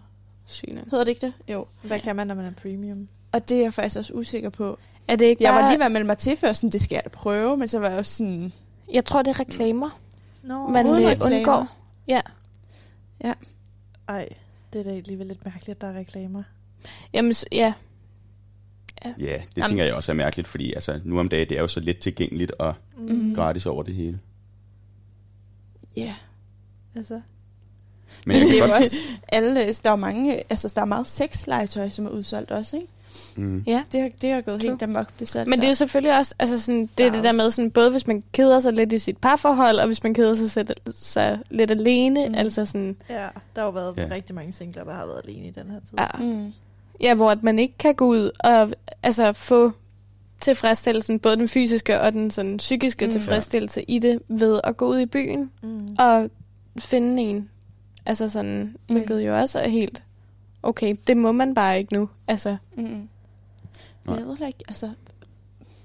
Sygt. 0.53 0.71
Hedder 0.91 1.05
det 1.05 1.09
ikke 1.09 1.27
det? 1.27 1.33
Jo. 1.49 1.67
Hvad 1.83 2.01
kan 2.01 2.17
man, 2.17 2.27
når 2.27 2.35
man 2.35 2.45
er 2.45 2.51
premium? 2.51 3.09
Og 3.33 3.49
det 3.49 3.57
er 3.57 3.63
jeg 3.63 3.75
faktisk 3.75 3.97
også 3.99 4.13
usikker 4.13 4.51
på. 4.51 4.79
Er 5.09 5.17
det 5.17 5.25
ikke 5.25 5.45
Jeg 5.45 5.53
bare... 5.53 5.63
var 5.63 5.71
lige 5.71 5.79
ved 5.79 5.87
at 5.87 5.93
melde 5.93 6.07
mig 6.07 6.19
til 6.19 6.37
før, 6.37 6.53
sådan, 6.53 6.71
det 6.71 6.81
skal 6.81 6.95
jeg 6.97 7.05
da 7.05 7.09
prøve, 7.09 7.57
men 7.57 7.69
så 7.69 7.79
var 7.79 7.89
jeg 7.89 7.99
jo 7.99 8.03
sådan... 8.03 8.53
Jeg 8.93 9.05
tror, 9.05 9.23
det 9.23 9.31
er 9.31 9.41
reklamer, 9.41 10.01
Nå, 10.43 10.69
man 10.69 10.87
uden 10.87 11.03
øh, 11.05 11.09
reklamer. 11.11 11.37
undgår. 11.39 11.69
Ja. 12.09 12.21
Ej, 14.09 14.29
det 14.73 14.79
er 14.79 14.83
da 14.85 14.91
alligevel 14.91 15.27
lidt 15.27 15.45
mærkeligt, 15.45 15.69
at 15.77 15.81
der 15.81 15.87
er 15.87 15.99
reklamer. 15.99 16.43
Jamen, 17.13 17.33
s- 17.33 17.45
ja. 17.53 17.73
ja, 19.05 19.09
det 19.09 19.19
Jamen. 19.57 19.69
tænker 19.69 19.85
jeg 19.85 19.95
også 19.95 20.13
er 20.13 20.17
mærkeligt, 20.17 20.49
fordi 20.49 20.73
altså, 20.73 21.01
nu 21.05 21.19
om 21.21 21.29
dagen, 21.29 21.49
det 21.49 21.57
er 21.57 21.61
jo 21.61 21.69
så 21.69 21.81
let 21.81 21.99
tilgængeligt 21.99 22.51
og 22.53 22.75
Mm. 22.97 23.35
gratis 23.35 23.67
over 23.67 23.83
det 23.83 23.95
hele. 23.95 24.19
Ja. 25.97 26.15
Altså, 26.95 27.21
Men 28.27 28.37
jeg 28.37 28.43
det 28.43 28.51
kan 28.51 28.63
er 28.63 28.67
jo 28.67 28.73
godt... 28.73 28.83
også 28.85 29.01
alle, 29.29 29.55
der 29.57 29.81
er 29.85 29.91
jo 29.91 29.97
mange, 29.97 30.43
altså 30.51 30.73
der 30.75 30.81
er 30.81 30.85
meget 30.85 31.07
sexlegetøj, 31.07 31.89
som 31.89 32.07
er 32.07 32.11
udsolgt 32.11 32.51
også, 32.51 32.77
ikke? 32.77 32.89
Mm, 33.37 33.65
ja. 33.67 33.83
Det 33.93 34.01
har, 34.01 34.09
det 34.23 34.31
har 34.31 34.41
gået 34.41 34.61
True. 34.61 34.71
helt 34.71 34.83
amok, 34.83 35.07
det 35.19 35.29
salg 35.29 35.49
Men 35.49 35.59
det 35.59 35.65
er 35.65 35.69
jo 35.69 35.75
selvfølgelig 35.75 36.19
også, 36.19 36.35
altså 36.39 36.61
sådan, 36.61 36.81
det 36.81 36.91
er 36.91 36.95
Der 36.97 37.07
er 37.07 37.11
det 37.13 37.25
der 37.25 37.33
med, 37.33 37.51
sådan, 37.51 37.71
både 37.71 37.91
hvis 37.91 38.07
man 38.07 38.23
keder 38.33 38.61
sig 38.61 38.73
lidt 38.73 38.93
i 38.93 38.99
sit 38.99 39.17
parforhold, 39.19 39.77
og 39.77 39.87
hvis 39.87 40.03
man 40.03 40.15
keder 40.15 40.35
sig, 40.35 40.51
sig, 40.51 40.67
sig 40.95 41.39
lidt 41.51 41.71
alene, 41.71 42.29
Mm. 42.29 42.35
altså 42.35 42.65
sådan, 42.67 42.97
ja, 43.09 43.15
der 43.15 43.61
har 43.61 43.65
jo 43.65 43.71
været 43.71 43.95
Ja. 43.97 44.03
ja. 44.03 44.09
rigtig 44.15 44.35
mange 44.35 44.53
singler, 44.53 44.85
der 44.85 44.93
har 44.95 45.07
været 45.07 45.21
alene 45.29 45.47
i 45.47 45.51
den 45.51 45.71
her 45.71 45.81
tid. 45.81 45.99
ja, 45.99 46.07
Mm. 46.25 46.53
ja, 47.01 47.15
hvor 47.15 47.31
at 47.31 47.43
man 47.43 47.59
ikke 47.59 47.75
kan 47.79 47.95
gå 47.95 48.07
ud 48.07 48.31
og 48.41 48.71
altså, 49.03 49.33
få 49.33 49.73
tilfredsstillelsen, 50.41 51.19
både 51.19 51.37
den 51.37 51.49
fysiske 51.49 52.01
og 52.01 52.13
den 52.13 52.31
sådan, 52.31 52.57
psykiske 52.57 53.05
Mm. 53.05 53.11
tilfredsstillelse 53.13 53.83
i 53.83 53.99
det, 53.99 54.21
ved 54.29 54.61
at 54.65 54.77
gå 54.77 54.87
ud 54.89 54.99
i 54.99 55.07
byen 55.07 55.51
Mm. 55.63 55.97
og 55.99 56.31
finde 56.79 57.23
en. 57.23 57.49
Altså 58.07 58.29
sådan, 58.29 58.63
Mm. 58.63 58.77
mm. 58.89 58.95
hvilket 58.95 59.27
jo 59.27 59.37
også 59.39 59.59
er 59.61 59.69
helt 59.69 60.03
okay. 60.63 60.97
Det 61.07 61.17
må 61.17 61.33
man 61.33 61.55
bare 61.55 61.79
ikke 61.79 61.93
nu. 61.95 62.09
Altså, 62.29 62.57
Mm. 62.77 62.83
Men 62.83 63.09
jeg 64.19 64.27
ved 64.27 64.27
heller 64.35 64.47
ikke, 64.47 64.65
altså, 64.69 64.91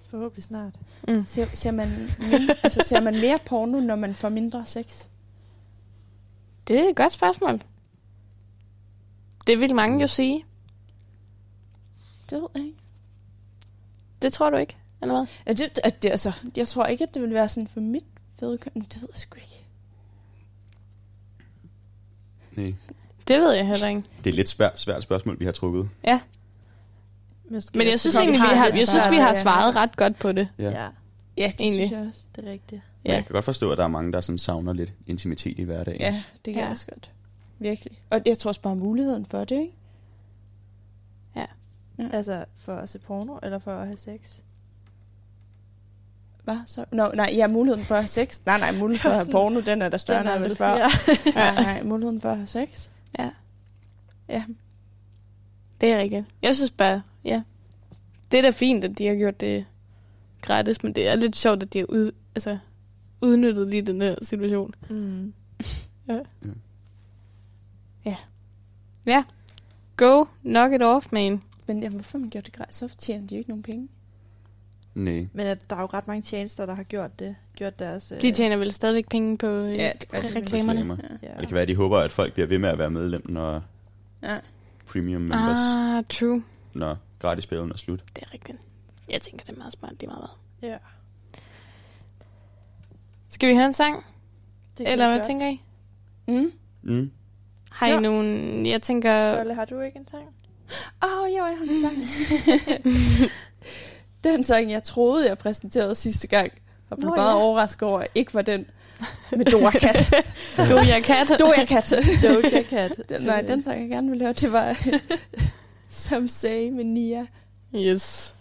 Forhåbentlig 0.07 0.43
snart. 0.43 0.73
mm. 1.07 1.23
ser, 1.23 1.45
ser, 1.45 1.71
man 1.71 1.87
mindre, 2.19 2.55
altså, 2.63 2.83
ser 2.85 2.99
man 3.01 3.13
mere 3.21 3.39
porno, 3.45 3.79
når 3.79 3.95
man 3.95 4.15
får 4.15 4.29
mindre 4.29 4.65
sex? 4.65 5.05
Det 6.67 6.79
er 6.79 6.89
et 6.89 6.95
godt 6.95 7.11
spørgsmål. 7.11 7.61
Det 9.47 9.59
vil 9.59 9.75
mange 9.75 10.01
jo 10.01 10.07
sige. 10.07 10.45
Det 12.29 12.41
ved 12.41 12.47
jeg 12.55 12.65
ikke. 12.65 12.77
Det 14.21 14.33
tror 14.33 14.49
du 14.49 14.57
ikke, 14.57 14.77
eller 15.01 15.15
hvad? 15.15 15.25
Ja, 15.47 15.53
det, 15.53 15.79
at 15.83 16.03
det, 16.03 16.09
altså, 16.09 16.31
jeg 16.57 16.67
tror 16.67 16.85
ikke, 16.85 17.03
at 17.03 17.13
det 17.13 17.21
vil 17.21 17.33
være 17.33 17.49
sådan 17.49 17.67
for 17.67 17.79
mit 17.79 18.05
vedkommende. 18.39 18.87
Det 18.93 19.01
ved 19.01 19.09
jeg 19.13 19.17
sgu 19.17 19.35
ikke. 19.35 19.56
Nej. 22.57 22.73
Det 23.27 23.39
ved 23.39 23.51
jeg 23.51 23.67
heller 23.67 23.87
ikke. 23.87 24.01
Det 24.01 24.25
er 24.25 24.29
et 24.29 24.33
lidt 24.35 24.49
svært, 24.49 24.79
svært 24.79 25.03
spørgsmål, 25.03 25.39
vi 25.39 25.45
har 25.45 25.51
trukket. 25.51 25.89
Måske 27.49 27.77
Men 27.77 27.87
jeg 27.87 27.99
synes 27.99 28.15
egentlig, 28.15 28.33
vi 28.33 28.47
har 28.55 28.65
jeg 28.65 28.87
synes, 28.87 29.11
vi 29.11 29.15
har 29.15 29.33
svaret 29.33 29.75
ret 29.75 29.97
godt 29.97 30.19
på 30.19 30.31
det. 30.31 30.47
Ja. 30.57 30.69
Ja, 30.69 30.87
Ja, 31.37 31.47
det 31.47 31.61
Egentlig. 31.61 31.87
synes 31.87 31.99
jeg 31.99 32.07
også. 32.07 32.21
det 32.35 32.47
er 32.47 32.51
rigtigt. 32.51 32.81
Men 33.03 33.11
Ja. 33.11 33.15
jeg 33.15 33.25
kan 33.25 33.33
godt 33.33 33.45
forstå, 33.45 33.71
at 33.71 33.77
der 33.77 33.83
er 33.83 33.87
mange, 33.87 34.11
der 34.11 34.21
sådan 34.21 34.39
savner 34.39 34.73
lidt 34.73 34.93
intimitet 35.07 35.59
i 35.59 35.63
hverdagen. 35.63 36.01
Ja, 36.01 36.23
det 36.45 36.53
kan 36.53 36.53
Ja. 36.53 36.59
jeg 36.61 36.69
også 36.71 36.85
godt. 36.87 37.11
Virkelig. 37.59 37.99
Og 38.09 38.21
jeg 38.25 38.37
tror 38.37 38.49
også 38.49 38.61
bare 38.61 38.75
muligheden 38.75 39.25
for 39.25 39.39
det, 39.43 39.51
ikke? 39.61 39.73
Altså, 42.13 42.45
for 42.55 42.75
at 42.75 42.89
se 42.89 42.99
porno, 42.99 43.37
eller 43.43 43.59
for 43.59 43.71
at 43.71 43.85
have 43.85 43.97
sex? 43.97 44.39
Hvad? 46.47 46.57
Så? 46.65 46.85
Nå, 46.91 47.11
nej, 47.15 47.29
ja, 47.33 47.47
muligheden 47.47 47.85
for 47.85 47.95
at 47.95 48.01
have 48.01 48.07
sex. 48.07 48.41
Nej, 48.45 48.59
nej, 48.59 48.71
muligheden 48.71 49.01
for 49.01 49.09
at 49.09 49.15
have 49.15 49.31
porno, 49.35 49.59
den 49.61 49.81
er 49.81 49.89
der 49.89 49.97
større, 49.97 50.33
end 50.35 50.41
ville 50.41 50.55
før. 50.55 50.67
Ja. 50.75 50.87
Ja, 51.35 51.53
nej, 51.53 51.83
muligheden 51.83 52.21
for 52.21 52.29
at 52.29 52.37
have 52.37 52.47
sex. 52.47 52.89
Ja. 53.19 53.31
Ja. 54.29 54.43
Det 55.81 55.91
er 55.91 55.97
rigtigt. 55.99 56.25
Jeg 56.41 56.55
synes 56.55 56.71
bare, 56.71 57.01
ja. 57.25 57.41
Det 58.31 58.37
er 58.37 58.41
da 58.41 58.49
fint, 58.49 58.83
at 58.83 58.97
de 58.97 59.07
har 59.07 59.15
gjort 59.15 59.41
det 59.41 59.65
gratis, 60.41 60.83
men 60.83 60.93
det 60.93 61.07
er 61.07 61.15
lidt 61.15 61.35
sjovt, 61.35 61.63
at 61.63 61.73
de 61.73 61.79
har 61.79 61.85
ud, 61.85 62.11
altså, 62.35 62.57
udnyttet 63.21 63.67
lige 63.67 63.81
den 63.81 64.01
her 64.01 64.15
situation. 64.21 64.73
Mm. 64.89 65.33
Ja. 69.05 69.23
Go, 69.97 70.25
knock 70.43 70.73
it 70.73 70.81
off, 70.81 71.11
man. 71.11 71.41
Men 71.67 71.83
jamen, 71.83 71.95
hvorfor 71.95 72.17
man 72.17 72.29
gjort 72.29 72.45
det 72.45 72.53
gratis? 72.53 72.75
Så 72.75 72.95
tjener 72.97 73.27
de 73.27 73.35
jo 73.35 73.39
ikke 73.39 73.49
nogen 73.49 73.63
penge. 73.63 73.87
Nej. 74.97 75.27
Men 75.33 75.47
at 75.47 75.69
der 75.69 75.75
er 75.75 75.81
jo 75.81 75.85
ret 75.93 76.07
mange 76.07 76.21
tjenester, 76.21 76.65
der 76.65 76.75
har 76.75 76.83
gjort 76.83 77.19
det. 77.19 77.35
Gjort 77.55 77.79
deres... 77.79 78.11
øh, 78.11 78.21
De 78.21 78.31
tjener 78.31 78.57
vel 78.57 78.73
stadigvæk 78.73 79.09
penge 79.09 79.37
på 79.37 79.47
øh, 79.47 79.73
Ja, 79.75 79.91
de. 80.01 80.05
reklamerne. 80.35 80.79
Reklamer. 80.79 80.97
Ja. 81.23 81.33
Og 81.35 81.39
det 81.39 81.47
kan 81.47 81.53
være, 81.55 81.61
at 81.61 81.67
de 81.67 81.75
håber, 81.75 81.97
at 81.97 82.11
folk 82.11 82.33
bliver 82.33 82.47
ved 82.47 82.57
med 82.59 82.69
at 82.69 82.77
være 82.77 82.89
medlem, 82.89 83.21
når 83.31 83.61
Ja. 84.23 84.35
premium 84.91 85.21
members, 85.21 85.57
ah. 85.75 85.97
Ah, 85.97 86.03
true. 86.09 86.43
når 86.73 86.97
gratis 87.19 87.45
perioden 87.45 87.71
er 87.71 87.77
slut. 87.77 88.03
Det 88.15 88.23
er 88.23 88.33
rigtigt. 88.33 88.57
Jeg 89.09 89.21
tænker, 89.21 89.45
det 89.45 89.53
er 89.53 89.57
meget 89.57 89.73
smart. 89.73 89.91
Det 89.91 90.03
er 90.03 90.07
meget 90.07 90.29
ja. 90.61 90.77
Skal 93.29 93.49
vi 93.49 93.53
have 93.53 93.65
en 93.65 93.73
sang? 93.73 93.95
Det 94.77 94.85
kan 94.85 94.93
Eller 94.93 95.07
hvad 95.07 95.17
gøre. 95.17 95.27
tænker 95.27 95.47
I? 95.49 95.61
Mm. 96.27 96.51
Mm. 96.83 97.11
Har 97.71 97.87
I 97.87 97.91
Ja. 97.91 97.99
nogen... 97.99 98.65
Jeg 98.65 98.81
tænker... 98.81 99.33
Stolle, 99.33 99.53
har 99.55 99.65
du 99.65 99.79
ikke 99.79 99.97
en 99.99 100.07
sang? 100.07 100.23
Åh, 101.03 101.21
oh, 101.21 101.29
jo, 101.29 101.45
jeg 101.45 101.57
har 101.57 101.63
en 101.73 101.81
sang. 101.81 101.95
den 104.23 104.43
sang, 104.43 104.71
jeg 104.71 104.83
troede, 104.83 105.29
jeg 105.29 105.37
præsenterede 105.37 105.95
sidste 105.95 106.27
gang, 106.27 106.51
og 106.89 106.97
blev 106.97 107.09
Nå, 107.09 107.15
meget 107.15 107.31
ja. 107.31 107.41
overrasket 107.41 107.87
over, 107.87 107.99
at 107.99 108.07
ikke 108.15 108.33
var 108.33 108.41
den 108.41 108.65
med 109.31 109.45
Dora 109.45 109.71
Kat. 109.71 110.25
Doja 110.69 111.01
Cat. 111.01 111.39
Doja 111.39 111.65
Kat. 111.65 111.93
Doja 112.23 112.63
Cat. 112.69 113.01
den, 113.09 113.21
nej, 113.21 113.41
den 113.41 113.63
sang, 113.63 113.81
jeg 113.81 113.89
gerne 113.89 114.09
ville 114.09 114.25
høre, 114.25 114.33
det 114.33 114.51
var 114.51 114.77
Some 115.89 116.29
Say 116.29 116.69
med 116.69 116.83
Nia. 116.83 117.25
Yes. 117.75 118.35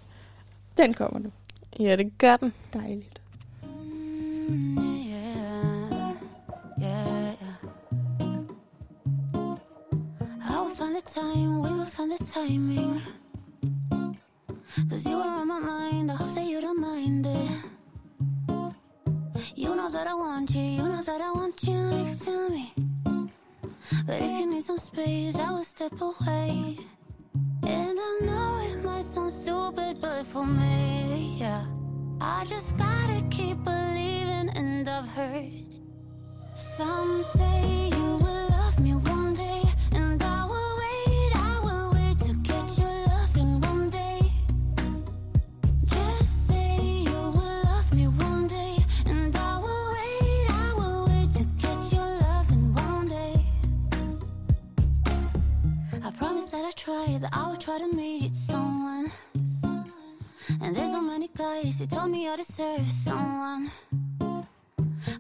Den 0.77 0.95
kommer 0.95 1.21
nu. 1.21 1.31
Ja, 1.81 1.97
det 1.97 2.19
gør 2.19 2.37
den. 2.37 2.55
Dejligt. 2.75 3.21
Yeah, 4.79 4.87
yeah, 6.83 6.83
yeah. 6.83 7.35
I 10.51 10.59
will 10.61 10.77
find 10.77 10.95
the 10.95 11.21
time, 11.21 11.61
we 11.61 11.71
will 11.71 11.87
find 11.87 12.11
the 12.19 12.25
timing. 12.27 13.01
Cause 14.77 15.07
you 15.07 15.17
are 15.17 15.41
on 15.41 15.49
my 15.49 15.59
mind, 15.59 16.13
I 16.13 16.17
hope 16.17 16.35
that 16.35 16.45
you 16.45 16.61
don't 16.61 16.79
mind 16.79 17.27
it. 17.27 17.51
You 19.55 19.75
know 19.75 19.91
that 19.91 20.07
I 20.07 20.13
want 20.13 20.51
you, 20.55 20.61
you 20.61 20.83
know 20.83 21.03
that 21.03 21.21
I 21.21 21.33
want 21.33 21.63
you 21.63 21.79
next 21.97 22.25
to 22.27 22.51
me. 22.51 22.75
But 24.07 24.21
if 24.21 24.39
you 24.39 24.47
need 24.47 24.65
some 24.65 24.79
space, 24.79 25.35
I 25.37 25.51
will 25.51 25.65
step 25.65 25.99
away. 25.99 26.79
And 27.67 27.99
I 27.99 28.19
know 28.21 28.69
it 28.71 28.85
might 28.85 29.07
sound 29.07 29.33
stupid, 29.33 29.99
but 30.01 30.27
for 30.27 30.45
me, 30.45 31.39
yeah. 31.41 31.65
I 32.21 32.45
just 32.45 32.77
gotta 32.77 33.23
keep 33.31 33.57
believing, 33.65 34.51
and 34.51 34.87
I've 34.89 35.09
heard 35.09 35.53
some 36.55 37.25
say 37.25 37.89
you 37.97 38.17
will 38.19 38.49
love 38.51 38.79
me 38.79 38.95
one 38.95 39.26
try, 56.87 57.19
that 57.19 57.31
I 57.33 57.49
will 57.49 57.57
try 57.57 57.79
to 57.79 57.89
meet 57.89 58.33
someone. 58.33 59.11
And 60.61 60.71
there's 60.75 60.93
so 60.93 61.01
many 61.01 61.29
guys 61.37 61.81
who 61.81 61.87
told 61.87 62.11
me 62.13 62.29
I 62.29 62.37
deserve 62.37 62.87
someone. 62.89 63.71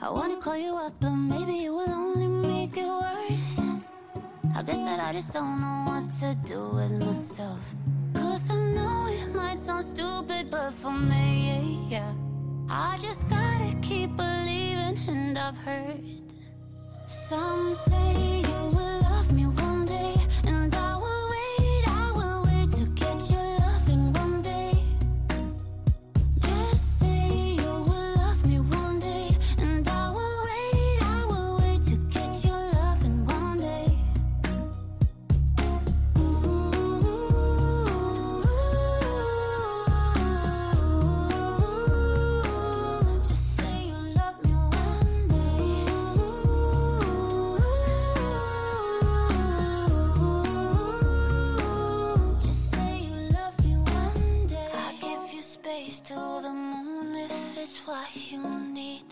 I 0.00 0.08
wanna 0.08 0.36
call 0.36 0.56
you 0.56 0.76
up, 0.76 0.94
but 1.00 1.10
maybe 1.10 1.64
it 1.64 1.70
will 1.70 1.90
only 1.90 2.28
make 2.28 2.76
it 2.76 2.86
worse. 2.86 3.58
I 4.54 4.62
guess 4.62 4.78
that 4.86 5.00
I 5.08 5.12
just 5.12 5.32
don't 5.32 5.60
know 5.60 5.78
what 5.90 6.04
to 6.20 6.28
do 6.52 6.60
with 6.78 6.92
myself. 7.04 7.64
Cause 8.14 8.48
I 8.48 8.58
know 8.76 9.08
it 9.08 9.34
might 9.34 9.58
sound 9.58 9.84
stupid, 9.84 10.50
but 10.52 10.70
for 10.72 10.92
me, 10.92 11.84
yeah. 11.88 12.12
I 12.70 12.96
just 13.00 13.28
gotta 13.28 13.74
keep 13.82 14.14
believing, 14.16 14.98
and 15.08 15.36
I've 15.36 15.58
heard 15.58 16.04
some 17.08 17.74
say 17.88 18.42
you 18.50 18.60
will 18.76 19.00
love 19.10 19.32
me 19.32 19.46
it's 57.66 57.78
what 57.84 58.08
you 58.30 58.42
need. 58.78 59.08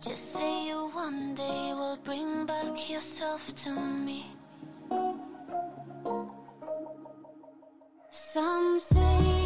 Just 0.00 0.32
say 0.32 0.66
you 0.68 0.88
one 0.94 1.34
day 1.34 1.72
will 1.74 1.98
bring 2.02 2.46
back 2.46 2.88
yourself 2.88 3.54
to 3.64 3.70
me. 4.06 4.24
Some 8.10 8.80
say 8.80 9.43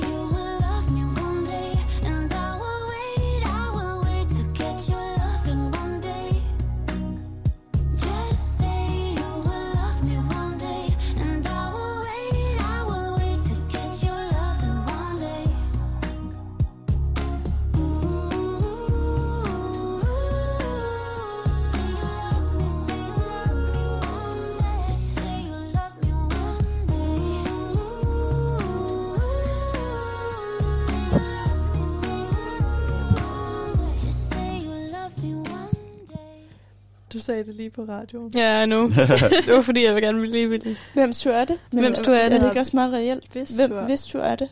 Du 37.19 37.23
sagde 37.23 37.45
det 37.45 37.55
lige 37.55 37.71
på 37.71 37.83
radioen. 37.89 38.33
Ja, 38.35 38.67
nu. 38.67 38.91
det 39.47 39.55
var 39.55 39.61
fordi, 39.63 39.85
jeg 39.85 39.95
vil 39.95 40.03
gerne 40.03 40.21
blive 40.21 40.51
ved 40.51 40.59
det. 40.59 40.77
Hvem 40.95 41.13
tur 41.13 41.33
er 41.33 41.45
det? 41.45 41.59
Hvem 41.73 41.95
tur 41.95 42.15
er 42.15 42.19
Er 42.25 42.29
det? 42.29 42.41
det 42.41 42.49
ikke 42.49 42.61
også 42.61 42.77
meget 42.77 42.93
reelt? 42.93 43.33
Hvis 43.33 43.51
Hvem, 43.57 43.71
tur. 43.71 43.81
hvis 43.83 44.05
tur 44.05 44.23
er 44.23 44.37
det? 44.37 44.49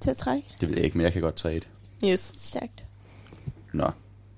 Til 0.00 0.10
at 0.10 0.16
trække? 0.16 0.48
Det 0.60 0.68
ved 0.68 0.76
jeg 0.76 0.84
ikke, 0.84 0.98
men 0.98 1.04
jeg 1.04 1.12
kan 1.12 1.22
godt 1.22 1.34
trade. 1.34 1.60
Yes. 2.04 2.32
Stærkt. 2.36 2.84
Nå. 3.72 3.90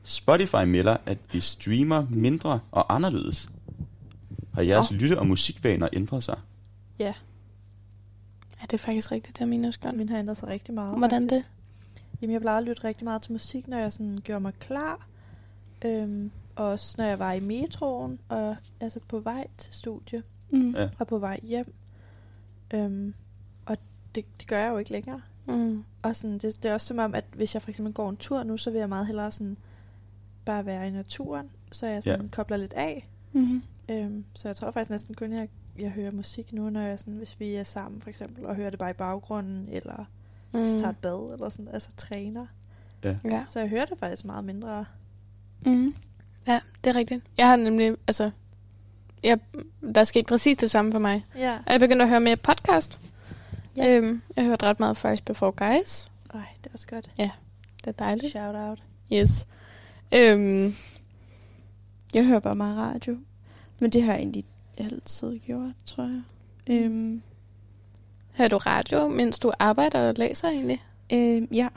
Spotify 0.04 0.64
melder, 0.66 0.96
at 1.06 1.18
de 1.32 1.40
streamer 1.40 2.06
mindre 2.10 2.60
og 2.72 2.94
anderledes. 2.94 3.48
Har 4.54 4.62
jeres 4.62 4.90
Nå. 4.90 4.96
lytte- 4.96 5.18
og 5.18 5.26
musikvaner 5.26 5.88
ændret 5.92 6.24
sig? 6.24 6.38
Ja, 6.98 7.12
Ja, 8.60 8.66
det 8.66 8.72
er 8.72 8.78
faktisk 8.78 9.12
rigtigt, 9.12 9.36
det 9.36 9.42
er 9.42 9.46
min 9.46 9.64
også 9.64 9.80
godt. 9.80 9.96
min 9.96 10.08
har 10.08 10.18
ændret 10.18 10.36
sig 10.36 10.48
rigtig 10.48 10.74
meget. 10.74 10.98
Hvordan 10.98 11.22
det? 11.22 11.30
faktisk. 11.30 11.48
Jamen, 12.22 12.32
jeg 12.32 12.40
plejede 12.40 12.58
at 12.58 12.64
lytte 12.64 12.84
rigtig 12.84 13.04
meget 13.04 13.22
til 13.22 13.32
musik, 13.32 13.68
når 13.68 13.78
jeg 13.78 13.92
sådan 13.92 14.18
gjorde 14.24 14.40
mig 14.40 14.52
klar. 14.60 15.06
Øhm, 15.84 16.30
også 16.56 16.94
når 16.98 17.04
jeg 17.04 17.18
var 17.18 17.32
i 17.32 17.40
metroen, 17.40 18.18
og 18.28 18.56
altså 18.80 19.00
på 19.08 19.18
vej 19.20 19.46
til 19.58 19.74
studie, 19.74 20.22
Mm. 20.50 20.70
Ja. 20.70 20.88
og 20.98 21.06
på 21.06 21.18
vej 21.18 21.40
hjem. 21.42 21.74
Øhm, 22.74 23.14
og 23.66 23.76
det, 24.14 24.24
det 24.40 24.48
gør 24.48 24.58
jeg 24.58 24.70
jo 24.70 24.78
ikke 24.78 24.90
længere. 24.90 25.20
Mm. 25.46 25.84
Og 26.02 26.16
sådan, 26.16 26.38
det, 26.38 26.42
det 26.62 26.64
er 26.68 26.72
også 26.74 26.86
som 26.86 26.98
om, 26.98 27.14
at 27.14 27.24
hvis 27.36 27.54
jeg 27.54 27.62
for 27.62 27.70
eksempel 27.70 27.94
går 27.94 28.10
en 28.10 28.16
tur 28.16 28.42
nu, 28.42 28.56
så 28.56 28.70
vil 28.70 28.78
jeg 28.78 28.88
meget 28.88 29.06
hellere 29.06 29.30
sådan 29.30 29.56
bare 30.44 30.66
være 30.66 30.88
i 30.88 30.90
naturen, 30.90 31.50
så 31.72 31.86
jeg 31.86 32.02
sådan 32.02 32.20
Ja. 32.24 32.28
kobler 32.32 32.56
lidt 32.56 32.72
af. 32.72 33.08
Mm-hmm. 33.32 33.62
Øhm, 33.88 34.24
så 34.34 34.48
jeg 34.48 34.56
tror 34.56 34.70
faktisk 34.70 34.90
næsten 34.90 35.14
kun, 35.14 35.32
jeg, 35.32 35.48
jeg 35.78 35.90
hører 35.90 36.10
musik 36.10 36.52
nu, 36.52 36.70
når 36.70 36.80
jeg 36.80 36.98
sådan, 36.98 37.14
hvis 37.14 37.40
vi 37.40 37.54
er 37.54 37.62
sammen 37.62 38.00
for 38.00 38.10
eksempel, 38.10 38.46
og 38.46 38.54
hører 38.54 38.70
det 38.70 38.78
bare 38.78 38.90
i 38.90 38.94
baggrunden, 38.94 39.68
eller 39.72 40.04
mm. 40.54 40.58
tager 40.60 40.88
et 40.90 40.96
bad, 40.96 41.32
eller 41.32 41.48
sådan, 41.48 41.68
altså 41.68 41.88
træner. 41.96 42.46
Ja. 43.04 43.44
Så 43.48 43.60
jeg 43.60 43.68
hører 43.68 43.84
det 43.84 43.98
faktisk 43.98 44.24
meget 44.24 44.44
mindre. 44.44 44.84
Mm. 45.66 45.94
Ja, 46.46 46.60
det 46.84 46.90
er 46.90 46.94
rigtigt. 46.96 47.22
Jeg 47.38 47.48
har 47.48 47.56
nemlig, 47.56 47.94
altså, 48.06 48.30
jeg, 49.22 49.38
der 49.94 50.00
er 50.00 50.04
sket 50.04 50.26
præcis 50.26 50.56
det 50.56 50.70
samme 50.70 50.92
for 50.92 50.98
mig. 50.98 51.24
Ja. 51.38 51.56
Og 51.66 51.72
jeg 51.72 51.80
begyndte 51.80 52.02
at 52.02 52.08
høre 52.08 52.20
mere 52.20 52.36
podcast. 52.36 52.98
Ja. 53.76 53.84
Ja. 53.84 53.96
Øhm, 53.96 54.22
jeg 54.36 54.44
hørte 54.44 54.66
ret 54.66 54.80
meget 54.80 54.96
First 54.96 55.24
Before 55.24 55.52
Guys. 55.52 56.10
Ej, 56.34 56.40
det 56.58 56.66
er 56.66 56.70
også 56.72 56.86
godt. 56.86 57.10
Det 57.16 57.30
er 57.86 57.92
dejligt. 57.92 58.30
Shout 58.30 58.54
out. 58.54 58.78
Yes. 59.12 59.46
Øhm, 60.14 60.74
Jeg 62.14 62.24
hører 62.24 62.40
bare 62.40 62.54
meget 62.54 62.76
radio. 62.76 63.16
Men 63.78 63.90
det 63.90 64.02
har 64.02 64.12
jeg 64.12 64.20
egentlig 64.20 64.44
altid 64.78 65.38
gjort, 65.38 65.72
tror 65.86 66.04
jeg. 66.04 66.22
Øhm, 66.66 67.22
hører 68.36 68.48
du 68.48 68.56
radio, 68.56 69.08
mens 69.08 69.38
du 69.38 69.52
arbejder 69.58 70.08
og 70.08 70.14
læser 70.18 70.48
egentlig? 70.48 70.82
øhm, 71.12 71.48
ja. 71.52 71.68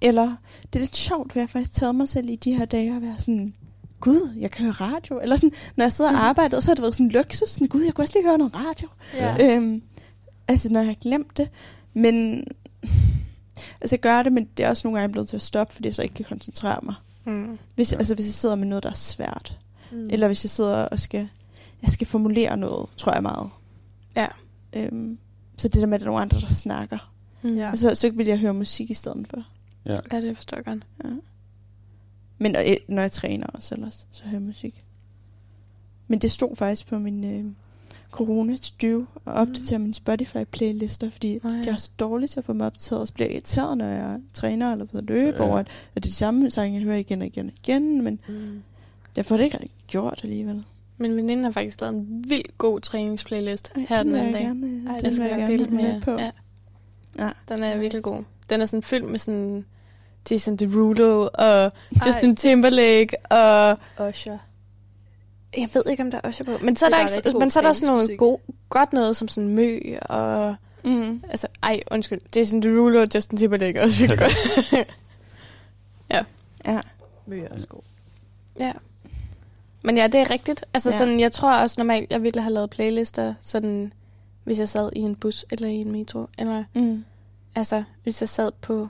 Eller, 0.00 0.36
det 0.62 0.74
er 0.74 0.78
lidt 0.80 0.96
sjovt, 0.96 1.32
for 1.32 1.38
jeg 1.38 1.42
har 1.42 1.46
faktisk 1.48 1.72
taget 1.72 1.94
mig 1.94 2.08
selv 2.08 2.30
i 2.30 2.36
de 2.36 2.54
her 2.56 2.64
dage 2.64 2.96
at 2.96 3.02
være 3.02 3.18
sådan, 3.18 3.54
gud, 4.00 4.34
jeg 4.38 4.50
kan 4.50 4.64
høre 4.64 4.72
radio. 4.74 5.20
Eller 5.20 5.36
sådan, 5.36 5.52
når 5.76 5.84
jeg 5.84 5.92
sidder 5.92 6.10
og 6.12 6.18
arbejder, 6.18 6.60
så 6.60 6.70
har 6.70 6.74
det 6.74 6.82
været 6.82 6.94
sådan 6.94 7.06
en 7.06 7.12
luksus. 7.12 7.48
Sådan, 7.48 7.66
gud, 7.68 7.82
jeg 7.82 7.94
kunne 7.94 8.04
også 8.04 8.14
lige 8.18 8.28
høre 8.28 8.38
noget 8.38 8.54
radio. 8.54 8.88
Ja. 9.14 9.54
Øhm, 9.56 9.82
altså, 10.48 10.68
når 10.72 10.80
jeg 10.80 10.86
har 10.88 10.94
glemt 10.94 11.36
det. 11.36 11.50
Men, 11.94 12.44
altså, 13.80 13.96
jeg 13.96 14.00
gør 14.00 14.22
det, 14.22 14.32
men 14.32 14.48
det 14.56 14.64
er 14.64 14.68
også 14.68 14.86
nogle 14.88 15.00
gange, 15.00 15.12
blevet 15.12 15.28
til 15.28 15.36
at 15.36 15.42
stoppe, 15.42 15.74
fordi 15.74 15.86
jeg 15.88 15.94
så 15.94 16.02
ikke 16.02 16.14
kan 16.14 16.24
koncentrere 16.24 16.78
mig. 16.82 16.94
Mm. 17.24 17.58
Hvis, 17.74 17.92
Ja. 17.92 17.98
Altså, 17.98 18.14
hvis 18.14 18.26
jeg 18.26 18.34
sidder 18.34 18.54
med 18.54 18.66
noget, 18.66 18.82
der 18.84 18.90
er 18.90 18.94
svært. 18.94 19.56
Mm. 19.92 20.08
Eller 20.10 20.26
hvis 20.26 20.44
jeg 20.44 20.50
sidder 20.50 20.76
og 20.76 20.98
skal, 20.98 21.28
jeg 21.82 21.90
skal 21.90 22.06
formulere 22.06 22.56
noget, 22.56 22.88
tror 22.96 23.12
jeg 23.12 23.22
meget. 23.22 23.50
Ja. 24.16 24.26
Øhm, 24.72 25.18
så 25.58 25.68
det 25.68 25.80
der 25.80 25.86
med, 25.86 25.94
at 25.94 26.00
der 26.00 26.06
er 26.06 26.10
nogle 26.10 26.22
andre, 26.22 26.40
der 26.40 26.48
snakker. 26.48 27.12
Mm. 27.42 27.56
Ja. 27.56 27.70
Altså, 27.70 27.94
så 27.94 28.10
vil 28.10 28.26
jeg 28.26 28.38
høre 28.38 28.54
musik 28.54 28.90
i 28.90 28.94
stedet 28.94 29.26
for. 29.30 29.42
Ja. 29.84 29.98
ja, 30.12 30.20
det 30.20 30.36
forstår 30.36 30.56
jeg 30.56 30.64
godt. 30.64 30.82
Ja. 31.04 31.08
Men 32.38 32.52
når 32.52 32.60
jeg, 32.60 32.78
når 32.88 33.02
jeg 33.02 33.12
træner 33.12 33.46
også 33.46 33.74
ellers, 33.74 34.06
så 34.10 34.24
hører 34.24 34.32
jeg 34.34 34.42
musik. 34.42 34.84
Men 36.08 36.18
det 36.18 36.30
stod 36.30 36.56
faktisk 36.56 36.86
på 36.86 36.98
min 36.98 37.24
øh, 37.24 37.44
corona 38.10 38.56
to 38.56 38.74
do 38.88 39.04
og 39.24 39.32
opdatere 39.34 39.78
mm. 39.78 39.82
mine 39.82 39.94
Spotify-playlister, 39.94 41.10
fordi 41.10 41.38
Nå 41.42 41.50
oh, 41.50 41.56
ja. 41.56 41.62
jeg 41.64 41.72
er 41.72 41.76
så 41.76 41.90
dårligt 42.00 42.32
til 42.32 42.40
at 42.40 42.44
få 42.44 42.52
dem 42.52 42.60
opdateret, 42.60 43.00
og 43.00 43.06
så 43.08 43.14
bliver 43.14 43.26
jeg 43.26 43.34
irriteret, 43.34 43.78
når 43.78 43.86
jeg 43.86 44.20
træner 44.32 44.72
eller 44.72 44.86
ved 44.92 45.00
at 45.00 45.06
løbe 45.06 45.36
Ja. 45.42 45.48
over, 45.48 45.58
at 45.58 45.66
at 45.66 45.94
det 45.94 45.96
er 45.96 46.00
de 46.10 46.12
samme 46.12 46.50
sange, 46.50 46.74
jeg 46.78 46.82
hører 46.84 46.96
igen 46.96 47.20
og 47.20 47.26
igen 47.26 47.46
og 47.46 47.52
igen, 47.64 48.02
men 48.04 48.20
Mm. 48.28 48.62
jeg 49.16 49.26
får 49.26 49.36
det 49.36 49.44
ikke 49.44 49.56
rigtig 49.56 49.76
gjort 49.86 50.20
alligevel. 50.22 50.64
Min 50.98 51.16
veninde 51.16 51.42
har 51.42 51.50
faktisk 51.50 51.80
lavet 51.80 51.94
en 51.96 52.24
vildt 52.28 52.58
god 52.58 52.80
træningsplaylist 52.80 53.72
Ej, 53.74 53.86
her 53.88 54.02
den 54.02 54.12
vil 54.12 54.18
anden 54.18 54.32
jeg 54.34 54.40
dag. 54.40 54.46
Gerne, 54.46 54.66
Ej, 54.86 54.92
Ej, 54.92 54.96
den 54.96 55.04
den 55.04 55.14
skal 55.14 55.26
jeg 55.28 55.38
gerne 55.38 55.58
dele 55.58 55.70
med 55.70 56.00
på. 56.00 56.10
Ja, 56.10 56.30
Ja. 57.20 57.30
den 57.48 57.62
er 57.62 57.78
virkelig 57.78 58.02
god. 58.02 58.22
Den 58.50 58.60
er 58.60 58.64
sådan 58.64 58.82
fyldt 58.82 59.10
med 59.10 59.18
sådan 59.18 59.64
Jason 60.30 60.56
Derulo 60.56 61.28
og 61.34 61.72
Justin 62.06 62.36
Timberlake 62.36 63.08
og 63.30 63.78
Usher. 64.08 64.38
jeg 65.56 65.68
ved 65.74 65.82
ikke 65.90 66.02
om 66.02 66.10
der 66.10 66.18
er 66.18 66.28
også 66.28 66.44
på. 66.44 66.50
Men 66.62 66.76
så 66.76 66.86
er 66.86 66.88
Det 66.90 66.96
der, 66.96 67.02
er 67.02 67.06
bare 67.06 67.16
rigtig 67.16 67.26
ikke, 67.26 67.32
god 67.32 67.40
men 67.40 67.50
så 67.50 67.58
er 67.58 67.62
der 67.62 67.72
sådan 67.72 67.94
noget 67.94 68.18
god, 68.18 68.38
godt 68.68 68.92
noget 68.92 69.16
som 69.16 69.28
sådan 69.28 69.48
Mø 69.48 69.78
og 70.00 70.54
Mm. 70.84 71.22
altså 71.30 71.46
ej 71.62 71.80
undskyld 71.90 72.20
Jason 72.36 72.62
Derulo 72.62 73.00
og 73.00 73.08
Justin 73.14 73.38
Timberlake 73.38 73.78
er 73.78 73.84
også 73.84 73.98
virkelig 73.98 74.18
godt. 74.18 74.32
Ja. 76.10 76.24
Mø 77.26 77.40
er 77.44 77.48
også 77.48 77.66
god. 77.66 77.80
ja. 78.60 78.72
Men 79.82 79.96
ja, 79.96 80.06
det 80.06 80.20
er 80.20 80.30
rigtigt. 80.30 80.64
Altså 80.74 80.90
Ja. 80.90 80.96
sådan, 80.96 81.20
jeg 81.20 81.32
tror 81.32 81.52
også 81.56 81.74
normalt, 81.78 82.10
jeg 82.10 82.22
ville 82.22 82.40
have 82.42 82.52
lavet 82.54 82.70
playlister, 82.70 83.34
sådan, 83.42 83.92
hvis 84.44 84.58
jeg 84.58 84.68
sad 84.68 84.90
i 84.96 84.98
en 84.98 85.16
bus 85.16 85.44
eller 85.50 85.68
i 85.68 85.74
en 85.74 85.92
metro, 85.92 86.26
eller 86.38 86.64
Mm. 86.74 87.04
altså, 87.54 87.82
hvis 88.02 88.22
jeg 88.22 88.28
sad 88.28 88.52
på 88.60 88.88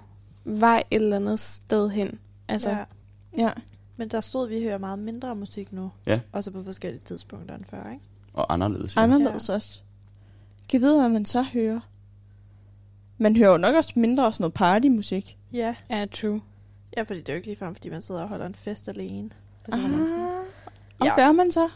vej 0.49 0.83
et 0.91 1.03
eller 1.03 1.17
andet 1.17 1.41
sted 1.41 1.89
hen. 1.91 2.19
Altså, 2.49 2.71
ja. 2.71 2.85
Ja. 3.37 3.51
Men 3.97 4.09
der 4.09 4.21
stod, 4.21 4.45
at 4.45 4.51
vi 4.51 4.63
hører 4.63 4.79
meget 4.79 4.99
mindre 4.99 5.35
musik 5.37 5.73
nu. 5.73 5.91
Ja. 6.07 6.21
Også 6.33 6.51
på 6.51 6.63
forskellige 6.63 7.03
tidspunkter 7.05 7.55
end 7.55 7.65
før, 7.65 7.91
ikke? 7.91 8.03
Og 8.33 8.53
anderledes. 8.53 8.97
Ja. 8.97 9.01
Anderledes 9.03 9.49
ja. 9.49 9.55
også. 9.55 9.81
Kan 10.69 10.81
vide, 10.81 11.01
hvad 11.01 11.09
man 11.09 11.25
så 11.25 11.43
hører. 11.43 11.81
Man 13.19 13.37
hører 13.37 13.51
jo 13.51 13.57
nok 13.57 13.75
også 13.75 13.93
mindre 13.97 14.33
sådan 14.33 14.43
noget 14.43 14.55
partymusik. 14.55 15.37
Ja. 15.53 15.75
ja, 15.91 16.07
true. 16.13 16.41
Ja, 16.97 17.03
fordi 17.03 17.21
det 17.21 17.29
er 17.29 17.33
jo 17.33 17.37
ikke 17.37 17.49
ligefrem, 17.49 17.75
fordi 17.75 17.89
man 17.89 18.03
sidder 18.03 18.21
og 18.23 18.29
holder 18.29 18.47
en 18.47 18.55
fest 18.55 18.89
alene. 18.89 19.31
Altså, 19.65 19.81
hvor 19.81 19.89
man 19.89 20.07
sådan, 20.07 20.23
Ah, 21.01 21.01
og 21.01 21.07
Ja. 21.07 21.15
gør 21.15 21.33
man 21.33 21.53
så? 21.53 21.69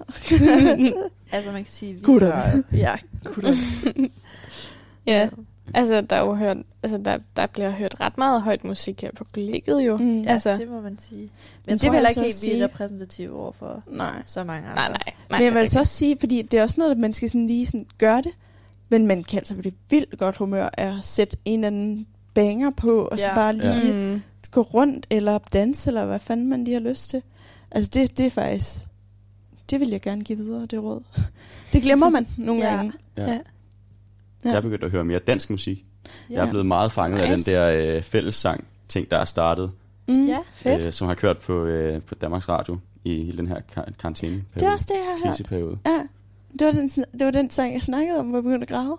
altså 1.32 1.52
man 1.52 1.62
kan 1.64 1.72
sige, 1.72 1.94
vi 1.94 2.00
hører- 2.06 2.62
Ja, 2.72 2.96
gutterne. 3.24 4.08
Ja, 5.06 5.28
altså 5.74 6.00
der, 6.00 6.16
er 6.16 6.20
jo 6.20 6.34
hørt, 6.34 6.56
altså, 6.82 6.98
der, 6.98 7.18
der 7.36 7.46
bliver 7.46 7.70
hørt 7.70 8.00
ret 8.00 8.18
meget 8.18 8.42
højt 8.42 8.64
musik 8.64 9.02
her 9.02 9.10
på 9.16 9.24
kollegiet 9.32 9.80
jo. 9.86 9.96
Mm. 9.96 10.22
Ja, 10.22 10.30
Altså- 10.32 10.48
altså, 10.50 10.62
det 10.64 10.70
må 10.72 10.80
man 10.80 10.98
sige. 10.98 11.20
Men 11.20 11.28
jeg 11.66 11.72
det 11.72 11.80
tror 11.80 11.90
vil 11.90 11.96
heller 11.96 12.08
jeg 12.08 12.10
ikke 12.10 12.14
så 12.14 12.20
helt, 12.22 12.34
også 12.34 12.46
vi 12.46 12.50
er 12.52 12.54
sige. 12.54 12.64
repræsentative 12.64 13.36
over 13.40 13.52
for 13.52 13.82
Nej. 13.90 14.22
så 14.26 14.44
mange 14.44 14.68
andre. 14.68 14.74
Nej, 14.82 14.88
nej. 14.88 14.98
nej 15.06 15.14
Men 15.30 15.34
jeg 15.34 15.38
det 15.40 15.46
er 15.46 15.50
vil 15.60 15.68
så 15.68 15.78
rigtigt. 15.78 15.80
også 15.80 15.92
sige, 15.92 16.16
fordi 16.20 16.42
det 16.42 16.58
er 16.58 16.62
også 16.62 16.74
noget, 16.80 16.90
at 16.90 16.98
man 16.98 17.12
skal 17.12 17.28
sådan 17.28 17.46
lige 17.46 17.66
sådan 17.66 17.86
gøre 17.98 18.22
det. 18.22 18.32
Men 18.88 19.06
man 19.06 19.24
kan 19.24 19.38
altså 19.38 19.54
blive 19.56 19.74
vildt 19.90 20.18
godt 20.18 20.36
humør 20.36 20.68
af 20.78 20.86
at 20.98 21.04
sætte 21.04 21.36
en 21.44 21.58
eller 21.64 21.66
anden 21.66 22.06
banger 22.34 22.70
på, 22.70 23.04
og 23.04 23.18
så 23.18 23.28
Ja. 23.28 23.34
bare 23.34 23.52
lige 23.52 23.86
ja. 23.86 24.14
Mm. 24.14 24.22
gå 24.50 24.60
rundt, 24.62 25.06
eller 25.10 25.38
danse, 25.52 25.90
eller 25.90 26.06
hvad 26.06 26.18
fanden 26.18 26.48
man 26.48 26.64
lige 26.64 26.74
har 26.74 26.80
lyst 26.90 27.10
til. 27.10 27.22
Altså 27.70 27.90
det, 27.94 28.18
det 28.18 28.26
er 28.26 28.30
faktisk, 28.30 28.74
det 29.70 29.80
vil 29.80 29.88
jeg 29.88 30.00
gerne 30.00 30.20
give 30.24 30.38
videre, 30.38 30.66
det 30.66 30.82
råd. 30.82 31.00
Det 31.72 31.82
glemmer 31.82 32.08
man 32.08 32.26
nogle 32.36 32.62
Ja. 32.64 32.74
gange. 32.74 32.92
Ja. 33.16 33.38
Ja. 34.44 34.50
Jeg 34.50 34.56
er 34.56 34.60
begyndt 34.60 34.84
at 34.84 34.90
høre 34.90 35.04
mere 35.04 35.18
dansk 35.18 35.50
musik. 35.50 35.84
Ja. 36.30 36.34
Jeg 36.34 36.46
er 36.46 36.50
blevet 36.50 36.66
meget 36.66 36.92
fanget 36.92 37.30
nice. 37.30 37.56
af 37.56 37.72
den 37.72 37.78
der 37.84 37.96
øh, 37.96 38.02
fællessang 38.02 38.64
ting, 38.88 39.10
der 39.10 39.16
er 39.18 39.24
startet, 39.24 39.72
Mm. 40.08 40.26
Ja, 40.26 40.38
Fedt. 40.54 40.86
øh, 40.86 40.92
som 40.92 41.06
har 41.08 41.14
kørt 41.14 41.38
på, 41.38 41.64
øh, 41.64 42.02
på 42.02 42.14
Danmarks 42.14 42.48
Radio 42.48 42.78
i 43.04 43.24
hele 43.24 43.36
den 43.38 43.46
her 43.48 43.60
kar- 43.74 43.88
karantæne 43.98 44.44
Det 44.54 44.62
er 44.62 44.70
også 44.72 44.86
det, 44.88 44.94
jeg 44.94 45.04
har 45.04 45.26
hørt. 45.26 45.80
Ja, 45.86 46.02
det 46.58 46.66
var, 46.66 46.72
den, 46.72 46.88
det 46.88 47.24
var 47.24 47.30
den 47.30 47.50
sang, 47.50 47.74
jeg 47.74 47.82
snakkede 47.82 48.18
om, 48.18 48.26
hvor 48.26 48.36
jeg 48.38 48.42
begyndte 48.42 48.64
at 48.64 48.68
græde. 48.68 48.96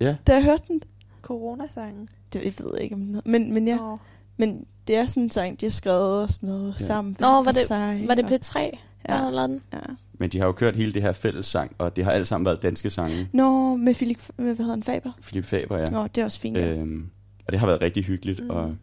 Ja. 0.00 0.16
Da 0.26 0.34
jeg 0.34 0.42
hørte 0.42 0.62
den. 0.68 0.82
Coronasangen. 1.22 2.08
Det 2.32 2.44
jeg 2.44 2.52
ved 2.58 2.70
jeg 2.74 2.82
ikke, 2.82 2.94
om 2.94 3.06
hedder. 3.06 3.20
Men, 3.24 3.54
men, 3.54 3.68
ja, 3.68 3.78
Åh. 3.92 3.98
men 4.36 4.66
det 4.88 4.96
er 4.96 5.06
sådan 5.06 5.22
en 5.22 5.30
sang, 5.30 5.60
de 5.60 5.66
har 5.66 5.70
skrevet 5.70 6.22
og 6.22 6.30
sådan 6.30 6.48
noget 6.48 6.74
Ja. 6.80 6.84
sammen. 6.84 7.16
Nå, 7.20 7.26
var 7.26 7.42
det- 7.42 7.56
sig, 7.66 8.04
Var 8.08 8.14
det 8.14 8.24
og- 8.24 8.30
P3, 8.30 8.58
der 8.58 8.70
Ja. 9.08 9.14
havde 9.14 9.34
lavet 9.34 9.48
den? 9.50 9.62
Ja. 9.72 9.78
Men 10.14 10.30
de 10.30 10.38
har 10.38 10.46
jo 10.46 10.52
kørt 10.52 10.76
hele 10.76 10.92
det 10.92 11.02
her 11.02 11.12
fællessang, 11.12 11.72
og 11.78 11.96
det 11.96 12.04
har 12.04 12.12
alt 12.12 12.26
sammen 12.26 12.44
været 12.44 12.62
danske 12.62 12.90
sange. 12.90 13.28
Nå, 13.32 13.76
med 13.76 13.94
Philip, 13.94 14.18
med, 14.36 14.44
hvad 14.44 14.56
hedder 14.56 14.70
han, 14.70 14.82
Faber? 14.82 15.10
Philip 15.22 15.44
Faber, 15.44 15.78
ja. 15.78 15.84
Nå, 15.90 16.02
det 16.06 16.18
er 16.20 16.24
også 16.24 16.40
fint. 16.40 16.56
Ja. 16.56 16.68
Øhm, 16.70 17.10
og 17.46 17.52
det 17.52 17.60
har 17.60 17.66
været 17.66 17.80
rigtig 17.82 18.04
hyggeligt, 18.04 18.38
Mm. 18.40 18.44
mm. 18.44 18.50
og 18.50 18.76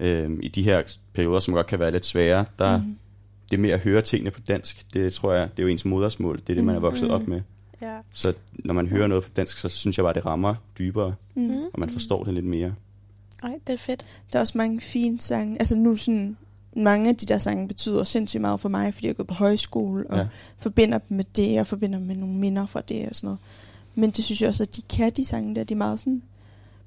øhm, 0.00 0.40
i 0.42 0.48
de 0.48 0.62
her 0.62 0.82
perioder, 1.14 1.40
som 1.40 1.54
godt 1.54 1.66
kan 1.66 1.78
være 1.78 1.90
lidt 1.90 2.06
svære, 2.06 2.44
der 2.58 2.78
mm. 2.78 2.96
Det 3.50 3.60
med 3.60 3.70
at 3.70 3.80
høre 3.80 4.02
tingene 4.02 4.30
på 4.30 4.40
dansk, 4.48 4.86
det 4.94 5.12
tror 5.12 5.32
jeg, 5.32 5.48
det 5.50 5.58
er 5.58 5.62
jo 5.62 5.68
ens 5.68 5.84
modersmål, 5.84 6.38
det 6.38 6.48
er 6.50 6.54
det, 6.54 6.64
man 6.64 6.74
er 6.76 6.80
vokset 6.80 7.08
Mm. 7.08 7.14
op 7.14 7.28
med. 7.28 7.40
Ja. 7.82 7.98
Så 8.12 8.32
når 8.64 8.74
man 8.74 8.86
hører 8.86 9.06
noget 9.06 9.24
på 9.24 9.30
dansk, 9.36 9.58
så 9.58 9.68
synes 9.68 9.98
jeg 9.98 10.04
bare, 10.04 10.14
det 10.14 10.26
rammer 10.26 10.54
dybere, 10.78 11.14
Mm. 11.34 11.42
Mm. 11.42 11.50
og 11.72 11.80
man 11.80 11.90
forstår 11.90 12.24
det 12.24 12.34
lidt 12.34 12.44
mere. 12.46 12.74
Ej, 13.42 13.58
det 13.66 13.72
er 13.72 13.78
fedt. 13.78 14.06
Der 14.32 14.38
er 14.38 14.40
også 14.40 14.58
mange 14.58 14.80
fine 14.80 15.20
sange. 15.20 15.56
Altså 15.58 15.76
nu 15.76 15.96
sådan, 15.96 16.36
mange 16.76 17.08
af 17.08 17.16
de 17.16 17.26
der 17.26 17.38
sange 17.38 17.68
betyder 17.68 18.04
sindssygt 18.04 18.40
meget 18.40 18.60
for 18.60 18.68
mig, 18.68 18.94
fordi 18.94 19.06
jeg 19.06 19.16
går 19.16 19.24
på 19.24 19.34
højskole, 19.34 20.10
og 20.10 20.18
Ja. 20.18 20.26
forbinder 20.58 20.98
dem 20.98 21.16
med 21.16 21.24
det, 21.36 21.60
og 21.60 21.66
forbinder 21.66 21.98
dem 21.98 22.06
med 22.06 22.16
nogle 22.16 22.34
minder 22.34 22.66
fra 22.66 22.80
det 22.80 23.08
og 23.08 23.14
sådan 23.16 23.26
noget. 23.26 23.38
Men 23.94 24.10
det 24.10 24.24
synes 24.24 24.40
jeg 24.42 24.48
også, 24.48 24.62
at 24.62 24.76
de 24.76 24.82
kan, 24.82 25.12
de 25.16 25.24
sange 25.24 25.54
der, 25.54 25.64
de 25.64 25.74
er 25.74 25.78
meget 25.78 26.00
sådan, 26.00 26.22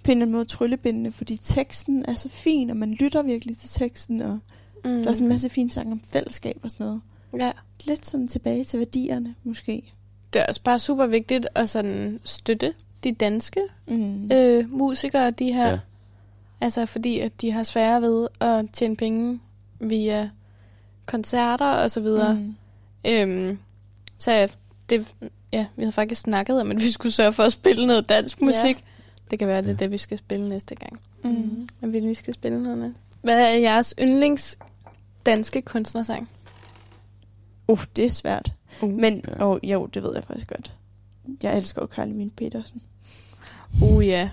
på 0.03 0.11
en 0.11 0.17
eller 0.17 0.25
anden 0.25 0.33
måde 0.33 0.45
tryllebindende, 0.45 1.11
fordi 1.11 1.37
teksten 1.43 2.05
er 2.07 2.13
så 2.15 2.29
fin, 2.29 2.69
og 2.69 2.77
man 2.77 2.91
lytter 2.93 3.21
virkelig 3.21 3.57
til 3.57 3.69
teksten, 3.69 4.21
og 4.21 4.39
mm. 4.75 4.89
der 4.91 5.07
er 5.09 5.13
sådan 5.13 5.25
en 5.25 5.29
masse 5.29 5.49
fine 5.49 5.71
sange 5.71 5.91
om 5.91 6.01
fællesskab 6.07 6.59
og 6.63 6.71
sådan 6.71 6.85
noget. 6.85 7.01
Ja, 7.39 7.51
Lidt 7.87 8.05
sådan 8.05 8.27
tilbage 8.27 8.63
til 8.63 8.79
værdierne, 8.79 9.35
måske. 9.43 9.93
det 10.33 10.41
er 10.41 10.45
også 10.45 10.61
bare 10.63 10.79
super 10.79 11.05
vigtigt 11.05 11.47
at 11.55 11.69
sådan 11.69 12.19
støtte 12.23 12.73
de 13.03 13.11
danske 13.11 13.59
Mm. 13.87 14.31
øh, 14.31 14.71
musikere, 14.73 15.31
de 15.31 15.53
her. 15.53 15.69
Ja. 15.69 15.79
Altså 16.61 16.85
fordi, 16.85 17.19
at 17.19 17.41
de 17.41 17.51
har 17.51 17.63
svære 17.63 18.01
ved 18.01 18.27
at 18.39 18.65
tjene 18.73 18.95
penge 18.95 19.39
via 19.79 20.29
koncerter 21.05 21.71
og 21.71 21.91
så 21.91 22.01
videre. 22.01 22.33
Mm. 22.35 22.55
Øhm, 23.07 23.59
så 24.17 24.31
ja, 24.31 24.47
det, 24.89 25.13
ja, 25.53 25.65
vi 25.75 25.81
havde 25.83 25.91
faktisk 25.91 26.21
snakket 26.21 26.61
om, 26.61 26.71
at 26.71 26.77
vi 26.81 26.91
skulle 26.91 27.13
sørge 27.13 27.33
for 27.33 27.43
at 27.43 27.51
spille 27.51 27.87
noget 27.87 28.09
dansk 28.09 28.41
musik. 28.41 28.83
Det 29.31 29.39
kan 29.39 29.47
være, 29.47 29.61
det 29.61 29.67
er 29.67 29.71
Ja. 29.71 29.77
det, 29.77 29.91
vi 29.91 29.97
skal 29.97 30.17
spille 30.17 30.49
næste 30.49 30.75
gang. 30.75 30.99
Mm. 31.23 31.69
At 31.81 31.91
vi 31.93 31.99
lige 31.99 32.15
skal 32.15 32.33
spille 32.33 32.63
noget 32.63 32.75
andet. 32.75 32.95
Hvad 33.21 33.39
er 33.41 33.49
jeres 33.57 33.93
yndlings 33.99 34.57
danske 35.25 35.61
kunstnersang? 35.61 36.29
Uh, 37.67 37.83
det 37.95 38.05
er 38.05 38.09
svært. 38.09 38.53
Uh. 38.81 38.89
Men 38.89 39.23
Ja. 39.27 39.45
oh, 39.49 39.59
jo, 39.63 39.85
det 39.85 40.03
ved 40.03 40.11
jeg 40.15 40.23
faktisk 40.23 40.47
godt. 40.47 40.73
Jeg 41.43 41.57
elsker 41.57 41.81
jo 41.81 41.87
Carly 41.87 42.11
Min 42.11 42.29
Petersen. 42.29 42.81
Uh, 43.83 44.07
ja. 44.07 44.29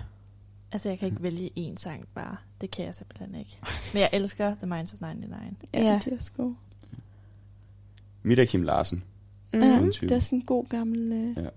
Altså, 0.71 0.89
jeg 0.89 0.99
kan 0.99 1.07
ikke 1.07 1.23
vælge 1.23 1.49
én 1.59 1.75
sang 1.77 2.05
bare. 2.15 2.37
Det 2.63 2.71
kan 2.71 2.85
jeg 2.85 2.95
simpelthen 2.95 3.35
ikke. 3.35 3.57
Men 3.93 3.99
jeg 4.01 4.09
elsker 4.13 4.55
The 4.55 4.67
Minds 4.67 4.93
of 4.93 5.01
99. 5.01 5.57
Ja, 5.73 5.79
Ja. 5.81 5.91
ja. 5.93 5.99
det 6.05 6.13
er 6.13 6.19
sgu. 6.19 6.55
Mit 8.23 8.39
er 8.39 8.45
Kim 8.45 8.63
Larsen, 8.63 9.03
Mm. 9.53 9.59
Ja, 9.61 9.79
det 10.01 10.11
er 10.11 10.19
sådan 10.19 10.39
en 10.39 10.45
god 10.45 10.65
gammel... 10.69 11.11
Øh... 11.11 11.43
Ja. 11.43 11.49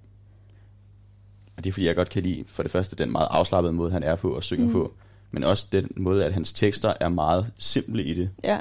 og 1.57 1.65
det 1.65 1.67
er 1.67 1.73
fordi, 1.73 1.87
jeg 1.87 1.97
godt 1.97 2.11
kan 2.11 2.23
lide, 2.23 2.45
for 2.47 2.63
det 2.63 2.73
første, 2.73 2.97
den 2.97 3.13
meget 3.13 3.29
afslappede 3.31 3.73
måde, 3.73 3.91
han 3.91 4.03
er 4.03 4.17
på 4.17 4.31
og 4.31 4.43
synger 4.45 4.67
mm. 4.67 4.73
På, 4.73 4.95
men 5.31 5.45
også 5.45 5.67
den 5.73 5.89
måde, 5.97 6.25
at 6.25 6.35
hans 6.35 6.53
tekster 6.53 6.95
er 7.01 7.09
meget 7.09 7.53
simple 7.59 8.05
i 8.05 8.15
det. 8.15 8.31
Ja. 8.45 8.61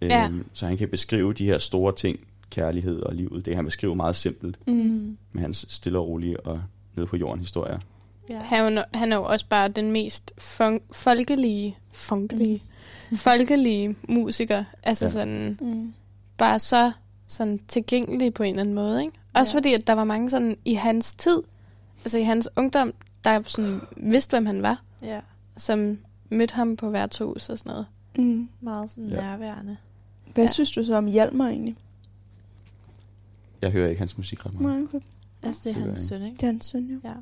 Ja. 0.00 0.28
Øhm, 0.28 0.46
så 0.52 0.66
han 0.66 0.76
kan 0.76 0.88
beskrive 0.88 1.32
de 1.32 1.46
her 1.46 1.58
store 1.58 1.94
ting, 1.94 2.20
kærlighed 2.50 3.00
og 3.00 3.14
livet, 3.14 3.46
det 3.46 3.56
han 3.56 3.64
beskrive 3.64 3.96
meget 3.96 4.16
simpelt, 4.16 4.58
Mm. 4.66 5.18
med 5.32 5.40
hans 5.42 5.66
stille 5.68 5.98
og 5.98 6.08
rolige 6.08 6.40
og 6.40 6.62
nede 6.96 7.06
på 7.06 7.16
jorden 7.16 7.40
historier. 7.40 7.78
Ja. 8.30 8.38
Han, 8.38 8.78
er 8.78 8.80
jo- 8.80 8.98
han 8.98 9.12
er 9.12 9.16
jo 9.16 9.24
også 9.24 9.46
bare 9.48 9.68
den 9.68 9.92
mest 9.92 10.32
fun- 10.38 10.82
folkelige, 10.92 11.76
folkelige, 11.92 12.62
folkelige 13.26 13.96
musiker. 14.08 14.64
Altså 14.82 15.04
Ja. 15.04 15.10
sådan, 15.10 15.58
Mm. 15.60 15.92
bare 16.36 16.58
så 16.58 16.92
sådan 17.26 17.60
tilgængelig 17.68 18.34
på 18.34 18.42
en 18.42 18.50
eller 18.50 18.60
anden 18.60 18.74
måde, 18.74 19.00
ikke? 19.04 19.12
Også 19.34 19.52
Ja. 19.52 19.58
fordi, 19.58 19.74
at 19.74 19.86
der 19.86 19.92
var 19.92 20.04
mange 20.04 20.30
sådan 20.30 20.56
i 20.64 20.74
hans 20.74 21.14
tid, 21.14 21.42
altså 22.04 22.18
i 22.18 22.22
hans 22.22 22.48
ungdom, 22.56 22.92
der 23.24 23.42
sådan 23.42 23.80
vidste, 23.96 24.30
hvem 24.32 24.46
han 24.46 24.62
var, 24.62 24.82
ja. 25.02 25.20
som 25.56 25.98
mødte 26.30 26.54
ham 26.54 26.76
på 26.76 26.90
værtshus 26.90 27.48
og 27.48 27.58
sådan 27.58 27.70
noget. 27.70 27.86
Mm. 28.18 28.48
Meget 28.60 28.90
sådan 28.90 29.08
Ja. 29.10 29.14
nærværende. 29.20 29.76
Hvad 30.34 30.44
Ja. 30.44 30.50
synes 30.52 30.72
du 30.72 30.84
så 30.84 30.94
om 30.96 31.06
Hjalmar 31.06 31.48
egentlig? 31.48 31.76
Jeg 33.62 33.70
hører 33.70 33.88
ikke 33.88 33.98
hans 33.98 34.16
musik 34.16 34.46
ret 34.46 34.60
meget. 34.60 34.76
Nej, 34.78 34.82
okay. 34.84 35.00
Altså, 35.42 35.60
det 35.64 35.70
er 35.70 35.74
Det 35.74 35.82
hans 35.84 36.00
søn, 36.00 36.22
ikke? 36.22 36.36
Det 36.36 36.42
er 36.42 36.46
hans 36.46 36.64
søn, 36.66 36.86
jo. 36.86 36.98
Ja. 37.04 37.12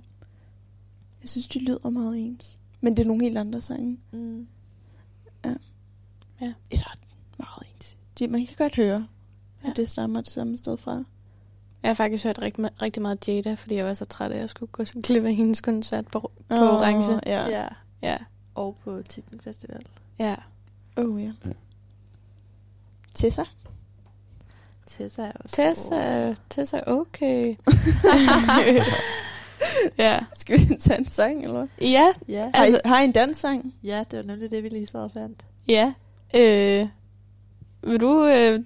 Jeg 1.23 1.28
synes, 1.28 1.49
de 1.49 1.59
lyder 1.59 1.90
meget 1.90 2.19
ens. 2.27 2.59
Men 2.81 2.97
det 2.97 3.03
er 3.03 3.07
nogle 3.07 3.24
helt 3.24 3.39
andre 3.39 3.61
sange. 3.61 3.99
Mm. 4.11 4.47
Et 6.70 6.86
ret 6.90 6.99
meget 7.39 7.74
ens. 7.74 7.97
De, 8.19 8.28
man 8.28 8.47
kan 8.47 8.55
godt 8.59 8.77
høre, 8.77 9.07
Ja. 9.65 9.70
at 9.70 9.77
det 9.77 9.89
stammer 9.89 10.20
det 10.20 10.32
samme 10.32 10.59
sted 10.59 10.77
fra. 10.77 11.05
Jeg 11.82 11.89
har 11.89 11.95
faktisk 11.95 12.24
hørt 12.24 12.43
rigtig, 12.43 12.82
rigtig 12.82 13.03
meget 13.03 13.28
Jada, 13.28 13.55
fordi 13.55 13.74
jeg 13.74 13.85
var 13.86 13.95
så 13.95 14.05
træt 14.05 14.31
af, 14.31 14.35
at 14.35 14.40
jeg 14.40 14.51
skulle 14.51 14.70
gå 14.73 14.85
så 14.85 15.01
glip 15.05 15.24
af 15.24 15.35
hendes 15.35 15.61
koncert 15.61 16.07
på, 16.07 16.20
på 16.49 16.55
Åh, 16.55 16.61
Orange. 16.61 17.20
Ja. 17.27 17.49
ja. 17.49 17.59
ja. 17.61 17.69
Ja, 18.03 18.16
Og 18.55 18.77
på 18.85 19.03
Titten 19.09 19.40
Festival. 19.40 19.82
ja. 20.19 20.36
Oh, 20.97 21.23
ja. 21.23 21.32
Ja. 21.45 21.51
Tessa? 23.15 23.45
Tessa 24.86 25.23
er 25.23 25.32
også 25.32 25.57
Tessa, 25.57 26.35
Tessa 26.51 26.81
okay. 26.86 27.57
ja. 29.98 30.18
Skal 30.35 30.59
vi 30.59 30.74
tage 30.80 30.98
en 30.98 31.06
sang, 31.09 31.43
eller 31.44 31.56
hvad? 31.56 31.89
Ja. 31.89 32.12
Ja. 32.28 32.51
Har, 32.55 32.62
Altså- 32.64 32.80
I, 32.85 32.89
har 32.89 33.01
I 33.01 33.05
en 33.05 33.12
danssang? 33.12 33.74
ja, 33.85 34.05
det 34.10 34.16
var 34.16 34.22
nemlig 34.24 34.51
det, 34.51 34.62
vi 34.62 34.68
lige 34.68 34.86
sad 34.86 35.01
og 35.01 35.10
fandt. 35.14 35.47
ja. 35.68 35.93
Øh, 36.35 36.86
vil 37.82 38.01
du, 38.01 38.24
øh, 38.26 38.60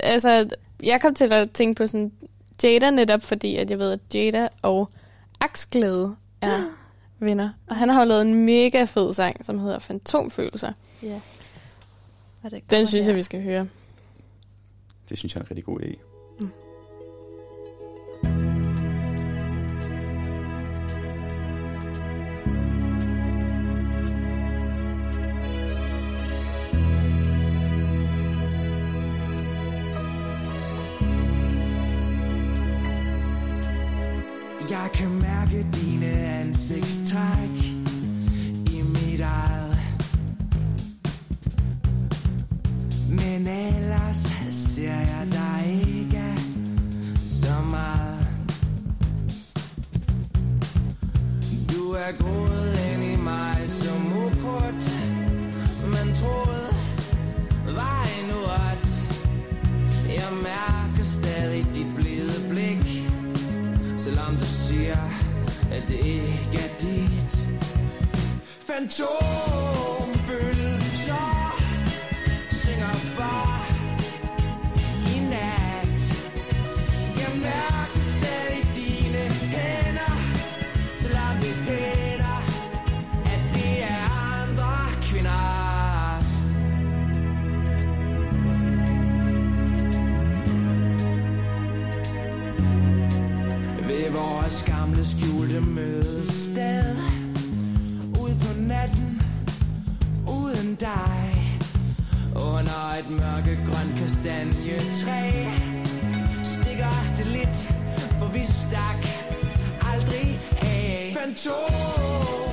altså, 0.00 0.48
jeg 0.82 1.00
kom 1.00 1.14
til 1.14 1.32
at 1.32 1.50
tænke 1.50 1.78
på 1.78 1.86
sådan 1.86 2.12
Jada 2.62 2.90
netop, 2.90 3.22
fordi 3.22 3.56
at 3.56 3.70
jeg 3.70 3.78
ved, 3.78 3.92
at 3.92 4.14
Jada 4.14 4.48
og 4.62 4.90
Aksglæde 5.40 6.16
er 6.40 6.62
venner. 7.26 7.50
Og 7.66 7.76
han 7.76 7.88
har 7.88 8.02
jo 8.02 8.08
lavet 8.08 8.22
en 8.22 8.34
mega 8.34 8.84
fed 8.84 9.12
sang, 9.12 9.44
som 9.44 9.58
hedder 9.58 9.78
Fantomfølelser. 9.78 10.72
Ja. 11.02 11.20
Og 12.42 12.50
det 12.50 12.70
Den 12.70 12.86
synes 12.86 13.04
her. 13.04 13.10
jeg, 13.12 13.16
vi 13.16 13.22
skal 13.22 13.42
høre. 13.42 13.66
Det 15.08 15.18
synes 15.18 15.34
jeg 15.34 15.40
er 15.40 15.44
en 15.44 15.50
rigtig 15.50 15.64
god 15.64 15.80
idé. 15.80 15.98
Men 43.38 43.46
ellers 43.46 44.16
ser 44.50 44.92
jeg 44.92 45.28
dig 45.32 45.64
ikke 45.88 46.24
så 47.16 47.62
meget. 47.70 48.26
Du 51.72 51.92
er 51.92 52.12
groet 52.22 52.78
ind 52.92 53.02
i 53.04 53.16
mig 53.16 53.56
som 53.68 54.12
ukrudt 54.12 54.84
Men 55.84 56.14
troet 56.14 56.74
var 57.66 58.08
endnu 58.20 58.38
ret. 58.46 58.90
Jeg 60.08 60.32
mærker 60.42 61.04
stadig 61.04 61.66
dit 61.74 61.94
blide 61.96 62.48
blik 62.48 63.10
Selvom 63.96 64.34
du 64.40 64.46
siger, 64.46 64.98
at 65.72 65.82
det 65.88 65.98
ikke 66.06 66.58
er 66.58 66.78
dit. 66.80 67.48
Fantom 68.66 70.07
skjulte 95.58 95.70
mødested 95.74 96.96
Ud 98.20 98.34
på 98.42 98.60
natten 98.60 99.22
Uden 100.26 100.74
dig. 100.74 101.60
Under 102.34 102.98
et 102.98 103.10
mørkegrønt 103.10 103.98
kastanjetræ 103.98 105.46
Stikker 106.42 107.14
det 107.16 107.26
lidt 107.26 107.58
For 108.18 108.26
vi 108.32 108.44
stak 108.44 109.02
aldrig 109.92 110.38
af. 110.62 111.16
Fantom 111.20 112.47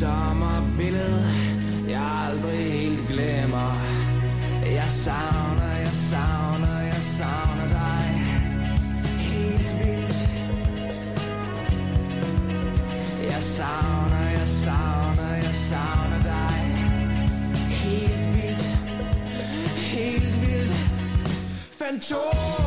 sommerbillede 0.00 1.24
Jeg 1.88 2.02
aldrig 2.26 2.72
helt 2.72 3.08
glemmer. 3.08 3.74
Jeg 4.64 4.88
savner, 4.88 5.76
jeg 5.76 5.90
savner, 5.92 6.80
jeg 6.80 7.02
savner 7.02 7.68
dig. 7.68 8.06
Helt 9.18 9.68
vildt. 9.80 10.30
Jeg 13.30 13.42
savner, 13.42 14.28
jeg 14.30 14.48
savner, 14.48 15.34
jeg 15.34 15.54
savner 15.54 16.22
dig. 16.22 16.60
Helt 17.68 18.34
vildt. 18.34 18.64
Helt 19.76 20.40
vildt. 20.40 20.76
Fantom! 21.78 22.63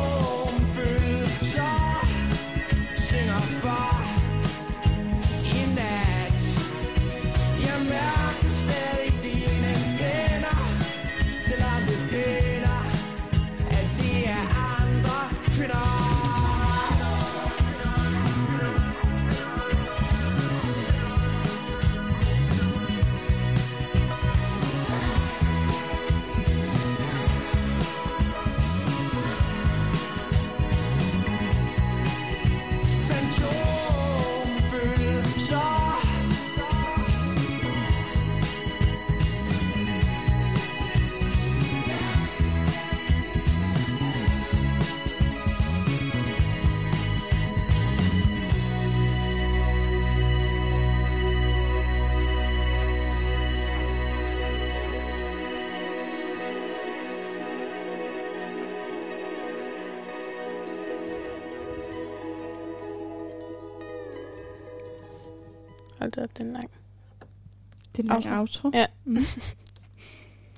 Det 68.02 68.10
er 68.10 68.16
en 68.16 68.22
lang 68.22 68.40
outro. 68.40 68.70
Ja. 68.74 68.86
Mm. 69.04 69.18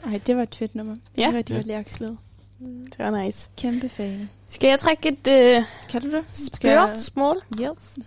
Ej, 0.06 0.20
det 0.26 0.36
var 0.36 0.42
et 0.42 0.54
fedt 0.54 0.74
nummer. 0.74 0.94
Det 0.94 1.00
Ja. 1.18 1.30
var 1.30 1.36
rigtig 1.38 1.52
Ja. 1.54 1.58
godt 1.58 1.66
lærkslået. 1.66 2.18
Det 2.60 2.98
var 2.98 3.22
nice. 3.24 3.50
Kæmpe 3.56 3.88
fan. 3.88 4.30
Skal 4.48 4.68
jeg 4.68 4.78
trække 4.78 5.08
et 5.08 5.26
øh, 5.28 5.62
Kan 5.88 6.02
du 6.02 6.10
det? 6.10 6.24
spørgsmål? 6.28 7.36
Yes. 7.60 7.98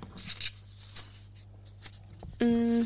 Mm. 2.42 2.86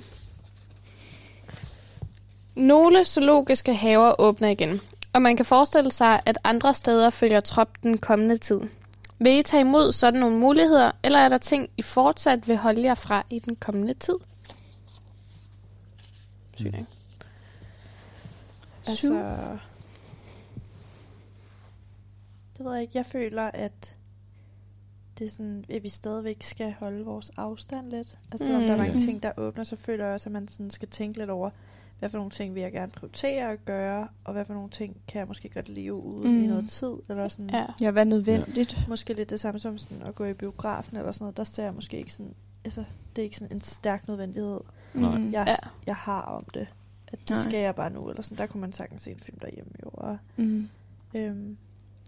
Nogle 2.55 3.05
zoologiske 3.05 3.73
haver 3.73 4.13
åbner 4.21 4.47
igen, 4.49 4.81
og 5.13 5.21
man 5.21 5.35
kan 5.37 5.45
forestille 5.45 5.91
sig, 5.91 6.19
at 6.25 6.37
andre 6.43 6.73
steder 6.73 7.09
følger 7.09 7.39
trop 7.39 7.67
den 7.83 7.97
kommende 7.97 8.37
tid. 8.37 8.59
Vil 9.19 9.39
I 9.39 9.43
tage 9.43 9.61
imod 9.61 9.91
sådan 9.91 10.19
nogle 10.19 10.37
muligheder, 10.37 10.91
eller 11.03 11.19
er 11.19 11.29
der 11.29 11.37
ting, 11.37 11.69
I 11.77 11.81
fortsat 11.81 12.47
vil 12.47 12.57
holde 12.57 12.83
jer 12.83 12.95
fra 12.95 13.23
i 13.29 13.39
den 13.39 13.55
kommende 13.55 13.93
tid? 13.93 14.15
Sygt, 16.57 16.65
ikke? 16.75 16.85
Altså, 18.87 19.57
det 22.57 22.65
ved 22.65 22.73
jeg 22.73 22.81
ikke. 22.81 22.97
Jeg 22.97 23.05
føler, 23.05 23.43
at 23.43 23.95
det 25.19 25.25
er 25.25 25.29
sådan, 25.31 25.65
at 25.69 25.83
vi 25.83 25.89
stadigvæk 25.89 26.43
skal 26.43 26.75
holde 26.79 27.05
vores 27.05 27.31
afstand 27.37 27.91
lidt. 27.91 28.17
Altså, 28.31 28.45
selvom 28.45 28.61
der 28.63 28.69
er 28.71 28.75
Mm. 28.75 28.81
mange 28.81 28.99
Ja. 28.99 29.05
ting, 29.05 29.23
der 29.23 29.31
åbner, 29.37 29.63
så 29.63 29.75
føler 29.75 30.05
jeg 30.05 30.13
også, 30.13 30.29
at 30.29 30.33
man 30.33 30.47
sådan 30.47 30.71
skal 30.71 30.87
tænke 30.87 31.19
lidt 31.19 31.29
over, 31.29 31.49
hvad 31.99 32.09
for 32.09 32.17
nogle 32.17 32.31
ting 32.31 32.55
vil 32.55 32.61
jeg 32.61 32.71
gerne 32.71 32.91
prioritere 32.91 33.51
at 33.51 33.65
gøre, 33.65 34.07
og 34.23 34.33
hvad 34.33 34.45
for 34.45 34.53
nogle 34.53 34.69
ting 34.69 34.97
kan 35.07 35.19
jeg 35.19 35.27
måske 35.27 35.49
godt 35.49 35.69
leve 35.69 35.93
uden 35.95 36.31
mm. 36.33 36.37
i 36.37 36.41
Mm. 36.41 36.47
noget 36.49 36.69
tid, 36.69 36.93
eller 37.09 37.27
sådan. 37.27 37.49
Ja. 37.49 37.65
Ja, 37.81 37.91
hvad 37.91 38.05
nødvendigt? 38.05 38.85
Måske 38.87 39.13
lidt 39.13 39.29
det 39.29 39.39
samme 39.39 39.59
som 39.59 39.77
sådan 39.77 40.07
at 40.07 40.15
gå 40.15 40.25
i 40.25 40.33
biografen 40.33 40.97
eller 40.97 41.11
sådan 41.11 41.23
noget. 41.23 41.37
Der 41.37 41.43
ser 41.43 41.63
jeg 41.63 41.73
måske 41.73 41.97
ikke 41.97 42.13
sådan, 42.13 42.33
altså, 42.65 42.83
det 43.15 43.21
er 43.21 43.23
ikke 43.23 43.37
sådan 43.37 43.55
en 43.55 43.61
stærk 43.61 44.07
nødvendighed, 44.07 44.59
Nej. 45.01 45.17
Mm. 45.17 45.31
jeg, 45.31 45.43
Ja. 45.47 45.55
jeg 45.87 45.95
har 45.95 46.21
om 46.21 46.43
det. 46.53 46.67
At 47.07 47.19
det 47.19 47.29
Nej. 47.29 47.39
skal 47.39 47.59
jeg 47.59 47.75
bare 47.75 47.89
nu, 47.89 48.09
eller 48.09 48.21
sådan. 48.23 48.37
Der 48.37 48.45
kunne 48.45 48.61
man 48.61 48.73
sagtens 48.73 49.01
se 49.01 49.11
en 49.11 49.19
film 49.21 49.37
derhjemme, 49.41 49.71
jo. 49.85 49.89
Og, 49.93 50.17
Mm. 50.37 50.69
øhm, 51.15 51.57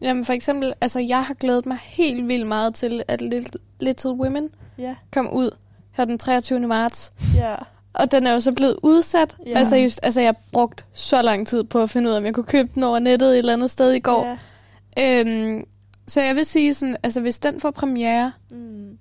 Jamen 0.02 0.26
for 0.26 0.34
eksempel, 0.34 0.74
altså 0.82 1.00
jeg 1.00 1.26
har 1.26 1.34
glædet 1.34 1.66
mig 1.66 1.78
helt 1.82 2.28
vildt 2.28 2.48
meget 2.48 2.76
til, 2.76 3.04
at 3.08 3.22
Little, 3.22 3.60
Little 3.80 4.12
Women 4.14 4.50
ja, 4.78 4.96
kom 5.14 5.30
ud 5.34 5.52
her 5.92 6.06
den 6.06 6.20
23. 6.20 6.60
marts. 6.68 7.14
ja. 7.36 7.56
Og 7.94 8.12
den 8.12 8.28
er 8.28 8.32
jo 8.34 8.40
så 8.40 8.52
blevet 8.54 8.76
udsat. 8.84 9.38
Ja. 9.46 9.58
Altså, 9.58 9.76
just, 9.76 10.00
altså 10.04 10.22
jeg 10.22 10.36
brugt 10.52 10.86
så 10.94 11.22
lang 11.22 11.48
tid 11.48 11.64
på 11.64 11.82
at 11.82 11.90
finde 11.90 12.10
ud 12.10 12.14
af, 12.14 12.18
om 12.18 12.26
jeg 12.26 12.34
kunne 12.34 12.44
købe 12.44 12.70
den 12.76 12.84
over 12.84 13.00
nettet 13.00 13.32
et 13.32 13.38
eller 13.38 13.54
andet 13.54 13.72
sted 13.72 13.92
i 13.94 14.00
går. 14.00 14.38
Ja. 14.98 15.22
Øhm, 15.22 15.64
så 16.08 16.22
jeg 16.22 16.36
vil 16.36 16.46
sige 16.46 16.74
sådan, 16.74 16.98
altså 17.04 17.22
hvis 17.22 17.40
den 17.40 17.60
får 17.60 17.72
premiere 17.72 18.32
Mm. 18.52 18.98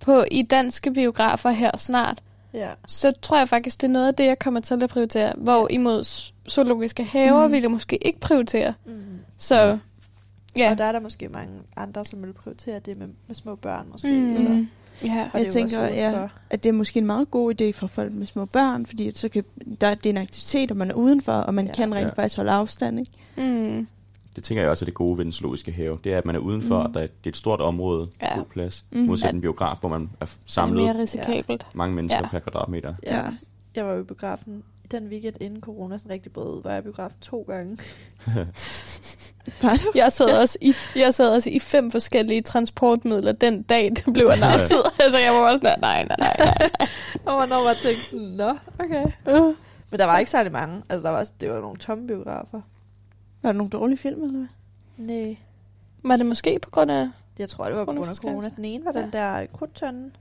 på 0.00 0.24
i 0.30 0.42
danske 0.42 0.92
biografer 0.92 1.50
her 1.50 1.76
snart, 1.76 2.18
Ja. 2.54 2.70
så 2.86 3.12
tror 3.22 3.38
jeg 3.38 3.48
faktisk, 3.48 3.80
det 3.80 3.86
er 3.86 3.92
noget 3.92 4.06
af 4.06 4.14
det, 4.14 4.24
jeg 4.24 4.38
kommer 4.38 4.60
til 4.60 4.82
at 4.82 4.90
prioritere. 4.90 5.32
Hvor 5.36 5.66
imod 5.70 6.00
z- 6.04 6.32
zoologiske 6.50 7.04
haver 7.04 7.46
Mm. 7.46 7.52
vil 7.52 7.60
jeg 7.60 7.70
måske 7.70 7.96
ikke 8.06 8.20
prioritere. 8.20 8.74
Mm. 8.86 9.02
Så 9.36 9.78
ja. 10.56 10.70
Og 10.70 10.78
der 10.78 10.84
er 10.84 10.92
der 10.92 11.00
måske 11.00 11.28
mange 11.28 11.52
andre, 11.76 12.04
som 12.04 12.22
vil 12.22 12.32
prioritere 12.32 12.78
det 12.78 12.98
med, 12.98 13.06
med 13.26 13.34
små 13.34 13.54
børn 13.54 13.86
måske. 13.92 14.12
Mm. 14.20 14.36
Eller, 14.36 14.64
Ja. 15.04 15.28
og 15.34 15.40
Jeg 15.40 15.46
er 15.46 15.52
tænker, 15.52 15.80
også 15.80 15.94
ja. 15.94 16.28
At 16.50 16.64
det 16.64 16.68
er 16.68 16.72
måske 16.74 16.98
en 16.98 17.06
meget 17.06 17.30
god 17.30 17.54
idé 17.60 17.70
for 17.72 17.86
folk 17.86 18.12
med 18.12 18.26
små 18.26 18.44
børn, 18.44 18.86
fordi 18.86 19.12
så 19.14 19.28
kan, 19.28 19.44
der, 19.80 19.94
det 19.94 20.06
er 20.06 20.10
en 20.10 20.16
aktivitet, 20.16 20.70
og 20.70 20.76
man 20.76 20.90
er 20.90 20.94
udenfor, 20.94 21.32
og 21.32 21.54
man 21.54 21.64
Ja. 21.64 21.68
ja. 21.70 21.74
kan 21.74 21.94
rent 21.94 22.00
Ja. 22.02 22.06
ja. 22.06 22.12
faktisk 22.22 22.36
holde 22.36 22.50
afstand. 22.50 23.00
Ikke? 23.00 23.12
Mm. 23.52 23.88
Det 24.38 24.44
tænker 24.44 24.62
jeg 24.62 24.70
også 24.70 24.84
er 24.84 24.86
det 24.86 24.94
gode 24.94 25.18
ved 25.18 25.24
den 25.24 25.32
zoologiske 25.32 25.72
have. 25.72 25.98
Det 26.04 26.12
er, 26.14 26.18
at 26.18 26.24
man 26.24 26.34
er 26.34 26.38
udenfor, 26.38 26.78
Mm. 26.80 26.86
og 26.86 26.94
der 26.94 27.00
er, 27.00 27.06
det 27.06 27.26
er 27.26 27.30
et 27.30 27.36
stort 27.36 27.60
område, 27.60 28.06
Ja. 28.22 28.36
god 28.36 28.44
plads. 28.44 28.84
Mm. 28.90 28.98
Modsat 29.00 29.26
Ja. 29.28 29.34
en 29.34 29.40
biograf, 29.40 29.76
hvor 29.80 29.88
man 29.88 30.10
er 30.20 30.24
Det 30.24 30.32
er 30.34 30.38
samlet 30.46 30.84
mere 30.84 30.98
risikabelt. 30.98 31.66
mange 31.74 31.94
mennesker 31.94 32.20
Ja. 32.22 32.28
per 32.28 32.38
kvadratmeter. 32.38 32.94
Ja. 33.06 33.16
Ja. 33.16 33.22
Jeg 33.74 33.86
var 33.86 33.92
jo 33.92 34.00
i 34.00 34.04
biografen 34.04 34.62
den 34.90 35.08
weekend 35.08 35.34
inden 35.40 35.60
corona 35.60 35.98
sådan 35.98 36.12
rigtig 36.12 36.32
brød 36.32 36.56
ud, 36.56 36.62
var 36.62 36.70
jeg 36.70 36.78
i 36.78 36.82
biografen 36.82 37.18
to 37.20 37.44
gange. 37.48 37.78
Var 39.62 39.74
du? 39.84 39.92
Jeg 39.94 40.12
sad, 40.12 40.38
også 40.38 40.58
i, 40.60 40.74
jeg 40.96 41.14
sad 41.14 41.34
også 41.34 41.50
i 41.50 41.58
fem 41.60 41.90
forskellige 41.90 42.42
transportmidler 42.42 43.32
den 43.32 43.62
dag, 43.62 43.90
det 43.96 44.12
blev 44.14 44.26
announceret. 44.26 44.82
altså, 45.04 45.18
jeg 45.18 45.32
var 45.32 45.38
også 45.40 45.56
sådan, 45.62 45.78
nej, 45.80 46.04
nej, 46.04 46.16
nej, 46.18 46.36
nej. 46.58 46.68
Og 47.26 47.36
hvornår 47.36 47.56
var 47.62 47.68
jeg 47.68 47.76
tænkte 47.76 48.04
sådan, 48.10 48.26
nå, 48.26 48.56
okay. 48.78 49.04
Uh. 49.40 49.54
Men 49.90 49.98
der 49.98 50.04
var 50.04 50.18
ikke 50.18 50.30
særlig 50.30 50.52
mange. 50.52 50.82
Altså, 50.90 51.02
der 51.06 51.10
var 51.10 51.18
også, 51.18 51.32
det 51.40 51.50
var 51.50 51.60
nogle 51.60 51.76
tomme 51.76 52.06
biografer. 52.06 52.60
Var 53.42 53.52
der 53.52 53.56
nogle 53.58 53.70
dårlige 53.70 53.98
film, 53.98 54.22
eller 54.22 54.38
hvad? 54.38 54.46
Nej. 54.96 55.36
Var 56.02 56.16
det 56.16 56.26
måske 56.26 56.58
på 56.62 56.70
grund 56.70 56.90
af... 56.90 57.08
Jeg 57.38 57.48
tror, 57.48 57.64
det 57.64 57.76
var 57.76 57.84
på 57.84 57.92
grund 57.92 58.08
af 58.08 58.16
corona. 58.16 58.50
Den 58.56 58.64
ene 58.64 58.84
var 58.84 58.92
den 58.92 59.12
der 59.12 59.46
krudtønden, 59.46 60.16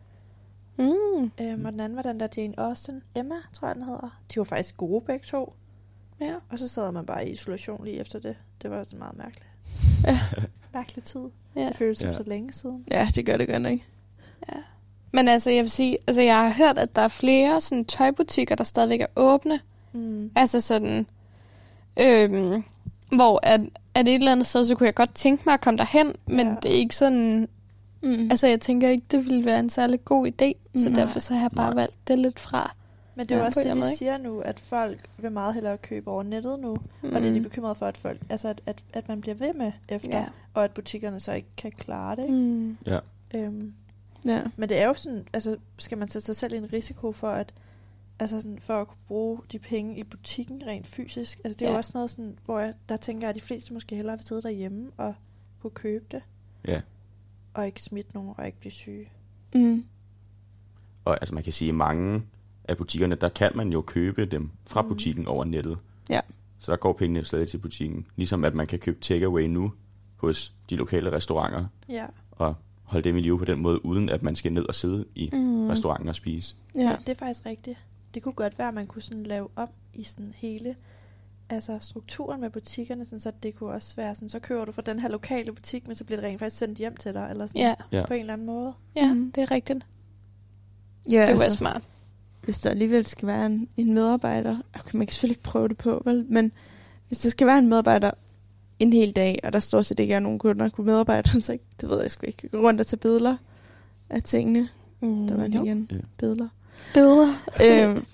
Mm. 0.80 1.32
øhm, 1.42 1.66
og 1.66 1.72
den 1.72 1.80
anden 1.80 1.96
var 1.96 2.02
den 2.02 2.20
der 2.20 2.28
Jane 2.38 2.54
Austen. 2.60 3.02
Emma, 3.16 3.36
tror 3.54 3.68
jeg, 3.68 3.76
den 3.76 3.84
hedder. 3.84 4.20
De 4.34 4.38
var 4.38 4.44
faktisk 4.44 4.78
gode 4.78 5.02
begge 5.06 5.26
to. 5.26 5.54
Ja. 6.22 6.34
Og 6.50 6.60
så 6.60 6.68
sad 6.68 6.92
man 6.92 7.06
bare 7.06 7.28
i 7.28 7.32
isolation 7.32 7.86
lige 7.86 8.00
efter 8.00 8.20
det. 8.20 8.36
Det 8.62 8.72
var 8.72 8.84
så 8.84 8.96
meget 8.96 9.18
mærkeligt. 9.18 9.48
Ja. 10.06 10.20
Mærkelig 10.74 11.04
tid. 11.04 11.22
ja. 11.56 11.68
Det 11.68 11.76
føles 11.76 11.98
som 11.98 12.08
Ja. 12.08 12.14
så 12.14 12.24
længe 12.24 12.54
siden. 12.54 12.86
Ja, 12.92 13.08
det 13.16 13.26
gør 13.26 13.38
det 13.38 13.48
godt 13.48 13.62
nok. 13.62 13.80
ja. 14.50 14.58
Men 15.12 15.28
altså, 15.28 15.52
jeg 15.52 15.62
vil 15.64 15.70
sige, 15.72 15.98
altså, 16.08 16.22
jeg 16.22 16.38
har 16.38 16.50
hørt, 16.50 16.78
at 16.78 16.96
der 16.96 17.02
er 17.02 17.08
flere 17.08 17.62
sådan, 17.62 17.86
tøjbutikker, 17.86 18.56
der 18.56 18.64
stadigvæk 18.64 19.02
er 19.02 19.08
åbne. 19.16 19.60
Mm. 19.94 20.32
Altså 20.36 20.62
sådan, 20.62 21.08
øhm, 22.02 22.64
hvor 23.16 23.40
at, 23.44 23.62
at 23.94 24.08
et 24.08 24.14
eller 24.16 24.32
andet 24.32 24.48
sted, 24.48 24.66
så 24.66 24.76
kunne 24.76 24.86
jeg 24.88 24.96
godt 24.96 25.16
tænke 25.16 25.44
mig 25.46 25.54
at 25.54 25.62
komme 25.62 25.78
derhen, 25.78 26.14
men 26.26 26.48
Ja. 26.48 26.56
det 26.64 26.72
er 26.72 26.76
ikke 26.76 26.96
sådan, 26.96 27.48
Mm. 28.02 28.28
altså 28.32 28.48
jeg 28.48 28.62
tænker 28.62 28.90
ikke, 28.90 29.04
det 29.12 29.26
ville 29.26 29.46
være 29.46 29.60
en 29.60 29.70
særlig 29.70 30.06
god 30.06 30.28
idé, 30.28 30.80
så 30.80 30.90
Nej. 30.90 30.94
derfor 31.00 31.20
så 31.20 31.34
har 31.34 31.42
jeg 31.42 31.52
bare 31.52 31.74
Nej. 31.74 31.82
valgt 31.82 32.08
det 32.08 32.20
lidt 32.20 32.40
fra. 32.40 32.76
Men 33.16 33.26
det 33.26 33.32
er 33.32 33.36
jo 33.36 33.42
Ja, 33.42 33.46
også 33.46 33.62
det, 33.64 33.70
de 33.74 33.76
måde, 33.80 33.96
siger 33.96 34.18
nu, 34.18 34.40
at 34.40 34.60
folk 34.60 35.00
vil 35.18 35.32
meget 35.32 35.54
hellere 35.54 35.78
købe 35.78 36.12
over 36.12 36.24
nettet 36.24 36.60
nu. 36.60 36.78
Mm. 37.02 37.16
Og 37.16 37.22
det 37.22 37.30
er 37.30 37.34
de 37.34 37.42
bekymrede 37.42 37.76
for, 37.76 37.86
at 37.86 37.98
folk, 37.98 38.22
altså 38.30 38.48
at, 38.48 38.62
at, 38.66 38.84
at 38.94 39.10
man 39.10 39.22
bliver 39.22 39.36
ved 39.36 39.54
med 39.54 39.72
efter, 39.90 40.18
Ja. 40.18 40.26
og 40.54 40.64
at 40.64 40.72
butikkerne 40.72 41.20
så 41.20 41.32
ikke 41.34 41.48
kan 41.58 41.72
klare 41.72 42.16
det. 42.16 42.24
ikke? 42.24 42.34
Mm. 42.36 42.78
Øhm, 43.34 43.74
Ja. 44.26 44.42
men 44.58 44.70
det 44.70 44.78
er 44.78 44.86
jo 44.88 44.94
sådan, 44.94 45.24
altså 45.34 45.58
skal 45.78 45.98
man 45.98 46.08
sætte 46.08 46.26
sig 46.26 46.36
selv 46.36 46.54
i 46.54 46.58
en 46.58 46.74
risiko 46.74 47.12
for 47.12 47.30
at, 47.30 47.54
altså 48.20 48.42
sådan, 48.42 48.60
for 48.60 48.82
at 48.82 48.88
kunne 48.88 48.98
bruge 49.08 49.40
de 49.52 49.60
penge 49.60 49.98
i 50.00 50.04
butikken 50.04 50.62
rent 50.68 50.88
fysisk. 50.88 51.40
Altså 51.44 51.58
det 51.60 51.66
er 51.66 51.70
ja. 51.70 51.72
Jo 51.74 51.78
også 51.78 51.92
noget 51.94 52.10
sådan, 52.10 52.38
hvor 52.46 52.60
jeg, 52.60 52.74
der 52.90 52.98
tænker 52.98 53.30
at 53.30 53.36
de 53.36 53.42
fleste 53.42 53.74
måske 53.74 53.96
hellere 53.96 54.18
vil 54.18 54.28
sidde 54.28 54.42
derhjemme 54.42 54.92
og 54.98 55.14
kunne 55.62 55.72
købe 55.72 56.06
det, 56.12 56.22
Ja. 56.68 56.82
og 57.54 57.66
ikke 57.66 57.82
smitte 57.84 58.14
nogen 58.14 58.34
og 58.38 58.46
ikke 58.46 58.60
blive 58.60 58.72
syge. 58.72 59.10
Mm. 59.56 59.86
Og 61.06 61.14
altså 61.22 61.34
man 61.34 61.44
kan 61.44 61.54
sige, 61.54 61.70
at 61.70 61.76
mange 61.76 62.24
af 62.64 62.78
butikkerne, 62.78 63.16
der 63.16 63.30
kan 63.30 63.52
man 63.56 63.70
jo 63.72 63.82
købe 63.82 64.26
dem 64.26 64.50
fra 64.66 64.82
Mm. 64.82 64.88
butikken 64.88 65.28
over 65.28 65.46
nettet. 65.46 65.78
Ja. 66.10 66.20
Så 66.60 66.72
der 66.72 66.78
går 66.78 66.94
pengene 66.94 67.26
stadig 67.26 67.48
til 67.50 67.58
butikken. 67.58 68.08
Ligesom 68.16 68.44
at 68.44 68.54
man 68.56 68.68
kan 68.68 68.80
købe 68.80 69.00
takeaway 69.02 69.44
nu 69.44 69.74
hos 70.16 70.54
de 70.70 70.76
lokale 70.76 71.12
restauranter, 71.12 71.66
Ja. 71.90 72.06
og 72.32 72.56
holde 72.84 73.04
dem 73.10 73.18
i 73.18 73.22
live 73.22 73.40
på 73.40 73.46
den 73.46 73.60
måde, 73.62 73.86
uden 73.86 74.10
at 74.10 74.24
man 74.24 74.36
skal 74.36 74.54
ned 74.54 74.66
og 74.68 74.76
sidde 74.76 75.06
i 75.16 75.30
Mm. 75.34 75.68
restauranten 75.68 76.10
og 76.10 76.16
spise. 76.16 76.56
Ja. 76.76 76.82
Ja. 76.82 76.96
det 76.96 77.10
er 77.10 77.14
faktisk 77.14 77.46
rigtigt. 77.46 77.78
Det 78.18 78.24
kunne 78.24 78.34
godt 78.34 78.60
være, 78.60 78.68
at 78.68 78.74
man 78.74 78.88
kunne 78.88 79.02
sådan 79.02 79.24
lave 79.24 79.48
om 79.56 79.68
i 79.94 80.04
sådan 80.04 80.34
hele 80.38 80.76
altså 81.50 81.78
strukturen 81.82 82.42
med 82.42 82.50
butikkerne, 82.50 83.06
sådan, 83.06 83.20
så 83.20 83.32
det 83.44 83.56
kunne 83.56 83.70
også 83.70 83.96
være 83.96 84.16
sådan, 84.16 84.30
så 84.30 84.40
køber 84.40 84.66
du 84.66 84.72
fra 84.72 84.82
den 84.82 85.00
her 85.00 85.10
lokale 85.10 85.52
butik, 85.54 85.88
men 85.88 85.96
så 85.96 86.04
bliver 86.04 86.22
det 86.22 86.30
rent 86.30 86.40
faktisk 86.40 86.58
sendt 86.58 86.78
hjem 86.78 86.96
til 86.96 87.14
dig, 87.14 87.28
eller 87.30 87.48
sådan 87.48 87.62
Ja, 87.62 88.06
på 88.06 88.14
en 88.14 88.20
eller 88.20 88.34
anden 88.34 88.48
måde. 88.48 88.74
ja, 88.96 89.14
Mm. 89.14 89.32
det 89.32 89.42
er 89.42 89.52
rigtigt. 89.52 89.86
Ja, 91.12 91.26
Det 91.28 91.36
var 91.36 91.42
altså, 91.44 91.58
smart. 91.58 91.84
hvis 92.44 92.60
der 92.60 92.70
alligevel 92.70 93.06
skal 93.06 93.28
være 93.28 93.46
en, 93.46 93.70
en 93.78 93.94
medarbejder, 93.94 94.58
okay, 94.80 94.96
man 94.98 95.08
kan 95.08 95.14
selvfølgelig 95.14 95.38
ikke 95.38 95.44
prøve 95.44 95.68
det 95.68 95.78
på, 95.78 96.02
vel? 96.06 96.26
men 96.30 96.52
hvis 97.08 97.18
der 97.18 97.30
skal 97.30 97.48
være 97.48 97.60
en 97.60 97.68
medarbejder 97.70 98.12
en 98.80 98.94
hel 98.94 99.12
dag, 99.12 99.40
og 99.44 99.54
der 99.54 99.60
stort 99.60 99.86
set 99.86 100.00
ikke 100.00 100.14
er 100.14 100.20
nogen 100.20 100.40
kunder 100.40 100.70
kunne 100.70 100.86
medarbejdere, 100.86 101.42
så 101.42 101.58
det 101.82 101.90
ved 101.90 102.02
jeg 102.02 102.12
sgu 102.12 102.26
ikke. 102.26 102.50
Gå 102.50 102.58
rundt 102.58 102.82
og 102.82 102.88
tage 102.88 102.98
billeder 103.00 103.38
af 104.10 104.24
tingene. 104.24 104.70
Mm. 105.02 105.28
Der 105.28 105.36
var 105.38 105.48
lige 105.48 105.64
igen 105.66 105.88
Ja. 105.92 105.98
Billeder. 106.94 107.34
bedre. 107.58 107.90
øhm, 107.90 108.06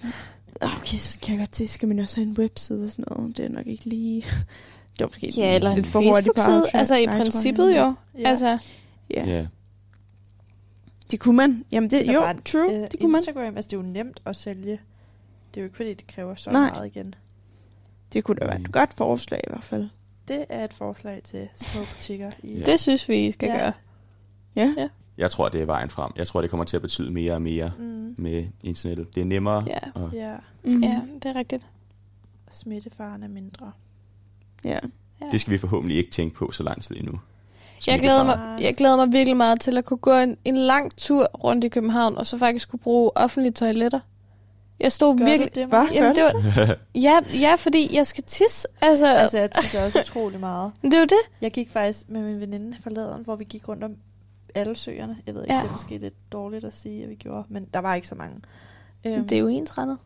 okay, 0.62 0.98
så 0.98 1.20
kan 1.20 1.32
jeg 1.32 1.40
godt 1.40 1.56
se, 1.56 1.68
skal 1.68 1.88
man 1.88 2.00
også 2.00 2.16
have 2.16 2.28
en 2.28 2.36
webside 2.40 2.84
og 2.86 2.90
sådan 2.90 3.06
noget. 3.10 3.38
Det 3.38 3.46
er 3.46 3.50
nok 3.50 3.68
ikke 3.68 3.86
lige... 3.86 4.22
Det 4.22 5.00
var 5.00 5.06
måske 5.08 5.34
Ja, 5.38 5.56
eller 5.56 5.70
en 5.72 5.86
Facebook-side. 5.86 6.66
Altså 6.74 6.96
i 6.96 7.06
Nej, 7.06 7.18
princippet 7.18 7.74
jeg- 7.74 7.78
jo. 7.80 7.94
Ja. 8.22 8.30
Altså, 8.30 8.58
Ja, 9.10 9.26
Ja. 9.26 9.48
det 11.12 11.20
kunne 11.20 11.38
man. 11.38 11.66
Jamen 11.72 11.90
det, 11.92 12.08
jo, 12.14 12.20
bare, 12.20 12.36
true, 12.46 12.72
Øh, 12.72 12.82
det 12.92 13.00
kunne 13.00 13.12
man. 13.12 13.20
Instagram, 13.20 13.56
altså 13.56 13.70
det 13.70 13.78
er 13.78 13.82
jo 13.82 13.88
nemt 13.92 14.20
at 14.26 14.36
sælge. 14.36 14.72
Det 15.54 15.60
er 15.60 15.62
jo 15.62 15.64
ikke 15.66 15.76
fordi, 15.78 15.94
det 15.94 16.08
kræver 16.08 16.36
så 16.36 16.52
Nej. 16.52 16.70
meget 16.72 16.86
igen. 16.96 17.16
Det 18.14 18.24
kunne 18.24 18.38
da 18.42 18.46
være 18.46 18.58
Mm. 18.58 18.64
et 18.64 18.72
godt 18.72 18.94
forslag 18.94 19.40
i 19.48 19.50
hvert 19.50 19.64
fald. 19.64 19.90
Det 20.28 20.46
er 20.50 20.64
et 20.66 20.74
forslag 20.74 21.22
til 21.24 21.48
små 21.56 21.82
butikker. 21.96 22.30
I, 22.44 22.54
Ja. 22.58 22.66
det 22.66 22.80
synes 22.80 23.10
vi, 23.10 23.28
I 23.28 23.32
skal 23.32 23.48
Ja. 23.50 23.58
gøre. 23.58 23.72
Ja. 24.56 24.74
Jeg 25.18 25.32
tror, 25.32 25.50
det 25.50 25.62
er 25.62 25.66
vejen 25.66 25.90
frem. 25.90 26.12
Jeg 26.16 26.28
tror, 26.28 26.42
det 26.42 26.50
kommer 26.50 26.64
til 26.64 26.76
at 26.76 26.82
betyde 26.82 27.12
mere 27.12 27.34
og 27.34 27.42
mere 27.42 27.72
Mm, 27.80 28.16
med 28.18 28.46
internettet. 28.64 29.16
Det 29.16 29.22
er 29.22 29.26
nemmere. 29.26 29.64
Ja. 29.68 29.80
Og 29.96 30.10
ja, 30.14 30.36
Mm. 30.64 30.82
Ja, 30.84 31.02
det 31.24 31.26
er 31.26 31.36
rigtigt. 31.36 31.64
smittefaren 32.52 33.24
er 33.24 33.28
mindre. 33.28 33.72
ja. 34.66 34.80
Ja. 35.22 35.28
det 35.32 35.42
skal 35.42 35.54
vi 35.54 35.58
forhåbentlig 35.58 35.98
ikke 35.98 36.12
tænke 36.12 36.36
på 36.36 36.52
så 36.52 36.64
lang 36.64 36.84
tid 36.84 36.96
endnu. 36.96 37.20
Jeg 37.88 38.00
glæder, 38.00 38.24
mig, 38.24 38.58
jeg 38.62 38.76
glæder 38.76 38.96
mig 38.96 39.12
virkelig 39.14 39.38
meget 39.38 39.60
til 39.62 39.78
at 39.78 39.86
kunne 39.86 39.98
gå 39.98 40.12
en, 40.14 40.38
en 40.46 40.58
lang 40.58 40.96
tur 40.98 41.24
rundt 41.44 41.64
i 41.64 41.68
København, 41.70 42.18
og 42.18 42.26
så 42.28 42.38
faktisk 42.38 42.70
kunne 42.70 42.80
bruge 42.80 43.12
offentlige 43.18 43.52
toiletter. 43.54 44.00
Jeg 44.80 44.92
stod 44.92 45.18
Gør 45.18 45.26
virkelig... 45.26 45.56
du 45.56 45.60
det, 45.60 45.70
Hvad? 45.70 45.84
Maja? 45.84 45.94
Jamen, 45.94 46.16
det 46.16 46.24
var, 46.24 46.78
ja, 47.08 47.20
ja, 47.42 47.56
fordi 47.56 47.96
jeg 47.96 48.08
skal 48.08 48.24
tisse. 48.24 48.68
Altså, 48.82 49.08
Altså, 49.08 49.40
jeg 49.40 49.52
tisser 49.52 49.86
også 49.86 50.00
utrolig 50.00 50.40
meget. 50.40 50.72
det 50.82 50.94
er 50.94 51.00
jo 51.00 51.06
det. 51.06 51.22
Jeg 51.42 51.52
gik 51.52 51.70
faktisk 51.70 52.10
med 52.10 52.22
min 52.22 52.40
veninde 52.40 52.78
forleden, 52.84 53.24
hvor 53.24 53.36
vi 53.36 53.44
gik 53.44 53.68
rundt 53.70 53.84
om 53.84 53.96
alle 54.56 54.76
søerne. 54.76 55.18
Jeg 55.26 55.36
ved 55.36 55.42
ikke, 55.44 55.54
Ja. 55.54 55.60
det 55.62 55.68
er 55.68 55.72
måske 55.72 55.98
lidt 55.98 56.32
dårligt 56.32 56.66
at 56.66 56.74
sige, 56.74 57.04
at 57.04 57.10
vi 57.10 57.16
gjorde, 57.16 57.46
men 57.50 57.66
der 57.74 57.80
var 57.80 57.96
ikke 57.96 58.08
så 58.08 58.16
mange. 58.16 58.36
Øhm, 59.06 59.28
Det 59.28 59.36
er 59.36 59.40
jo 59.40 59.48
ensrettet. 59.48 59.98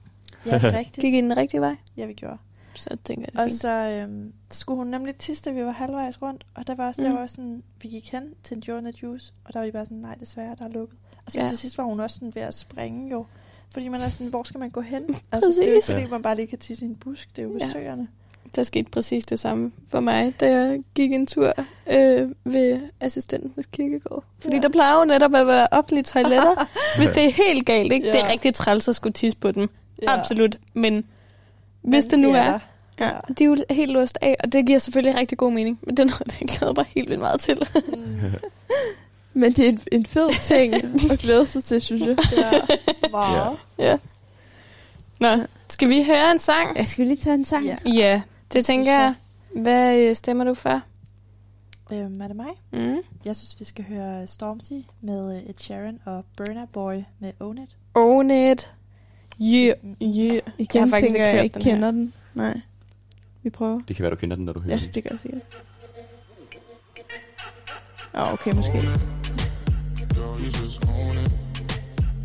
Ja, 0.46 0.56
det 0.60 0.64
er 0.64 0.78
rigtigt. 0.80 1.02
Gik 1.02 1.14
i 1.14 1.18
den 1.22 1.38
rigtige 1.38 1.62
vej. 1.62 1.76
Ja, 1.98 2.06
vi 2.06 2.14
gjorde. 2.14 2.38
Så 2.76 2.98
tænker 3.04 3.22
jeg, 3.24 3.32
det 3.34 3.40
er 3.40 3.44
Og 3.44 3.50
fint. 3.50 3.60
så 3.62 3.70
øhm, 3.70 4.34
skulle 4.52 4.78
hun 4.78 4.88
nemlig 4.88 5.16
tisse, 5.16 5.46
da 5.46 5.52
vi 5.52 5.66
var 5.66 5.72
halvvejs 5.72 6.22
rundt. 6.22 6.46
Og 6.56 6.68
der 6.68 6.76
var 6.76 6.88
også, 6.88 7.02
der 7.02 7.10
Mm. 7.10 7.16
var 7.16 7.28
sådan, 7.28 7.64
vi 7.82 7.88
gik 7.88 8.12
hen 8.12 8.34
til 8.44 8.58
en 8.58 8.64
Jordan 8.64 8.94
Juice, 9.04 9.34
og 9.46 9.54
der 9.54 9.60
var 9.60 9.66
de 9.66 9.72
bare 9.72 9.86
sådan, 9.86 9.98
nej, 9.98 10.16
desværre, 10.16 10.56
der 10.60 10.66
er 10.66 10.70
lukket. 10.70 10.98
Og 11.26 11.32
så 11.32 11.40
Ja. 11.42 11.48
til 11.50 11.58
sidst 11.58 11.78
var 11.78 11.84
hun 11.84 12.00
også 12.00 12.14
sådan 12.20 12.36
ved 12.36 12.42
at 12.42 12.54
springe 12.54 13.12
jo. 13.12 13.26
Fordi 13.74 13.88
man 13.88 14.00
er 14.02 14.08
sådan, 14.10 14.28
hvor 14.30 14.44
skal 14.44 14.60
man 14.60 14.70
gå 14.70 14.82
hen? 14.82 15.04
Altså, 15.32 15.62
det 15.62 15.70
er 15.70 15.74
jo 15.76 15.82
fordi, 15.92 16.10
man 16.12 16.22
bare 16.22 16.36
lige 16.36 16.48
kan 16.48 16.60
tisse 16.60 16.86
i 16.86 16.90
en 16.90 16.96
busk. 16.96 17.30
Det 17.36 17.42
er 17.42 17.44
jo 17.48 17.58
Ja. 17.62 17.96
Ja. 18.56 18.60
Der 18.60 18.64
skete 18.64 18.92
præcis 18.92 19.26
det 19.26 19.40
samme 19.40 19.72
for 19.90 20.00
mig, 20.00 20.34
da 20.40 20.52
jeg 20.52 20.80
gik 20.96 21.12
en 21.12 21.28
tur 21.28 21.54
øh, 21.92 22.30
ved 22.46 22.80
assistentens 23.00 23.66
kirkegård. 23.72 24.24
Fordi 24.40 24.56
ja. 24.56 24.58
Ja. 24.58 24.62
der 24.62 24.70
plejer 24.70 25.00
jo 25.00 25.06
netop 25.06 25.36
at 25.36 25.48
være 25.48 25.68
offentlige 25.72 26.04
toiletter, 26.04 26.68
hvis 26.98 27.10
det 27.10 27.26
er 27.26 27.32
helt 27.32 27.66
galt. 27.66 27.92
Ikke? 27.94 28.06
Ja. 28.06 28.12
Det 28.12 28.20
er 28.22 28.26
Ja. 28.26 28.32
rigtig 28.32 28.54
træls 28.54 28.88
at 28.88 28.96
skulle 28.96 29.14
tisse 29.14 29.38
på 29.38 29.52
dem. 29.52 29.70
Ja. 30.02 30.20
Absolut. 30.20 30.60
Men 30.74 31.04
hvis 31.82 32.06
Men 32.06 32.12
det 32.12 32.20
nu 32.20 32.34
de 32.34 32.38
er, 32.38 32.60
ja. 33.00 33.10
de 33.38 33.44
er 33.44 33.48
jo 33.48 33.58
helt 33.70 33.92
låst 33.92 34.18
af, 34.22 34.36
og 34.44 34.52
det 34.52 34.66
giver 34.66 34.80
selvfølgelig 34.80 35.20
rigtig 35.20 35.38
god 35.38 35.52
mening. 35.52 35.80
Men 35.84 35.98
det 35.98 36.04
er 36.04 36.08
noget, 36.08 36.26
det 36.32 36.42
jeg 36.42 36.48
glæder 36.48 36.74
mig 36.78 36.86
helt 36.96 37.10
vildt 37.10 37.22
meget 37.22 37.40
til. 37.40 37.68
Mm. 37.88 38.32
Men 39.34 39.54
det 39.54 39.66
er 39.66 39.70
en, 39.70 39.80
en 39.92 40.06
fed 40.06 40.30
ting 40.42 40.74
at 41.12 41.20
glæde 41.20 41.48
sig 41.48 41.64
til, 41.64 41.82
synes 41.82 42.02
jeg. 42.02 42.18
Ja, 42.38 42.52
meget. 43.12 43.58
ja. 43.80 43.98
Nå, 45.20 45.28
skal 45.70 45.90
vi 45.90 46.04
høre 46.04 46.32
en 46.32 46.40
sang? 46.40 46.78
Jeg 46.78 46.88
skal 46.88 47.04
vi 47.06 47.10
lige 47.10 47.20
tage 47.22 47.34
en 47.34 47.46
sang? 47.46 47.66
Ja. 47.66 47.76
Ja, 47.86 48.22
det, 48.54 48.66
tænker 48.66 48.92
jeg. 48.92 49.16
Hvad 49.56 49.98
øh, 49.98 50.16
stemmer 50.16 50.44
du 50.44 50.54
for? 50.54 50.82
Øhm, 51.92 52.22
er 52.22 52.28
det 52.28 52.36
mig? 52.36 52.50
Mm. 52.74 52.98
Jeg 53.26 53.36
synes, 53.36 53.56
vi 53.60 53.66
skal 53.66 53.86
høre 53.86 54.28
Stormzy 54.28 54.74
med 55.02 55.36
øh, 55.38 55.50
Ed 55.50 55.54
Sheeran 55.58 56.00
og 56.06 56.26
Burna 56.38 56.66
Boy 56.74 56.96
med 57.20 57.32
Own 57.40 57.58
It. 57.58 57.78
Own 57.96 58.32
it. 58.32 58.74
Yeah, 59.42 59.76
yeah. 60.02 60.34
Jeg 60.34 60.42
Igen 60.58 60.82
har 60.82 60.88
faktisk 60.90 61.12
tænker 61.14 61.26
ikke 61.26 61.26
jeg, 61.28 61.36
jeg 61.36 61.44
ikke 61.44 61.54
den 61.54 61.62
her. 61.64 61.72
kender 61.72 61.92
den. 61.92 62.14
Nej. 62.34 62.62
Vi 63.44 63.50
prøver. 63.50 63.82
Det 63.88 63.96
kan 63.96 64.04
være, 64.04 64.12
du 64.12 64.16
kender 64.16 64.36
den, 64.36 64.46
når 64.46 64.54
du 64.54 64.60
hører 64.60 64.76
Ja, 64.78 64.84
den. 64.84 64.94
det 64.94 65.04
gør 65.04 65.10
jeg 65.12 65.20
sikkert. 65.20 65.42
Åh, 68.14 68.22
oh, 68.22 68.34
okay, 68.34 68.52
måske. 68.56 68.72
Girl, 70.16 70.38
you 70.44 70.52
just 70.62 70.86
own 70.86 71.16
it. 71.24 71.32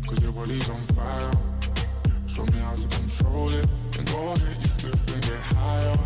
Cause 0.07 0.21
your 0.25 0.33
body's 0.33 0.69
on 0.75 0.81
fire. 0.97 1.31
Show 2.27 2.45
me 2.53 2.59
how 2.67 2.75
to 2.75 2.87
control 2.97 3.49
it. 3.59 3.65
And 3.99 4.05
go 4.15 4.19
ahead, 4.33 4.55
you 4.63 4.69
and 4.85 5.21
get 5.21 5.39
higher. 5.39 5.97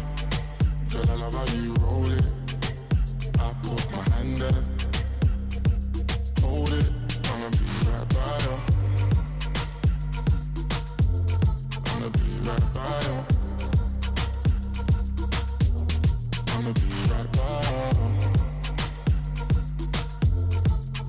Girl, 0.91 1.09
I 1.09 1.15
love 1.15 1.33
how 1.33 1.45
you 1.55 1.73
roll 1.81 2.05
it. 2.05 2.25
I 3.39 3.49
put 3.63 3.91
my 3.91 4.01
hand 4.13 4.37
there. 4.37 4.63
Hold 6.41 6.73
it. 6.73 6.89
I'ma 7.31 7.49
be 7.49 7.65
right 7.87 8.07
by 8.13 8.37
you. 8.45 8.55
I'ma 11.87 12.07
be 12.09 12.25
right 12.47 12.67
by 12.73 12.99
you. 13.07 13.17
I'ma 16.53 16.71
be 16.73 16.87
right 17.09 17.29
by 17.33 17.49
you. 17.71 18.05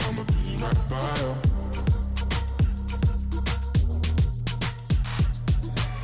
I'ma 0.06 0.22
be 0.24 0.56
right 0.62 0.80
by 0.88 1.20
you. 1.20 1.57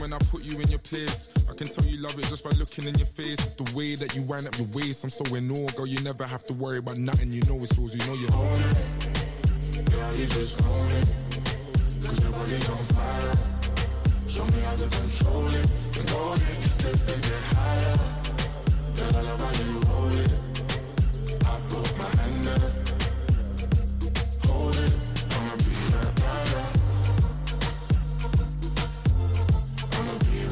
When 0.00 0.12
I 0.12 0.18
put 0.30 0.42
you 0.42 0.60
in 0.60 0.68
your 0.68 0.78
place. 0.78 1.30
I 1.50 1.54
can 1.54 1.66
tell 1.66 1.84
you 1.84 2.00
love 2.00 2.16
it 2.18 2.26
just 2.26 2.44
by 2.44 2.50
looking 2.50 2.86
in 2.86 2.94
your 2.98 3.06
face. 3.08 3.32
It's 3.32 3.54
the 3.56 3.76
way 3.76 3.96
that 3.96 4.14
you 4.14 4.22
wind 4.22 4.46
up 4.46 4.56
your 4.56 4.68
waist. 4.68 5.02
I'm 5.02 5.10
so 5.10 5.24
in 5.34 5.50
awe, 5.50 5.66
girl. 5.76 5.86
You 5.86 5.98
never 6.04 6.24
have 6.24 6.44
to 6.46 6.54
worry 6.54 6.78
about 6.78 6.98
nothing. 6.98 7.32
You 7.32 7.42
know 7.42 7.58
it's 7.62 7.76
yours. 7.76 7.94
You 7.94 8.06
know 8.06 8.14
you 8.14 8.28
own 8.32 8.60
it. 8.60 9.90
Girl, 9.90 10.12
you 10.14 10.26
just 10.26 10.60
it. 10.60 11.08
Cause 12.06 12.22
your 12.22 12.32
body's 12.32 12.70
on 12.70 12.84
fire. 12.94 13.34
Show 14.28 14.44
me 14.44 14.60
how 14.62 14.76
to 14.76 14.88
control 14.88 15.46
it. 15.48 15.66
And 15.98 16.08
go 16.08 16.32
ahead, 16.32 16.64
slip 16.70 17.14
and 17.14 17.22
get 17.22 17.42
higher. 17.56 17.98
Girl, 18.94 19.16
I 19.16 19.22
love 19.22 19.40
how 19.42 19.52
you 19.64 19.80
hold 19.88 20.14
it. 20.14 20.32
I 21.44 21.98
my 21.98 22.08
hand. 22.22 22.87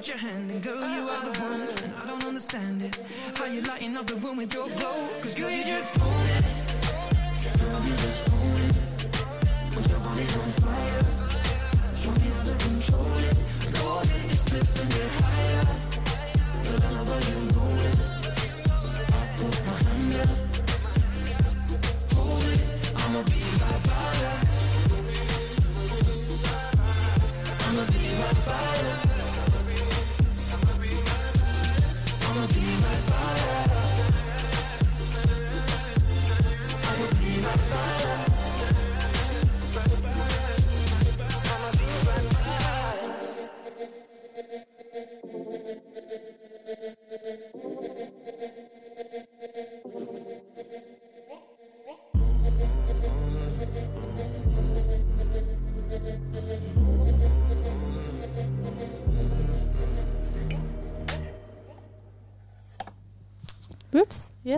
put 0.00 0.08
your 0.08 0.16
hand 0.16 0.50
in, 0.50 0.58
girl, 0.60 0.76
you 0.76 1.08
are 1.10 1.24
the 1.26 1.40
one. 1.40 1.84
And 1.84 1.94
I 1.94 2.06
don't 2.06 2.24
understand 2.24 2.80
it. 2.82 2.98
How 3.36 3.44
you 3.44 3.60
lighting 3.60 3.98
up 3.98 4.06
the 4.06 4.14
room 4.16 4.38
with 4.38 4.54
your 4.54 4.66
glow? 4.66 5.08
Cause 5.20 5.34
girl, 5.34 5.50
you 5.50 5.62
just 5.62 6.00
own 6.00 6.26
it. 6.26 6.59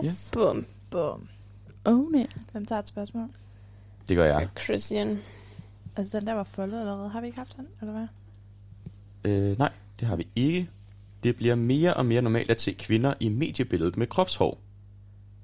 Yes. 0.05 0.29
Bum. 0.33 0.65
Bum. 0.89 1.27
Own 1.85 2.15
it. 2.15 2.29
Hvem 2.51 2.65
tager 2.65 2.79
et 2.79 2.87
spørgsmål? 2.87 3.29
Det 4.09 4.17
gør 4.17 4.25
jeg. 4.25 4.47
Christian. 4.59 5.19
Altså, 5.95 6.19
den 6.19 6.27
der 6.27 6.33
var 6.33 6.43
foldet 6.43 6.79
allerede. 6.79 7.09
Har 7.09 7.21
vi 7.21 7.27
ikke 7.27 7.37
haft 7.39 7.57
den, 7.57 7.67
eller 7.81 7.93
hvad? 7.93 8.07
Øh, 9.31 9.57
nej, 9.57 9.71
det 9.99 10.07
har 10.07 10.15
vi 10.15 10.27
ikke. 10.35 10.69
Det 11.23 11.35
bliver 11.35 11.55
mere 11.55 11.93
og 11.93 12.05
mere 12.05 12.21
normalt 12.21 12.51
at 12.51 12.61
se 12.61 12.71
kvinder 12.73 13.13
i 13.19 13.29
mediebilledet 13.29 13.97
med 13.97 14.07
kropshår. 14.07 14.59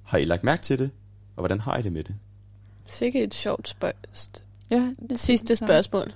Har 0.03 0.17
I 0.17 0.25
lagt 0.25 0.43
mærke 0.43 0.61
til 0.61 0.79
det? 0.79 0.91
Og 1.35 1.41
hvordan 1.41 1.59
har 1.59 1.77
I 1.77 1.81
det 1.81 1.91
med 1.93 2.03
det? 2.03 2.15
Sikke 2.85 3.23
et 3.23 3.33
sjovt 3.33 3.67
spørgsmål. 3.67 4.45
Ja, 4.69 4.93
Det 5.09 5.19
sidste 5.19 5.55
spørgsmål. 5.55 6.13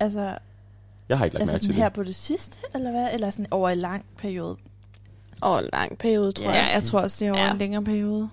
Altså, 0.00 0.38
Jeg 1.08 1.18
har 1.18 1.24
ikke 1.24 1.34
lagt 1.34 1.40
altså 1.42 1.52
mærke 1.54 1.62
til 1.62 1.68
det. 1.68 1.76
her 1.76 1.88
på 1.88 2.02
det 2.02 2.14
sidste, 2.14 2.58
eller 2.74 2.90
hvad? 2.90 3.14
Eller 3.14 3.30
sådan 3.30 3.46
over 3.52 3.70
en 3.70 3.78
lang 3.78 4.04
periode? 4.18 4.56
Over 5.42 5.58
en 5.58 5.68
lang 5.72 5.98
periode, 5.98 6.32
tror 6.32 6.44
Ja, 6.44 6.50
jeg. 6.50 6.70
jeg 6.74 6.82
tror 6.82 7.00
også, 7.00 7.24
det 7.24 7.28
er 7.28 7.32
over 7.32 7.44
Ja. 7.44 7.52
en 7.52 7.58
længere 7.58 7.84
periode. 7.84 8.28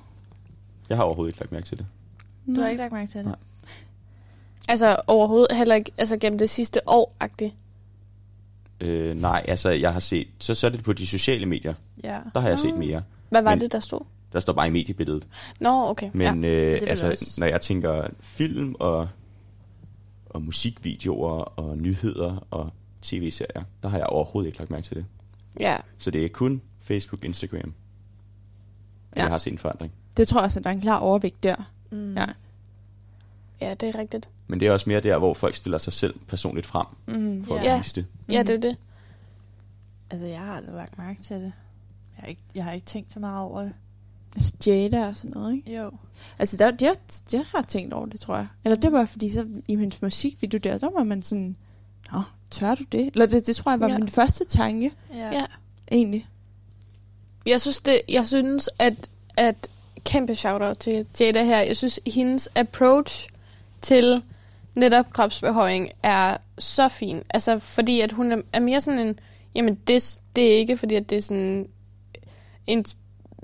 Jeg 0.90 0.98
har 0.98 1.04
overhovedet 1.04 1.32
ikke 1.34 1.40
lagt 1.40 1.52
mærke 1.52 1.66
til 1.66 1.78
det. 1.78 1.86
Du 2.56 2.62
har 2.62 2.70
ikke 2.70 2.82
lagt 2.82 2.94
mærke 2.94 3.12
til 3.12 3.18
det? 3.18 3.26
Nej. 3.26 3.36
Altså 4.70 4.96
overhovedet 5.08 5.58
heller 5.58 5.76
ikke 5.76 5.92
altså 5.98 6.18
gennem 6.18 6.40
det 6.40 6.50
sidste 6.50 6.80
år-agtigt. 6.90 7.54
Øh, 8.82 9.16
nej, 9.22 9.46
altså 9.48 9.70
jeg 9.70 9.94
har 9.94 10.00
set, 10.00 10.28
så, 10.40 10.56
så 10.56 10.68
er 10.68 10.72
det 10.72 10.84
på 10.84 10.94
de 10.94 11.08
sociale 11.08 11.46
medier. 11.46 11.74
Ja. 12.04 12.20
Der 12.34 12.40
har 12.40 12.50
jeg 12.50 12.60
set 12.60 12.76
mere. 12.78 13.04
Hvad 13.30 13.42
var 13.42 13.50
Men- 13.52 13.62
det, 13.62 13.72
der 13.72 13.80
stod? 13.80 14.00
Der 14.34 14.40
står 14.40 14.54
bare 14.54 14.68
i 14.68 14.72
mediebilledet. 14.72 15.28
Nå, 15.60 15.90
okay. 15.90 16.10
Men 16.14 16.44
ja. 16.44 16.50
øh, 16.50 16.82
altså, 16.88 17.10
også- 17.12 17.36
når 17.40 17.48
jeg 17.48 17.62
tænker 17.62 18.08
film 18.22 18.76
og, 18.80 19.08
og 20.30 20.42
musikvideoer 20.42 21.42
og 21.60 21.78
nyheder 21.78 22.48
og 22.52 22.70
tv-serier, 23.02 23.64
der 23.84 23.90
har 23.90 23.98
jeg 23.98 24.08
overhovedet 24.08 24.48
ikke 24.48 24.60
lagt 24.60 24.72
mærke 24.72 24.84
til 24.86 24.96
det. 24.98 25.06
ja. 25.60 25.78
Så 25.98 26.12
det 26.12 26.26
er 26.26 26.30
kun 26.30 26.62
Facebook, 26.94 27.24
Instagram. 27.26 27.74
Ja. 29.16 29.22
Jeg 29.22 29.30
har 29.32 29.38
set 29.38 29.54
en 29.54 29.60
forandring. 29.60 29.92
Det 30.18 30.28
tror 30.28 30.40
jeg 30.40 30.46
også, 30.46 30.60
at 30.60 30.64
der 30.64 30.70
er 30.70 30.74
en 30.74 30.82
klar 30.82 30.98
overvægt 30.98 31.44
der. 31.44 31.56
Mm. 31.92 32.18
Ja. 32.18 32.26
ja, 33.62 33.74
det 33.74 33.90
er 33.96 34.00
rigtigt. 34.00 34.30
Men 34.48 34.60
det 34.60 34.68
er 34.68 34.72
også 34.72 34.90
mere 34.90 35.02
der, 35.02 35.18
hvor 35.18 35.34
folk 35.34 35.56
stiller 35.56 35.78
sig 35.78 35.94
selv 35.94 36.20
personligt 36.28 36.66
frem 36.68 36.86
Mm. 37.08 37.46
for 37.46 37.56
Ja. 37.56 37.74
at 37.74 37.80
vise 37.80 37.96
det. 37.96 38.06
Ja, 38.30 38.44
det 38.44 38.56
er 38.56 38.60
det. 38.60 38.78
Altså, 40.10 40.26
jeg 40.28 40.40
har 40.40 40.54
aldrig 40.56 40.76
lagt 40.76 40.98
mærke 40.98 41.22
til 41.22 41.36
det. 41.36 41.44
Jeg 42.16 42.22
har 42.24 42.28
ikke, 42.28 42.42
jeg 42.56 42.64
har 42.64 42.72
ikke 42.72 42.86
tænkt 42.86 43.14
så 43.14 43.20
meget 43.20 43.42
over 43.44 43.62
det. 43.62 43.74
Altså 44.36 44.54
Jada 44.68 45.08
og 45.08 45.18
sådan 45.18 45.32
noget, 45.32 45.54
ikke? 45.56 45.78
Jo. 45.78 45.92
Altså, 46.40 46.58
der, 46.58 46.72
jeg, 46.82 46.96
jeg 47.34 47.46
har 47.56 47.62
tænkt 47.62 47.94
over 47.94 48.06
det, 48.06 48.20
tror 48.20 48.36
jeg. 48.36 48.48
Eller 48.66 48.76
det 48.76 48.92
var, 48.92 49.06
fordi 49.06 49.30
så 49.32 49.48
i 49.68 49.76
min 49.76 49.92
musikvideo 50.02 50.58
der, 50.64 50.78
der 50.78 50.90
var 50.98 51.04
man 51.04 51.24
sådan, 51.24 51.56
Nå, 52.12 52.22
tør 52.52 52.76
du 52.76 52.84
det? 52.92 53.08
Eller 53.14 53.26
det, 53.26 53.48
det 53.48 53.56
tror 53.56 53.72
jeg 53.72 53.80
var 53.80 53.88
ja. 53.90 53.98
min 53.98 54.08
første 54.08 54.46
tanke, 54.46 54.92
Ja. 55.14 55.30
Ja. 55.32 55.46
egentlig. 55.92 56.28
Jeg 57.46 57.62
synes, 57.62 57.80
det, 57.80 58.02
jeg 58.10 58.26
synes 58.28 58.70
at, 58.80 58.94
at 59.38 59.56
kæmpe 60.04 60.36
shout-out 60.36 60.78
til 60.78 61.06
Jada 61.20 61.44
her. 61.44 61.60
Jeg 61.60 61.78
synes, 61.78 62.00
hendes 62.08 62.50
approach 62.56 63.28
til 63.82 64.22
netop 64.76 65.14
kropsbehøjning 65.14 65.90
er 66.04 66.38
så 66.58 66.88
fin. 66.88 67.24
Altså, 67.30 67.60
fordi 67.60 68.02
at 68.02 68.12
hun 68.12 68.32
er- 68.32 68.42
er 68.54 68.60
mere 68.60 68.82
sådan 68.82 69.00
en... 69.00 69.20
Jamen, 69.56 69.76
det, 69.76 70.20
det 70.36 70.54
er 70.54 70.58
ikke, 70.58 70.78
fordi 70.78 70.96
at 70.96 71.10
det 71.10 71.18
er 71.18 71.22
sådan 71.22 71.70
en 72.68 72.86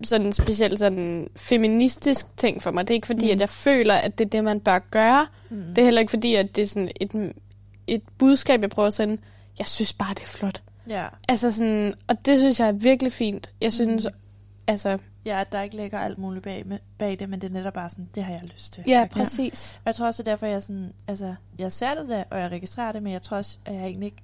sådan 0.04 0.34
speciel 0.34 0.78
sådan 0.78 1.30
feministisk 1.36 2.26
ting 2.38 2.62
for 2.64 2.72
mig. 2.72 2.88
Det 2.88 2.94
er 2.94 2.96
ikke 2.96 3.08
fordi, 3.08 3.26
Mm. 3.26 3.32
at 3.32 3.40
jeg 3.40 3.50
føler, 3.50 3.94
at 3.94 4.18
det 4.18 4.26
er 4.26 4.30
det, 4.30 4.44
man 4.44 4.60
bør 4.60 4.80
gøre. 4.92 5.28
Mm. 5.50 5.64
Det 5.70 5.78
er 5.78 5.84
heller 5.84 6.02
ikke 6.02 6.10
fordi, 6.10 6.36
at 6.36 6.56
det 6.56 6.62
er 6.62 6.68
sådan 6.68 6.92
et, 7.02 7.34
et 7.88 8.02
budskab, 8.18 8.62
jeg 8.62 8.70
prøver 8.70 8.88
at 8.88 8.94
sende. 8.94 9.18
Jeg 9.60 9.68
synes 9.68 9.94
bare, 9.94 10.14
det 10.14 10.22
er 10.24 10.28
flot. 10.28 10.62
Ja. 10.88 11.07
Altså 11.30 11.52
sådan, 11.52 11.94
og 12.07 12.26
det 12.26 12.40
synes 12.40 12.60
jeg 12.60 12.68
er 12.68 12.72
virkelig 12.72 13.12
fint. 13.14 13.49
Jeg 13.62 13.74
synes, 13.74 14.06
Mm. 14.06 14.20
altså, 14.68 14.99
ja, 15.26 15.41
at 15.41 15.52
der 15.52 15.62
ikke 15.62 15.76
ligger 15.76 15.99
alt 15.99 16.18
muligt 16.18 16.44
bag, 16.44 16.68
med, 16.68 16.80
bag 16.98 17.20
det, 17.20 17.30
men 17.30 17.41
det 17.41 17.49
er 17.49 17.53
netop 17.53 17.74
bare 17.74 17.90
sådan, 17.90 18.10
det 18.16 18.24
har 18.24 18.34
jeg 18.34 18.44
lyst 18.44 18.74
til. 18.74 18.84
ja, 18.88 18.99
Jeg 18.99 19.10
kan- 19.10 19.20
præcis. 19.22 19.76
Og 19.76 19.82
jeg 19.86 19.95
tror 19.95 20.06
også, 20.06 20.24
det 20.24 20.28
er 20.28 20.32
derfor, 20.32 20.45
jeg 20.45 20.64
sådan, 20.64 20.94
altså, 21.07 21.36
jeg 21.57 21.72
ser 21.72 21.95
det 21.95 22.10
der, 22.10 22.24
og 22.32 22.40
jeg 22.40 22.52
registrerer 22.52 22.91
det, 22.91 23.03
men 23.03 23.14
jeg 23.14 23.22
tror 23.22 23.38
også, 23.38 23.57
at 23.66 23.74
jeg 23.74 23.84
egentlig 23.84 24.06
ikke 24.06 24.22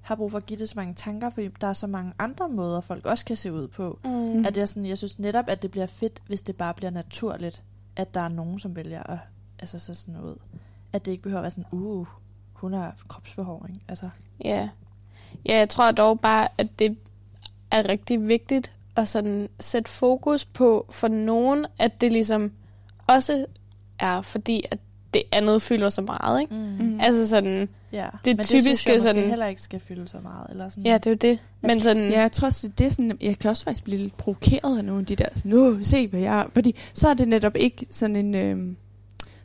har 0.00 0.14
brug 0.14 0.30
for 0.30 0.38
at 0.38 0.46
give 0.46 0.58
det 0.58 0.68
så 0.68 0.72
mange 0.76 0.94
tanker, 0.94 1.30
fordi 1.30 1.48
der 1.60 1.66
er 1.66 1.72
så 1.72 1.86
mange 1.86 2.12
andre 2.18 2.48
måder, 2.48 2.80
folk 2.80 3.06
også 3.06 3.24
kan 3.24 3.36
se 3.36 3.52
ud 3.52 3.68
på. 3.68 3.98
Mm. 4.04 4.44
At 4.46 4.56
er 4.56 4.66
sådan, 4.66 4.86
jeg 4.86 4.98
synes 4.98 5.18
netop, 5.18 5.48
at 5.48 5.62
det 5.62 5.70
bliver 5.70 5.86
fedt, 5.86 6.22
hvis 6.26 6.42
det 6.42 6.56
bare 6.56 6.74
bliver 6.74 6.90
naturligt, 6.90 7.62
at 7.96 8.14
der 8.14 8.20
er 8.20 8.28
nogen, 8.28 8.58
som 8.58 8.76
vælger 8.76 9.02
at 9.02 9.18
altså, 9.58 9.78
så 9.78 9.94
sådan 9.94 10.14
noget. 10.14 10.38
At 10.92 11.04
det 11.04 11.10
ikke 11.12 11.22
behøver 11.22 11.38
at 11.38 11.42
være 11.42 11.50
sådan, 11.50 11.64
uh, 11.70 12.06
hun 12.52 12.72
har 12.72 12.94
kropsbehåring. 13.08 13.82
Altså, 13.88 14.10
Ja. 14.44 14.68
Ja, 15.46 15.56
jeg 15.58 15.68
tror 15.68 15.90
dog 15.90 16.20
bare, 16.20 16.48
at 16.58 16.78
det 16.78 16.96
er 17.70 17.88
rigtig 17.88 18.28
vigtigt 18.28 18.72
at 18.96 19.08
sådan 19.08 19.48
sætte 19.60 19.90
fokus 19.90 20.44
på 20.44 20.86
for 20.90 21.08
nogen, 21.08 21.66
at 21.78 22.00
det 22.00 22.12
ligesom 22.12 22.52
også 23.06 23.46
er 23.98 24.20
fordi, 24.22 24.62
at 24.70 24.78
det 25.14 25.22
andet 25.32 25.62
fylder 25.62 25.88
så 25.90 26.00
meget, 26.00 26.40
ikke? 26.40 26.54
mm. 26.54 26.86
Mm. 26.86 27.00
Altså 27.00 27.26
sådan, 27.28 27.68
ja. 27.92 28.08
det 28.24 28.36
Men 28.36 28.44
synes 28.44 28.64
typiske 28.64 28.90
jeg 28.90 28.96
måske 28.98 29.08
sådan- 29.08 29.28
heller 29.28 29.46
ikke 29.46 29.62
skal 29.62 29.80
fylde 29.80 30.08
så 30.08 30.18
meget. 30.22 30.46
Eller 30.50 30.68
sådan. 30.68 30.86
ja, 30.86 30.94
det 30.98 31.06
er 31.06 31.10
jo 31.10 31.16
det. 31.16 31.38
Men 31.60 31.80
sådan, 31.80 32.10
Ja, 32.10 32.20
jeg 32.20 32.32
tror 32.32 32.46
også, 32.46 32.68
det 32.78 32.86
er 32.86 32.90
sådan, 32.90 33.18
jeg 33.20 33.38
kan 33.38 33.50
også 33.50 33.64
faktisk 33.64 33.84
blive 33.84 33.98
lidt 34.02 34.16
provokeret 34.16 34.78
af 34.78 34.84
nogle 34.84 35.00
af 35.00 35.06
de 35.06 35.16
der, 35.16 35.28
sådan, 35.34 35.52
Åh, 35.52 35.82
se 35.82 36.08
hvad 36.08 36.20
jeg 36.20 36.40
er. 36.40 36.44
Fordi 36.54 36.74
så 36.94 37.08
er 37.08 37.14
det 37.14 37.28
netop 37.28 37.56
ikke 37.56 37.86
sådan 37.90 38.16
en, 38.16 38.34
øhm, 38.34 38.76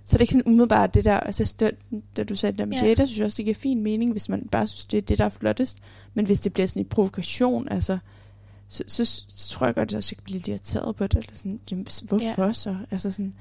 så 0.05 0.15
er 0.15 0.17
det 0.17 0.21
ikke 0.21 0.33
sådan 0.33 0.47
umiddelbart 0.51 0.93
det 0.93 1.05
der, 1.05 1.19
altså 1.19 1.55
det, 1.59 1.71
da 2.17 2.23
du 2.23 2.35
sagde 2.35 2.51
det 2.51 2.59
der 2.59 2.65
med 2.65 2.77
Ja. 2.77 2.85
Jada, 2.85 3.05
synes 3.05 3.19
jeg 3.19 3.25
også, 3.25 3.37
det 3.37 3.45
giver 3.45 3.55
fin 3.55 3.81
mening, 3.81 4.11
hvis 4.11 4.29
man 4.29 4.47
bare 4.51 4.67
synes, 4.67 4.85
det 4.85 4.97
er 4.97 5.01
det, 5.01 5.17
der 5.17 5.25
er 5.25 5.29
flottest. 5.29 5.77
Men 6.13 6.25
hvis 6.25 6.39
det 6.39 6.53
bliver 6.53 6.67
sådan 6.67 6.81
en 6.81 6.89
provokation, 6.89 7.67
altså, 7.71 7.97
så, 8.67 8.83
så, 8.87 9.05
så 9.35 9.49
tror 9.49 9.65
jeg 9.65 9.75
godt, 9.75 9.93
at 9.93 10.11
jeg 10.11 10.17
kan 10.17 10.23
blive 10.23 10.37
lidt 10.37 10.47
irriteret 10.47 10.95
på 10.95 11.07
det. 11.07 11.17
Eller 11.17 11.35
sådan, 11.35 11.59
jamen, 11.71 11.87
hvorfor 12.03 12.45
ja. 12.45 12.53
så? 12.53 12.75
Altså 12.91 13.11
sådan, 13.11 13.33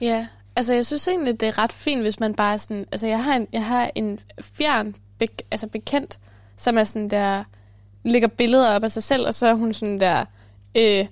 Ja, 0.00 0.26
altså 0.56 0.72
jeg 0.72 0.86
synes 0.86 1.08
egentlig, 1.08 1.40
det 1.40 1.48
er 1.48 1.58
ret 1.58 1.72
fint, 1.72 2.02
hvis 2.02 2.20
man 2.20 2.34
bare 2.34 2.52
er 2.52 2.56
sådan... 2.56 2.86
Altså 2.92 3.06
jeg 3.06 3.24
har 3.24 3.36
en, 3.36 3.46
jeg 3.52 3.64
har 3.64 3.90
en 3.94 4.20
fjern 4.40 4.94
bek, 5.18 5.42
altså 5.50 5.66
bekendt, 5.66 6.18
som 6.56 6.78
er 6.78 6.84
sådan 6.84 7.10
der... 7.10 7.44
Lægger 8.06 8.28
billeder 8.28 8.70
op 8.70 8.84
af 8.84 8.90
sig 8.90 9.02
selv, 9.02 9.26
og 9.26 9.34
så 9.34 9.46
er 9.46 9.54
hun 9.54 9.74
sådan 9.74 10.00
der... 10.00 10.24
Øh, 10.74 11.06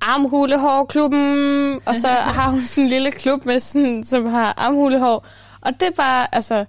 armhulehårklubben, 0.00 1.80
og 1.86 1.94
så 1.96 2.08
har 2.38 2.50
hun 2.50 2.60
sådan 2.60 2.84
en 2.84 2.90
lille 2.90 3.10
klub, 3.10 3.44
med 3.46 3.58
sådan, 3.58 4.04
som 4.04 4.26
har 4.26 4.54
armhulehår. 4.56 5.26
Og 5.60 5.72
det 5.80 5.82
er 5.88 5.90
bare, 5.96 6.34
altså... 6.34 6.64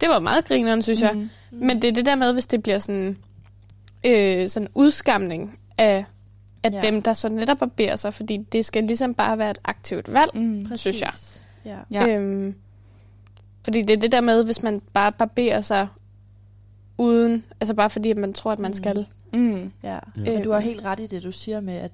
Det 0.00 0.08
var 0.08 0.18
meget 0.18 0.44
grineren, 0.44 0.82
synes 0.82 1.02
jeg. 1.02 1.12
mm. 1.14 1.28
Men 1.50 1.82
det 1.82 1.88
er 1.88 1.92
det 1.92 2.06
der 2.06 2.14
med, 2.14 2.32
hvis 2.32 2.46
det 2.46 2.62
bliver 2.62 2.78
sådan... 2.78 3.18
Øh, 4.06 4.48
sådan 4.48 4.68
udskamning 4.74 5.58
af, 5.78 6.04
af 6.62 6.70
Ja. 6.72 6.80
dem, 6.80 7.02
der 7.02 7.12
så 7.12 7.28
netop 7.28 7.58
barberer 7.58 7.96
sig, 7.96 8.14
fordi 8.14 8.36
det 8.52 8.64
skal 8.64 8.84
ligesom 8.84 9.14
bare 9.14 9.38
være 9.38 9.50
et 9.50 9.58
aktivt 9.64 10.12
valg, 10.12 10.30
Mm. 10.34 10.76
Synes 10.76 11.00
jeg. 11.00 11.12
Ja. 11.92 12.06
Øhm, 12.08 12.54
fordi 13.64 13.82
det 13.82 13.90
er 13.96 14.00
det 14.00 14.12
der 14.12 14.20
med, 14.20 14.44
hvis 14.44 14.62
man 14.62 14.82
bare 14.92 15.12
barberer 15.12 15.60
sig 15.60 15.88
uden, 16.98 17.44
altså 17.60 17.74
bare 17.74 17.90
fordi 17.90 18.10
at 18.10 18.16
man 18.16 18.32
tror, 18.32 18.52
at 18.52 18.58
man 18.58 18.68
Mm. 18.70 18.74
skal. 18.74 19.06
Mm. 19.32 19.72
Ja, 19.82 19.92
Ja. 19.92 19.98
men 20.16 20.42
du 20.42 20.50
har 20.50 20.56
Øhm. 20.58 20.66
helt 20.66 20.84
ret 20.84 21.00
i 21.00 21.06
det, 21.06 21.22
du 21.22 21.32
siger 21.32 21.60
med, 21.60 21.74
at, 21.74 21.90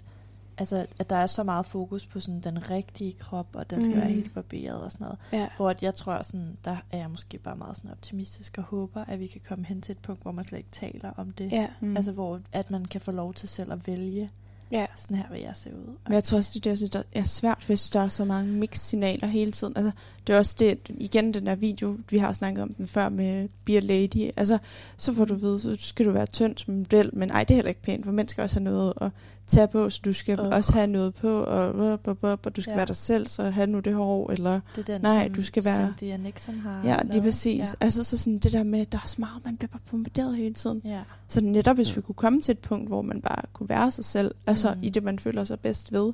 altså, 0.61 0.87
at 0.99 1.11
der 1.11 1.17
er 1.17 1.27
så 1.27 1.43
meget 1.45 1.67
fokus 1.67 2.07
på 2.07 2.21
sådan 2.21 2.41
den 2.41 2.71
rigtige 2.71 3.13
krop, 3.13 3.47
og 3.55 3.71
den 3.71 3.85
skal 3.85 3.95
Mm. 3.95 4.01
være 4.01 4.11
helt 4.11 4.35
barberet 4.35 4.83
og 4.83 4.93
sådan 4.93 5.05
noget. 5.05 5.19
Ja. 5.33 5.49
Hvor 5.57 5.71
at 5.71 5.83
jeg 5.83 5.95
tror, 5.95 6.23
sådan, 6.23 6.57
der 6.65 6.77
er 6.93 6.99
jeg 6.99 7.11
måske 7.11 7.39
bare 7.39 7.57
meget 7.57 7.77
sådan 7.77 7.91
optimistisk 7.91 8.59
og 8.59 8.65
håber, 8.65 9.05
at 9.09 9.21
vi 9.21 9.27
kan 9.27 9.41
komme 9.49 9.65
hen 9.67 9.81
til 9.83 9.93
et 9.93 9.99
punkt, 9.99 10.23
hvor 10.23 10.33
man 10.33 10.45
slet 10.45 10.59
ikke 10.59 10.71
taler 10.73 11.11
om 11.17 11.31
det. 11.33 11.53
Ja. 11.53 11.69
Mm. 11.81 11.97
Altså 11.97 12.13
hvor 12.13 12.41
at 12.53 12.71
man 12.71 12.85
kan 12.85 13.01
få 13.01 13.11
lov 13.11 13.35
til 13.35 13.49
selv 13.49 13.73
at 13.73 13.87
vælge, 13.87 14.31
Ja. 14.73 14.87
sådan 14.97 15.17
her 15.17 15.25
vil 15.33 15.41
jeg 15.41 15.57
se 15.57 15.71
ud. 15.71 15.97
Men 16.07 16.13
jeg 16.15 16.25
tror 16.25 16.39
også, 16.39 16.51
det 16.55 16.59
er 16.59 16.63
det, 16.63 16.71
jeg 16.71 16.77
synes, 16.77 16.91
der 16.91 17.03
er 17.13 17.23
svært, 17.25 17.65
hvis 17.67 17.91
der 17.91 18.01
er 18.01 18.09
så 18.09 18.25
mange 18.25 18.53
mix-signaler 18.53 19.27
hele 19.27 19.53
tiden. 19.53 19.73
Altså, 19.77 19.91
det 20.27 20.33
er 20.35 20.39
også 20.39 20.57
det, 20.59 20.79
igen 20.89 21.35
den 21.35 21.47
der 21.47 21.55
video, 21.55 21.99
vi 22.11 22.19
har 22.19 22.33
snakket 22.33 22.63
om 22.63 22.75
den 22.75 22.89
før 22.89 23.09
med 23.09 23.49
Beer 23.65 23.81
Lady. 23.81 24.31
Altså, 24.37 24.59
så 24.97 25.15
får 25.15 25.25
du 25.25 25.35
at 25.35 25.41
vide, 25.43 25.61
så 25.61 25.77
skal 25.77 26.07
du 26.07 26.11
være 26.11 26.27
tynd 26.27 26.57
som 26.57 26.75
model, 26.75 27.11
men 27.13 27.31
ej, 27.31 27.45
det 27.45 27.51
er 27.51 27.57
heller 27.57 27.69
ikke 27.69 27.83
pænt, 27.83 28.05
for 28.05 28.13
mænd 28.13 28.29
skal 28.29 28.43
også 28.43 28.57
have 28.57 28.65
noget 28.65 28.93
at 29.01 29.11
tage 29.51 29.69
på, 29.69 29.91
så 29.91 30.01
du 30.05 30.13
skal 30.13 30.41
uh. 30.41 30.47
også 30.47 30.73
have 30.73 30.87
noget 30.87 31.15
på, 31.15 31.41
og, 31.43 31.73
og, 31.73 31.99
og, 32.07 32.17
og, 32.23 32.39
og 32.45 32.57
du 32.57 32.63
skal 32.63 32.71
Ja. 32.71 32.77
være 32.77 32.87
dig 32.87 32.97
selv, 32.97 33.27
så 33.27 33.43
have 33.51 33.67
nu 33.67 33.81
det 33.81 33.95
hår, 33.95 34.31
eller... 34.31 34.61
Det 34.77 34.89
er 34.89 34.93
den, 34.93 35.01
Nej, 35.03 35.25
som 35.27 35.35
du 35.35 35.43
skal 35.43 35.65
være- 35.65 35.87
Cynthia 35.87 36.17
Nixon 36.17 36.59
har 36.59 36.81
Ja, 36.85 36.97
lige 37.03 37.13
lavet. 37.13 37.23
præcis. 37.25 37.59
Ja. 37.61 37.67
Altså, 37.85 38.05
så 38.05 38.19
sådan 38.19 38.39
det 38.39 38.53
der 38.53 38.63
med, 38.65 38.87
der 38.87 38.99
er 38.99 39.07
så 39.07 39.17
meget, 39.19 39.45
man 39.45 39.57
bliver 39.57 39.69
bare 39.69 39.81
bombarderet 39.91 40.37
hele 40.37 40.55
tiden. 40.55 40.83
Ja. 40.85 41.01
Så 41.29 41.41
netop 41.41 41.77
hvis 41.77 41.97
vi 41.97 42.01
kunne 42.01 42.15
komme 42.15 42.43
til 42.43 42.53
et 42.53 42.59
punkt, 42.59 42.89
hvor 42.89 43.03
man 43.03 43.21
bare 43.21 43.43
kunne 43.53 43.69
være 43.69 43.91
sig 43.91 44.05
selv, 44.05 44.35
altså 44.47 44.71
Mm. 44.75 44.83
i 44.83 44.89
det, 44.91 45.03
man 45.03 45.19
føler 45.19 45.45
sig 45.45 45.61
bedst 45.61 45.93
ved. 45.93 46.13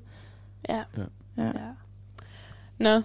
Ja. 0.68 0.82
Ja. 1.36 1.44
ja. 1.44 1.50
Nå. 2.78 3.00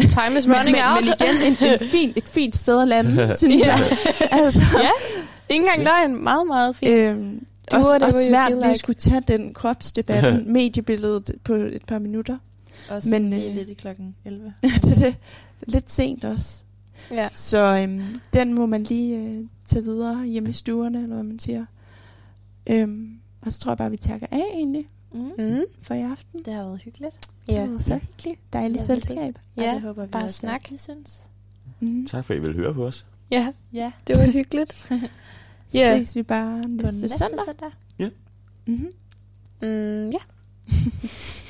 Time 0.00 0.38
is 0.38 0.48
running 0.48 0.76
men, 0.76 0.84
out. 0.84 1.04
men 1.04 1.14
igen, 1.20 1.52
en, 1.70 1.80
en 1.82 1.88
fin, 1.94 2.12
et 2.16 2.28
fint 2.28 2.56
sted 2.56 2.82
at 2.82 2.88
lande, 2.88 3.34
synes 3.38 3.66
jeg. 3.66 3.78
Altså, 4.30 4.60
ja. 4.82 4.90
Ikke 5.48 5.62
engang 5.64 5.80
der 5.86 5.92
er 5.92 6.04
en 6.04 6.24
meget, 6.24 6.46
meget 6.46 6.76
fin. 6.76 6.88
Øhm, 6.88 7.46
også, 7.72 7.88
whatever 7.88 8.06
også 8.06 8.28
svært 8.28 8.50
lige 8.52 8.62
at 8.64 8.68
like. 8.68 8.78
skulle 8.78 8.96
tage 8.96 9.20
den 9.28 9.54
kropsdebat, 9.54 10.46
mediebilledet 10.46 11.30
på 11.44 11.54
et 11.54 11.84
par 11.86 11.98
minutter. 11.98 12.38
Også 12.90 13.08
Men, 13.10 13.30
lige 13.30 13.48
øh, 13.50 13.54
lidt 13.54 13.68
i 13.68 13.74
klokken 13.74 14.16
11. 14.24 14.54
det 14.62 14.92
er 14.92 14.94
det. 14.96 15.16
Lidt 15.66 15.92
sent 15.92 16.24
også. 16.24 16.64
Ja. 17.10 17.28
Så 17.34 17.58
øhm, 17.82 18.20
den 18.32 18.54
må 18.54 18.66
man 18.66 18.82
lige 18.82 19.16
øh, 19.16 19.44
tage 19.64 19.84
videre 19.84 20.24
hjemme 20.26 20.48
i 20.48 20.52
stuerne, 20.52 21.02
eller 21.02 21.14
hvad 21.14 21.24
man 21.24 21.38
siger. 21.38 21.64
Øhm, 22.66 23.18
og 23.40 23.52
så 23.52 23.58
tror 23.60 23.72
jeg 23.72 23.78
bare, 23.78 23.90
vi 23.90 23.96
takker 23.96 24.26
af 24.30 24.42
egentlig 24.54 24.86
Mm. 25.12 25.30
Mm. 25.38 25.60
for 25.82 25.94
i 25.94 26.00
aften. 26.02 26.42
Det 26.44 26.52
har 26.54 26.62
været 26.64 26.80
hyggeligt. 26.84 27.16
Det 27.46 27.54
Ja. 27.54 27.60
har 27.60 27.66
været 27.68 27.82
så 27.82 27.94
hyggeligt. 27.98 28.40
Dejligt 28.52 28.88
Ja, 28.88 28.94
det 28.94 29.04
selskab. 29.04 29.38
Ja, 29.56 29.72
det 29.74 29.80
håber 29.80 30.02
vi 30.04 30.10
bare 30.10 30.28
snak. 30.28 30.72
I 30.72 30.76
synes. 30.76 31.22
Mm. 31.80 32.06
Tak 32.06 32.24
for, 32.24 32.34
at 32.34 32.38
I 32.38 32.42
vil 32.42 32.54
høre 32.56 32.74
på 32.74 32.86
os. 32.86 33.06
Ja, 33.30 33.52
Ja, 33.72 33.92
det 34.06 34.16
var 34.16 34.30
hyggeligt. 34.32 34.92
Ja. 35.74 35.98
ses 35.98 36.16
vi 36.16 36.22
bare 36.22 36.68
næste, 36.68 37.00
næste 37.00 37.18
søndag. 37.18 37.44
søndag. 37.46 37.70
Mm-hmm. 38.66 38.90
Mm, 39.62 40.10
ja. 40.10 40.18